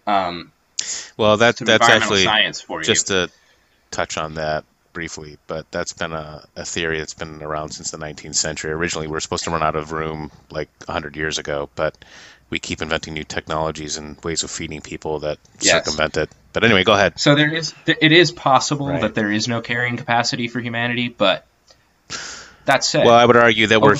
Um, 0.07 0.51
well, 1.17 1.37
that 1.37 1.57
that's 1.57 1.89
actually 1.89 2.23
science 2.23 2.61
for 2.61 2.79
you. 2.79 2.85
just 2.85 3.07
to 3.07 3.29
touch 3.91 4.17
on 4.17 4.35
that 4.35 4.63
briefly, 4.93 5.37
but 5.47 5.69
that's 5.71 5.93
been 5.93 6.13
a, 6.13 6.43
a 6.55 6.63
theory 6.65 6.99
that's 6.99 7.13
been 7.13 7.41
around 7.41 7.71
since 7.71 7.91
the 7.91 7.97
19th 7.97 8.35
century. 8.35 8.71
Originally, 8.71 9.07
we 9.07 9.11
were 9.13 9.19
supposed 9.19 9.43
to 9.43 9.51
run 9.51 9.63
out 9.63 9.75
of 9.75 9.91
room 9.91 10.31
like 10.49 10.69
100 10.85 11.15
years 11.17 11.37
ago, 11.37 11.69
but 11.75 11.97
we 12.49 12.59
keep 12.59 12.81
inventing 12.81 13.13
new 13.13 13.23
technologies 13.23 13.97
and 13.97 14.21
ways 14.23 14.43
of 14.43 14.51
feeding 14.51 14.81
people 14.81 15.19
that 15.19 15.37
Yes. 15.59 15.83
circumvent 15.85 16.17
it. 16.17 16.29
But 16.53 16.63
anyway, 16.63 16.83
go 16.83 16.93
ahead. 16.93 17.19
so 17.19 17.35
there 17.35 17.53
is, 17.53 17.73
it 17.85 18.11
is 18.11 18.31
possible 18.31 18.87
Right. 18.87 19.01
that 19.01 19.15
there 19.15 19.31
is 19.31 19.47
no 19.47 19.59
carrying 19.61 19.97
capacity 19.97 20.47
for 20.47 20.61
humanity, 20.61 21.09
but 21.09 21.45
that 22.65 22.83
said, 22.83 23.05
Well, 23.05 23.15
I 23.15 23.25
would 23.25 23.37
argue 23.37 23.67
that 23.67 23.81
we're 23.81 23.95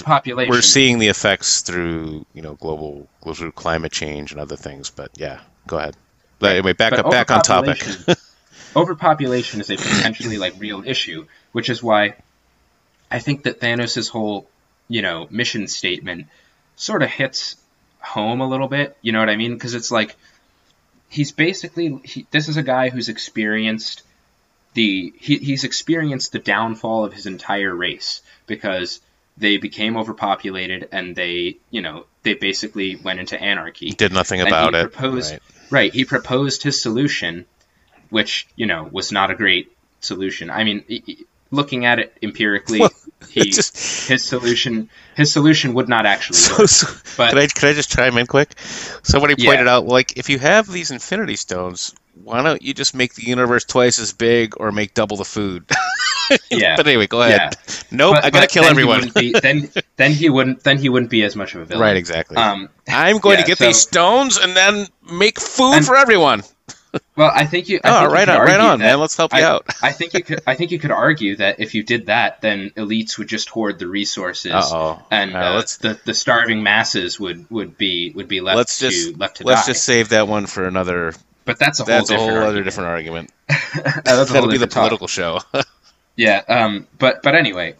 we're 0.49 0.61
seeing 0.61 0.99
the 0.99 1.07
effects 1.07 1.61
through 1.61 2.25
you 2.33 2.41
know 2.41 2.55
global 2.55 3.07
through 3.33 3.51
climate 3.51 3.91
change 3.91 4.31
and 4.31 4.41
other 4.41 4.55
things. 4.55 4.89
But 4.89 5.11
yeah, 5.15 5.41
go 5.67 5.77
ahead. 5.77 5.95
But 6.39 6.51
anyway, 6.51 6.73
back 6.73 6.93
up 6.93 7.09
back 7.09 7.31
on 7.31 7.41
topic. 7.41 7.77
overpopulation- 7.81 8.15
overpopulation 8.75 9.61
is 9.61 9.69
a 9.69 9.77
potentially 9.77 10.37
like 10.37 10.55
real 10.59 10.83
issue, 10.85 11.25
which 11.51 11.69
is 11.69 11.81
why 11.81 12.15
I 13.09 13.19
think 13.19 13.43
that 13.43 13.59
Thanos' 13.61 14.09
whole, 14.09 14.47
you 14.87 15.01
know, 15.01 15.27
mission 15.29 15.67
statement 15.67 16.27
sort 16.75 17.03
of 17.03 17.09
hits 17.09 17.55
home 17.99 18.41
a 18.41 18.47
little 18.47 18.67
bit. 18.67 18.97
You 19.01 19.11
know 19.11 19.19
what 19.19 19.29
I 19.29 19.35
mean? 19.35 19.53
Because 19.53 19.75
it's 19.75 19.91
like 19.91 20.15
he's 21.09 21.31
basically 21.31 21.99
he, 22.03 22.27
this 22.31 22.49
is 22.49 22.57
a 22.57 22.63
guy 22.63 22.89
who's 22.89 23.09
experienced 23.09 24.03
the 24.75 25.13
he, 25.19 25.37
he's 25.39 25.63
experienced 25.63 26.31
the 26.31 26.39
downfall 26.39 27.03
of 27.05 27.13
his 27.13 27.25
entire 27.25 27.73
race 27.75 28.21
because 28.45 28.99
they 29.37 29.57
became 29.57 29.97
overpopulated 29.97 30.87
and 30.91 31.15
they 31.15 31.57
you 31.71 31.81
know 31.81 32.05
they 32.23 32.35
basically 32.35 32.95
went 32.95 33.19
into 33.19 33.41
anarchy 33.41 33.87
He 33.87 33.91
Did 33.93 34.13
nothing 34.13 34.39
And 34.39 34.47
about 34.49 34.75
it. 34.75 34.91
proposed- 34.93 35.31
Right. 35.33 35.41
Right. 35.71 35.93
He 35.93 36.05
proposed 36.05 36.61
his 36.61 36.79
solution, 36.79 37.45
which 38.11 38.47
you 38.55 38.67
know 38.67 38.87
was 38.91 39.11
not 39.11 39.31
a 39.31 39.35
great 39.35 39.71
solution. 39.99 40.51
I 40.51 40.63
mean, 40.63 40.83
looking 41.49 41.85
at 41.85 41.97
it 41.99 42.15
empirically, 42.21 42.79
Well, 42.81 42.91
he 43.29 43.49
Just- 43.49 44.07
his 44.07 44.23
solution 44.23 44.89
his 45.15 45.33
solution 45.33 45.73
would 45.73 45.89
not 45.89 46.05
actually 46.05 46.37
so, 46.37 46.57
work. 46.59 46.69
so 46.69 46.87
But 47.17 47.29
can 47.31 47.39
I 47.39 47.47
can 47.47 47.69
I 47.69 47.73
just 47.73 47.89
chime 47.89 48.17
in 48.19 48.27
quick? 48.27 48.53
Somebody 49.03 49.35
Yeah. 49.37 49.49
pointed 49.51 49.67
out 49.67 49.85
like 49.87 50.17
if 50.17 50.29
you 50.29 50.37
have 50.39 50.67
these 50.71 50.91
Infinity 50.91 51.35
Stones, 51.35 51.95
why 52.23 52.41
don't 52.41 52.61
you 52.61 52.73
just 52.73 52.95
make 52.95 53.13
the 53.15 53.23
universe 53.23 53.63
twice 53.65 53.99
as 53.99 54.13
big 54.13 54.53
or 54.57 54.71
make 54.71 54.93
double 54.93 55.17
the 55.17 55.25
food? 55.25 55.69
yeah, 56.49 56.75
but 56.75 56.87
anyway, 56.87 57.07
go 57.07 57.21
ahead. 57.21 57.55
yeah. 57.67 57.73
Nope, 57.91 58.15
But- 58.15 58.25
I 58.25 58.29
gotta 58.31 58.47
kill 58.47 58.63
then 58.63 58.75
he 58.75 58.81
everyone. 58.81 58.97
wouldn't 58.99 59.15
be- 59.15 59.39
then 59.39 59.69
then 59.97 60.11
he 60.11 60.29
wouldn't 60.29 60.63
then 60.63 60.77
he 60.77 60.89
wouldn't 60.89 61.11
be 61.11 61.23
as 61.23 61.35
much 61.35 61.53
of 61.55 61.61
a 61.61 61.65
villain. 61.65 61.81
Right, 61.81 61.97
exactly. 61.97 62.37
Um, 62.37 62.69
I'm 62.87 63.19
going 63.19 63.37
yeah, 63.37 63.43
to 63.43 63.47
get 63.47 63.57
so- 63.59 63.65
these 63.67 63.81
stones 63.81 64.37
and 64.37 64.55
then 64.55 64.87
make 65.11 65.39
food 65.39 65.73
And- 65.75 65.85
for 65.85 65.95
everyone. 65.95 66.43
Well, 67.17 67.29
I 67.33 67.45
think 67.45 67.67
you. 67.67 67.81
I 67.83 67.89
oh, 67.89 67.91
think 67.99 68.09
you 68.09 68.13
right 68.15 68.25
could 68.27 68.35
on, 68.37 68.45
right 68.47 68.59
on, 68.59 68.79
man. 68.79 68.99
Let's 69.01 69.17
help 69.17 69.33
you 69.33 69.39
I, 69.39 69.43
out. 69.43 69.65
I 69.83 69.91
think 69.91 70.13
you 70.13 70.23
could. 70.23 70.39
I 70.47 70.55
think 70.55 70.71
you 70.71 70.79
could 70.79 70.91
argue 70.91 71.35
that 71.35 71.59
if 71.59 71.75
you 71.75 71.83
did 71.83 72.05
that, 72.05 72.39
then 72.39 72.69
elites 72.77 73.17
would 73.17 73.27
just 73.27 73.49
hoard 73.49 73.79
the 73.79 73.87
resources, 73.87 74.53
Uh-oh. 74.53 75.01
and 75.11 75.33
right, 75.33 75.51
uh, 75.51 75.55
let's- 75.55 75.75
the 75.75 75.99
the 76.05 76.13
starving 76.13 76.63
masses 76.63 77.19
would 77.19 77.51
would 77.51 77.77
be 77.77 78.11
would 78.15 78.29
be 78.29 78.39
left 78.39 78.55
Let's 78.55 78.79
to 78.79 78.89
just 78.89 79.17
left 79.17 79.37
to 79.37 79.43
let's 79.43 79.65
die. 79.65 79.73
just 79.73 79.83
save 79.83 80.09
that 80.09 80.29
one 80.29 80.45
for 80.45 80.65
another. 80.65 81.13
But 81.45 81.59
that's 81.59 81.79
a 81.79 81.83
whole 81.83 81.93
That's 81.93 82.09
a 82.09 82.17
whole 82.17 82.29
other 82.29 82.41
argument. 82.41 82.65
different 82.65 82.89
argument. 82.89 83.31
that's 84.03 84.31
That'll 84.31 84.49
be 84.49 84.57
the 84.57 84.67
political 84.67 85.07
show. 85.07 85.39
Yeah, 86.17 86.41
um, 86.47 86.87
but 86.97 87.21
but 87.23 87.35
anyway, 87.35 87.75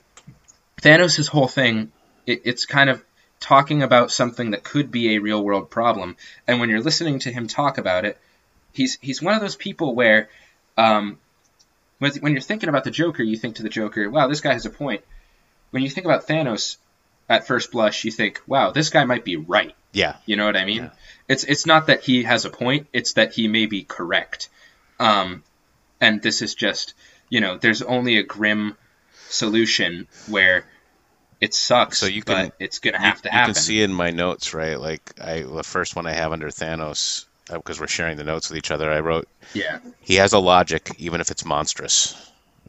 Thanos' 0.81 1.25
whole 1.29 1.47
thing, 1.47 1.93
it, 2.25 2.41
it's 2.43 2.65
kind 2.65 2.89
of 2.89 3.01
talking 3.39 3.81
about 3.81 4.11
something 4.11 4.51
that 4.51 4.61
could 4.61 4.91
be 4.91 5.15
a 5.15 5.19
real 5.19 5.41
world 5.41 5.69
problem, 5.69 6.17
and 6.45 6.59
when 6.59 6.69
you're 6.69 6.81
listening 6.81 7.19
to 7.19 7.31
him 7.31 7.47
talk 7.47 7.77
about 7.77 8.03
it, 8.03 8.19
he's 8.73 8.97
he's 9.01 9.21
one 9.21 9.35
of 9.35 9.39
those 9.39 9.55
people 9.55 9.95
where, 9.95 10.27
um, 10.77 11.17
when 11.99 12.11
when 12.15 12.33
you're 12.33 12.41
thinking 12.41 12.67
about 12.67 12.83
the 12.83 12.91
Joker, 12.91 13.23
you 13.23 13.37
think 13.37 13.55
to 13.55 13.63
the 13.63 13.69
Joker, 13.69 14.09
wow, 14.09 14.27
this 14.27 14.41
guy 14.41 14.51
has 14.51 14.65
a 14.65 14.69
point. 14.69 15.01
When 15.71 15.81
you 15.81 15.89
think 15.89 16.03
about 16.03 16.27
Thanos, 16.27 16.75
at 17.29 17.47
first 17.47 17.71
blush, 17.71 18.03
you 18.03 18.11
think, 18.11 18.41
wow, 18.47 18.71
this 18.71 18.89
guy 18.89 19.05
might 19.05 19.23
be 19.23 19.35
right. 19.35 19.75
yeah, 19.93 20.17
You 20.25 20.35
know 20.35 20.45
what 20.45 20.57
I 20.57 20.65
mean? 20.65 20.83
Yeah. 20.83 20.89
It's 21.27 21.43
it's 21.43 21.65
not 21.65 21.87
that 21.87 22.01
he 22.03 22.23
has 22.23 22.45
a 22.45 22.49
point; 22.49 22.87
it's 22.93 23.13
that 23.13 23.33
he 23.33 23.47
may 23.47 23.65
be 23.65 23.83
correct. 23.83 24.49
Um, 24.99 25.43
and 25.99 26.21
this 26.21 26.41
is 26.41 26.53
just, 26.55 26.93
you 27.29 27.41
know, 27.41 27.57
there's 27.57 27.81
only 27.81 28.17
a 28.17 28.23
grim 28.23 28.77
solution 29.29 30.07
where 30.29 30.65
it 31.41 31.53
sucks, 31.53 31.97
So 31.99 32.05
you 32.05 32.21
can- 32.21 32.47
but 32.47 32.55
it's 32.59 32.79
gonna 32.79 32.97
you, 32.97 33.03
have 33.03 33.21
to 33.23 33.29
you 33.33 33.39
can 33.45 33.53
see 33.55 33.81
in 33.81 33.93
my 33.93 34.11
notes, 34.11 34.53
right? 34.53 34.79
Like 34.79 35.01
I, 35.21 35.41
the 35.41 35.63
first 35.63 35.95
one 35.95 36.05
I 36.05 36.13
have 36.13 36.31
under 36.31 36.47
Thanos, 36.49 37.25
because 37.51 37.79
we're 37.79 37.87
sharing 37.87 38.17
the 38.17 38.23
notes 38.23 38.49
with 38.49 38.57
each 38.57 38.71
other. 38.71 38.91
I 38.91 38.99
wrote 38.99 39.27
yeah, 39.53 39.79
he 40.01 40.15
has 40.15 40.33
a 40.33 40.39
logic, 40.39 40.91
even 40.97 41.21
if 41.21 41.31
it's 41.31 41.43
monstrous, 41.45 42.15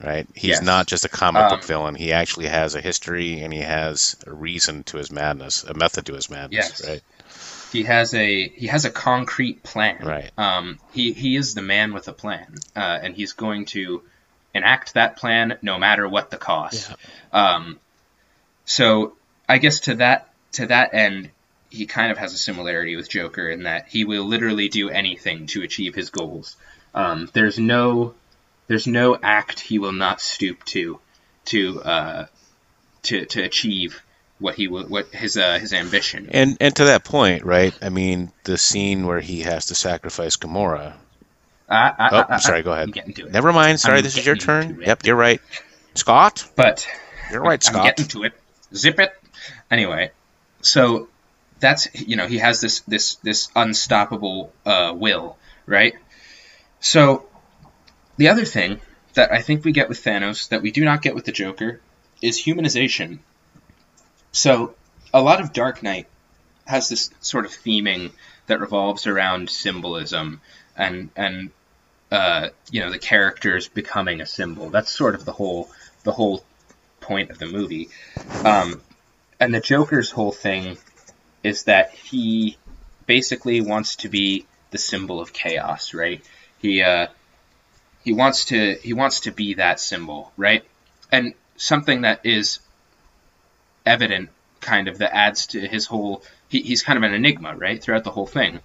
right? 0.02 0.26
He's 0.34 0.60
Yes. 0.60 0.62
not 0.62 0.86
just 0.86 1.04
a 1.04 1.08
comic 1.08 1.42
Um, 1.42 1.48
book 1.50 1.64
villain. 1.64 1.94
He 1.94 2.12
actually 2.12 2.46
has 2.46 2.74
a 2.74 2.80
history 2.80 3.40
and 3.40 3.52
he 3.52 3.60
has 3.60 4.16
a 4.26 4.32
reason 4.32 4.82
to 4.84 4.96
his 4.96 5.10
madness, 5.12 5.62
a 5.64 5.74
method 5.74 6.06
to 6.06 6.14
his 6.14 6.28
madness, 6.30 6.80
Yes. 6.80 6.88
right? 6.88 7.02
He 7.72 7.84
has 7.84 8.14
a 8.14 8.48
he 8.48 8.66
has 8.66 8.84
a 8.84 8.90
concrete 8.90 9.62
plan. 9.62 10.04
Right. 10.04 10.30
Um, 10.38 10.78
he 10.92 11.12
he 11.12 11.36
is 11.36 11.54
the 11.54 11.62
man 11.62 11.92
with 11.92 12.08
a 12.08 12.12
plan, 12.12 12.54
uh, 12.74 12.98
and 13.02 13.14
he's 13.14 13.32
going 13.32 13.66
to 13.66 14.02
enact 14.54 14.94
that 14.94 15.16
plan 15.16 15.58
no 15.62 15.78
matter 15.78 16.08
what 16.08 16.30
the 16.30 16.38
cost. 16.38 16.92
Um, 17.32 17.78
so 18.64 19.14
I 19.48 19.58
guess 19.58 19.80
to 19.80 19.96
that 19.96 20.30
to 20.52 20.66
that 20.66 20.94
end, 20.94 21.30
he 21.70 21.86
kind 21.86 22.10
of 22.10 22.18
has 22.18 22.32
a 22.32 22.38
similarity 22.38 22.96
with 22.96 23.08
Joker 23.08 23.48
in 23.48 23.64
that 23.64 23.88
he 23.88 24.04
will 24.04 24.24
literally 24.24 24.68
do 24.68 24.88
anything 24.88 25.46
to 25.48 25.62
achieve 25.62 25.94
his 25.94 26.10
goals. 26.10 26.56
Um, 26.94 27.28
there's 27.32 27.58
no 27.58 28.14
there's 28.68 28.86
no 28.86 29.16
act 29.22 29.60
he 29.60 29.78
will 29.78 29.92
not 29.92 30.20
stoop 30.20 30.64
to 30.66 30.98
to 31.46 31.82
uh, 31.82 32.26
to 33.02 33.26
to 33.26 33.42
achieve 33.42 34.02
what 34.38 34.54
he 34.54 34.68
what 34.68 35.06
his 35.08 35.36
uh, 35.36 35.58
his 35.58 35.72
ambition. 35.72 36.28
And 36.32 36.56
and 36.60 36.74
to 36.76 36.84
that 36.86 37.04
point, 37.04 37.44
right? 37.44 37.74
I 37.82 37.88
mean, 37.88 38.32
the 38.44 38.58
scene 38.58 39.06
where 39.06 39.20
he 39.20 39.40
has 39.42 39.66
to 39.66 39.74
sacrifice 39.74 40.36
Gamora. 40.36 40.94
I, 41.68 41.92
I, 41.98 42.08
Oh, 42.12 42.18
I- 42.28 42.34
I- 42.34 42.38
sorry. 42.38 42.62
Go 42.62 42.72
I'm 42.72 42.92
ahead. 42.92 43.32
Never 43.32 43.52
mind. 43.52 43.80
Sorry, 43.80 43.98
I'm 43.98 44.02
this 44.04 44.16
is 44.16 44.26
your 44.26 44.36
turn. 44.36 44.80
Yep, 44.84 45.04
you're 45.06 45.16
right. 45.16 45.40
Scott, 45.94 46.44
But 46.54 46.86
you're 47.32 47.40
right, 47.40 47.64
I'm 47.68 47.72
Scott. 47.74 47.84
getting 47.84 48.06
to 48.08 48.24
it. 48.24 48.32
Zip 48.74 49.00
it. 49.00 49.10
Anyway, 49.70 50.10
so 50.60 51.08
that's 51.58 51.88
you 51.94 52.16
know 52.16 52.26
he 52.26 52.38
has 52.38 52.60
this 52.60 52.80
this 52.80 53.14
this 53.16 53.48
unstoppable 53.56 54.52
uh, 54.66 54.92
will, 54.94 55.38
right? 55.64 55.94
So 56.80 57.24
the 58.18 58.28
other 58.28 58.44
thing 58.44 58.80
that 59.14 59.32
I 59.32 59.40
think 59.40 59.64
we 59.64 59.72
get 59.72 59.88
with 59.88 60.04
Thanos 60.04 60.48
that 60.50 60.60
we 60.62 60.70
do 60.70 60.84
not 60.84 61.00
get 61.02 61.14
with 61.14 61.24
the 61.24 61.32
Joker 61.32 61.80
is 62.20 62.38
humanization. 62.40 63.18
So 64.36 64.74
a 65.14 65.22
lot 65.22 65.40
of 65.40 65.54
Dark 65.54 65.82
Knight 65.82 66.08
has 66.66 66.90
this 66.90 67.10
sort 67.20 67.46
of 67.46 67.52
theming 67.52 68.12
that 68.48 68.60
revolves 68.60 69.06
around 69.06 69.48
symbolism 69.48 70.42
and 70.76 71.08
and 71.16 71.50
uh, 72.12 72.50
you 72.70 72.80
know 72.80 72.90
the 72.90 72.98
characters 72.98 73.66
becoming 73.66 74.20
a 74.20 74.26
symbol. 74.26 74.68
That's 74.68 74.92
sort 74.92 75.14
of 75.14 75.24
the 75.24 75.32
whole 75.32 75.70
the 76.04 76.12
whole 76.12 76.44
point 77.00 77.30
of 77.30 77.38
the 77.38 77.46
movie. 77.46 77.88
Um, 78.44 78.82
and 79.40 79.54
the 79.54 79.60
Joker's 79.60 80.10
whole 80.10 80.32
thing 80.32 80.76
is 81.42 81.64
that 81.64 81.92
he 81.92 82.58
basically 83.06 83.62
wants 83.62 83.96
to 83.96 84.10
be 84.10 84.44
the 84.70 84.78
symbol 84.78 85.18
of 85.18 85.32
chaos, 85.32 85.94
right? 85.94 86.22
He 86.58 86.82
uh, 86.82 87.06
he 88.04 88.12
wants 88.12 88.44
to 88.46 88.74
he 88.74 88.92
wants 88.92 89.20
to 89.20 89.30
be 89.30 89.54
that 89.54 89.80
symbol, 89.80 90.30
right? 90.36 90.62
And 91.10 91.32
something 91.56 92.02
that 92.02 92.26
is 92.26 92.58
evident, 93.86 94.30
kind 94.60 94.88
of 94.88 94.98
that 94.98 95.14
adds 95.14 95.46
to 95.48 95.60
his 95.66 95.86
whole. 95.86 96.22
He, 96.48 96.60
he's 96.62 96.82
kind 96.82 96.96
of 96.96 97.02
an 97.02 97.14
enigma, 97.14 97.56
right? 97.56 97.82
Throughout 97.82 98.04
the 98.04 98.10
whole 98.10 98.26
thing, 98.26 98.60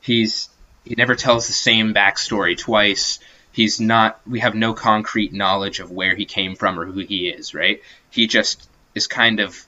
he's 0.00 0.48
he 0.84 0.94
never 0.96 1.14
tells 1.14 1.46
the 1.46 1.52
same 1.52 1.94
backstory 1.94 2.56
twice. 2.56 3.18
He's 3.52 3.80
not. 3.80 4.20
We 4.26 4.40
have 4.40 4.54
no 4.54 4.72
concrete 4.74 5.32
knowledge 5.32 5.80
of 5.80 5.90
where 5.90 6.14
he 6.14 6.24
came 6.24 6.56
from 6.56 6.78
or 6.78 6.86
who 6.86 7.00
he 7.00 7.28
is, 7.28 7.54
right? 7.54 7.82
He 8.10 8.26
just 8.26 8.68
is 8.94 9.06
kind 9.06 9.40
of 9.40 9.64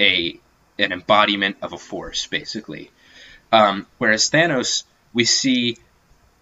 a 0.00 0.38
an 0.78 0.92
embodiment 0.92 1.56
of 1.62 1.72
a 1.72 1.78
force, 1.78 2.26
basically. 2.26 2.90
Um, 3.50 3.86
whereas 3.98 4.30
Thanos, 4.30 4.84
we 5.12 5.24
see 5.24 5.78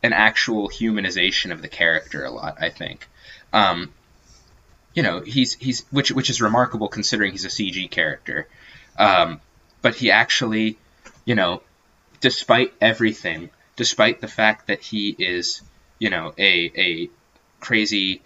an 0.03 0.13
actual 0.13 0.69
humanization 0.69 1.53
of 1.53 1.63
the 1.63 1.69
character 1.69 2.25
a 2.25 2.31
lot. 2.31 2.57
I 2.61 2.71
think. 2.71 3.07
Um, 3.53 3.93
you 4.97 5.03
know, 5.03 5.21
he's 5.21 5.53
he's 5.55 5.85
which 5.91 6.11
which 6.11 6.31
is 6.31 6.41
remarkable 6.41 6.89
considering 6.89 7.31
he's 7.31 7.45
a 7.45 7.49
CG 7.49 7.89
character. 7.91 8.49
Um, 8.99 9.41
but 9.83 9.95
he 9.95 10.11
actually, 10.11 10.79
you 11.27 11.35
know, 11.35 11.63
despite 12.21 12.73
everything, 12.81 13.51
despite 13.77 14.23
the 14.23 14.27
fact 14.27 14.69
that 14.69 14.81
he 14.81 15.15
is, 15.19 15.61
you 15.99 16.09
know, 16.09 16.33
a 16.39 16.73
a 16.75 17.11
crazy, 17.61 18.23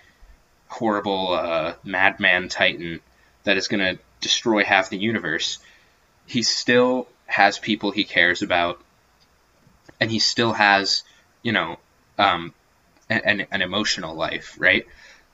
horrible 0.68 1.32
uh, 1.32 1.74
madman 1.82 2.48
titan 2.48 3.00
that 3.42 3.56
is 3.56 3.66
going 3.66 3.80
to 3.80 4.00
destroy 4.20 4.62
half 4.62 4.90
the 4.90 4.96
universe, 4.96 5.58
he 6.26 6.42
still 6.42 7.08
has 7.26 7.58
people 7.58 7.90
he 7.90 8.04
cares 8.04 8.42
about, 8.42 8.80
and 9.98 10.08
he 10.08 10.20
still 10.20 10.52
has, 10.52 11.02
you 11.42 11.50
know, 11.50 11.78
um, 12.16 12.54
an, 13.08 13.48
an 13.50 13.60
emotional 13.60 14.14
life, 14.14 14.54
right? 14.60 14.86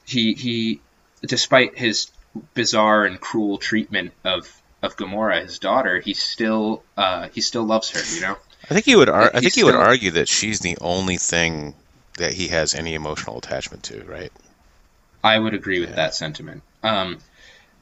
He 0.07 0.33
he, 0.33 0.81
despite 1.27 1.79
his 1.79 2.11
bizarre 2.55 3.05
and 3.05 3.21
cruel 3.21 3.59
treatment 3.59 4.13
of 4.25 4.51
of 4.83 4.97
Gamora, 4.97 5.43
his 5.43 5.59
daughter, 5.59 6.01
he 6.01 6.15
still 6.15 6.83
uh, 6.97 7.29
he 7.33 7.41
still 7.41 7.65
loves 7.65 7.91
her, 7.91 8.15
you 8.15 8.21
know. 8.21 8.37
I 8.71 8.75
think 8.75 8.85
he 8.85 8.97
would. 8.97 9.09
Ar- 9.09 9.31
I 9.33 9.41
think 9.41 9.55
he 9.55 9.65
would 9.65 9.75
argue 9.75 10.13
that 10.13 10.29
she's 10.29 10.61
the 10.61 10.77
only 10.81 11.17
thing 11.17 11.75
that 12.19 12.33
he 12.33 12.49
has 12.49 12.75
any 12.75 12.95
emotional 12.95 13.39
attachment 13.39 13.85
to, 13.85 14.03
right? 14.05 14.33
I 15.23 15.39
would 15.39 15.55
agree 15.55 15.81
with 15.81 15.95
that 15.97 16.15
sentiment. 16.15 16.63
Um, 16.83 17.19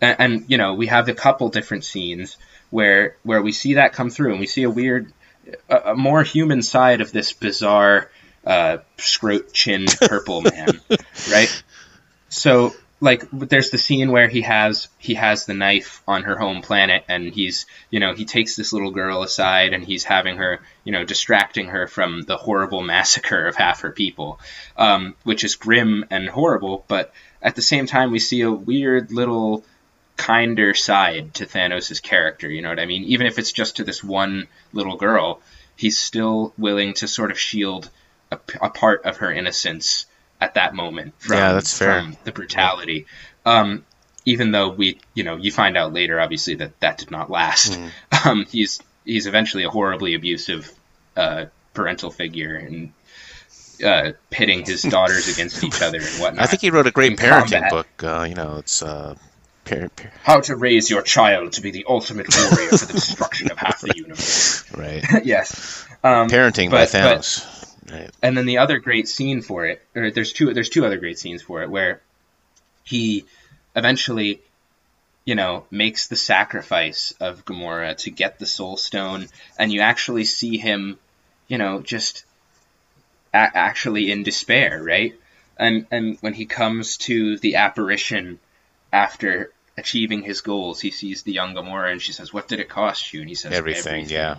and, 0.00 0.16
and 0.18 0.44
you 0.48 0.58
know, 0.58 0.74
we 0.74 0.86
have 0.86 1.08
a 1.08 1.14
couple 1.14 1.48
different 1.50 1.84
scenes 1.84 2.36
where 2.70 3.16
where 3.22 3.42
we 3.42 3.52
see 3.52 3.74
that 3.74 3.92
come 3.92 4.10
through, 4.10 4.32
and 4.32 4.40
we 4.40 4.46
see 4.46 4.62
a 4.62 4.70
weird, 4.70 5.12
a, 5.68 5.92
a 5.92 5.94
more 5.94 6.22
human 6.22 6.62
side 6.62 7.00
of 7.00 7.12
this 7.12 7.32
bizarre, 7.32 8.10
uh, 8.46 8.78
scrote 8.98 9.52
chinned 9.52 9.94
purple 10.00 10.42
man, 10.42 10.80
right? 11.30 11.62
So 12.28 12.74
like 13.04 13.28
there's 13.32 13.68
the 13.68 13.76
scene 13.76 14.10
where 14.10 14.28
he 14.28 14.40
has 14.40 14.88
he 14.96 15.12
has 15.12 15.44
the 15.44 15.52
knife 15.52 16.02
on 16.08 16.22
her 16.22 16.38
home 16.38 16.62
planet 16.62 17.04
and 17.06 17.34
he's 17.34 17.66
you 17.90 18.00
know 18.00 18.14
he 18.14 18.24
takes 18.24 18.56
this 18.56 18.72
little 18.72 18.92
girl 18.92 19.22
aside 19.22 19.74
and 19.74 19.84
he's 19.84 20.04
having 20.04 20.38
her 20.38 20.60
you 20.84 20.92
know 20.92 21.04
distracting 21.04 21.66
her 21.66 21.86
from 21.86 22.22
the 22.22 22.38
horrible 22.38 22.80
massacre 22.94 23.46
of 23.46 23.56
half 23.56 23.82
her 23.82 23.92
people 23.92 24.40
um, 24.78 25.14
which 25.22 25.44
is 25.44 25.54
grim 25.54 26.06
and 26.10 26.30
horrible 26.30 26.82
but 26.88 27.12
at 27.42 27.54
the 27.54 27.62
same 27.62 27.86
time 27.86 28.10
we 28.10 28.18
see 28.18 28.40
a 28.40 28.50
weird 28.50 29.12
little 29.12 29.62
kinder 30.16 30.72
side 30.72 31.34
to 31.34 31.44
Thanos' 31.44 32.02
character 32.02 32.48
you 32.48 32.62
know 32.62 32.70
what 32.70 32.80
I 32.80 32.86
mean? 32.86 33.04
Even 33.04 33.26
if 33.26 33.38
it's 33.38 33.52
just 33.52 33.76
to 33.76 33.84
this 33.84 34.02
one 34.02 34.48
little 34.72 34.96
girl 34.96 35.42
he's 35.76 35.98
still 35.98 36.54
willing 36.56 36.94
to 36.94 37.06
sort 37.06 37.30
of 37.30 37.38
shield 37.38 37.90
a, 38.30 38.38
a 38.62 38.70
part 38.70 39.04
of 39.04 39.18
her 39.18 39.30
innocence 39.30 40.06
at 40.40 40.54
that 40.54 40.74
moment 40.74 41.14
from, 41.18 41.36
Yeah, 41.38 41.52
that's 41.54 41.76
fair. 41.78 42.00
from 42.00 42.16
the 42.24 42.32
brutality. 42.32 43.06
Um, 43.46 43.84
even 44.26 44.52
though 44.52 44.70
we, 44.70 44.98
you 45.14 45.22
know, 45.24 45.36
you 45.36 45.52
find 45.52 45.76
out 45.76 45.92
later, 45.92 46.18
obviously, 46.20 46.54
that 46.56 46.78
that 46.80 46.98
did 46.98 47.10
not 47.10 47.30
last. 47.30 47.72
Mm-hmm. 47.72 47.88
Um, 48.28 48.46
he's 48.48 48.80
he's 49.04 49.26
eventually 49.26 49.64
a 49.64 49.68
horribly 49.70 50.14
abusive 50.14 50.72
uh, 51.14 51.44
parental 51.74 52.10
figure 52.10 52.56
and 52.56 52.92
uh, 53.84 54.12
pitting 54.30 54.64
his 54.64 54.80
daughters 54.82 55.28
against 55.28 55.62
each 55.62 55.82
other 55.82 55.98
and 55.98 56.06
whatnot. 56.20 56.42
I 56.42 56.46
think 56.46 56.62
he 56.62 56.70
wrote 56.70 56.86
a 56.86 56.90
great 56.90 57.18
parenting 57.18 57.50
combat. 57.60 57.70
book. 57.70 57.86
Uh, 58.02 58.22
you 58.26 58.34
know, 58.34 58.56
it's 58.58 58.82
uh, 58.82 59.14
par- 59.66 59.90
par- 59.94 60.12
How 60.22 60.40
to 60.40 60.56
raise 60.56 60.88
your 60.88 61.02
child 61.02 61.52
to 61.54 61.60
be 61.60 61.70
the 61.70 61.84
ultimate 61.86 62.28
warrior 62.34 62.68
for 62.70 62.86
the 62.86 62.92
destruction 62.94 63.50
of 63.50 63.58
half 63.58 63.80
the 63.82 63.92
universe. 63.96 64.64
right 64.74 65.04
yes. 65.24 65.86
Um, 66.02 66.28
parenting 66.28 66.70
but- 66.70 66.90
by 66.92 67.00
but- 67.00 67.18
Thanos. 67.20 67.63
Right. 67.90 68.10
And 68.22 68.36
then 68.36 68.46
the 68.46 68.58
other 68.58 68.78
great 68.78 69.08
scene 69.08 69.42
for 69.42 69.66
it, 69.66 69.82
or 69.94 70.10
there's 70.10 70.32
two 70.32 70.52
there's 70.54 70.70
two 70.70 70.86
other 70.86 70.98
great 70.98 71.18
scenes 71.18 71.42
for 71.42 71.62
it 71.62 71.70
where 71.70 72.00
he 72.82 73.24
eventually, 73.76 74.40
you 75.24 75.34
know, 75.34 75.66
makes 75.70 76.08
the 76.08 76.16
sacrifice 76.16 77.12
of 77.20 77.44
Gamora 77.44 77.96
to 77.98 78.10
get 78.10 78.38
the 78.38 78.46
Soul 78.46 78.76
Stone, 78.76 79.26
and 79.58 79.72
you 79.72 79.80
actually 79.80 80.24
see 80.24 80.56
him, 80.56 80.98
you 81.48 81.58
know, 81.58 81.80
just 81.80 82.24
a- 83.32 83.56
actually 83.56 84.10
in 84.10 84.22
despair, 84.22 84.82
right? 84.82 85.14
And 85.58 85.86
and 85.90 86.16
when 86.20 86.34
he 86.34 86.46
comes 86.46 86.96
to 86.98 87.38
the 87.38 87.56
apparition 87.56 88.40
after 88.92 89.52
achieving 89.76 90.22
his 90.22 90.40
goals, 90.40 90.80
he 90.80 90.90
sees 90.90 91.22
the 91.22 91.32
young 91.32 91.54
Gamora, 91.54 91.92
and 91.92 92.00
she 92.00 92.12
says, 92.12 92.32
"What 92.32 92.48
did 92.48 92.60
it 92.60 92.68
cost 92.68 93.12
you?" 93.12 93.20
And 93.20 93.28
he 93.28 93.34
says, 93.34 93.52
Everything, 93.52 94.08
yeah. 94.08 94.38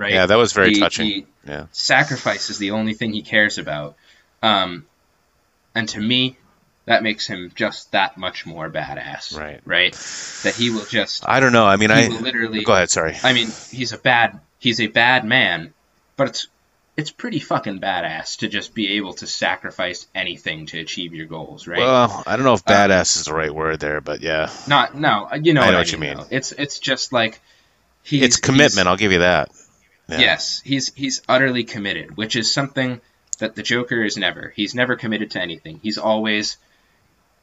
Right." 0.00 0.12
Yeah, 0.12 0.26
that 0.26 0.36
was 0.38 0.52
very 0.52 0.70
He- 0.74 0.80
touching. 0.80 1.06
he- 1.06 1.26
yeah. 1.46 1.66
sacrifice 1.72 2.50
is 2.50 2.58
the 2.58 2.72
only 2.72 2.94
thing 2.94 3.12
he 3.12 3.22
cares 3.22 3.58
about. 3.58 3.96
Um, 4.42 4.86
and 5.74 5.88
to 5.90 6.00
me, 6.00 6.36
that 6.86 7.02
makes 7.02 7.26
him 7.26 7.52
just 7.54 7.92
that 7.92 8.16
much 8.18 8.46
more 8.46 8.68
badass. 8.70 9.36
Right. 9.38 9.60
Right. 9.64 9.92
That 10.42 10.54
he 10.56 10.70
will 10.70 10.84
just. 10.86 11.28
I 11.28 11.38
don't 11.40 11.52
know. 11.52 11.66
I 11.66 11.76
mean, 11.76 11.90
I 11.90 12.08
will 12.08 12.20
literally. 12.20 12.62
go 12.64 12.72
ahead. 12.72 12.90
Sorry. 12.90 13.16
I 13.22 13.32
mean, 13.32 13.48
he's 13.70 13.92
a 13.92 13.98
bad. 13.98 14.40
He's 14.58 14.80
a 14.80 14.88
bad 14.88 15.24
man, 15.24 15.72
but 16.16 16.28
it's 16.28 16.48
it's 16.96 17.10
pretty 17.10 17.38
fucking 17.38 17.80
badass 17.80 18.38
to 18.38 18.48
just 18.48 18.74
be 18.74 18.96
able 18.96 19.14
to 19.14 19.26
sacrifice 19.26 20.06
anything 20.14 20.66
to 20.66 20.78
achieve 20.80 21.14
your 21.14 21.24
goals, 21.26 21.66
right? 21.66 21.78
Well, 21.78 22.22
I 22.26 22.36
don't 22.36 22.44
know 22.44 22.52
if 22.54 22.62
Um, 22.66 22.74
badass 22.74 23.16
is 23.16 23.24
the 23.24 23.32
right 23.32 23.54
word 23.54 23.80
there, 23.80 24.00
but 24.02 24.20
yeah, 24.20 24.50
Not 24.66 24.94
no, 24.96 25.28
you 25.42 25.54
know 25.54 25.62
I 25.62 25.66
what 25.66 25.70
know 25.70 25.76
I 25.78 25.80
what 25.80 25.92
you 25.92 25.98
mean. 25.98 26.10
mean. 26.10 26.18
though. 26.18 26.36
It's 26.36 26.52
it's 26.52 26.78
just 26.78 27.12
like 27.12 27.40
he's 28.02 28.22
it's 28.22 28.36
commitment. 28.38 28.86
I'll 28.88 28.96
give 28.98 29.12
you 29.12 29.20
that. 29.20 29.50
Yeah. 30.10 30.18
Yes, 30.18 30.60
he's 30.64 30.92
he's 30.94 31.22
utterly 31.28 31.64
committed, 31.64 32.16
which 32.16 32.36
is 32.36 32.52
something 32.52 33.00
that 33.38 33.54
the 33.54 33.62
Joker 33.62 34.02
is 34.02 34.16
never. 34.16 34.52
He's 34.54 34.74
never 34.74 34.96
committed 34.96 35.30
to 35.32 35.40
anything. 35.40 35.80
He's 35.82 35.98
always 35.98 36.56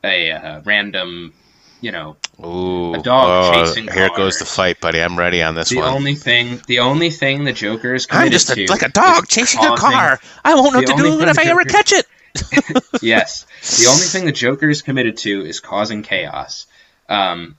a 0.03 0.31
uh, 0.31 0.61
random, 0.65 1.33
you 1.81 1.91
know. 1.91 2.17
Ooh, 2.43 2.93
A 2.93 3.01
dog 3.01 3.27
oh, 3.55 3.65
chasing 3.65 3.87
here 3.87 4.09
goes 4.15 4.37
the 4.37 4.45
fight, 4.45 4.79
buddy. 4.79 5.01
I'm 5.01 5.17
ready 5.17 5.41
on 5.41 5.55
this 5.55 5.69
The 5.69 5.77
one. 5.77 5.89
only 5.93 6.13
thing, 6.15 6.61
the 6.67 6.79
only 6.79 7.09
thing 7.09 7.45
the 7.45 7.53
Joker 7.53 7.95
is 7.95 8.05
committed 8.05 8.25
I'm 8.27 8.31
just 8.31 8.49
a, 8.51 8.55
to 8.55 8.65
like 8.67 8.83
a 8.83 8.89
dog 8.89 9.23
is 9.23 9.29
chasing 9.29 9.63
a 9.65 9.75
car. 9.75 10.19
I 10.45 10.53
won't 10.55 10.73
know 10.73 10.79
what 10.79 10.87
to 10.87 10.95
do 10.95 11.19
if 11.21 11.35
the 11.35 11.41
I 11.41 11.45
ever 11.45 11.63
catch 11.63 11.93
it. 11.93 12.05
yes, 13.01 13.45
the 13.61 13.87
only 13.89 14.05
thing 14.05 14.25
the 14.25 14.31
Joker 14.31 14.69
is 14.69 14.83
committed 14.83 15.17
to 15.17 15.43
is 15.45 15.59
causing 15.59 16.03
chaos. 16.03 16.67
Um, 17.09 17.57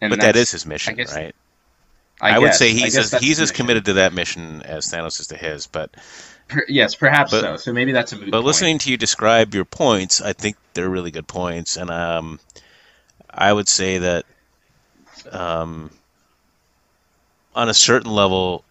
and 0.00 0.10
But 0.10 0.20
that's- 0.20 0.52
his 0.52 0.64
mission, 0.64 0.94
guess- 0.94 1.14
right? 1.14 1.34
I, 2.24 2.36
I, 2.36 2.38
would 2.38 2.54
say 2.54 2.72
he's 2.72 2.96
as, 2.96 3.12
he's 3.12 3.38
as 3.38 3.50
committed 3.50 3.84
to 3.86 3.92
that 3.94 4.12
mission 4.14 4.62
as 4.62 4.86
Thanos 4.86 5.20
is 5.20 5.26
to 5.28 5.36
his. 5.36 5.66
But 5.66 5.94
Per- 6.48 6.64
yes, 6.68 6.94
perhaps 6.94 7.30
But- 7.30 7.40
so. 7.40 7.56
So 7.56 7.72
maybe 7.72 7.92
that's 7.92 8.12
a 8.12 8.16
but 8.16 8.30
point. 8.30 8.44
listening 8.44 8.78
to 8.78 8.90
you 8.90 8.96
describe 8.96 9.54
your 9.54 9.64
points, 9.64 10.20
I 10.20 10.32
think 10.32 10.56
they're 10.72 10.88
really 10.88 11.10
good 11.10 11.26
points, 11.26 11.76
and 11.76 11.90
um, 11.90 12.40
I 13.30 13.52
would 13.52 13.68
say 13.68 13.98
that 13.98 14.24
um, 15.30 15.90
on 17.54 17.68
a 17.68 17.74
certain 17.74 18.10
level, 18.10 18.64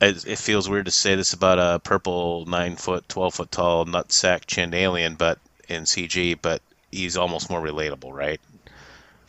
it, 0.00 0.26
it 0.26 0.38
feels 0.38 0.68
weird 0.68 0.86
to 0.86 0.90
say 0.90 1.14
this 1.14 1.32
about 1.32 1.58
a 1.58 1.78
purple 1.80 2.46
nine 2.46 2.76
foot, 2.76 3.08
twelve 3.08 3.34
foot 3.34 3.50
tall, 3.50 3.84
nutsack 3.86 4.46
chinned 4.46 4.74
alien, 4.74 5.14
but 5.14 5.38
in 5.68 5.84
CG, 5.84 6.38
but 6.40 6.62
he's 6.90 7.16
almost 7.16 7.50
more 7.50 7.60
relatable, 7.60 8.12
right? 8.12 8.40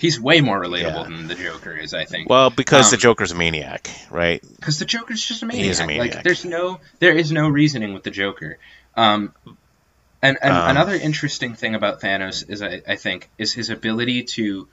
He's 0.02 0.20
way 0.20 0.42
more 0.42 0.60
relatable 0.60 1.04
Yeah. 1.04 1.16
than 1.16 1.28
the 1.28 1.36
Joker 1.36 1.74
is, 1.74 1.94
I 1.94 2.06
think. 2.06 2.28
Well, 2.28 2.50
because 2.50 2.90
the 2.90 2.96
Um, 2.98 3.02
Joker's 3.02 3.32
a 3.32 3.36
maniac, 3.36 3.88
right? 4.10 4.42
because 4.60 4.80
the 4.80 4.86
Joker's 4.86 5.24
just 5.24 5.44
a 5.44 5.46
maniac. 5.46 5.64
He 5.66 5.70
is 5.70 5.80
a 5.80 5.86
maniac. 5.86 6.16
Like 6.16 6.24
there's 6.24 6.44
no 6.44 6.80
there 6.98 7.14
is 7.16 7.32
no 7.32 7.48
reasoning 7.48 7.94
with 7.94 8.02
the 8.04 8.10
Joker. 8.10 8.58
Um, 8.96 9.32
and 10.24 10.40
and 10.42 10.54
Um, 10.54 10.70
another 10.72 10.96
interesting 10.96 11.54
thing 11.54 11.76
about 11.76 12.02
Thanos 12.02 12.50
is 12.50 12.64
I, 12.64 12.82
I 12.88 12.96
think 12.96 13.30
is 13.38 13.54
his 13.54 13.70
ability 13.70 14.24
to 14.24 14.68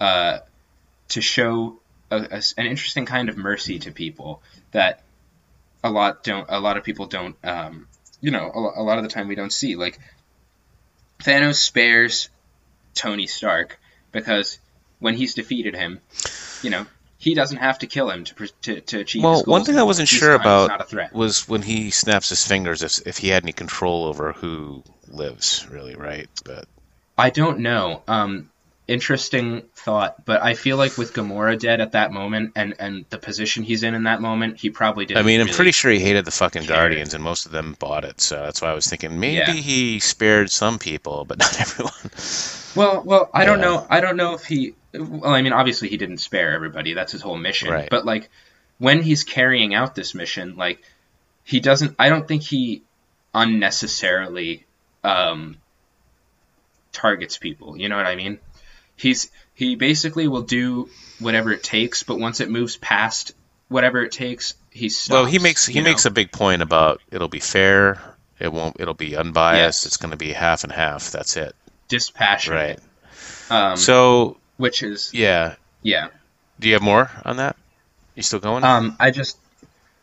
uh, 0.00 0.38
to 1.08 1.20
show 1.20 1.78
a, 2.10 2.16
a 2.16 2.42
an 2.56 2.66
interesting 2.66 3.04
kind 3.04 3.28
of 3.28 3.36
mercy 3.36 3.80
to 3.80 3.90
people 3.92 4.40
that 4.72 5.02
a 5.84 5.90
lot 5.90 6.24
don't 6.24 6.46
a 6.48 6.58
lot 6.58 6.78
of 6.78 6.84
people 6.84 7.04
don't 7.04 7.36
um, 7.44 7.86
you 8.22 8.30
know 8.30 8.50
a, 8.50 8.80
a 8.80 8.84
lot 8.88 8.96
of 8.96 9.04
the 9.04 9.10
time 9.10 9.28
we 9.28 9.34
don't 9.34 9.52
see 9.52 9.76
like 9.76 9.98
Thanos 11.22 11.56
spares 11.56 12.30
Tony 12.94 13.26
Stark 13.26 13.78
because 14.10 14.58
when 15.00 15.14
he's 15.14 15.34
defeated 15.34 15.74
him, 15.74 15.98
you 16.62 16.70
know, 16.70 16.86
he 17.18 17.34
doesn't 17.34 17.58
have 17.58 17.78
to 17.80 17.86
kill 17.86 18.08
him 18.10 18.24
to 18.24 18.46
to, 18.62 18.80
to 18.80 19.00
achieve. 19.00 19.22
Well, 19.24 19.32
his 19.34 19.38
goals 19.42 19.46
Well, 19.48 19.58
one 19.58 19.64
thing 19.66 19.78
I 19.78 19.82
wasn't 19.82 20.08
sure 20.08 20.34
about 20.34 20.68
not 20.68 20.80
a 20.80 20.84
threat. 20.84 21.12
was 21.12 21.48
when 21.48 21.62
he 21.62 21.90
snaps 21.90 22.28
his 22.30 22.46
fingers 22.46 22.82
if 22.82 23.06
if 23.06 23.18
he 23.18 23.28
had 23.28 23.42
any 23.42 23.52
control 23.52 24.04
over 24.04 24.32
who 24.32 24.82
lives, 25.08 25.66
really, 25.70 25.96
right? 25.96 26.28
But 26.44 26.66
I 27.18 27.30
don't 27.30 27.58
know. 27.60 28.02
Um, 28.08 28.48
interesting 28.88 29.62
thought, 29.76 30.24
but 30.24 30.42
I 30.42 30.54
feel 30.54 30.76
like 30.76 30.98
with 30.98 31.12
Gamora 31.12 31.56
dead 31.58 31.80
at 31.80 31.92
that 31.92 32.10
moment 32.12 32.52
and 32.56 32.74
and 32.78 33.04
the 33.10 33.18
position 33.18 33.62
he's 33.62 33.82
in 33.82 33.94
in 33.94 34.04
that 34.04 34.20
moment, 34.20 34.58
he 34.58 34.70
probably 34.70 35.04
didn't. 35.06 35.18
I 35.22 35.22
mean, 35.26 35.40
I'm 35.40 35.46
really- 35.46 35.56
pretty 35.56 35.72
sure 35.72 35.90
he 35.90 36.00
hated 36.00 36.24
the 36.24 36.30
fucking 36.30 36.62
care. 36.62 36.76
Guardians, 36.76 37.12
and 37.14 37.22
most 37.22 37.44
of 37.46 37.52
them 37.52 37.76
bought 37.78 38.04
it. 38.04 38.20
So 38.20 38.36
that's 38.42 38.62
why 38.62 38.70
I 38.70 38.74
was 38.74 38.86
thinking 38.86 39.20
maybe 39.20 39.36
Yeah. 39.36 39.52
he 39.52 40.00
spared 40.00 40.50
some 40.50 40.78
people, 40.78 41.24
but 41.24 41.38
not 41.38 41.60
everyone. 41.60 41.92
Well, 42.74 43.02
well, 43.04 43.30
I 43.34 43.44
don't 43.44 43.60
know. 43.60 43.86
I 43.90 44.00
don't 44.00 44.16
know 44.16 44.34
if 44.34 44.44
he. 44.44 44.74
Well, 44.92 45.32
I 45.32 45.42
mean, 45.42 45.52
obviously 45.52 45.88
he 45.88 45.96
didn't 45.96 46.18
spare 46.18 46.52
everybody. 46.52 46.94
That's 46.94 47.12
his 47.12 47.22
whole 47.22 47.36
mission. 47.36 47.70
Right. 47.70 47.88
But 47.90 48.04
like, 48.04 48.28
when 48.78 49.02
he's 49.02 49.24
carrying 49.24 49.74
out 49.74 49.94
this 49.94 50.14
mission, 50.14 50.56
like, 50.56 50.82
he 51.44 51.60
doesn't. 51.60 51.94
I 51.98 52.08
don't 52.08 52.26
think 52.26 52.42
he 52.42 52.82
unnecessarily 53.34 54.64
um, 55.04 55.56
targets 56.92 57.38
people. 57.38 57.76
You 57.76 57.88
know 57.88 57.96
what 57.96 58.06
I 58.06 58.16
mean? 58.16 58.38
He's 58.96 59.30
he 59.54 59.76
basically 59.76 60.28
will 60.28 60.42
do 60.42 60.88
whatever 61.18 61.52
it 61.52 61.62
takes, 61.62 62.02
but 62.02 62.18
once 62.18 62.40
it 62.40 62.50
moves 62.50 62.76
past 62.76 63.32
whatever 63.68 64.02
it 64.02 64.12
takes, 64.12 64.54
he 64.70 64.88
stops. 64.88 65.10
well, 65.14 65.24
he 65.24 65.38
makes 65.38 65.66
he 65.66 65.80
makes 65.80 66.04
know? 66.04 66.10
a 66.10 66.12
big 66.12 66.32
point 66.32 66.62
about 66.62 67.00
it'll 67.10 67.28
be 67.28 67.40
fair. 67.40 68.00
It 68.38 68.52
won't. 68.52 68.76
It'll 68.80 68.94
be 68.94 69.16
unbiased. 69.16 69.84
Yes. 69.84 69.86
It's 69.86 69.96
going 69.98 70.12
to 70.12 70.16
be 70.16 70.32
half 70.32 70.64
and 70.64 70.72
half. 70.72 71.10
That's 71.12 71.36
it. 71.36 71.54
dispassionate, 71.88 72.80
Right. 73.50 73.72
um, 73.72 73.76
So 73.76 74.38
which 74.60 74.82
is 74.82 75.10
yeah. 75.14 75.54
yeah. 75.82 76.08
Do 76.60 76.68
you 76.68 76.74
have 76.74 76.82
more 76.82 77.10
on 77.24 77.38
that? 77.38 77.56
You 78.14 78.22
still 78.22 78.38
going? 78.40 78.64
Um, 78.64 78.96
I 79.00 79.10
just, 79.10 79.38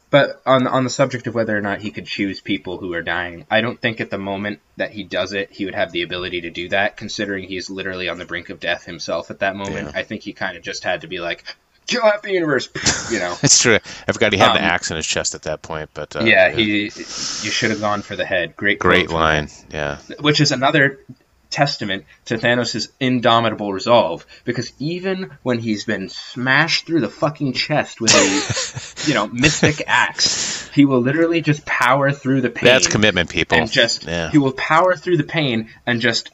but 0.10 0.42
on 0.46 0.66
on 0.66 0.84
the 0.84 0.90
subject 0.90 1.28
of 1.28 1.36
whether 1.36 1.56
or 1.56 1.62
not 1.62 1.82
he 1.82 1.92
could 1.92 2.08
choose 2.08 2.42
people 2.42 2.78
who 2.78 2.94
are 2.94 3.04
dying, 3.04 3.46
I 3.52 3.62
don't 3.62 3.80
think 3.80 4.02
at 4.02 4.10
the 4.10 4.18
moment 4.18 4.60
that 4.78 4.92
he 4.92 5.04
does 5.04 5.34
it, 5.34 5.52
he 5.52 5.66
would 5.66 5.76
have 5.76 5.92
the 5.92 6.02
ability 6.02 6.42
to 6.42 6.50
do 6.50 6.70
that. 6.70 6.98
Considering 6.98 7.44
he's 7.48 7.70
literally 7.70 8.10
on 8.10 8.18
the 8.18 8.26
brink 8.26 8.50
of 8.50 8.60
death 8.60 8.86
himself 8.86 9.30
at 9.30 9.40
that 9.40 9.56
moment, 9.56 9.92
Yeah. 9.94 10.00
I 10.00 10.04
think 10.04 10.24
he 10.24 10.34
kind 10.34 10.58
of 10.58 10.64
just 10.64 10.84
had 10.84 11.02
to 11.02 11.08
be 11.08 11.20
like, 11.20 11.44
kill 11.86 12.02
half 12.02 12.24
the 12.24 12.32
universe, 12.32 12.70
you 13.12 13.20
know. 13.20 13.36
It's 13.44 13.62
true. 13.62 13.78
I 14.08 14.12
forgot 14.12 14.34
he 14.34 14.40
had 14.40 14.52
Um, 14.52 14.58
an 14.58 14.64
axe 14.64 14.90
in 14.90 14.98
his 14.98 15.06
chest 15.06 15.36
at 15.36 15.44
that 15.44 15.62
point, 15.62 15.92
but 15.94 16.16
uh, 16.16 16.22
yeah, 16.24 16.50
he. 16.50 16.86
You 16.86 16.90
should 16.90 17.70
have 17.70 17.82
gone 17.82 18.02
for 18.02 18.16
the 18.16 18.26
head. 18.26 18.56
Great, 18.56 18.80
great 18.80 19.12
line. 19.12 19.50
Yeah. 19.70 19.98
which 20.22 20.42
is 20.42 20.52
another 20.52 21.00
testament 21.50 22.06
to 22.26 22.38
Thanos' 22.38 22.90
indomitable 23.00 23.74
resolve. 23.74 24.26
Because 24.46 24.72
even 24.80 25.32
when 25.44 25.60
he's 25.60 25.86
been 25.86 26.10
smashed 26.10 26.86
through 26.86 27.02
the 27.02 27.10
fucking 27.10 27.54
chest 27.54 28.02
with 28.02 28.14
a, 28.14 29.08
you 29.10 29.14
know, 29.14 29.28
mystic 29.28 29.84
axe, 29.88 30.70
he 30.70 30.86
will 30.86 31.02
literally 31.02 31.42
just 31.42 31.66
power 31.66 32.12
through 32.12 32.42
the 32.42 32.50
pain. 32.50 32.66
That's 32.66 32.88
commitment, 32.88 33.30
people. 33.30 33.58
And 33.58 33.72
just 33.72 34.06
yeah. 34.06 34.32
he 34.32 34.38
will 34.38 34.54
power 34.54 34.96
through 34.96 35.18
the 35.18 35.24
pain 35.24 35.70
and 35.86 36.02
just 36.02 36.32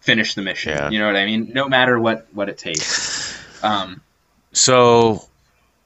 finish 0.00 0.34
the 0.34 0.42
mission. 0.42 0.72
Yeah. 0.72 0.90
You 0.90 0.98
know 0.98 1.06
what 1.06 1.16
I 1.16 1.26
mean? 1.26 1.50
No 1.52 1.68
matter 1.68 1.98
what 1.98 2.26
what 2.32 2.48
it 2.48 2.58
takes. 2.58 3.36
Um, 3.62 4.00
So, 4.52 5.24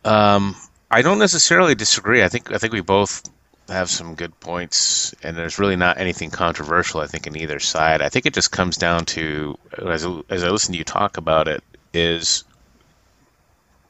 um, 0.04 0.54
I 0.90 1.02
don't 1.02 1.18
necessarily 1.18 1.74
disagree. 1.74 2.22
I 2.22 2.28
think 2.28 2.52
I 2.52 2.58
think 2.58 2.72
we 2.72 2.80
both 2.80 3.22
have 3.70 3.90
some 3.90 4.14
good 4.14 4.38
points, 4.40 5.14
and 5.22 5.36
there's 5.36 5.58
really 5.58 5.76
not 5.76 5.98
anything 5.98 6.30
controversial. 6.30 7.00
I 7.00 7.06
think 7.06 7.26
in 7.26 7.36
either 7.36 7.58
side. 7.60 8.02
I 8.02 8.08
think 8.08 8.26
it 8.26 8.34
just 8.34 8.52
comes 8.52 8.76
down 8.76 9.04
to 9.06 9.58
as 9.86 10.04
I- 10.04 10.20
as 10.28 10.44
I 10.44 10.48
listen 10.50 10.72
to 10.72 10.78
you 10.78 10.84
talk 10.84 11.16
about 11.16 11.48
it 11.48 11.62
is, 11.92 12.44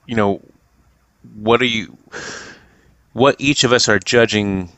you 0.07 0.16
know, 0.16 0.40
what 1.35 1.61
are 1.61 1.66
you, 1.66 1.97
what 3.12 3.36
each 3.39 3.65
of 3.65 3.73
us 3.73 3.89
are 3.89 3.98
judging 3.98 4.70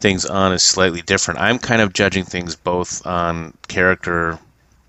things 0.00 0.24
on 0.24 0.52
is 0.52 0.62
slightly 0.62 1.02
different. 1.02 1.40
I'm 1.40 1.58
kind 1.58 1.80
of 1.82 1.92
judging 1.92 2.24
things 2.24 2.54
both 2.56 3.06
on 3.06 3.54
character 3.68 4.38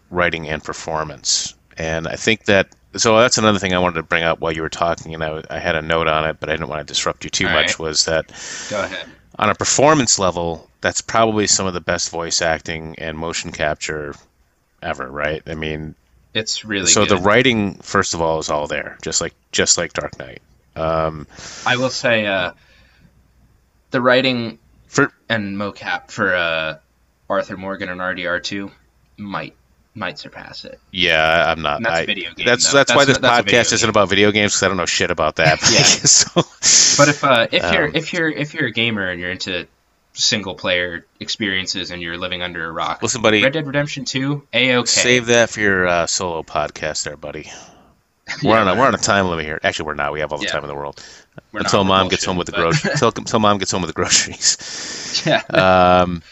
writing 0.09 0.47
and 0.47 0.63
performance. 0.63 1.55
And 1.77 2.07
I 2.07 2.15
think 2.15 2.45
that 2.45 2.67
so 2.95 3.19
that's 3.19 3.39
another 3.39 3.57
thing 3.57 3.73
I 3.73 3.79
wanted 3.79 3.95
to 3.95 4.03
bring 4.03 4.21
up 4.23 4.39
while 4.39 4.51
you 4.51 4.61
were 4.61 4.69
talking, 4.69 5.15
and 5.15 5.23
I, 5.23 5.41
I 5.49 5.57
had 5.57 5.75
a 5.75 5.81
note 5.81 6.07
on 6.07 6.27
it, 6.29 6.37
but 6.39 6.49
I 6.49 6.53
didn't 6.53 6.67
want 6.69 6.85
to 6.87 6.91
disrupt 6.91 7.23
you 7.23 7.31
too 7.31 7.47
All 7.47 7.53
much. 7.53 7.69
right. 7.69 7.79
Was 7.79 8.05
that 8.05 8.27
go 8.69 8.83
ahead. 8.83 9.07
On 9.39 9.49
a 9.49 9.55
performance 9.55 10.19
level, 10.19 10.69
that's 10.81 11.01
probably 11.01 11.47
some 11.47 11.65
of 11.67 11.73
the 11.73 11.81
best 11.81 12.09
voice 12.09 12.41
acting 12.41 12.95
and 12.97 13.17
motion 13.17 13.51
capture 13.51 14.15
ever, 14.81 15.09
right? 15.09 15.41
I 15.47 15.55
mean, 15.55 15.95
It's 16.33 16.63
really 16.65 16.87
so 16.87 17.01
good. 17.05 17.17
the 17.17 17.17
writing, 17.17 17.75
first 17.75 18.13
of 18.13 18.21
all, 18.21 18.39
is 18.39 18.49
all 18.49 18.67
there, 18.67 18.97
just 19.01 19.21
like 19.21 19.33
just 19.51 19.77
like 19.77 19.93
Dark 19.93 20.17
Knight. 20.19 20.41
Um, 20.75 21.27
I 21.65 21.77
will 21.77 21.89
say 21.89 22.25
uh, 22.25 22.51
the 23.91 24.01
writing 24.01 24.59
For- 24.87 25.13
and 25.29 25.55
mocap 25.57 26.09
for 26.11 26.33
uh, 26.35 26.77
Arthur 27.29 27.57
Morgan 27.57 27.89
and 27.89 28.01
RDR2 28.01 28.71
might 29.17 29.55
might 29.95 30.17
surpass 30.17 30.65
it. 30.65 30.79
Yeah, 30.91 31.45
I'm 31.51 31.61
not. 31.61 31.77
And 31.77 31.85
that's 31.85 31.95
I- 31.95 32.05
video 32.05 32.33
game. 32.33 32.45
That's 32.45 32.71
though. 32.71 32.77
that's, 32.79 32.95
why 32.95 33.05
this 33.05 33.17
that's 33.19 33.49
podcast 33.49 33.73
isn't 33.73 33.89
about 33.89 34.09
video 34.09 34.31
games 34.31 34.53
because 34.53 34.63
I 34.63 34.67
don't 34.67 34.77
know 34.77 34.85
shit 34.85 35.11
about 35.11 35.35
that. 35.37 35.59
Yeah. 35.71 35.83
so, 35.83 36.41
But 36.97 37.09
if 37.09 37.23
uh, 37.23 37.47
if 37.51 37.71
you're 37.71 37.85
Um, 37.87 37.95
if 37.95 38.13
you're 38.13 38.29
if 38.29 38.53
you're 38.53 38.67
a 38.67 38.71
gamer 38.71 39.07
and 39.07 39.19
you're 39.19 39.31
into 39.31 39.67
single 40.13 40.55
player 40.55 41.05
experiences 41.19 41.89
and 41.91 42.01
you're 42.01 42.17
living 42.17 42.41
under 42.41 42.65
a 42.67 42.71
rock, 42.71 43.01
listen, 43.01 43.21
buddy, 43.21 43.43
Red 43.43 43.53
Dead 43.53 43.65
Redemption 43.67 44.05
2, 44.05 44.47
a 44.53 44.75
okay. 44.77 44.85
save 44.85 45.25
that 45.27 45.49
for 45.49 45.59
your 45.59 45.87
uh, 45.87 46.07
solo 46.07 46.43
podcast, 46.43 47.03
there, 47.03 47.17
buddy. 47.17 47.51
We're 48.43 48.57
on 48.57 48.67
a 48.69 48.75
we're 48.75 48.87
on 48.87 48.95
a 48.95 48.97
time 48.97 49.27
limit 49.27 49.43
here. 49.45 49.59
Actually, 49.63 49.87
we're 49.87 49.95
not. 49.95 50.13
We 50.13 50.21
have 50.21 50.31
all 50.31 50.37
the 50.37 50.45
Yeah. 50.45 50.51
time 50.51 50.63
in 50.63 50.69
the 50.69 50.75
world 50.75 51.03
We're 51.51 51.59
until 51.59 51.83
mom 51.83 52.07
gets 52.07 52.23
home 52.23 52.37
with 52.37 52.45
the 52.47 52.53
groceries. 52.53 52.85
until, 52.93 53.11
until 53.17 53.39
mom 53.39 53.57
gets 53.57 53.71
home 53.71 53.81
with 53.81 53.89
the 53.89 53.93
groceries. 53.93 55.23
yeah. 55.25 55.41
um, 55.49 56.23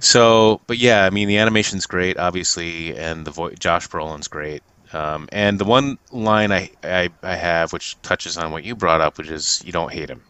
so, 0.00 0.60
but 0.66 0.78
yeah, 0.78 1.04
I 1.04 1.10
mean, 1.10 1.28
the 1.28 1.38
animation's 1.38 1.86
great, 1.86 2.18
obviously, 2.18 2.96
and 2.96 3.26
the 3.26 3.30
vo- 3.32 3.50
Josh 3.54 3.88
Brolin's 3.88 4.28
great. 4.28 4.62
Um, 4.92 5.28
and 5.32 5.58
the 5.58 5.64
one 5.66 5.98
line 6.10 6.50
I, 6.52 6.70
I 6.82 7.10
I 7.22 7.34
have, 7.36 7.72
which 7.72 8.00
touches 8.02 8.38
on 8.38 8.52
what 8.52 8.64
you 8.64 8.74
brought 8.74 9.00
up, 9.02 9.18
which 9.18 9.28
is 9.28 9.60
you 9.64 9.72
don't 9.72 9.92
hate 9.92 10.08
him. 10.10 10.22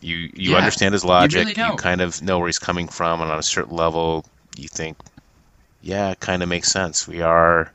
You 0.00 0.30
you 0.34 0.54
Yeah, 0.54 0.56
understand 0.56 0.94
his 0.94 1.04
logic. 1.04 1.48
really 1.48 1.54
don't. 1.54 1.76
kind 1.76 2.00
of 2.02 2.22
know 2.22 2.38
where 2.38 2.48
he's 2.48 2.58
coming 2.60 2.88
from, 2.88 3.22
and 3.22 3.30
on 3.30 3.38
a 3.38 3.42
certain 3.44 3.76
level, 3.76 4.24
you 4.56 4.68
think, 4.68 4.98
yeah, 5.80 6.10
it 6.12 6.20
kind 6.20 6.42
of 6.42 6.48
makes 6.50 6.68
sense. 6.70 7.08
We 7.08 7.22
are. 7.22 7.72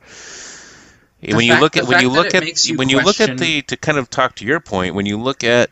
when 1.29 1.45
you 1.45 1.55
look 1.57 1.77
at 1.77 1.85
when 1.85 1.99
you 1.99 2.09
look 2.09 2.33
at 2.33 2.47
you 2.63 2.75
when 2.75 2.89
you 2.89 2.99
look 2.99 3.19
at 3.21 3.37
the 3.37 3.61
to 3.63 3.77
kind 3.77 3.97
of 3.97 4.09
talk 4.09 4.35
to 4.35 4.45
your 4.45 4.59
point 4.59 4.95
when 4.95 5.05
you 5.05 5.19
look 5.19 5.43
at 5.43 5.71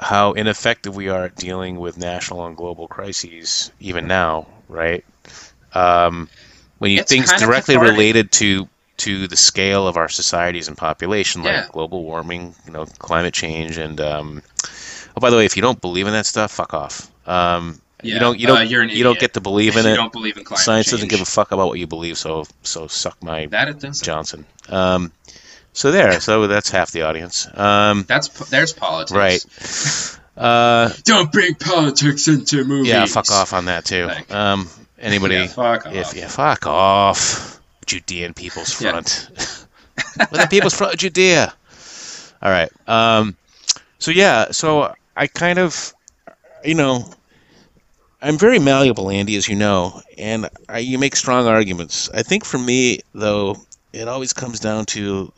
how 0.00 0.32
ineffective 0.32 0.96
we 0.96 1.08
are 1.08 1.24
at 1.24 1.36
dealing 1.36 1.78
with 1.78 1.98
national 1.98 2.46
and 2.46 2.56
global 2.56 2.88
crises 2.88 3.70
even 3.80 4.06
now 4.06 4.46
right 4.68 5.04
um, 5.74 6.28
when 6.78 6.90
you 6.90 7.00
It's 7.00 7.10
things 7.10 7.32
directly 7.32 7.74
cathartic. 7.74 7.92
related 7.92 8.32
to 8.32 8.68
to 8.98 9.26
the 9.28 9.36
scale 9.36 9.86
of 9.86 9.96
our 9.96 10.08
societies 10.08 10.68
and 10.68 10.76
population 10.76 11.42
like 11.42 11.52
Yeah. 11.52 11.66
global 11.72 12.02
warming 12.04 12.54
you 12.66 12.72
know 12.72 12.86
climate 12.98 13.34
change 13.34 13.78
and 13.78 14.00
um, 14.00 14.42
oh 15.16 15.20
by 15.20 15.30
the 15.30 15.36
way 15.36 15.44
if 15.46 15.56
you 15.56 15.62
don't 15.62 15.80
believe 15.80 16.06
in 16.06 16.12
that 16.12 16.26
stuff 16.26 16.52
fuck 16.52 16.74
off 16.74 17.10
um, 17.26 17.80
you 18.02 18.18
don't 18.18 18.38
you 18.38 18.46
uh, 18.46 18.48
don't 18.48 18.60
an 18.62 18.88
you 18.90 19.04
don't 19.04 19.18
get 19.18 19.34
to 19.34 19.40
believe 19.40 19.76
in 19.76 19.86
you 19.86 19.92
it 19.92 19.96
don't 19.96 20.12
believe 20.12 20.36
in 20.36 20.44
climate 20.44 20.58
science 20.64 20.86
change. 20.86 20.92
doesn't 20.92 21.08
give 21.08 21.20
a 21.20 21.24
fuck 21.24 21.52
about 21.52 21.68
what 21.68 21.78
you 21.78 21.86
believe 21.86 22.16
so 22.18 22.44
so 22.62 22.86
suck 22.86 23.22
my 23.22 23.46
that. 23.46 24.02
Johnson. 24.02 24.44
Um, 24.68 25.12
so 25.72 25.90
there, 25.90 26.20
so 26.20 26.46
that's 26.46 26.70
half 26.70 26.90
the 26.92 27.02
audience. 27.02 27.46
Um, 27.54 28.04
That's 28.08 28.28
there's 28.50 28.72
politics. 28.72 29.12
right. 29.12 30.16
Uh, 30.36 30.88
Don't 31.04 31.30
bring 31.30 31.54
politics 31.54 32.26
into 32.26 32.64
movies. 32.64 32.88
yeah, 32.88 33.04
fuck 33.04 33.30
off 33.30 33.52
on 33.52 33.66
that 33.66 33.84
too. 33.84 34.06
Thank- 34.06 34.32
Um, 34.32 34.70
anybody? 34.98 35.34
Yeah, 35.34 35.46
fuck 35.48 35.84
if 35.92 36.06
off. 36.06 36.14
yeah, 36.16 36.28
fuck 36.28 36.66
off, 36.66 37.60
Judean 37.84 38.32
People's 38.32 38.80
Yeah. 38.80 38.92
Front. 38.92 39.28
With 40.30 40.40
the 40.40 40.46
People's 40.48 40.72
Front 40.74 40.94
of 40.94 40.98
Judea. 41.00 41.52
All 42.40 42.50
right. 42.50 42.70
Um, 42.88 43.36
so 43.98 44.12
yeah, 44.12 44.50
so 44.52 44.94
I 45.14 45.26
kind 45.26 45.58
of, 45.58 45.92
you 46.64 46.74
know, 46.74 47.10
I'm 48.22 48.38
very 48.38 48.58
malleable, 48.58 49.10
Andy, 49.10 49.36
as 49.36 49.46
you 49.46 49.56
know, 49.56 50.00
and 50.16 50.48
I, 50.70 50.78
you 50.78 50.98
make 50.98 51.16
strong 51.16 51.48
arguments. 51.48 52.08
I 52.14 52.22
think 52.22 52.46
for 52.46 52.56
me, 52.58 53.00
though, 53.12 53.56
it 53.92 54.08
always 54.08 54.32
comes 54.32 54.58
down 54.58 54.86
to, 54.86 55.30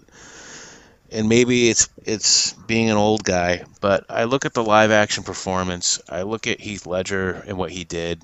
and 1.12 1.28
maybe 1.28 1.68
it's 1.68 1.88
it's 2.04 2.52
being 2.66 2.90
an 2.90 2.96
old 2.96 3.24
guy, 3.24 3.64
but 3.80 4.04
I 4.08 4.24
look 4.24 4.44
at 4.46 4.54
the 4.54 4.62
live 4.64 4.90
action 4.90 5.22
performance. 5.24 6.00
I 6.08 6.22
look 6.22 6.46
at 6.46 6.60
Heath 6.60 6.86
Ledger 6.86 7.42
and 7.46 7.56
what 7.58 7.70
he 7.70 7.84
did, 7.84 8.22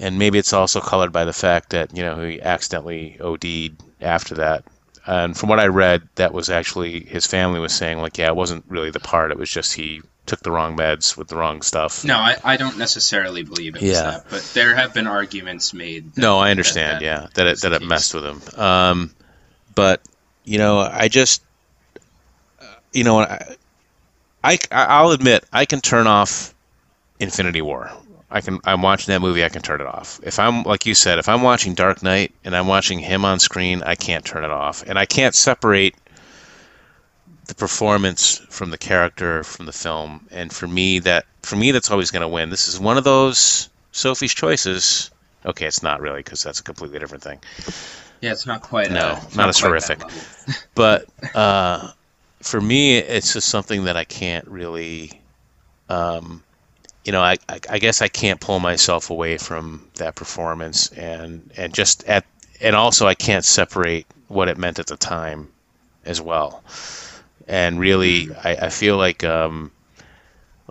and 0.00 0.18
maybe 0.18 0.38
it's 0.38 0.52
also 0.52 0.80
colored 0.80 1.12
by 1.12 1.24
the 1.24 1.32
fact 1.32 1.70
that 1.70 1.96
you 1.96 2.02
know 2.02 2.20
he 2.26 2.40
accidentally 2.40 3.18
OD'd 3.20 3.76
after 4.00 4.36
that. 4.36 4.64
And 5.06 5.36
from 5.36 5.48
what 5.48 5.58
I 5.60 5.68
read, 5.68 6.02
that 6.16 6.34
was 6.34 6.50
actually 6.50 7.00
his 7.04 7.26
family 7.26 7.60
was 7.60 7.72
saying 7.74 7.98
like, 7.98 8.18
yeah, 8.18 8.28
it 8.28 8.36
wasn't 8.36 8.64
really 8.68 8.90
the 8.90 9.00
part. 9.00 9.30
It 9.30 9.38
was 9.38 9.48
just 9.50 9.72
he 9.72 10.02
took 10.26 10.40
the 10.40 10.50
wrong 10.50 10.76
meds 10.76 11.16
with 11.16 11.28
the 11.28 11.36
wrong 11.36 11.62
stuff. 11.62 12.04
No, 12.04 12.16
I, 12.18 12.36
I 12.44 12.56
don't 12.58 12.76
necessarily 12.76 13.42
believe 13.42 13.76
it 13.76 13.80
was 13.80 13.90
Yeah. 13.90 14.02
that, 14.02 14.24
but 14.28 14.42
there 14.52 14.74
have 14.74 14.92
been 14.92 15.06
arguments 15.06 15.72
made. 15.72 16.12
that- 16.14 16.20
No, 16.20 16.38
I 16.38 16.50
understand. 16.50 16.96
that- 16.96 17.02
yeah, 17.02 17.26
that 17.34 17.46
it 17.46 17.60
that 17.62 17.72
it 17.72 17.80
messed 17.82 18.12
with 18.12 18.24
him. 18.26 18.42
Um, 18.62 19.14
but 19.74 20.02
you 20.44 20.58
know, 20.58 20.78
I 20.80 21.08
just, 21.08 21.42
you 22.92 23.04
know, 23.04 23.20
I, 23.20 23.56
I 24.44 24.58
I'll 24.70 25.10
admit 25.10 25.44
I 25.52 25.64
can 25.64 25.80
turn 25.80 26.06
off 26.06 26.54
Infinity 27.20 27.62
War. 27.62 27.90
I 28.30 28.40
can. 28.40 28.60
I'm 28.64 28.82
watching 28.82 29.12
that 29.12 29.20
movie. 29.20 29.44
I 29.44 29.48
can 29.48 29.62
turn 29.62 29.80
it 29.80 29.86
off. 29.86 30.20
If 30.22 30.38
I'm 30.38 30.62
like 30.64 30.84
you 30.84 30.94
said, 30.94 31.18
if 31.18 31.28
I'm 31.28 31.42
watching 31.42 31.74
Dark 31.74 32.02
Knight 32.02 32.34
and 32.44 32.54
I'm 32.54 32.66
watching 32.66 32.98
him 32.98 33.24
on 33.24 33.38
screen, 33.38 33.82
I 33.82 33.94
can't 33.94 34.24
turn 34.24 34.44
it 34.44 34.50
off, 34.50 34.82
and 34.86 34.98
I 34.98 35.06
can't 35.06 35.34
separate 35.34 35.94
the 37.46 37.54
performance 37.54 38.38
from 38.50 38.70
the 38.70 38.78
character 38.78 39.42
from 39.42 39.64
the 39.66 39.72
film. 39.72 40.26
And 40.30 40.52
for 40.52 40.68
me, 40.68 40.98
that 41.00 41.24
for 41.42 41.56
me, 41.56 41.72
that's 41.72 41.90
always 41.90 42.10
going 42.10 42.20
to 42.22 42.28
win. 42.28 42.50
This 42.50 42.68
is 42.68 42.78
one 42.78 42.98
of 42.98 43.04
those 43.04 43.70
Sophie's 43.92 44.34
choices. 44.34 45.10
Okay, 45.46 45.66
it's 45.66 45.82
not 45.82 46.00
really 46.00 46.18
because 46.20 46.42
that's 46.42 46.60
a 46.60 46.62
completely 46.62 46.98
different 46.98 47.24
thing. 47.24 47.40
Yeah, 48.20 48.32
it's 48.32 48.46
not 48.46 48.60
quite. 48.60 48.90
No, 48.90 49.00
uh, 49.00 49.20
it's 49.22 49.36
not 49.36 49.48
as 49.48 49.58
horrific. 49.58 50.00
But 50.74 51.06
uh, 51.34 51.92
for 52.40 52.60
me, 52.60 52.98
it's 52.98 53.32
just 53.32 53.48
something 53.48 53.84
that 53.84 53.96
I 53.96 54.04
can't 54.04 54.46
really. 54.48 55.20
Um, 55.88 56.42
you 57.04 57.12
know, 57.12 57.22
I, 57.22 57.38
I, 57.48 57.60
I 57.70 57.78
guess 57.78 58.02
I 58.02 58.08
can't 58.08 58.40
pull 58.40 58.60
myself 58.60 59.08
away 59.08 59.38
from 59.38 59.88
that 59.94 60.14
performance, 60.14 60.88
and 60.92 61.50
and 61.56 61.72
just 61.72 62.04
at 62.04 62.24
and 62.60 62.76
also 62.76 63.06
I 63.06 63.14
can't 63.14 63.44
separate 63.44 64.06
what 64.28 64.48
it 64.48 64.58
meant 64.58 64.78
at 64.78 64.86
the 64.88 64.96
time, 64.96 65.48
as 66.04 66.20
well. 66.20 66.62
And 67.46 67.78
really, 67.78 68.28
I, 68.44 68.66
I 68.66 68.68
feel 68.70 68.96
like 68.96 69.24
um, 69.24 69.70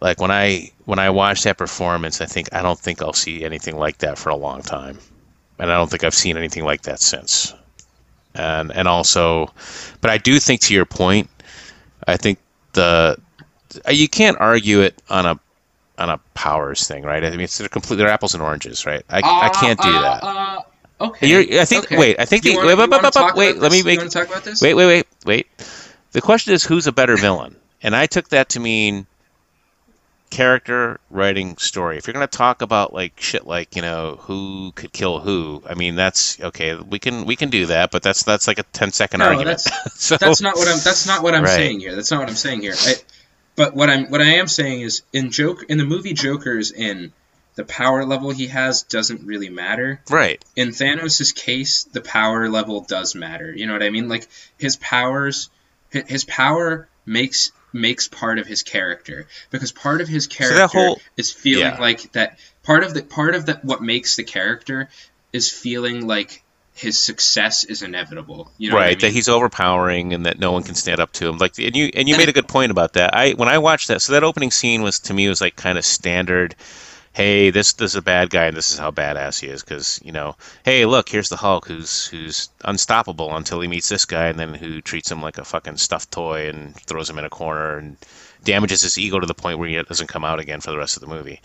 like 0.02 0.20
when 0.20 0.32
I 0.32 0.72
when 0.86 1.00
I 1.00 1.10
watch 1.10 1.44
that 1.44 1.58
performance, 1.58 2.22
I 2.22 2.26
think 2.26 2.54
I 2.54 2.62
don't 2.62 2.80
think 2.80 3.02
I'll 3.02 3.14
see 3.14 3.44
anything 3.44 3.78
like 3.78 4.00
that 4.00 4.18
for 4.18 4.30
a 4.30 4.36
long 4.36 4.62
time, 4.62 5.00
and 5.60 5.72
I 5.72 5.76
don't 5.76 5.90
think 5.90 6.04
I've 6.04 6.14
seen 6.14 6.38
anything 6.38 6.66
like 6.66 6.84
that 6.84 7.00
since. 7.00 7.54
And 8.36 8.72
and 8.72 8.88
also, 8.88 9.54
but 10.02 10.12
I 10.12 10.18
do 10.18 10.40
think 10.40 10.62
to 10.62 10.74
your 10.74 10.86
point, 10.86 11.30
I 12.08 12.18
think 12.18 12.40
the 12.74 13.18
you 13.90 14.08
can't 14.08 14.38
argue 14.40 14.82
it 14.82 15.02
on 15.10 15.26
a 15.26 15.40
on 15.98 16.10
a 16.10 16.20
powers 16.34 16.88
thing, 16.88 17.04
right? 17.04 17.24
I 17.24 17.32
mean, 17.32 17.42
it's 17.42 17.58
they're 17.58 17.68
completely 17.68 17.98
they're 18.06 18.14
apples 18.14 18.34
and 18.34 18.42
oranges, 18.44 18.86
right? 18.86 19.04
I, 19.10 19.18
I 19.20 19.50
can't 19.50 19.80
do 19.82 19.90
Uh, 19.90 20.02
that. 20.02 20.24
Uh, 20.24 20.62
okay. 21.02 21.28
You're, 21.28 21.62
I 21.62 21.66
think. 21.66 21.86
okay. 21.86 21.98
Wait, 21.98 22.20
I 22.20 22.26
think 22.26 22.46
You 22.46 22.52
the 22.52 22.58
wanna- 22.58 22.68
wait, 22.68 22.78
wait, 22.90 23.02
wait, 23.36 23.36
wait. 23.36 23.58
Let 23.58 23.72
me 23.72 23.84
make. 23.84 23.96
You 23.96 24.00
want 24.02 24.12
to 24.12 24.20
talk 24.20 24.28
about 24.30 24.44
this? 24.44 24.62
Wait, 24.62 24.74
wait, 24.76 24.86
wait, 24.86 25.08
wait. 25.26 25.48
The 26.12 26.22
question 26.22 26.54
is, 26.54 26.64
who's 26.64 26.88
a 26.88 26.92
better 26.92 27.18
villain? 27.18 27.56
And 27.84 27.96
I 27.96 28.06
took 28.06 28.30
that 28.30 28.50
to 28.50 28.60
mean 28.60 29.06
character 30.30 31.00
writing 31.10 31.58
story. 31.58 31.98
If 31.98 32.08
you're 32.08 32.14
going 32.14 32.28
to 32.28 32.38
talk 32.38 32.62
about 32.62 32.94
like 32.94 33.20
shit 33.20 33.48
like, 33.48 33.76
you 33.76 33.82
know, 33.82 34.18
who 34.22 34.72
could 34.76 34.92
kill 34.92 35.20
who, 35.20 35.64
I 35.70 35.74
mean, 35.74 35.96
that's 35.96 36.40
okay, 36.40 36.76
we 36.76 37.00
can 37.00 37.26
we 37.26 37.36
can 37.36 37.50
do 37.50 37.68
that, 37.68 37.92
but 37.92 38.04
that's 38.04 38.24
that's 38.24 38.48
like 38.48 38.60
a 38.60 38.64
10 38.64 38.92
second 38.92 39.20
No, 39.20 39.28
argument. 39.28 39.64
that's 39.64 39.94
so 40.06 40.18
that's 40.18 40.42
not 40.42 40.56
what 40.58 40.68
I'm. 40.68 40.80
That's 40.80 41.08
not 41.08 41.24
what 41.24 41.34
I'm 41.34 41.44
Right. 41.44 41.52
saying 41.52 41.80
here. 41.80 41.96
That's 41.96 42.12
not 42.12 42.20
what 42.20 42.30
I'm 42.30 42.36
saying 42.36 42.62
here. 42.62 42.74
I, 42.78 42.96
but 43.56 43.74
what 43.76 43.90
I'm 43.90 44.10
what 44.10 44.22
I 44.22 44.36
am 44.36 44.48
saying 44.48 44.82
is 44.82 45.02
in 45.14 45.32
joke 45.32 45.64
in 45.70 45.78
the 45.78 45.86
movie 45.86 46.14
Joker's 46.14 46.72
in 46.72 47.12
the 47.56 47.64
power 47.66 48.06
level 48.06 48.30
he 48.30 48.48
has 48.48 48.84
doesn't 48.84 49.26
really 49.26 49.50
matter. 49.50 50.00
right. 50.12 50.44
In 50.56 50.70
Thanos' 50.70 51.34
case, 51.34 51.86
the 51.86 52.02
power 52.02 52.50
level 52.50 52.82
does 52.82 53.16
matter. 53.16 53.52
You 53.52 53.66
know 53.66 53.74
what 53.74 53.82
I 53.82 53.90
mean? 53.90 54.08
Like 54.10 54.28
his 54.60 54.76
powers, 54.76 55.50
his 55.90 56.24
power 56.24 56.88
makes 57.06 57.52
makes 57.78 58.08
part 58.08 58.40
of 58.40 58.48
his 58.48 58.64
character 58.64 59.28
because 59.52 59.72
part 59.72 60.02
of 60.02 60.08
his 60.08 60.28
character 60.28 60.68
whole- 60.68 61.02
is 61.16 61.32
feeling 61.32 61.66
yeah. 61.74 61.80
like 61.80 62.12
that. 62.14 62.38
Part 62.64 62.84
of 62.84 62.94
the 62.94 63.02
part 63.04 63.36
of 63.36 63.46
that 63.46 63.64
what 63.64 63.82
makes 63.82 64.16
the 64.18 64.24
character 64.24 64.90
is 65.32 65.50
feeling 65.50 66.06
like 66.06 66.44
his 66.74 67.00
success 67.00 67.64
is 67.64 67.82
inevitable. 67.82 68.52
You 68.58 68.70
know 68.70 68.76
what 68.76 68.84
I 68.84 68.88
right, 68.90 69.00
that 69.00 69.12
he's 69.12 69.30
overpowering 69.30 70.14
and 70.14 70.26
that 70.26 70.38
no 70.40 70.52
one 70.52 70.64
can 70.64 70.76
stand 70.76 71.00
up 71.00 71.12
to 71.14 71.28
him. 71.28 71.38
Like, 71.38 71.58
and 71.58 71.76
you 71.76 71.90
and 71.96 72.08
you 72.08 72.14
And 72.16 72.20
made 72.20 72.28
it- 72.28 72.30
a 72.30 72.34
good 72.34 72.48
point 72.48 72.72
about 72.72 72.94
that. 72.94 73.16
I 73.16 73.32
when 73.32 73.50
I 73.50 73.58
watched 73.58 73.88
that, 73.88 74.02
so 74.02 74.14
that 74.14 74.24
opening 74.24 74.52
scene 74.52 74.82
was 74.84 75.00
to 75.00 75.14
me 75.14 75.28
was 75.30 75.42
like 75.42 75.56
kind 75.56 75.78
of 75.78 75.86
standard. 75.86 76.56
Hey, 77.18 77.50
this 77.50 77.74
this 77.74 77.94
is 77.94 77.96
a 77.96 78.02
bad 78.04 78.30
guy, 78.30 78.46
and 78.46 78.56
this 78.56 78.70
is 78.70 78.78
how 78.78 78.92
badass 78.92 79.40
he 79.40 79.48
is. 79.48 79.64
Because 79.64 80.00
you 80.04 80.12
know, 80.12 80.36
hey, 80.64 80.86
look, 80.86 81.10
here's 81.10 81.30
the 81.30 81.36
Hulk, 81.36 81.68
who's 81.68 82.06
who's 82.06 82.50
unstoppable 82.64 83.36
until 83.36 83.60
he 83.60 83.68
meets 83.68 83.90
this 83.90 84.06
guy, 84.06 84.28
and 84.28 84.38
then 84.38 84.54
who 84.54 84.82
treats 84.82 85.10
him 85.10 85.20
like 85.20 85.40
a 85.40 85.44
fucking 85.44 85.78
stuffed 85.78 86.12
toy 86.12 86.48
and 86.48 86.76
throws 86.76 87.10
him 87.10 87.18
in 87.18 87.26
a 87.26 87.30
corner 87.32 87.80
and 87.80 87.98
damages 88.44 88.84
his 88.84 89.00
ego 89.00 89.20
to 89.20 89.26
the 89.26 89.34
point 89.34 89.58
where 89.58 89.68
he 89.68 89.82
doesn't 89.82 90.06
come 90.06 90.24
out 90.24 90.40
again 90.40 90.62
for 90.62 90.70
the 90.70 90.78
rest 90.78 90.96
of 90.96 91.02
the 91.02 91.08
movie. 91.08 91.42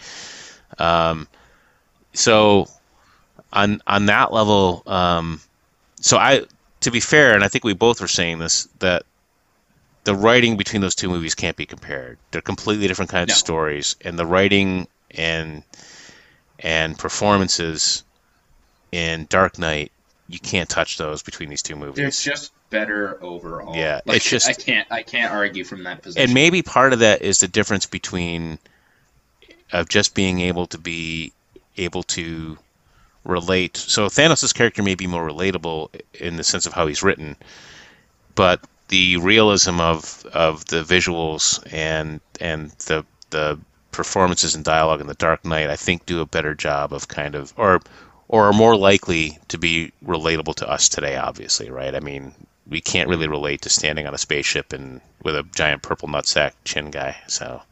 Um, 0.78 1.26
so 2.12 2.68
on 3.50 3.80
on 3.86 4.04
that 4.06 4.30
level, 4.30 4.82
um, 4.86 5.40
so 6.02 6.18
I 6.18 6.42
to 6.80 6.90
be 6.90 7.00
fair, 7.00 7.34
and 7.34 7.42
I 7.42 7.48
think 7.48 7.64
we 7.64 7.72
both 7.72 8.02
were 8.02 8.08
saying 8.08 8.40
this 8.40 8.68
that 8.80 9.04
the 10.04 10.14
writing 10.14 10.58
between 10.58 10.82
those 10.82 10.94
two 10.94 11.08
movies 11.08 11.34
can't 11.34 11.56
be 11.56 11.64
compared. 11.64 12.18
They're 12.30 12.42
completely 12.42 12.88
different 12.88 13.10
kinds 13.10 13.28
No. 13.28 13.32
of 13.32 13.38
stories, 13.38 13.96
and 14.02 14.18
the 14.18 14.26
writing 14.26 14.86
and 15.16 15.62
and 16.58 16.98
performances 16.98 18.04
in 18.92 19.26
Dark 19.28 19.58
Knight, 19.58 19.90
you 20.28 20.38
can't 20.38 20.68
touch 20.68 20.96
those 20.98 21.22
between 21.22 21.48
these 21.48 21.62
two 21.62 21.74
movies. 21.76 21.96
They're 21.96 22.32
just 22.34 22.52
better 22.70 23.18
overall. 23.22 23.74
Yeah, 23.76 24.00
Like, 24.06 24.16
it's 24.18 24.28
just- 24.30 24.48
I 24.48 24.52
can't 24.54 24.86
I 24.90 25.02
can't 25.02 25.32
argue 25.32 25.64
from 25.64 25.84
that 25.84 26.02
position. 26.02 26.22
and 26.22 26.34
maybe 26.34 26.62
part 26.62 26.92
of 26.92 27.00
that 27.00 27.22
is 27.22 27.38
the 27.40 27.48
difference 27.48 27.86
between 27.86 28.58
of 29.72 29.88
just 29.88 30.14
being 30.14 30.40
able 30.40 30.66
to 30.68 30.78
be 30.78 31.32
able 31.76 32.02
to 32.02 32.58
relate. 33.24 33.76
So 33.76 34.06
Thanos' 34.06 34.54
character 34.54 34.82
may 34.82 34.94
be 34.94 35.06
more 35.06 35.26
relatable 35.26 35.88
in 36.14 36.36
the 36.36 36.44
sense 36.44 36.66
of 36.66 36.72
how 36.72 36.86
he's 36.86 37.02
written, 37.02 37.36
but 38.34 38.60
the 38.88 39.16
realism 39.18 39.80
of 39.80 40.24
of 40.32 40.64
the 40.66 40.82
visuals 40.82 41.62
and 41.72 42.20
and 42.40 42.70
the 42.86 43.04
the 43.30 43.58
performances 43.92 44.54
and 44.54 44.64
dialogue 44.64 45.00
in 45.00 45.06
the 45.06 45.14
Dark 45.14 45.44
Knight, 45.44 45.70
I 45.70 45.76
think, 45.76 46.06
do 46.06 46.20
a 46.20 46.26
better 46.26 46.54
job 46.54 46.92
of 46.92 47.08
kind 47.08 47.34
of 47.34 47.52
or 47.56 47.80
or 48.28 48.48
are 48.48 48.52
more 48.52 48.76
likely 48.76 49.38
to 49.48 49.58
be 49.58 49.92
relatable 50.04 50.54
to 50.56 50.68
us 50.68 50.88
today. 50.88 51.16
Obviously, 51.16 51.70
right? 51.70 51.94
I 51.94 52.00
mean, 52.00 52.34
we 52.66 52.80
can't 52.80 53.08
really 53.08 53.28
relate 53.28 53.62
to 53.62 53.68
standing 53.68 54.06
on 54.06 54.14
a 54.14 54.18
spaceship 54.18 54.72
and 54.72 55.00
with 55.22 55.36
a 55.36 55.44
giant 55.54 55.82
purple 55.82 56.08
nutsack 56.08 56.52
chin 56.64 56.90
guy. 56.90 57.16
So 57.28 57.62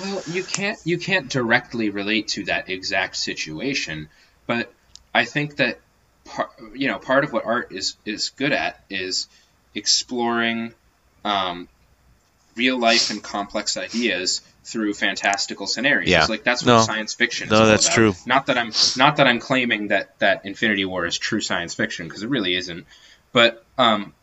Well, 0.00 0.22
you 0.26 0.42
can't 0.42 0.78
you 0.84 0.98
can't 0.98 1.28
directly 1.28 1.90
relate 1.90 2.28
to 2.28 2.44
that 2.44 2.68
exact 2.68 3.16
situation, 3.16 4.08
but 4.46 4.72
I 5.14 5.24
think 5.24 5.56
that 5.56 5.78
par, 6.24 6.50
you 6.74 6.88
know 6.88 6.98
part 6.98 7.24
of 7.24 7.32
what 7.32 7.44
art 7.44 7.72
is 7.72 7.96
is 8.04 8.30
good 8.30 8.52
at 8.52 8.82
is 8.90 9.28
exploring 9.74 10.74
um, 11.24 11.68
real 12.56 12.78
life 12.78 13.10
and 13.10 13.22
complex 13.22 13.76
ideas 13.76 14.40
through 14.64 14.94
fantastical 14.94 15.66
scenarios. 15.66 16.08
Yeah. 16.08 16.26
Like 16.26 16.44
that's 16.44 16.62
what 16.64 16.72
No. 16.72 16.82
science 16.82 17.14
fiction 17.14 17.46
is 17.48 17.50
No, 17.52 17.66
that's 17.66 17.86
about. 17.86 17.94
true. 17.94 18.14
Not 18.26 18.46
that 18.46 18.56
I'm 18.58 18.72
not 18.96 19.16
that 19.16 19.26
I'm 19.26 19.40
claiming 19.40 19.88
that 19.88 20.18
that 20.20 20.44
Infinity 20.44 20.84
War 20.84 21.04
is 21.06 21.18
true 21.18 21.40
science 21.40 21.74
fiction 21.74 22.06
because 22.06 22.22
it 22.22 22.28
really 22.30 22.54
isn't. 22.54 22.86
But 23.32 23.64
um, 23.78 24.14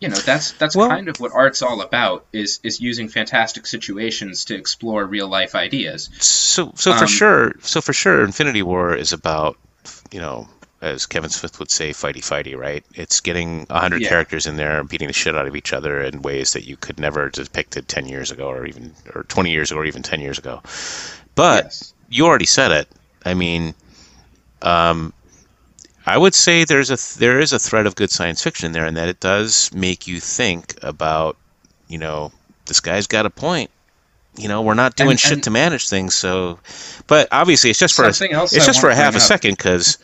you 0.00 0.08
know 0.08 0.16
that's 0.16 0.52
that's 0.52 0.74
Well- 0.76 0.88
kind 0.88 1.08
of 1.08 1.18
what 1.20 1.32
art's 1.32 1.62
all 1.62 1.80
about 1.82 2.26
is 2.32 2.60
is 2.62 2.80
using 2.80 3.08
fantastic 3.08 3.66
situations 3.66 4.44
to 4.46 4.54
explore 4.56 5.04
real 5.04 5.28
life 5.28 5.54
ideas. 5.54 6.08
so 6.18 6.72
so 6.76 6.92
for 6.94 7.04
Um, 7.04 7.06
sure 7.08 7.54
so 7.60 7.80
for 7.80 7.92
sure 7.92 8.24
Infinity 8.24 8.62
War 8.62 8.94
is 8.94 9.12
about 9.12 9.56
you 10.12 10.20
know 10.20 10.48
as 10.80 11.06
Kevin 11.06 11.30
Smith 11.30 11.58
would 11.58 11.70
say 11.70 11.90
fighty 11.90 12.18
fighty 12.22 12.56
right 12.56 12.84
it's 12.94 13.20
getting 13.20 13.66
100 13.66 14.00
Yeah. 14.02 14.08
characters 14.08 14.46
in 14.46 14.56
there 14.56 14.78
and 14.78 14.88
beating 14.88 15.08
the 15.08 15.12
shit 15.14 15.34
out 15.36 15.46
of 15.48 15.56
each 15.56 15.72
other 15.72 16.00
in 16.02 16.22
ways 16.22 16.52
that 16.52 16.64
you 16.66 16.76
could 16.76 16.98
never 17.00 17.24
have 17.24 17.32
depicted 17.32 17.88
10 17.88 18.06
years 18.06 18.30
ago 18.30 18.48
or 18.48 18.64
even 18.66 18.94
or 19.14 19.24
20 19.24 19.50
years 19.50 19.70
ago 19.70 19.80
or 19.80 19.84
even 19.86 20.02
10 20.02 20.20
years 20.20 20.38
ago 20.38 20.62
but 21.34 21.64
yes. 21.64 21.94
you 22.08 22.26
already 22.26 22.46
said 22.46 22.70
it 22.70 22.88
I 23.24 23.34
mean 23.34 23.74
um 24.62 25.12
I 26.06 26.16
would 26.16 26.34
say 26.34 26.64
there's 26.64 26.90
a 26.90 27.18
there 27.18 27.38
is 27.38 27.52
a 27.52 27.58
thread 27.58 27.86
of 27.86 27.94
good 27.94 28.10
science 28.10 28.42
fiction 28.42 28.72
there, 28.72 28.86
and 28.86 28.96
that 28.96 29.10
it 29.10 29.20
does 29.20 29.70
make 29.74 30.06
you 30.06 30.20
think 30.20 30.74
about, 30.82 31.36
you 31.86 31.98
know, 31.98 32.32
this 32.64 32.80
guy's 32.80 33.06
got 33.06 33.26
a 33.26 33.30
point. 33.30 33.70
You 34.38 34.48
know, 34.48 34.62
we're 34.62 34.72
not 34.72 34.96
doing 34.96 35.10
And- 35.10 35.20
shit 35.20 35.32
and- 35.32 35.42
to 35.44 35.50
manage 35.50 35.86
things, 35.90 36.14
so. 36.14 36.60
But 37.08 37.28
obviously, 37.30 37.68
it's 37.68 37.78
just 37.78 37.94
for 37.94 38.06
a, 38.06 38.08
it's 38.08 38.22
I 38.22 38.46
just 38.48 38.80
for 38.80 38.88
a 38.88 38.94
half 38.94 39.16
a 39.16 39.20
second 39.20 39.58
because 39.58 39.98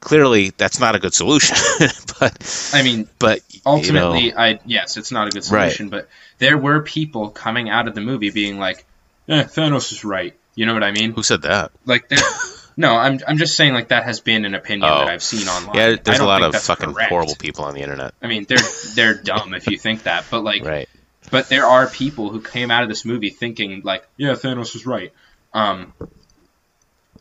clearly 0.00 0.50
that's 0.56 0.78
not 0.80 0.94
a 0.94 0.98
good 0.98 1.14
solution. 1.14 1.56
but 2.20 2.70
I 2.74 2.82
mean, 2.82 3.08
but 3.18 3.40
ultimately, 3.64 4.26
you 4.26 4.32
know, 4.32 4.38
I 4.38 4.60
yes, 4.66 4.96
it's 4.96 5.12
not 5.12 5.28
a 5.28 5.30
good 5.30 5.50
Right. 5.50 5.72
solution, 5.72 5.88
but 5.88 6.08
there 6.38 6.56
were 6.58 6.82
people 6.82 7.30
coming 7.30 7.68
out 7.68 7.88
of 7.88 7.94
the 7.94 8.00
movie 8.00 8.30
being 8.30 8.58
like, 8.58 8.84
"Eh, 9.28 9.44
Thanos 9.44 9.92
is 9.92 10.04
right." 10.04 10.34
You 10.54 10.64
know 10.66 10.74
what 10.74 10.84
I 10.84 10.90
mean? 10.92 11.12
who 11.12 11.22
said 11.22 11.42
that? 11.42 11.70
Like, 11.84 12.10
no, 12.78 12.96
I'm 12.96 13.20
I'm 13.28 13.36
just 13.36 13.56
saying 13.56 13.74
like 13.74 13.88
that 13.88 14.04
has 14.04 14.20
been 14.20 14.44
an 14.44 14.54
opinion 14.54 14.88
Oh. 14.90 14.98
that 15.00 15.08
I've 15.08 15.22
seen 15.22 15.46
online. 15.48 15.76
Yeah, 15.76 15.96
there's 16.02 16.18
a 16.20 16.24
lot 16.24 16.42
of 16.42 16.54
fucking 16.56 16.94
correct. 16.94 17.10
horrible 17.10 17.34
people 17.34 17.64
on 17.64 17.74
the 17.74 17.80
internet. 17.82 18.14
I 18.22 18.26
mean, 18.26 18.44
they're 18.48 18.58
they're 18.94 19.14
dumb 19.22 19.52
if 19.54 19.66
you 19.66 19.76
think 19.78 20.04
that, 20.04 20.24
but 20.30 20.42
like, 20.42 20.64
Right. 20.64 20.88
but 21.30 21.48
there 21.50 21.66
are 21.66 21.86
people 21.88 22.30
who 22.30 22.40
came 22.40 22.70
out 22.70 22.82
of 22.84 22.88
this 22.88 23.04
movie 23.04 23.30
thinking 23.30 23.82
like, 23.84 24.06
yeah, 24.16 24.30
Thanos 24.32 24.72
was 24.72 24.86
right, 24.86 25.12
um, 25.52 25.92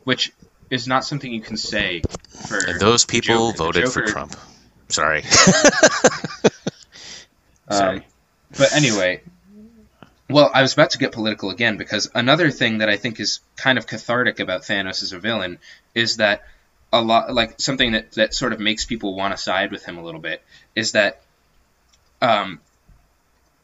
which 0.04 0.32
is 0.76 0.88
not 0.88 1.04
something 1.04 1.32
you 1.32 1.42
can 1.42 1.58
say 1.58 2.02
for 2.48 2.58
And 2.58 2.80
those 2.80 3.06
people 3.06 3.52
Joker. 3.52 3.58
Voted 3.58 3.90
for 3.90 4.04
Trump. 4.04 4.36
Sorry. 4.90 5.24
Sorry. 7.70 7.98
Um, 7.98 8.04
but 8.56 8.74
anyway, 8.74 9.22
well, 10.30 10.52
I 10.54 10.62
was 10.62 10.74
about 10.74 10.92
to 10.92 11.00
get 11.00 11.12
political 11.12 11.50
again 11.50 11.78
because 11.78 12.12
another 12.14 12.52
thing 12.52 12.78
that 12.80 12.90
I 12.90 12.98
think 12.98 13.20
is 13.20 13.40
kind 13.56 13.80
of 13.80 13.88
cathartic 13.88 14.40
about 14.40 14.62
Thanos 14.62 15.02
as 15.02 15.14
a 15.14 15.20
villain 15.20 15.58
is 15.96 16.18
that 16.18 16.44
a 16.94 17.02
lot, 17.02 17.34
like 17.34 17.60
something 17.60 17.94
that, 17.94 18.12
that 18.14 18.34
sort 18.34 18.54
of 18.54 18.60
makes 18.60 18.86
people 18.86 19.16
want 19.16 19.36
to 19.36 19.42
side 19.42 19.72
with 19.72 19.84
him 19.86 19.98
a 19.98 20.04
little 20.04 20.22
bit, 20.22 20.44
is 20.76 20.92
that 20.92 21.22
um, 22.22 22.60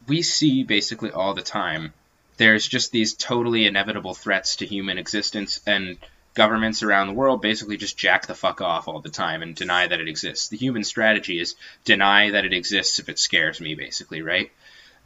we 0.08 0.22
see 0.22 0.64
basically 0.64 1.12
all 1.12 1.34
the 1.34 1.42
time 1.42 1.92
there's 2.36 2.66
just 2.66 2.90
these 2.92 3.14
totally 3.14 3.66
inevitable 3.66 4.14
threats 4.14 4.56
to 4.56 4.66
human 4.66 4.98
existence 4.98 5.60
and 5.66 5.96
governments 6.34 6.82
around 6.82 7.08
the 7.08 7.12
world 7.12 7.42
basically 7.42 7.76
just 7.76 7.98
jack 7.98 8.26
the 8.26 8.34
fuck 8.34 8.60
off 8.60 8.88
all 8.88 9.00
the 9.00 9.10
time 9.10 9.42
and 9.42 9.54
deny 9.54 9.86
that 9.86 10.00
it 10.00 10.08
exists. 10.08 10.48
The 10.48 10.56
human 10.56 10.84
strategy 10.84 11.38
is 11.38 11.56
deny 11.84 12.30
that 12.30 12.44
it 12.44 12.52
exists 12.52 12.98
if 12.98 13.08
it 13.08 13.18
scares 13.18 13.60
me, 13.60 13.74
basically, 13.74 14.22
right? 14.22 14.50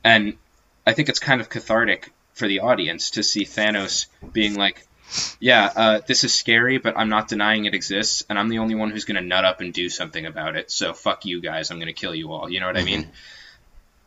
And 0.05 0.37
I 0.87 0.93
think 0.93 1.09
it's 1.09 1.19
kind 1.19 1.41
of 1.41 1.49
cathartic 1.49 2.13
for 2.35 2.47
the 2.47 2.61
audience 2.61 3.11
to 3.11 3.23
see 3.23 3.45
Thanos 3.45 4.07
being 4.33 4.55
like, 4.55 4.87
yeah, 5.41 5.73
uh, 5.75 6.01
this 6.07 6.25
is 6.25 6.35
scary, 6.35 6.79
but 6.79 6.97
I'm 6.97 7.09
not 7.09 7.29
denying 7.29 7.65
it 7.65 7.75
exists, 7.75 8.25
and 8.29 8.39
I'm 8.39 8.49
the 8.49 8.59
only 8.59 8.75
one 8.75 8.91
who's 8.91 9.05
going 9.05 9.21
to 9.21 9.27
nut 9.27 9.45
up 9.45 9.61
and 9.61 9.73
do 9.73 9.89
something 9.89 10.27
about 10.27 10.57
it. 10.57 10.71
So 10.71 10.93
fuck 10.93 11.25
you 11.25 11.41
guys, 11.41 11.71
I'm 11.71 11.79
going 11.79 11.87
to 11.87 11.93
kill 11.93 12.15
you 12.15 12.33
all. 12.33 12.51
You 12.51 12.61
know 12.61 12.67
what 12.67 12.77
I 12.77 12.85
mean? 12.85 13.09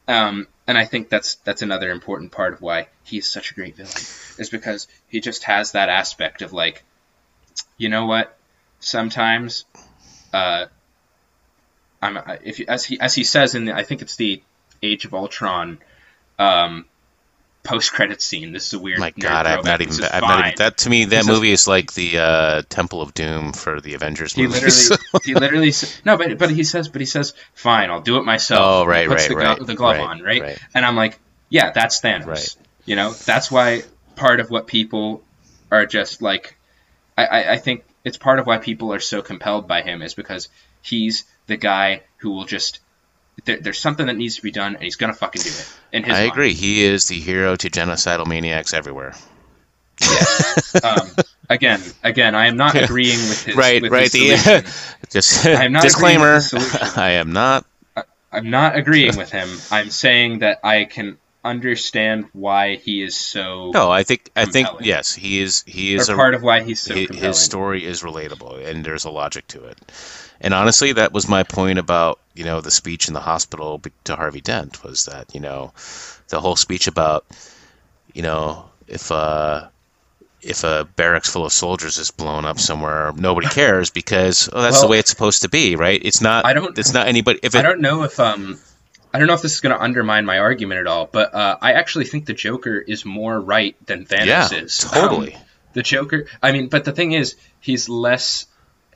Um, 0.07 0.47
and 0.67 0.77
I 0.77 0.85
think 0.85 1.09
that's 1.09 1.35
that's 1.35 1.61
another 1.61 1.91
important 1.91 2.31
part 2.31 2.53
of 2.53 2.61
why 2.61 2.87
he's 3.03 3.29
such 3.29 3.51
a 3.51 3.53
great 3.53 3.75
villain, 3.75 3.91
is 4.37 4.49
because 4.49 4.87
he 5.07 5.21
just 5.21 5.43
has 5.43 5.71
that 5.71 5.89
aspect 5.89 6.41
of 6.41 6.51
like, 6.51 6.83
you 7.80 7.89
know 7.89 8.06
what? 8.06 8.38
Sometimes, 8.80 9.65
uh, 10.31 10.68
I'm 12.01 12.18
if 12.43 12.60
you, 12.60 12.65
as 12.68 12.85
he 12.85 12.99
as 12.99 13.15
he 13.15 13.23
says 13.23 13.56
in 13.56 13.65
the, 13.65 13.73
I 13.76 13.84
think 13.84 14.03
it's 14.03 14.15
the 14.15 14.43
Age 14.84 15.06
of 15.06 15.14
Ultron, 15.14 15.80
um, 16.38 16.85
post 17.64 17.91
credit 17.91 18.22
scene. 18.22 18.53
This 18.53 18.68
is 18.68 18.73
a 18.73 18.80
weird. 18.80 18.99
My 18.99 19.11
God, 19.11 19.45
I've 19.45 19.65
not 19.65 19.81
even. 19.81 20.03
I've 20.03 20.22
not 20.22 20.39
even. 20.45 20.57
That 20.57 20.77
to 20.77 20.89
me, 20.89 21.06
that 21.06 21.10
This 21.10 21.19
is- 21.22 21.27
movie 21.27 21.51
is 21.51 21.68
like 21.68 21.93
the 21.93 22.18
uh, 22.19 22.61
Temple 22.69 23.01
of 23.01 23.14
Doom 23.14 23.51
for 23.53 23.81
the 23.81 23.95
Avengers 23.95 24.34
He 24.34 24.43
movies. 24.47 24.89
literally, 24.91 25.03
he 25.26 25.34
literally, 25.34 25.73
no, 26.06 26.15
but 26.18 26.38
but 26.38 26.49
he 26.51 26.64
says, 26.64 26.88
but 26.88 27.01
he 27.01 27.06
says, 27.06 27.34
fine, 27.53 27.89
I'll 27.89 28.01
do 28.01 28.18
it 28.18 28.23
myself. 28.26 28.61
Oh, 28.61 28.85
right, 28.85 29.07
puts 29.07 29.23
right, 29.23 29.30
the, 29.30 29.35
right, 29.35 29.65
the 29.65 29.76
glove 29.76 29.97
right, 29.97 30.06
on, 30.06 30.22
right? 30.22 30.41
right. 30.41 30.60
And 30.73 30.85
I'm 30.85 30.95
like, 30.95 31.19
yeah, 31.49 31.72
that's 31.72 31.99
Thanos. 31.99 32.26
Right. 32.27 32.56
You 32.85 32.95
know, 32.95 33.11
that's 33.11 33.51
why 33.51 33.84
part 34.15 34.39
of 34.39 34.49
what 34.49 34.68
people 34.68 35.23
are 35.72 35.85
just 35.85 36.22
like, 36.22 36.56
I, 37.19 37.25
I, 37.25 37.51
I 37.53 37.57
think 37.57 37.83
it's 38.03 38.17
part 38.17 38.39
of 38.39 38.47
why 38.47 38.57
people 38.57 38.93
are 38.93 38.99
so 38.99 39.21
compelled 39.21 39.67
by 39.67 39.81
him 39.81 40.01
is 40.01 40.13
because 40.13 40.47
he's 40.81 41.25
the 41.47 41.57
guy 41.57 42.01
who 42.17 42.31
will 42.31 42.45
just. 42.45 42.79
There, 43.45 43.59
there's 43.59 43.79
something 43.79 44.07
that 44.07 44.17
needs 44.17 44.35
to 44.35 44.41
be 44.41 44.51
done, 44.51 44.75
and 44.75 44.83
he's 44.83 44.97
gonna 44.97 45.13
fucking 45.13 45.41
do 45.41 45.49
it. 45.49 45.73
In 45.93 46.03
his 46.03 46.13
I 46.13 46.21
mind. 46.21 46.31
agree. 46.31 46.53
He 46.53 46.83
is 46.83 47.05
the 47.07 47.19
hero 47.19 47.55
to 47.55 47.69
genocidal 47.69 48.27
maniacs 48.27 48.73
everywhere. 48.73 49.13
Um, 50.83 51.09
again, 51.49 51.81
again, 52.03 52.35
I 52.35 52.47
am 52.47 52.55
not 52.55 52.75
agreeing 52.75 53.17
with 53.17 53.43
his 53.43 53.55
right, 53.55 53.81
with 53.81 53.91
right. 53.91 54.11
his 54.11 54.43
The 54.43 54.73
just 55.09 55.45
I'm 55.45 55.71
not 55.71 55.81
disclaimer. 55.81 56.39
I 56.95 57.11
am 57.11 57.33
not. 57.33 57.65
I'm 58.31 58.49
not 58.51 58.75
agreeing 58.77 59.17
with 59.17 59.31
him. 59.31 59.49
I'm 59.71 59.89
saying 59.89 60.39
that 60.39 60.59
I 60.63 60.85
can 60.85 61.17
understand 61.44 62.26
why 62.34 62.76
he 62.76 63.02
is 63.02 63.16
so 63.16 63.72
No, 63.74 63.90
I 63.90 64.03
think. 64.03 64.30
I 64.36 64.45
think 64.45 64.68
yes. 64.82 65.14
He 65.16 65.41
is. 65.41 65.64
He 65.66 65.95
is 65.95 66.10
a 66.10 66.16
part 66.16 66.34
of 66.36 66.44
why 66.44 66.64
he's 66.64 66.82
so 66.82 66.94
compelling. 66.94 67.24
his 67.24 67.38
story 67.40 67.86
is 67.86 68.02
relatable 68.03 68.66
and 68.66 68.84
there's 68.84 69.06
a 69.06 69.10
logic 69.10 69.48
to 69.48 69.64
it 69.66 69.78
and 70.41 70.53
honestly 70.53 70.94
that 70.94 71.11
was 71.14 71.28
my 71.28 71.44
point 71.44 71.80
about 71.80 72.20
you 72.36 72.44
know 72.44 72.61
the 72.61 72.72
speech 72.72 73.07
in 73.07 73.14
the 73.14 73.20
hospital 73.20 73.82
to 74.03 74.16
harvey 74.16 74.41
dent 74.41 74.84
was 74.84 75.06
that 75.06 75.34
you 75.34 75.40
know 75.40 75.74
the 76.30 76.40
whole 76.40 76.56
speech 76.56 76.88
about 76.88 77.26
you 78.14 78.22
know 78.22 78.70
if 78.88 79.11
uh 79.11 79.68
if 80.41 80.64
a 80.64 80.88
barracks 80.95 81.30
full 81.30 81.45
of 81.45 81.52
soldiers 81.52 81.98
is 81.98 82.11
blown 82.11 82.45
up 82.45 82.60
somewhere 82.60 83.11
nobody 83.16 83.48
cares 83.48 83.90
because 83.90 84.49
oh 84.53 84.61
that's 84.61 84.82
the 84.82 84.88
way 84.88 84.99
it's 84.99 85.10
supposed 85.10 85.41
to 85.41 85.49
be 85.49 85.76
right 85.76 86.02
it's 86.03 86.22
not 86.22 86.45
I 86.45 86.53
don't- 86.53 86.78
it's 86.78 86.94
not 86.94 87.07
anybody 87.07 87.40
if 87.44 87.56
I 87.56 87.61
don't 87.61 87.82
know 87.82 88.03
if 88.03 88.20
um 88.20 88.60
I 89.14 89.19
don't 89.19 89.27
know 89.27 89.34
if 89.34 89.41
this 89.41 89.53
is 89.53 89.61
going 89.61 89.76
to 89.76 89.81
undermine 89.81 90.26
my 90.26 90.40
argument 90.40 90.81
at 90.81 90.88
all, 90.88 91.10
but 91.11 91.34
uh, 91.34 91.57
I 91.61 91.73
actually 91.73 92.06
think 92.06 92.26
the 92.26 92.34
Joker 92.34 92.77
is 92.80 93.06
more 93.06 93.40
right 93.40 93.76
than 93.86 94.06
Thanos 94.06 94.26
yeah 94.26 94.64
is. 94.64 94.77
totally 94.77 95.34
Um, 95.34 95.41
the 95.73 95.84
Joker, 95.84 96.26
I 96.41 96.52
mean, 96.52 96.68
but 96.68 96.86
the 96.86 96.91
thing 96.91 97.11
is, 97.11 97.36
he's 97.60 97.90
less, 97.90 98.45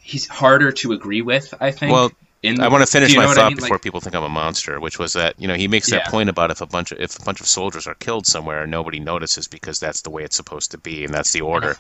he's 0.02 0.28
harder 0.28 0.72
to 0.72 0.94
agree 0.94 1.22
with. 1.22 1.54
I 1.60 1.72
think. 1.72 1.92
Well, 1.92 2.12
in. 2.42 2.60
I 2.60 2.68
want 2.68 2.86
to 2.86 2.92
finish 2.92 3.16
my 3.16 3.26
thought 3.26 3.38
I 3.38 3.48
mean? 3.50 3.56
before 3.56 3.76
Like, 3.76 3.82
people 3.82 4.02
think 4.02 4.16
I'm 4.16 4.24
a 4.24 4.30
monster, 4.30 4.80
which 4.80 5.00
was 5.00 5.14
that 5.14 5.40
you 5.40 5.48
know 5.48 5.56
he 5.56 5.68
makes 5.68 5.90
that 5.90 6.04
Yeah. 6.06 6.10
point 6.10 6.30
about 6.30 6.52
if 6.52 6.62
a 6.62 6.66
bunch 6.66 6.92
of 6.92 7.00
if 7.00 7.20
a 7.20 7.24
bunch 7.24 7.42
of 7.42 7.48
soldiers 7.48 7.88
are 7.88 7.96
killed 7.96 8.28
somewhere, 8.28 8.68
nobody 8.68 9.00
notices 9.00 9.48
because 9.48 9.80
that's 9.80 10.02
the 10.02 10.10
way 10.10 10.24
it's 10.24 10.36
supposed 10.36 10.72
to 10.72 10.78
be, 10.78 11.06
and 11.06 11.14
that's 11.14 11.32
the 11.32 11.42
order. 11.42 11.78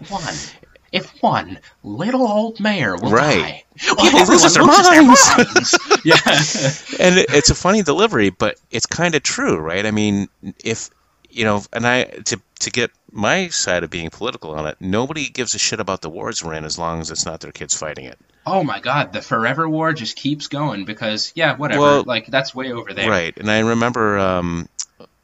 If 0.93 1.09
one, 1.21 1.59
little 1.83 2.25
old 2.25 2.59
mayor 2.61 2.95
will 2.95 3.11
Right. 3.11 3.41
die, 3.41 3.63
People 3.77 4.05
everyone 4.05 4.43
lose 4.43 4.53
their 4.53 4.63
loses 4.63 5.37
minds. 5.37 5.77
yeah. 6.05 7.05
and 7.05 7.17
it, 7.19 7.25
it's 7.33 7.49
a 7.49 7.55
funny 7.55 7.81
delivery, 7.81 8.29
but 8.29 8.55
it's 8.71 8.85
kind 8.85 9.15
of 9.15 9.23
true, 9.23 9.57
right? 9.57 9.85
I 9.85 9.91
mean, 9.91 10.29
if 10.63 10.89
you 11.29 11.43
know, 11.43 11.63
and 11.73 11.85
I 11.85 12.03
to 12.03 12.39
to 12.59 12.71
get 12.71 12.91
my 13.11 13.47
side 13.49 13.83
of 13.83 13.89
being 13.89 14.09
political 14.11 14.51
on 14.51 14.67
it, 14.67 14.77
nobody 14.79 15.27
gives 15.29 15.55
a 15.55 15.59
shit 15.59 15.79
about 15.79 16.01
the 16.01 16.09
wars 16.09 16.43
we're 16.43 16.53
in 16.53 16.63
as 16.63 16.77
long 16.77 17.01
as 17.01 17.09
it's 17.11 17.25
not 17.25 17.41
their 17.41 17.51
kids 17.51 17.75
fighting 17.75 18.05
it. 18.05 18.17
Oh 18.45 18.63
my 18.63 18.79
God, 18.79 19.13
the 19.13 19.21
Forever 19.21 19.67
War 19.67 19.93
just 19.93 20.15
keeps 20.15 20.47
going 20.47 20.85
because 20.85 21.31
yeah, 21.35 21.55
whatever. 21.55 21.81
Well, 21.81 22.03
like 22.05 22.27
that's 22.27 22.53
way 22.53 22.71
over 22.71 22.93
there. 22.93 23.09
Right, 23.09 23.35
and 23.35 23.49
I 23.49 23.59
remember 23.59 24.19
um, 24.19 24.69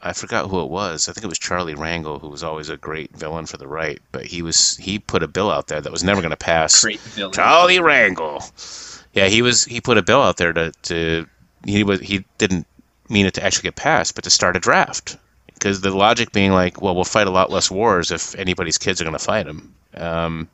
I 0.01 0.13
forgot 0.13 0.49
who 0.49 0.61
it 0.61 0.69
was. 0.69 1.09
I 1.09 1.13
think 1.13 1.25
it 1.25 1.29
was 1.29 1.39
Charlie 1.39 1.75
Rangel, 1.75 2.21
who 2.21 2.29
was 2.29 2.43
always 2.43 2.69
a 2.69 2.77
great 2.77 3.11
villain 3.15 3.45
for 3.45 3.57
the 3.57 3.67
right, 3.67 3.99
but 4.11 4.25
he 4.25 4.41
was 4.41 4.77
he 4.77 4.99
put 4.99 5.23
a 5.23 5.27
bill 5.27 5.51
out 5.51 5.67
there 5.67 5.81
that 5.81 5.91
was 5.91 6.03
never 6.03 6.21
going 6.21 6.31
to 6.31 6.37
pass. 6.37 6.83
Great 6.83 6.99
villain. 6.99 7.33
Charlie 7.33 7.79
Rangel. 7.79 9.01
Yeah, 9.13 9.27
he 9.27 9.41
was 9.41 9.65
he 9.65 9.81
put 9.81 9.97
a 9.97 10.01
bill 10.01 10.21
out 10.21 10.37
there 10.37 10.53
to, 10.53 10.71
to 10.83 11.27
he 11.65 11.83
was 11.83 11.99
he 11.99 12.23
didn't 12.37 12.65
mean 13.09 13.25
it 13.25 13.33
to 13.33 13.43
actually 13.43 13.63
get 13.63 13.75
passed, 13.75 14.15
but 14.15 14.23
to 14.23 14.29
start 14.29 14.55
a 14.55 14.59
draft. 14.59 15.17
Because 15.53 15.81
the 15.81 15.91
logic 15.91 16.31
being 16.31 16.53
like, 16.53 16.81
well, 16.81 16.95
we'll 16.95 17.03
fight 17.03 17.27
a 17.27 17.31
lot 17.31 17.51
less 17.51 17.69
wars 17.69 18.11
if 18.11 18.33
anybody's 18.35 18.77
kids 18.77 19.01
are 19.01 19.03
going 19.03 19.17
to 19.17 19.19
fight 19.19 19.45
them. 19.45 19.75
Um, 19.93 20.47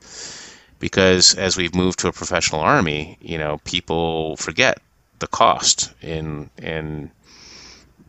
because 0.79 1.35
as 1.35 1.55
we've 1.57 1.75
moved 1.75 1.99
to 1.99 2.07
a 2.07 2.11
professional 2.11 2.61
army, 2.61 3.19
you 3.21 3.37
know, 3.37 3.59
people 3.65 4.35
forget 4.37 4.79
the 5.19 5.27
cost 5.27 5.93
in 6.01 6.49
in 6.57 7.11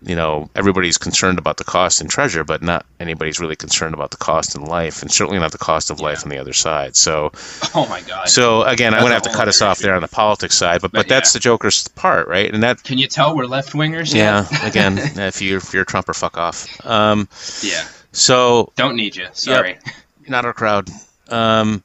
you 0.07 0.15
know 0.17 0.49
everybody's 0.55 0.97
concerned 0.99 1.39
about 1.39 1.57
the 1.57 1.65
cost 1.65 2.01
in 2.01 2.09
treasure, 2.09 2.45
but 2.45 2.63
not 2.63 2.87
anybody's 3.01 3.41
really 3.41 3.57
concerned 3.57 3.93
about 3.95 4.11
the 4.13 4.17
cost 4.17 4.55
in 4.55 4.65
life, 4.65 5.03
and 5.03 5.11
certainly 5.11 5.39
not 5.39 5.53
the 5.53 5.59
cost 5.59 5.91
of 5.91 6.01
life 6.01 6.23
on 6.25 6.31
the 6.31 6.39
other 6.39 6.53
side. 6.53 6.97
So, 6.97 7.33
Oh 7.75 7.87
my 7.89 8.01
God. 8.03 8.29
so 8.29 8.63
again, 8.63 8.95
I'm 8.95 9.01
gonna 9.03 9.15
have 9.15 9.23
to 9.23 9.33
cut 9.33 9.49
us 9.49 9.61
off 9.63 9.79
there 9.81 9.95
on 9.95 10.03
the 10.03 10.09
politics 10.09 10.57
side, 10.57 10.81
but 10.81 10.93
but, 10.93 11.01
But 11.01 11.09
that's 11.09 11.35
yeah. 11.35 11.39
the 11.39 11.43
Joker's 11.43 11.89
part, 11.89 12.29
right? 12.29 12.53
And 12.53 12.63
that 12.63 12.83
Can 12.85 12.97
you 12.99 13.09
tell 13.09 13.37
we're 13.37 13.47
left 13.47 13.73
wingers? 13.73 14.15
yeah, 14.15 14.47
again, 14.67 14.97
if 14.99 15.43
you're 15.43 15.59
if 15.59 15.75
you're 15.75 15.83
a 15.83 15.87
Trump 15.87 16.09
or 16.09 16.15
fuck 16.15 16.39
off. 16.39 16.67
Um, 16.87 17.29
yeah. 17.63 17.85
so 18.13 18.73
Don't 18.77 18.95
need 18.97 19.17
you. 19.17 19.27
Sorry. 19.33 19.79
not 20.29 20.45
our 20.45 20.53
crowd. 20.53 20.89
Um, 21.29 21.83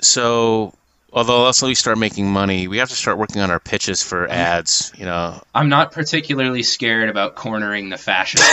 so 0.00 0.72
although 1.12 1.38
unless 1.40 1.62
we 1.62 1.74
start 1.74 1.98
making 1.98 2.30
money, 2.30 2.68
we 2.68 2.78
have 2.78 2.88
to 2.88 2.94
start 2.94 3.18
working 3.18 3.40
on 3.42 3.50
our 3.50 3.60
pitches 3.60 4.02
for 4.02 4.28
ads. 4.28 4.92
You 4.96 5.04
know, 5.04 5.42
I'm 5.54 5.68
not 5.68 5.92
particularly 5.92 6.62
scared 6.62 7.08
about 7.08 7.34
cornering 7.34 7.88
the 7.88 7.96
fascist. 7.96 8.44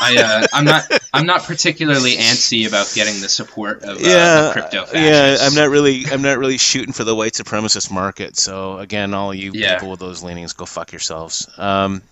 I, 0.00 0.16
uh, 0.18 0.46
I'm 0.52 0.64
not. 0.64 0.84
I'm 1.12 1.26
not 1.26 1.42
particularly 1.44 2.16
antsy 2.16 2.66
about 2.66 2.90
getting 2.94 3.20
the 3.20 3.28
support 3.28 3.82
of 3.84 3.98
uh, 3.98 4.46
the 4.48 4.50
crypto 4.52 4.84
fascists. 4.86 4.94
yeah. 4.94 5.36
I'm 5.46 5.54
not 5.54 5.70
really, 5.70 6.04
I'm 6.10 6.22
not 6.22 6.38
really 6.38 6.58
shooting 6.58 6.92
for 6.92 7.04
the 7.04 7.14
white 7.14 7.32
supremacist 7.34 7.90
market. 7.92 8.36
So 8.36 8.78
again, 8.78 9.14
all 9.14 9.32
you 9.32 9.52
Yeah. 9.54 9.74
people 9.74 9.90
with 9.90 10.00
those 10.00 10.22
leanings, 10.22 10.52
go 10.52 10.64
fuck 10.66 10.92
yourselves. 10.92 11.48
Um, 11.56 12.02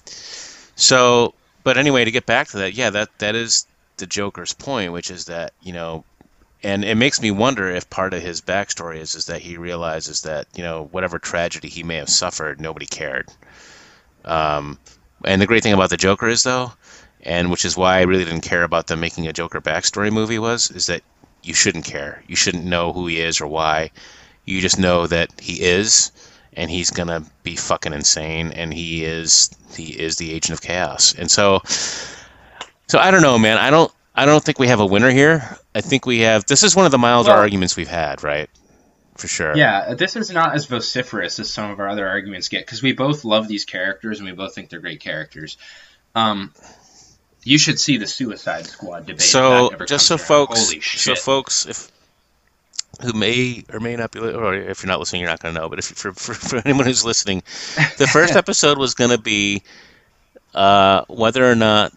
so, 0.77 1.35
but 1.65 1.77
anyway, 1.79 2.05
to 2.05 2.11
get 2.11 2.27
back 2.27 2.49
to 2.49 2.59
that, 2.59 2.75
yeah, 2.75 2.91
that 2.91 3.09
that 3.19 3.35
is 3.35 3.67
the 3.97 4.07
Joker's 4.07 4.53
point, 4.53 4.93
which 4.93 5.11
is 5.11 5.27
that 5.27 5.53
you 5.63 5.73
know, 5.73 6.05
and 6.63 6.85
it 6.85 6.97
makes 6.97 7.21
me 7.21 7.31
wonder 7.31 7.69
if 7.69 7.91
part 7.91 8.15
of 8.15 8.23
his 8.23 8.41
backstory 8.41 8.99
is 8.99 9.15
is 9.15 9.27
that 9.27 9.43
he 9.43 9.57
realizes 9.57 10.23
that 10.23 10.47
you 10.55 10.63
know 10.63 10.89
whatever 10.93 11.19
tragedy 11.19 11.69
he 11.69 11.83
may 11.83 11.97
have 11.97 12.09
suffered, 12.09 12.61
nobody 12.61 12.87
cared. 12.87 13.29
Um, 14.25 14.79
and 15.25 15.41
the 15.41 15.47
great 15.47 15.63
thing 15.63 15.73
about 15.73 15.91
the 15.91 15.97
Joker 15.97 16.29
is 16.29 16.43
though, 16.43 16.73
and 17.23 17.51
which 17.51 17.65
is 17.65 17.77
why 17.77 17.99
I 17.99 18.03
really 18.03 18.25
didn't 18.25 18.43
care 18.43 18.63
about 18.63 18.87
them 18.87 19.01
making 19.01 19.27
a 19.27 19.33
Joker 19.33 19.61
backstory 19.61 20.13
movie 20.13 20.39
was, 20.39 20.71
is 20.71 20.87
that 20.87 21.03
you 21.43 21.55
shouldn't 21.55 21.85
care. 21.85 22.23
You 22.29 22.37
shouldn't 22.37 22.65
know 22.65 22.93
who 22.93 23.07
he 23.07 23.21
is 23.21 23.41
or 23.41 23.49
why. 23.49 23.91
You 24.45 24.61
just 24.61 24.79
know 24.79 25.07
that 25.07 25.31
he 25.41 25.63
is, 25.63 26.13
and 26.55 26.71
he's 26.71 26.91
gonna 26.91 27.25
be 27.43 27.57
fucking 27.57 27.93
insane, 27.93 28.53
and 28.53 28.73
he 28.73 29.05
is 29.05 29.51
he 29.75 29.99
is 29.99 30.17
the 30.17 30.33
agent 30.33 30.59
of 30.59 30.63
chaos. 30.63 31.15
And 31.17 31.31
so, 31.31 31.61
so 32.87 32.99
I 32.99 33.11
don't 33.11 33.23
know, 33.23 33.39
man. 33.39 33.59
I 33.59 33.71
don't 33.71 33.93
I 34.15 34.27
don't 34.27 34.43
think 34.45 34.59
we 34.59 34.69
have 34.69 34.81
a 34.81 34.87
winner 34.87 35.11
here. 35.11 35.59
I 35.75 35.81
think 35.81 36.05
we 36.07 36.21
have. 36.21 36.45
This 36.47 36.63
is 36.63 36.77
one 36.77 36.85
of 36.85 36.93
the 36.93 36.99
milder 36.99 37.31
Well- 37.31 37.39
arguments 37.39 37.77
we've 37.77 37.89
had, 37.89 38.23
right? 38.23 38.51
For 39.17 39.29
sure. 39.29 39.57
Yeah, 39.57 39.95
this 39.95 40.17
is 40.17 40.31
not 40.31 40.55
as 40.55 40.67
vociferous 40.67 41.39
as 41.39 41.51
some 41.51 41.71
of 41.71 41.79
our 41.81 41.89
other 41.89 42.09
arguments 42.09 42.49
get 42.49 42.65
because 42.65 42.83
we 42.83 42.93
both 42.93 43.25
love 43.25 43.47
these 43.47 43.67
characters 43.67 44.19
and 44.19 44.29
we 44.29 44.35
both 44.35 44.55
think 44.55 44.71
they're 44.71 44.81
great 44.81 45.01
characters. 45.01 45.59
Um, 46.15 46.53
you 47.45 47.59
should 47.59 47.79
see 47.79 47.99
the 47.99 48.07
Suicide 48.07 48.67
Squad 48.67 49.07
debate. 49.07 49.21
So 49.21 49.71
just 49.87 50.07
so 50.07 50.17
folks, 50.17 50.67
Holy 50.67 50.81
shit! 50.81 51.01
so 51.01 51.15
folks, 51.15 51.67
if 51.67 51.91
who 53.03 53.13
may 53.13 53.65
or 53.73 53.81
may 53.81 53.97
not 53.97 54.13
be, 54.13 54.21
or 54.21 54.55
if 54.55 54.83
you're 54.83 54.89
not 54.89 54.99
listening, 54.99 55.21
you're 55.23 55.31
not 55.31 55.41
going 55.41 55.55
to 55.55 55.61
know. 55.61 55.69
But 55.69 55.81
if 55.81 55.87
for, 55.87 56.13
for 56.13 56.35
for 56.35 56.57
anyone 56.65 56.87
who's 56.87 57.05
listening, 57.05 57.43
the 57.99 58.07
first 58.07 58.35
episode 58.37 58.79
was 58.79 58.95
going 58.95 59.11
to 59.11 59.19
be 59.19 59.63
uh, 60.55 61.05
whether 61.09 61.49
or 61.49 61.55
not 61.55 61.93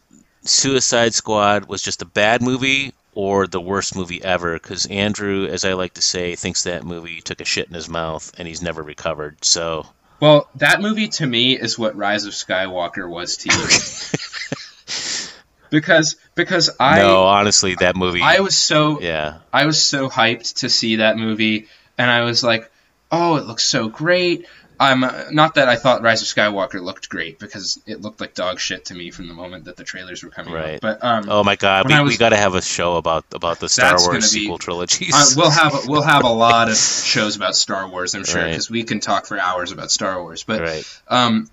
Suicide 0.45 1.13
Squad 1.13 1.65
was 1.65 1.81
just 1.81 2.01
a 2.01 2.05
bad 2.05 2.41
movie 2.41 2.93
or 3.13 3.47
the 3.47 3.61
worst 3.61 3.95
movie 3.95 4.23
ever. 4.23 4.53
Because 4.53 4.85
Andrew, 4.85 5.45
as 5.45 5.65
I 5.65 5.73
like 5.73 5.95
to 5.95 6.01
say, 6.01 6.35
thinks 6.35 6.63
that 6.63 6.84
movie 6.84 7.22
took 7.22 7.41
a 7.41 7.45
shit 7.45 7.67
in 7.67 7.73
his 7.73 7.89
mouth 7.89 8.31
and 8.38 8.47
he's 8.47 8.61
never 8.61 8.84
recovered. 8.84 9.43
So 9.43 9.88
Well, 10.19 10.49
that 10.55 10.81
movie 10.81 11.07
to 11.09 11.26
me 11.26 11.57
is 11.57 11.80
what 11.80 11.95
Rise 11.95 12.26
of 12.26 12.34
Skywalker 12.34 13.09
was 13.09 13.38
to 13.38 13.49
you. 13.53 13.65
because 15.69 16.15
because 16.35 16.69
I 16.80 16.99
no, 16.99 17.23
honestly, 17.23 17.76
that 17.76 17.95
movie. 17.95 18.22
I 18.22 18.39
was 18.39 18.55
so 18.55 19.01
yeah, 19.01 19.39
I 19.51 19.65
was 19.65 19.84
so 19.84 20.09
hyped 20.09 20.59
to 20.59 20.69
see 20.69 20.97
that 20.97 21.17
movie, 21.17 21.67
and 21.97 22.09
I 22.09 22.22
was 22.22 22.43
like, 22.43 22.72
"Oh, 23.11 23.38
it 23.38 23.45
looks 23.45 23.63
so 23.63 23.89
great." 23.89 24.45
I'm 24.80 25.03
uh, 25.03 25.26
not 25.31 25.56
that 25.56 25.69
I 25.69 25.76
thought 25.76 26.02
Rise 26.02 26.22
of 26.22 26.27
Skywalker 26.27 26.81
looked 26.81 27.10
great 27.10 27.39
because 27.39 27.80
it 27.85 28.02
looked 28.02 28.19
like 28.19 28.34
dog 28.34 28.60
shit 28.60 28.85
to 28.85 28.93
me 28.93 29.11
from 29.11 29.27
the 29.27 29.34
moment 29.34 29.65
that 29.65 29.77
the 29.77 29.84
trailers 29.84 30.23
were 30.23 30.30
coming 30.30 30.53
Right. 30.53 30.76
out. 30.76 30.81
But 30.81 31.03
um, 31.03 31.26
Oh 31.30 31.43
my 31.43 31.56
God, 31.56 31.88
we, 31.89 31.99
we 32.03 32.18
got 32.18 32.30
to 32.30 32.38
have 32.38 32.56
a 32.56 32.61
show 32.61 32.95
about 32.97 33.26
about 33.34 33.60
the 33.60 33.69
Star 33.69 33.95
Wars 33.99 34.34
be- 34.34 34.39
sequel 34.41 34.57
trilogies. 34.57 35.14
uh, 35.14 35.26
we'll 35.38 35.49
have 35.49 35.88
we'll 35.88 36.02
have 36.02 36.23
a 36.23 36.30
lot 36.45 36.69
of 36.69 36.76
shows 36.77 37.35
about 37.35 37.56
Star 37.56 37.88
Wars, 37.89 38.15
I'm 38.15 38.26
sure, 38.26 38.41
Right. 38.41 38.49
because 38.49 38.69
we 38.69 38.84
can 38.84 38.99
talk 38.99 39.26
for 39.26 39.39
hours 39.39 39.72
about 39.72 39.91
Star 39.91 40.22
Wars. 40.22 40.43
But 40.43 40.61
right. 40.61 40.99
um, 41.07 41.49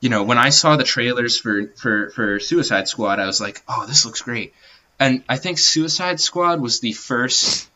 you 0.00 0.08
know, 0.08 0.22
when 0.22 0.38
I 0.38 0.48
saw 0.48 0.76
the 0.76 0.84
trailers 0.84 1.38
for, 1.38 1.66
for, 1.76 2.08
for 2.10 2.40
Suicide 2.40 2.88
Squad, 2.88 3.18
I 3.20 3.26
was 3.26 3.38
like, 3.38 3.62
oh, 3.68 3.84
this 3.86 4.06
looks 4.06 4.22
great. 4.22 4.54
And 4.98 5.22
I 5.28 5.36
think 5.36 5.58
Suicide 5.58 6.20
Squad 6.20 6.60
was 6.60 6.80
the 6.80 6.92
first 6.92 7.68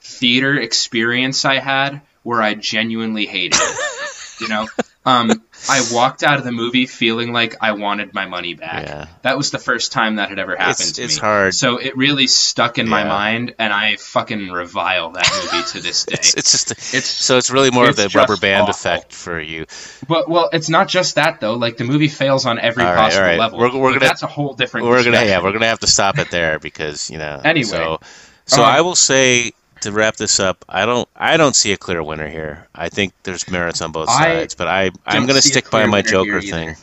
theater 0.00 0.54
experience 0.56 1.44
I 1.44 1.58
had 1.58 2.00
where 2.22 2.40
I 2.40 2.54
genuinely 2.54 3.26
hated 3.26 3.58
it. 3.60 4.00
you 4.40 4.48
know, 4.48 4.66
um, 5.06 5.42
I 5.68 5.86
walked 5.92 6.22
out 6.22 6.38
of 6.38 6.44
the 6.44 6.52
movie 6.52 6.86
feeling 6.86 7.32
like 7.32 7.56
I 7.60 7.72
wanted 7.72 8.14
my 8.14 8.26
money 8.26 8.54
back. 8.54 8.86
Yeah. 8.86 9.06
That 9.22 9.36
was 9.36 9.50
the 9.50 9.58
first 9.58 9.92
time 9.92 10.16
that 10.16 10.28
had 10.30 10.38
ever 10.38 10.56
happened 10.56 10.72
It's- 10.80 10.92
to 10.92 11.02
it's 11.04 11.16
me. 11.16 11.20
hard. 11.20 11.54
So 11.54 11.76
it 11.78 11.96
really 11.96 12.26
stuck 12.26 12.78
in 12.78 12.88
my 12.88 13.04
mind, 13.04 13.54
and 13.58 13.72
I 13.72 13.96
fucking 13.96 14.50
revile 14.50 15.10
that 15.12 15.30
movie 15.52 15.64
to 15.72 15.80
this 15.80 16.04
day. 16.06 16.14
It's, 16.14 16.34
it's 16.34 16.50
just 16.52 16.70
It's- 16.72 17.06
so 17.06 17.36
it's 17.38 17.50
really 17.50 17.70
more 17.70 17.88
of 17.88 17.96
the 17.96 18.10
rubber 18.14 18.36
band 18.36 18.62
awful. 18.62 18.70
effect 18.70 19.12
for 19.12 19.40
you. 19.40 19.66
But 20.08 20.28
well, 20.28 20.48
it's 20.52 20.68
not 20.68 20.88
just 20.88 21.14
that 21.16 21.40
though. 21.40 21.54
Like 21.54 21.76
the 21.76 21.84
movie 21.84 22.08
fails 22.08 22.46
on 22.46 22.58
every 22.58 22.84
right, 22.84 22.96
possible 22.96 23.22
all 23.24 23.28
right. 23.30 23.38
level. 23.38 23.58
We're- 23.58 23.78
we're 23.78 23.88
gonna- 23.92 24.00
that's 24.06 24.22
a 24.22 24.26
whole 24.26 24.54
different. 24.54 24.86
We're 24.86 25.04
gonna 25.04 25.24
yeah 25.24 25.42
we're 25.42 25.52
gonna 25.52 25.66
have 25.68 25.80
to 25.80 25.86
stop 25.86 26.18
it 26.18 26.30
there 26.30 26.58
because 26.58 27.10
you 27.10 27.18
know. 27.18 27.40
Anyway. 27.44 27.64
so 27.66 28.00
so 28.46 28.62
Um, 28.62 28.68
I 28.70 28.80
will 28.82 28.94
say 28.96 29.52
to 29.84 29.92
wrap 29.92 30.16
this 30.16 30.40
up, 30.40 30.64
I 30.68 30.84
don't 30.84 31.08
I 31.16 31.36
don't 31.36 31.54
see 31.54 31.72
a 31.72 31.76
clear 31.76 32.02
winner 32.02 32.28
here. 32.28 32.68
I 32.74 32.88
think 32.88 33.14
there's 33.22 33.48
merits 33.50 33.80
on 33.80 33.92
both 33.92 34.08
I 34.08 34.22
sides, 34.22 34.54
but 34.54 34.68
I 34.68 34.90
I'm 35.06 35.26
gonna 35.26 35.40
stick 35.40 35.70
by 35.70 35.86
my 35.86 36.02
Joker 36.02 36.40
thing. 36.40 36.76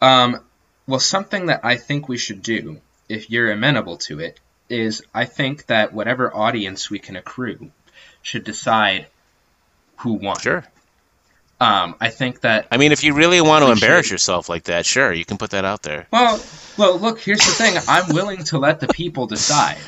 Um, 0.00 0.40
well, 0.86 1.00
something 1.00 1.46
that 1.46 1.64
I 1.64 1.76
think 1.76 2.08
we 2.08 2.16
should 2.16 2.42
do, 2.42 2.80
if 3.08 3.30
you're 3.30 3.50
amenable 3.50 3.98
to 3.98 4.20
it, 4.20 4.40
is 4.68 5.02
I 5.14 5.24
think 5.24 5.66
that 5.66 5.92
whatever 5.92 6.34
audience 6.34 6.90
we 6.90 6.98
can 6.98 7.16
accrue 7.16 7.70
should 8.22 8.44
decide 8.44 9.06
who 9.96 10.14
won. 10.14 10.38
Sure. 10.38 10.64
Um, 11.60 11.96
I 12.00 12.10
think 12.10 12.42
that 12.42 12.68
I 12.70 12.76
mean, 12.76 12.92
if 12.92 13.02
you 13.02 13.14
really 13.14 13.40
want 13.40 13.64
to 13.64 13.72
embarrass 13.72 14.06
should. 14.06 14.12
yourself 14.12 14.48
like 14.48 14.64
that, 14.64 14.86
sure, 14.86 15.12
you 15.12 15.24
can 15.24 15.38
put 15.38 15.50
that 15.50 15.64
out 15.64 15.82
there. 15.82 16.06
well, 16.12 16.40
well, 16.76 16.98
look. 16.98 17.18
Here's 17.18 17.40
the 17.40 17.50
thing. 17.50 17.74
I'm 17.88 18.14
willing 18.14 18.44
to 18.44 18.58
let 18.58 18.78
the 18.78 18.86
people 18.86 19.26
decide. 19.26 19.78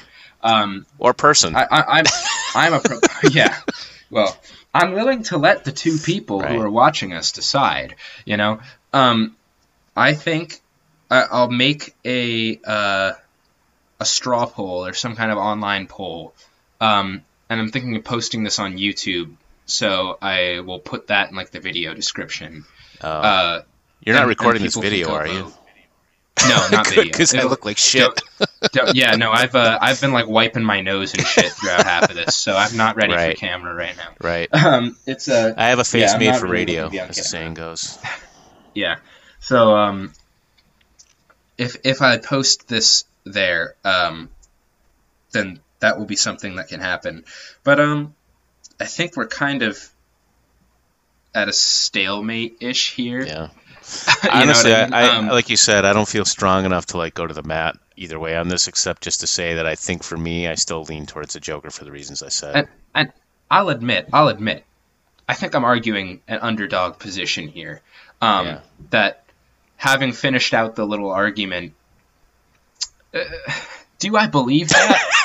Um, 0.43 0.87
Or 0.99 1.15
person. 1.15 1.55
I, 1.57 1.67
I, 1.71 1.83
I'm 1.99 2.05
I'm 2.55 2.73
a 2.75 2.81
pro- 2.81 3.01
yeah. 3.31 3.57
Well, 4.11 4.37
I'm 4.75 4.93
willing 4.93 5.23
to 5.25 5.39
let 5.39 5.65
the 5.65 5.73
two 5.73 5.99
people 5.99 6.41
Right. 6.41 6.53
who 6.53 6.61
are 6.61 6.71
watching 6.71 7.13
us 7.13 7.33
decide. 7.33 7.97
You 8.25 8.37
know, 8.37 8.61
um, 8.93 9.37
I 9.97 10.15
think 10.15 10.61
I, 11.11 11.25
I'll 11.31 11.51
make 11.51 11.95
a 12.05 12.59
uh, 12.65 13.13
a 13.99 14.05
straw 14.05 14.47
poll 14.47 14.87
or 14.87 14.95
some 14.95 15.17
kind 15.17 15.31
of 15.31 15.39
online 15.39 15.87
poll, 15.87 16.35
um, 16.81 17.23
and 17.49 17.61
I'm 17.61 17.71
thinking 17.71 17.97
of 17.97 18.05
posting 18.05 18.43
this 18.45 18.59
on 18.59 18.79
YouTube 18.79 19.35
so 19.67 20.19
I 20.21 20.61
will 20.61 20.81
put 20.81 21.07
that 21.09 21.31
in 21.31 21.37
like 21.37 21.51
the 21.53 21.61
video 21.61 21.95
description. 21.95 22.65
Uh, 23.01 23.07
Uh, 23.07 23.63
you're 24.05 24.17
not 24.17 24.27
recording 24.27 24.63
this 24.63 24.75
video, 24.77 25.13
are 25.15 25.29
you? 25.29 25.53
No, 26.49 26.67
not 26.73 26.87
video. 26.87 27.05
Because 27.05 27.35
I 27.35 27.43
look 27.43 27.65
like 27.65 27.79
shit. 27.79 28.09
Don't- 28.73 28.95
yeah, 28.95 29.17
no, 29.17 29.31
I've 29.31 29.55
uh, 29.55 29.79
I've 29.81 30.01
been 30.01 30.13
like 30.13 30.27
wiping 30.29 30.63
my 30.65 30.81
nose 30.81 31.15
and 31.15 31.27
shit 31.27 31.53
throughout 31.53 31.85
half 31.85 32.11
of 32.11 32.17
this, 32.17 32.37
so 32.37 32.57
I'm 32.57 32.77
not 32.77 32.97
ready 32.97 33.15
Right. 33.15 33.37
for 33.37 33.41
camera 33.41 33.75
right 33.75 33.97
now. 33.97 34.09
Right. 34.21 34.49
Um, 34.55 34.97
it's 35.07 35.29
uh, 35.29 35.55
I 35.57 35.69
have 35.69 35.79
a 35.79 35.85
face 35.85 36.13
Yeah, 36.13 36.19
made 36.19 36.37
for 36.37 36.47
radio, 36.47 36.85
looking 36.85 36.91
to 36.91 36.97
be 36.97 37.01
on 37.01 37.09
as 37.11 37.17
the 37.17 37.23
saying 37.25 37.55
goes. 37.55 37.99
yeah. 38.75 38.97
So 39.41 39.75
um, 39.77 40.13
if 41.59 41.77
if 41.85 42.03
I 42.03 42.19
post 42.19 42.69
this 42.69 43.05
there, 43.25 43.75
um, 43.85 44.29
then 45.33 45.61
that 45.81 45.99
will 45.99 46.07
be 46.07 46.17
something 46.17 46.57
that 46.57 46.69
can 46.69 46.81
happen. 46.81 47.25
But 47.65 47.81
um, 47.81 48.15
I 48.79 48.85
think 48.85 49.17
we're 49.17 49.27
kind 49.29 49.63
of 49.63 49.79
at 51.35 51.49
a 51.49 51.53
stalemate 51.53 52.57
ish 52.61 52.93
here. 52.95 53.23
Yeah. 53.23 53.49
Honestly, 54.31 54.75
I 54.75 54.83
I, 54.83 54.85
mean? 54.85 54.95
I, 54.95 55.19
Um, 55.19 55.29
like 55.29 55.51
you 55.51 55.57
said, 55.57 55.85
I 55.85 55.93
don't 55.93 56.09
feel 56.09 56.25
strong 56.25 56.65
enough 56.65 56.87
to 56.87 56.97
like 56.99 57.15
go 57.15 57.27
to 57.27 57.35
the 57.35 57.43
mat 57.43 57.77
either 57.97 58.19
way 58.19 58.37
on 58.37 58.49
this, 58.49 58.69
except 58.69 59.03
just 59.03 59.21
to 59.21 59.27
say 59.27 59.55
that 59.55 59.67
I 59.67 59.75
think 59.75 60.03
for 60.03 60.17
me, 60.17 60.49
I 60.49 60.55
still 60.55 60.83
lean 60.85 61.07
towards 61.07 61.35
the 61.35 61.41
Joker 61.41 61.71
for 61.71 61.85
the 61.85 61.93
reasons 61.93 62.23
I 62.23 62.29
said. 62.29 62.57
And, 62.57 62.69
and 62.95 63.13
I'll 63.51 63.69
admit, 63.69 64.09
I'll 64.13 64.29
admit, 64.29 64.65
I 65.29 65.35
think 65.35 65.55
I'm 65.55 65.65
arguing 65.65 66.21
an 66.27 66.39
underdog 66.41 66.99
position 66.99 67.49
here. 67.49 67.83
Um, 68.21 68.47
Yeah. 68.47 68.61
That 68.91 69.25
having 69.77 70.13
finished 70.13 70.55
out 70.55 70.77
the 70.77 70.87
little 70.87 71.11
argument, 71.11 71.73
uh, 73.15 73.21
do 73.99 74.17
I 74.17 74.27
believe 74.27 74.69
that? 74.69 75.11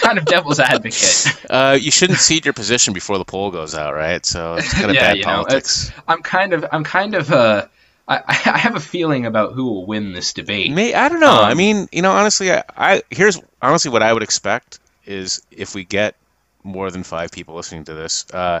kind 0.00 0.18
of 0.18 0.26
devil's 0.26 0.60
advocate. 0.60 1.22
Uh, 1.48 1.76
you 1.80 1.90
shouldn't 1.90 2.18
cede 2.20 2.44
your 2.44 2.54
position 2.54 2.92
before 2.94 3.18
the 3.18 3.24
poll 3.24 3.50
goes 3.50 3.74
out, 3.74 3.94
right? 3.94 4.24
So 4.24 4.56
it's 4.56 4.74
kind 4.74 4.90
of 4.90 4.96
Yeah, 4.96 4.98
bad 4.98 5.20
you 5.20 5.26
know, 5.26 5.44
politics. 5.44 5.92
I'm 6.08 6.22
kind 6.22 6.52
of, 6.52 6.64
I'm 6.72 6.84
kind 6.84 7.14
of, 7.14 7.30
uh, 7.30 7.66
I, 8.08 8.22
I 8.26 8.58
have 8.58 8.76
a 8.76 8.80
feeling 8.80 9.26
about 9.26 9.54
who 9.54 9.64
will 9.64 9.86
win 9.86 10.12
this 10.12 10.32
debate. 10.32 10.76
May 10.76 10.94
I 10.94 11.08
don't 11.08 11.20
know. 11.20 11.40
I 11.42 11.54
Um, 11.54 11.54
mean, 11.54 11.88
you 11.92 12.02
know, 12.02 12.12
honestly, 12.12 12.52
I, 12.52 12.62
I 12.76 13.02
here's 13.10 13.40
honestly 13.62 13.90
what 13.90 14.02
I 14.02 14.12
would 14.12 14.22
expect 14.22 14.78
is 15.04 15.42
if 15.50 15.74
we 15.74 15.84
get 15.84 16.16
more 16.62 16.90
than 16.90 17.02
five 17.02 17.30
people 17.32 17.54
listening 17.54 17.84
to 17.84 17.94
this, 17.94 18.26
uh, 18.32 18.60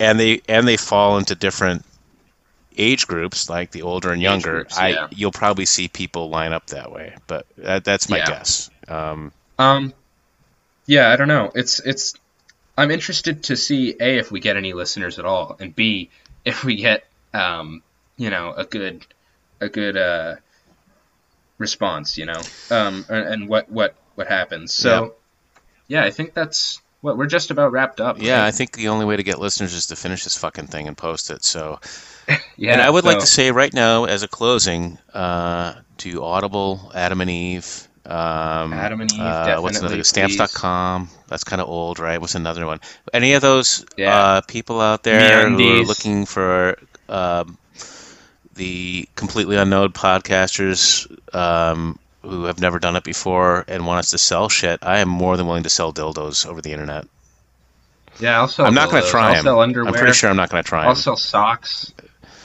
and 0.00 0.18
they 0.20 0.42
and 0.48 0.66
they 0.68 0.76
fall 0.76 1.18
into 1.18 1.34
different 1.34 1.84
age 2.76 3.06
groups, 3.06 3.48
like 3.50 3.70
the 3.72 3.82
older 3.82 4.12
and 4.12 4.22
younger, 4.22 4.66
groups, 4.66 4.76
I 4.76 4.88
yeah. 4.88 5.08
you'll 5.10 5.32
probably 5.32 5.66
see 5.66 5.88
people 5.88 6.30
line 6.30 6.52
up 6.52 6.66
that 6.68 6.92
way. 6.92 7.16
But 7.26 7.46
that, 7.58 7.84
that's 7.84 8.08
my 8.10 8.20
Yeah. 8.20 8.22
guess. 8.22 8.70
Um, 8.88 9.32
Um, 9.58 9.92
yeah, 10.86 11.10
I 11.10 11.16
don't 11.16 11.28
know. 11.28 11.50
It's 11.54 11.80
it's. 11.80 12.14
I'm 12.76 12.90
interested 12.90 13.44
to 13.44 13.56
see 13.56 13.94
a 14.00 14.18
if 14.18 14.32
we 14.32 14.40
get 14.40 14.56
any 14.56 14.72
listeners 14.72 15.18
at 15.18 15.24
all, 15.24 15.56
and 15.60 15.74
b 15.74 16.10
if 16.44 16.64
we 16.64 16.76
get 16.76 17.04
um 17.32 17.82
you 18.16 18.30
know 18.30 18.52
a 18.52 18.64
good 18.64 19.06
a 19.60 19.68
good 19.68 19.96
uh 19.96 20.36
response, 21.58 22.18
you 22.18 22.26
know, 22.26 22.40
um 22.70 23.04
and, 23.08 23.28
and 23.28 23.48
what 23.48 23.70
what 23.70 23.94
what 24.14 24.26
happens. 24.28 24.72
So 24.74 25.14
yeah. 25.88 26.04
I 26.04 26.10
think 26.10 26.34
that's 26.34 26.80
what 27.04 27.18
we're 27.18 27.26
just 27.26 27.50
about 27.50 27.70
wrapped 27.70 28.00
up. 28.00 28.16
yeah, 28.18 28.44
I 28.44 28.50
think 28.50 28.72
the 28.72 28.88
only 28.88 29.04
way 29.04 29.16
to 29.16 29.22
get 29.22 29.38
listeners 29.38 29.74
is 29.74 29.88
to 29.88 29.96
finish 29.96 30.24
this 30.24 30.38
fucking 30.38 30.68
thing 30.68 30.88
and 30.88 30.96
post 30.96 31.30
it. 31.30 31.44
So, 31.44 31.78
yeah. 32.56 32.72
and 32.72 32.80
I 32.80 32.88
would 32.88 33.04
like 33.04 33.18
to 33.18 33.26
say 33.26 33.50
right 33.52 33.72
now, 33.72 34.06
as 34.06 34.22
a 34.22 34.28
closing, 34.28 34.96
uh, 35.12 35.74
to 35.98 36.24
Audible, 36.24 36.90
Adam 36.94 37.20
and 37.20 37.30
Eve. 37.30 37.88
Um, 38.06 38.72
Adam 38.74 39.00
and 39.00 39.12
Eve, 39.12 39.20
uh, 39.20 39.58
what's 39.60 39.78
another? 39.78 39.96
definitely, 39.96 40.04
Stamps.com. 40.36 41.08
That's 41.28 41.44
kind 41.44 41.62
of 41.62 41.68
old, 41.68 41.98
right? 41.98 42.20
What's 42.20 42.34
another 42.34 42.66
one? 42.66 42.80
Any 43.12 43.32
of 43.32 43.40
those 43.42 43.84
Yeah. 43.96 44.14
uh, 44.16 44.40
people 44.42 44.80
out 44.80 45.02
there 45.04 45.48
who 45.48 45.80
are 45.80 45.84
looking 45.84 46.26
for 46.26 46.76
um, 47.08 47.56
the 48.54 49.08
completely 49.16 49.56
unknown 49.56 49.92
podcasters 49.92 51.06
um, 51.34 51.98
who 52.22 52.44
have 52.44 52.60
never 52.60 52.78
done 52.78 52.94
it 52.96 53.04
before 53.04 53.64
and 53.68 53.86
want 53.86 54.00
us 54.00 54.10
to 54.10 54.18
sell 54.18 54.48
shit? 54.48 54.80
I 54.82 54.98
am 54.98 55.08
more 55.08 55.36
than 55.36 55.46
willing 55.46 55.62
to 55.62 55.70
sell 55.70 55.92
dildos 55.92 56.46
over 56.46 56.60
the 56.60 56.72
internet. 56.72 57.06
yeah, 58.20 58.38
I'll 58.38 58.48
sell. 58.48 58.66
I'm 58.66 58.74
not 58.74 58.90
going 58.90 59.02
to 59.02 59.08
try 59.08 59.28
I'll 59.28 59.34
them. 59.34 59.44
sell 59.44 59.60
underwear. 59.60 59.88
I'm 59.88 59.94
pretty 59.98 60.12
sure 60.12 60.28
I'm 60.30 60.36
not 60.36 60.50
going 60.50 60.62
to 60.62 60.68
try 60.68 60.82
I'll 60.84 60.94
them. 60.94 61.02
sell 61.02 61.16
socks. 61.16 61.92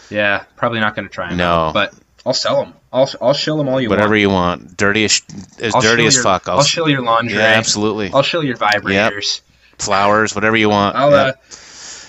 Yeah, 0.09 0.43
probably 0.55 0.79
not 0.79 0.95
going 0.95 1.07
to 1.07 1.13
try 1.13 1.29
them. 1.29 1.37
No. 1.37 1.71
but 1.73 1.93
I'll 2.25 2.33
sell 2.33 2.63
them. 2.63 2.73
I'll 2.91 3.09
I'll 3.21 3.33
shill 3.33 3.57
them 3.57 3.69
all 3.69 3.79
you 3.79 3.89
Whatever 3.89 4.09
want. 4.11 4.19
you 4.21 4.29
want, 4.29 4.77
dirty 4.77 5.05
as, 5.05 5.21
as 5.59 5.73
I'll 5.75 5.81
dirty 5.81 6.05
as 6.05 6.15
your- 6.15 6.23
fuck. 6.23 6.47
I'll, 6.49 6.63
shill 6.63 6.89
your 6.89 7.01
laundry. 7.01 7.37
yeah, 7.37 7.43
absolutely. 7.43 8.11
I'll 8.13 8.23
shill 8.23 8.43
your 8.43 8.57
vibrators. 8.57 9.41
Flowers, 9.77 10.35
whatever 10.35 10.57
you 10.57 10.69
want. 10.69 10.95
I'll 10.97 11.11
yep. 11.11 11.35
uh, 11.37 11.55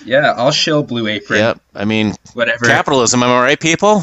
yeah, 0.05 0.33
I'll 0.35 0.51
shill 0.51 0.83
Blue 0.83 1.07
Apron. 1.07 1.39
yep. 1.39 1.61
I 1.73 1.85
mean, 1.85 2.13
Whatever. 2.33 2.65
capitalism. 2.65 3.23
Am 3.23 3.29
I 3.29 3.41
right, 3.41 3.59
people? 3.59 3.97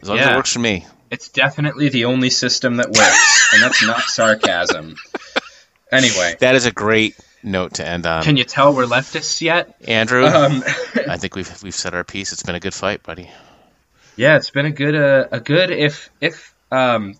As 0.00 0.08
long 0.08 0.18
as 0.18 0.26
it 0.28 0.36
works 0.36 0.52
for 0.52 0.60
me. 0.60 0.86
It's 1.10 1.28
definitely 1.28 1.90
the 1.90 2.06
only 2.06 2.30
system 2.30 2.76
that 2.76 2.86
works, 2.88 3.48
and 3.52 3.62
that's 3.62 3.84
not 3.86 4.00
sarcasm. 4.02 4.96
Anyway, 5.90 6.36
That 6.40 6.54
is 6.54 6.64
a 6.64 6.72
great 6.72 7.16
note 7.42 7.74
to 7.74 7.86
end 7.86 8.06
on. 8.06 8.22
can 8.22 8.36
you 8.38 8.44
tell 8.44 8.74
we're 8.74 8.86
leftists 8.86 9.42
yet? 9.42 9.76
Andrew, 9.86 10.24
Um, 10.24 10.64
I 11.06 11.18
think 11.18 11.34
we've 11.36 11.62
we've 11.62 11.74
said 11.74 11.92
our 11.94 12.04
piece. 12.04 12.32
It's 12.32 12.42
been 12.42 12.54
a 12.54 12.60
good 12.60 12.72
fight, 12.72 13.02
buddy. 13.02 13.30
Yeah, 14.16 14.36
it's 14.36 14.50
been 14.50 14.66
a 14.66 14.70
good, 14.70 14.94
uh, 14.94 15.28
a 15.32 15.40
good, 15.40 15.70
if 15.70 16.10
if 16.20 16.54
um, 16.70 17.14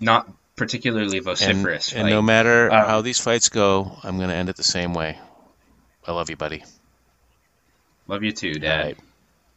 not 0.00 0.28
particularly 0.56 1.18
vociferous. 1.20 1.92
and 1.92 2.02
fight. 2.02 2.10
no 2.10 2.22
matter 2.22 2.70
Um, 2.72 2.86
how 2.86 3.00
these 3.00 3.18
fights 3.20 3.48
go, 3.48 3.98
I'm 4.02 4.16
going 4.18 4.28
to 4.30 4.34
end 4.34 4.48
it 4.48 4.56
the 4.56 4.62
same 4.64 4.94
way. 4.94 5.18
I 6.06 6.12
love 6.12 6.30
you, 6.30 6.36
buddy. 6.36 6.62
Love 8.06 8.22
you 8.22 8.32
too, 8.32 8.54
Dad. 8.54 8.84
right. 8.84 8.98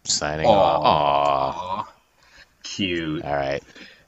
Signing 0.06 0.46
Aw. 0.48 0.50
off. 0.52 1.56
Aw, 1.56 1.94
cute. 2.64 3.24
All 3.26 3.36
right. 3.36 3.62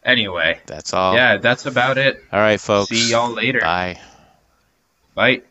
Anyway, 0.04 0.60
That's 0.66 0.94
all. 0.94 1.14
yeah, 1.14 1.38
that's 1.38 1.66
about 1.66 1.98
it. 1.98 2.24
All 2.32 2.40
right, 2.40 2.60
folks. 2.60 2.90
See 2.90 3.12
y'all 3.12 3.32
later. 3.34 3.60
Bye. 3.60 4.00
Bye. 5.14 5.42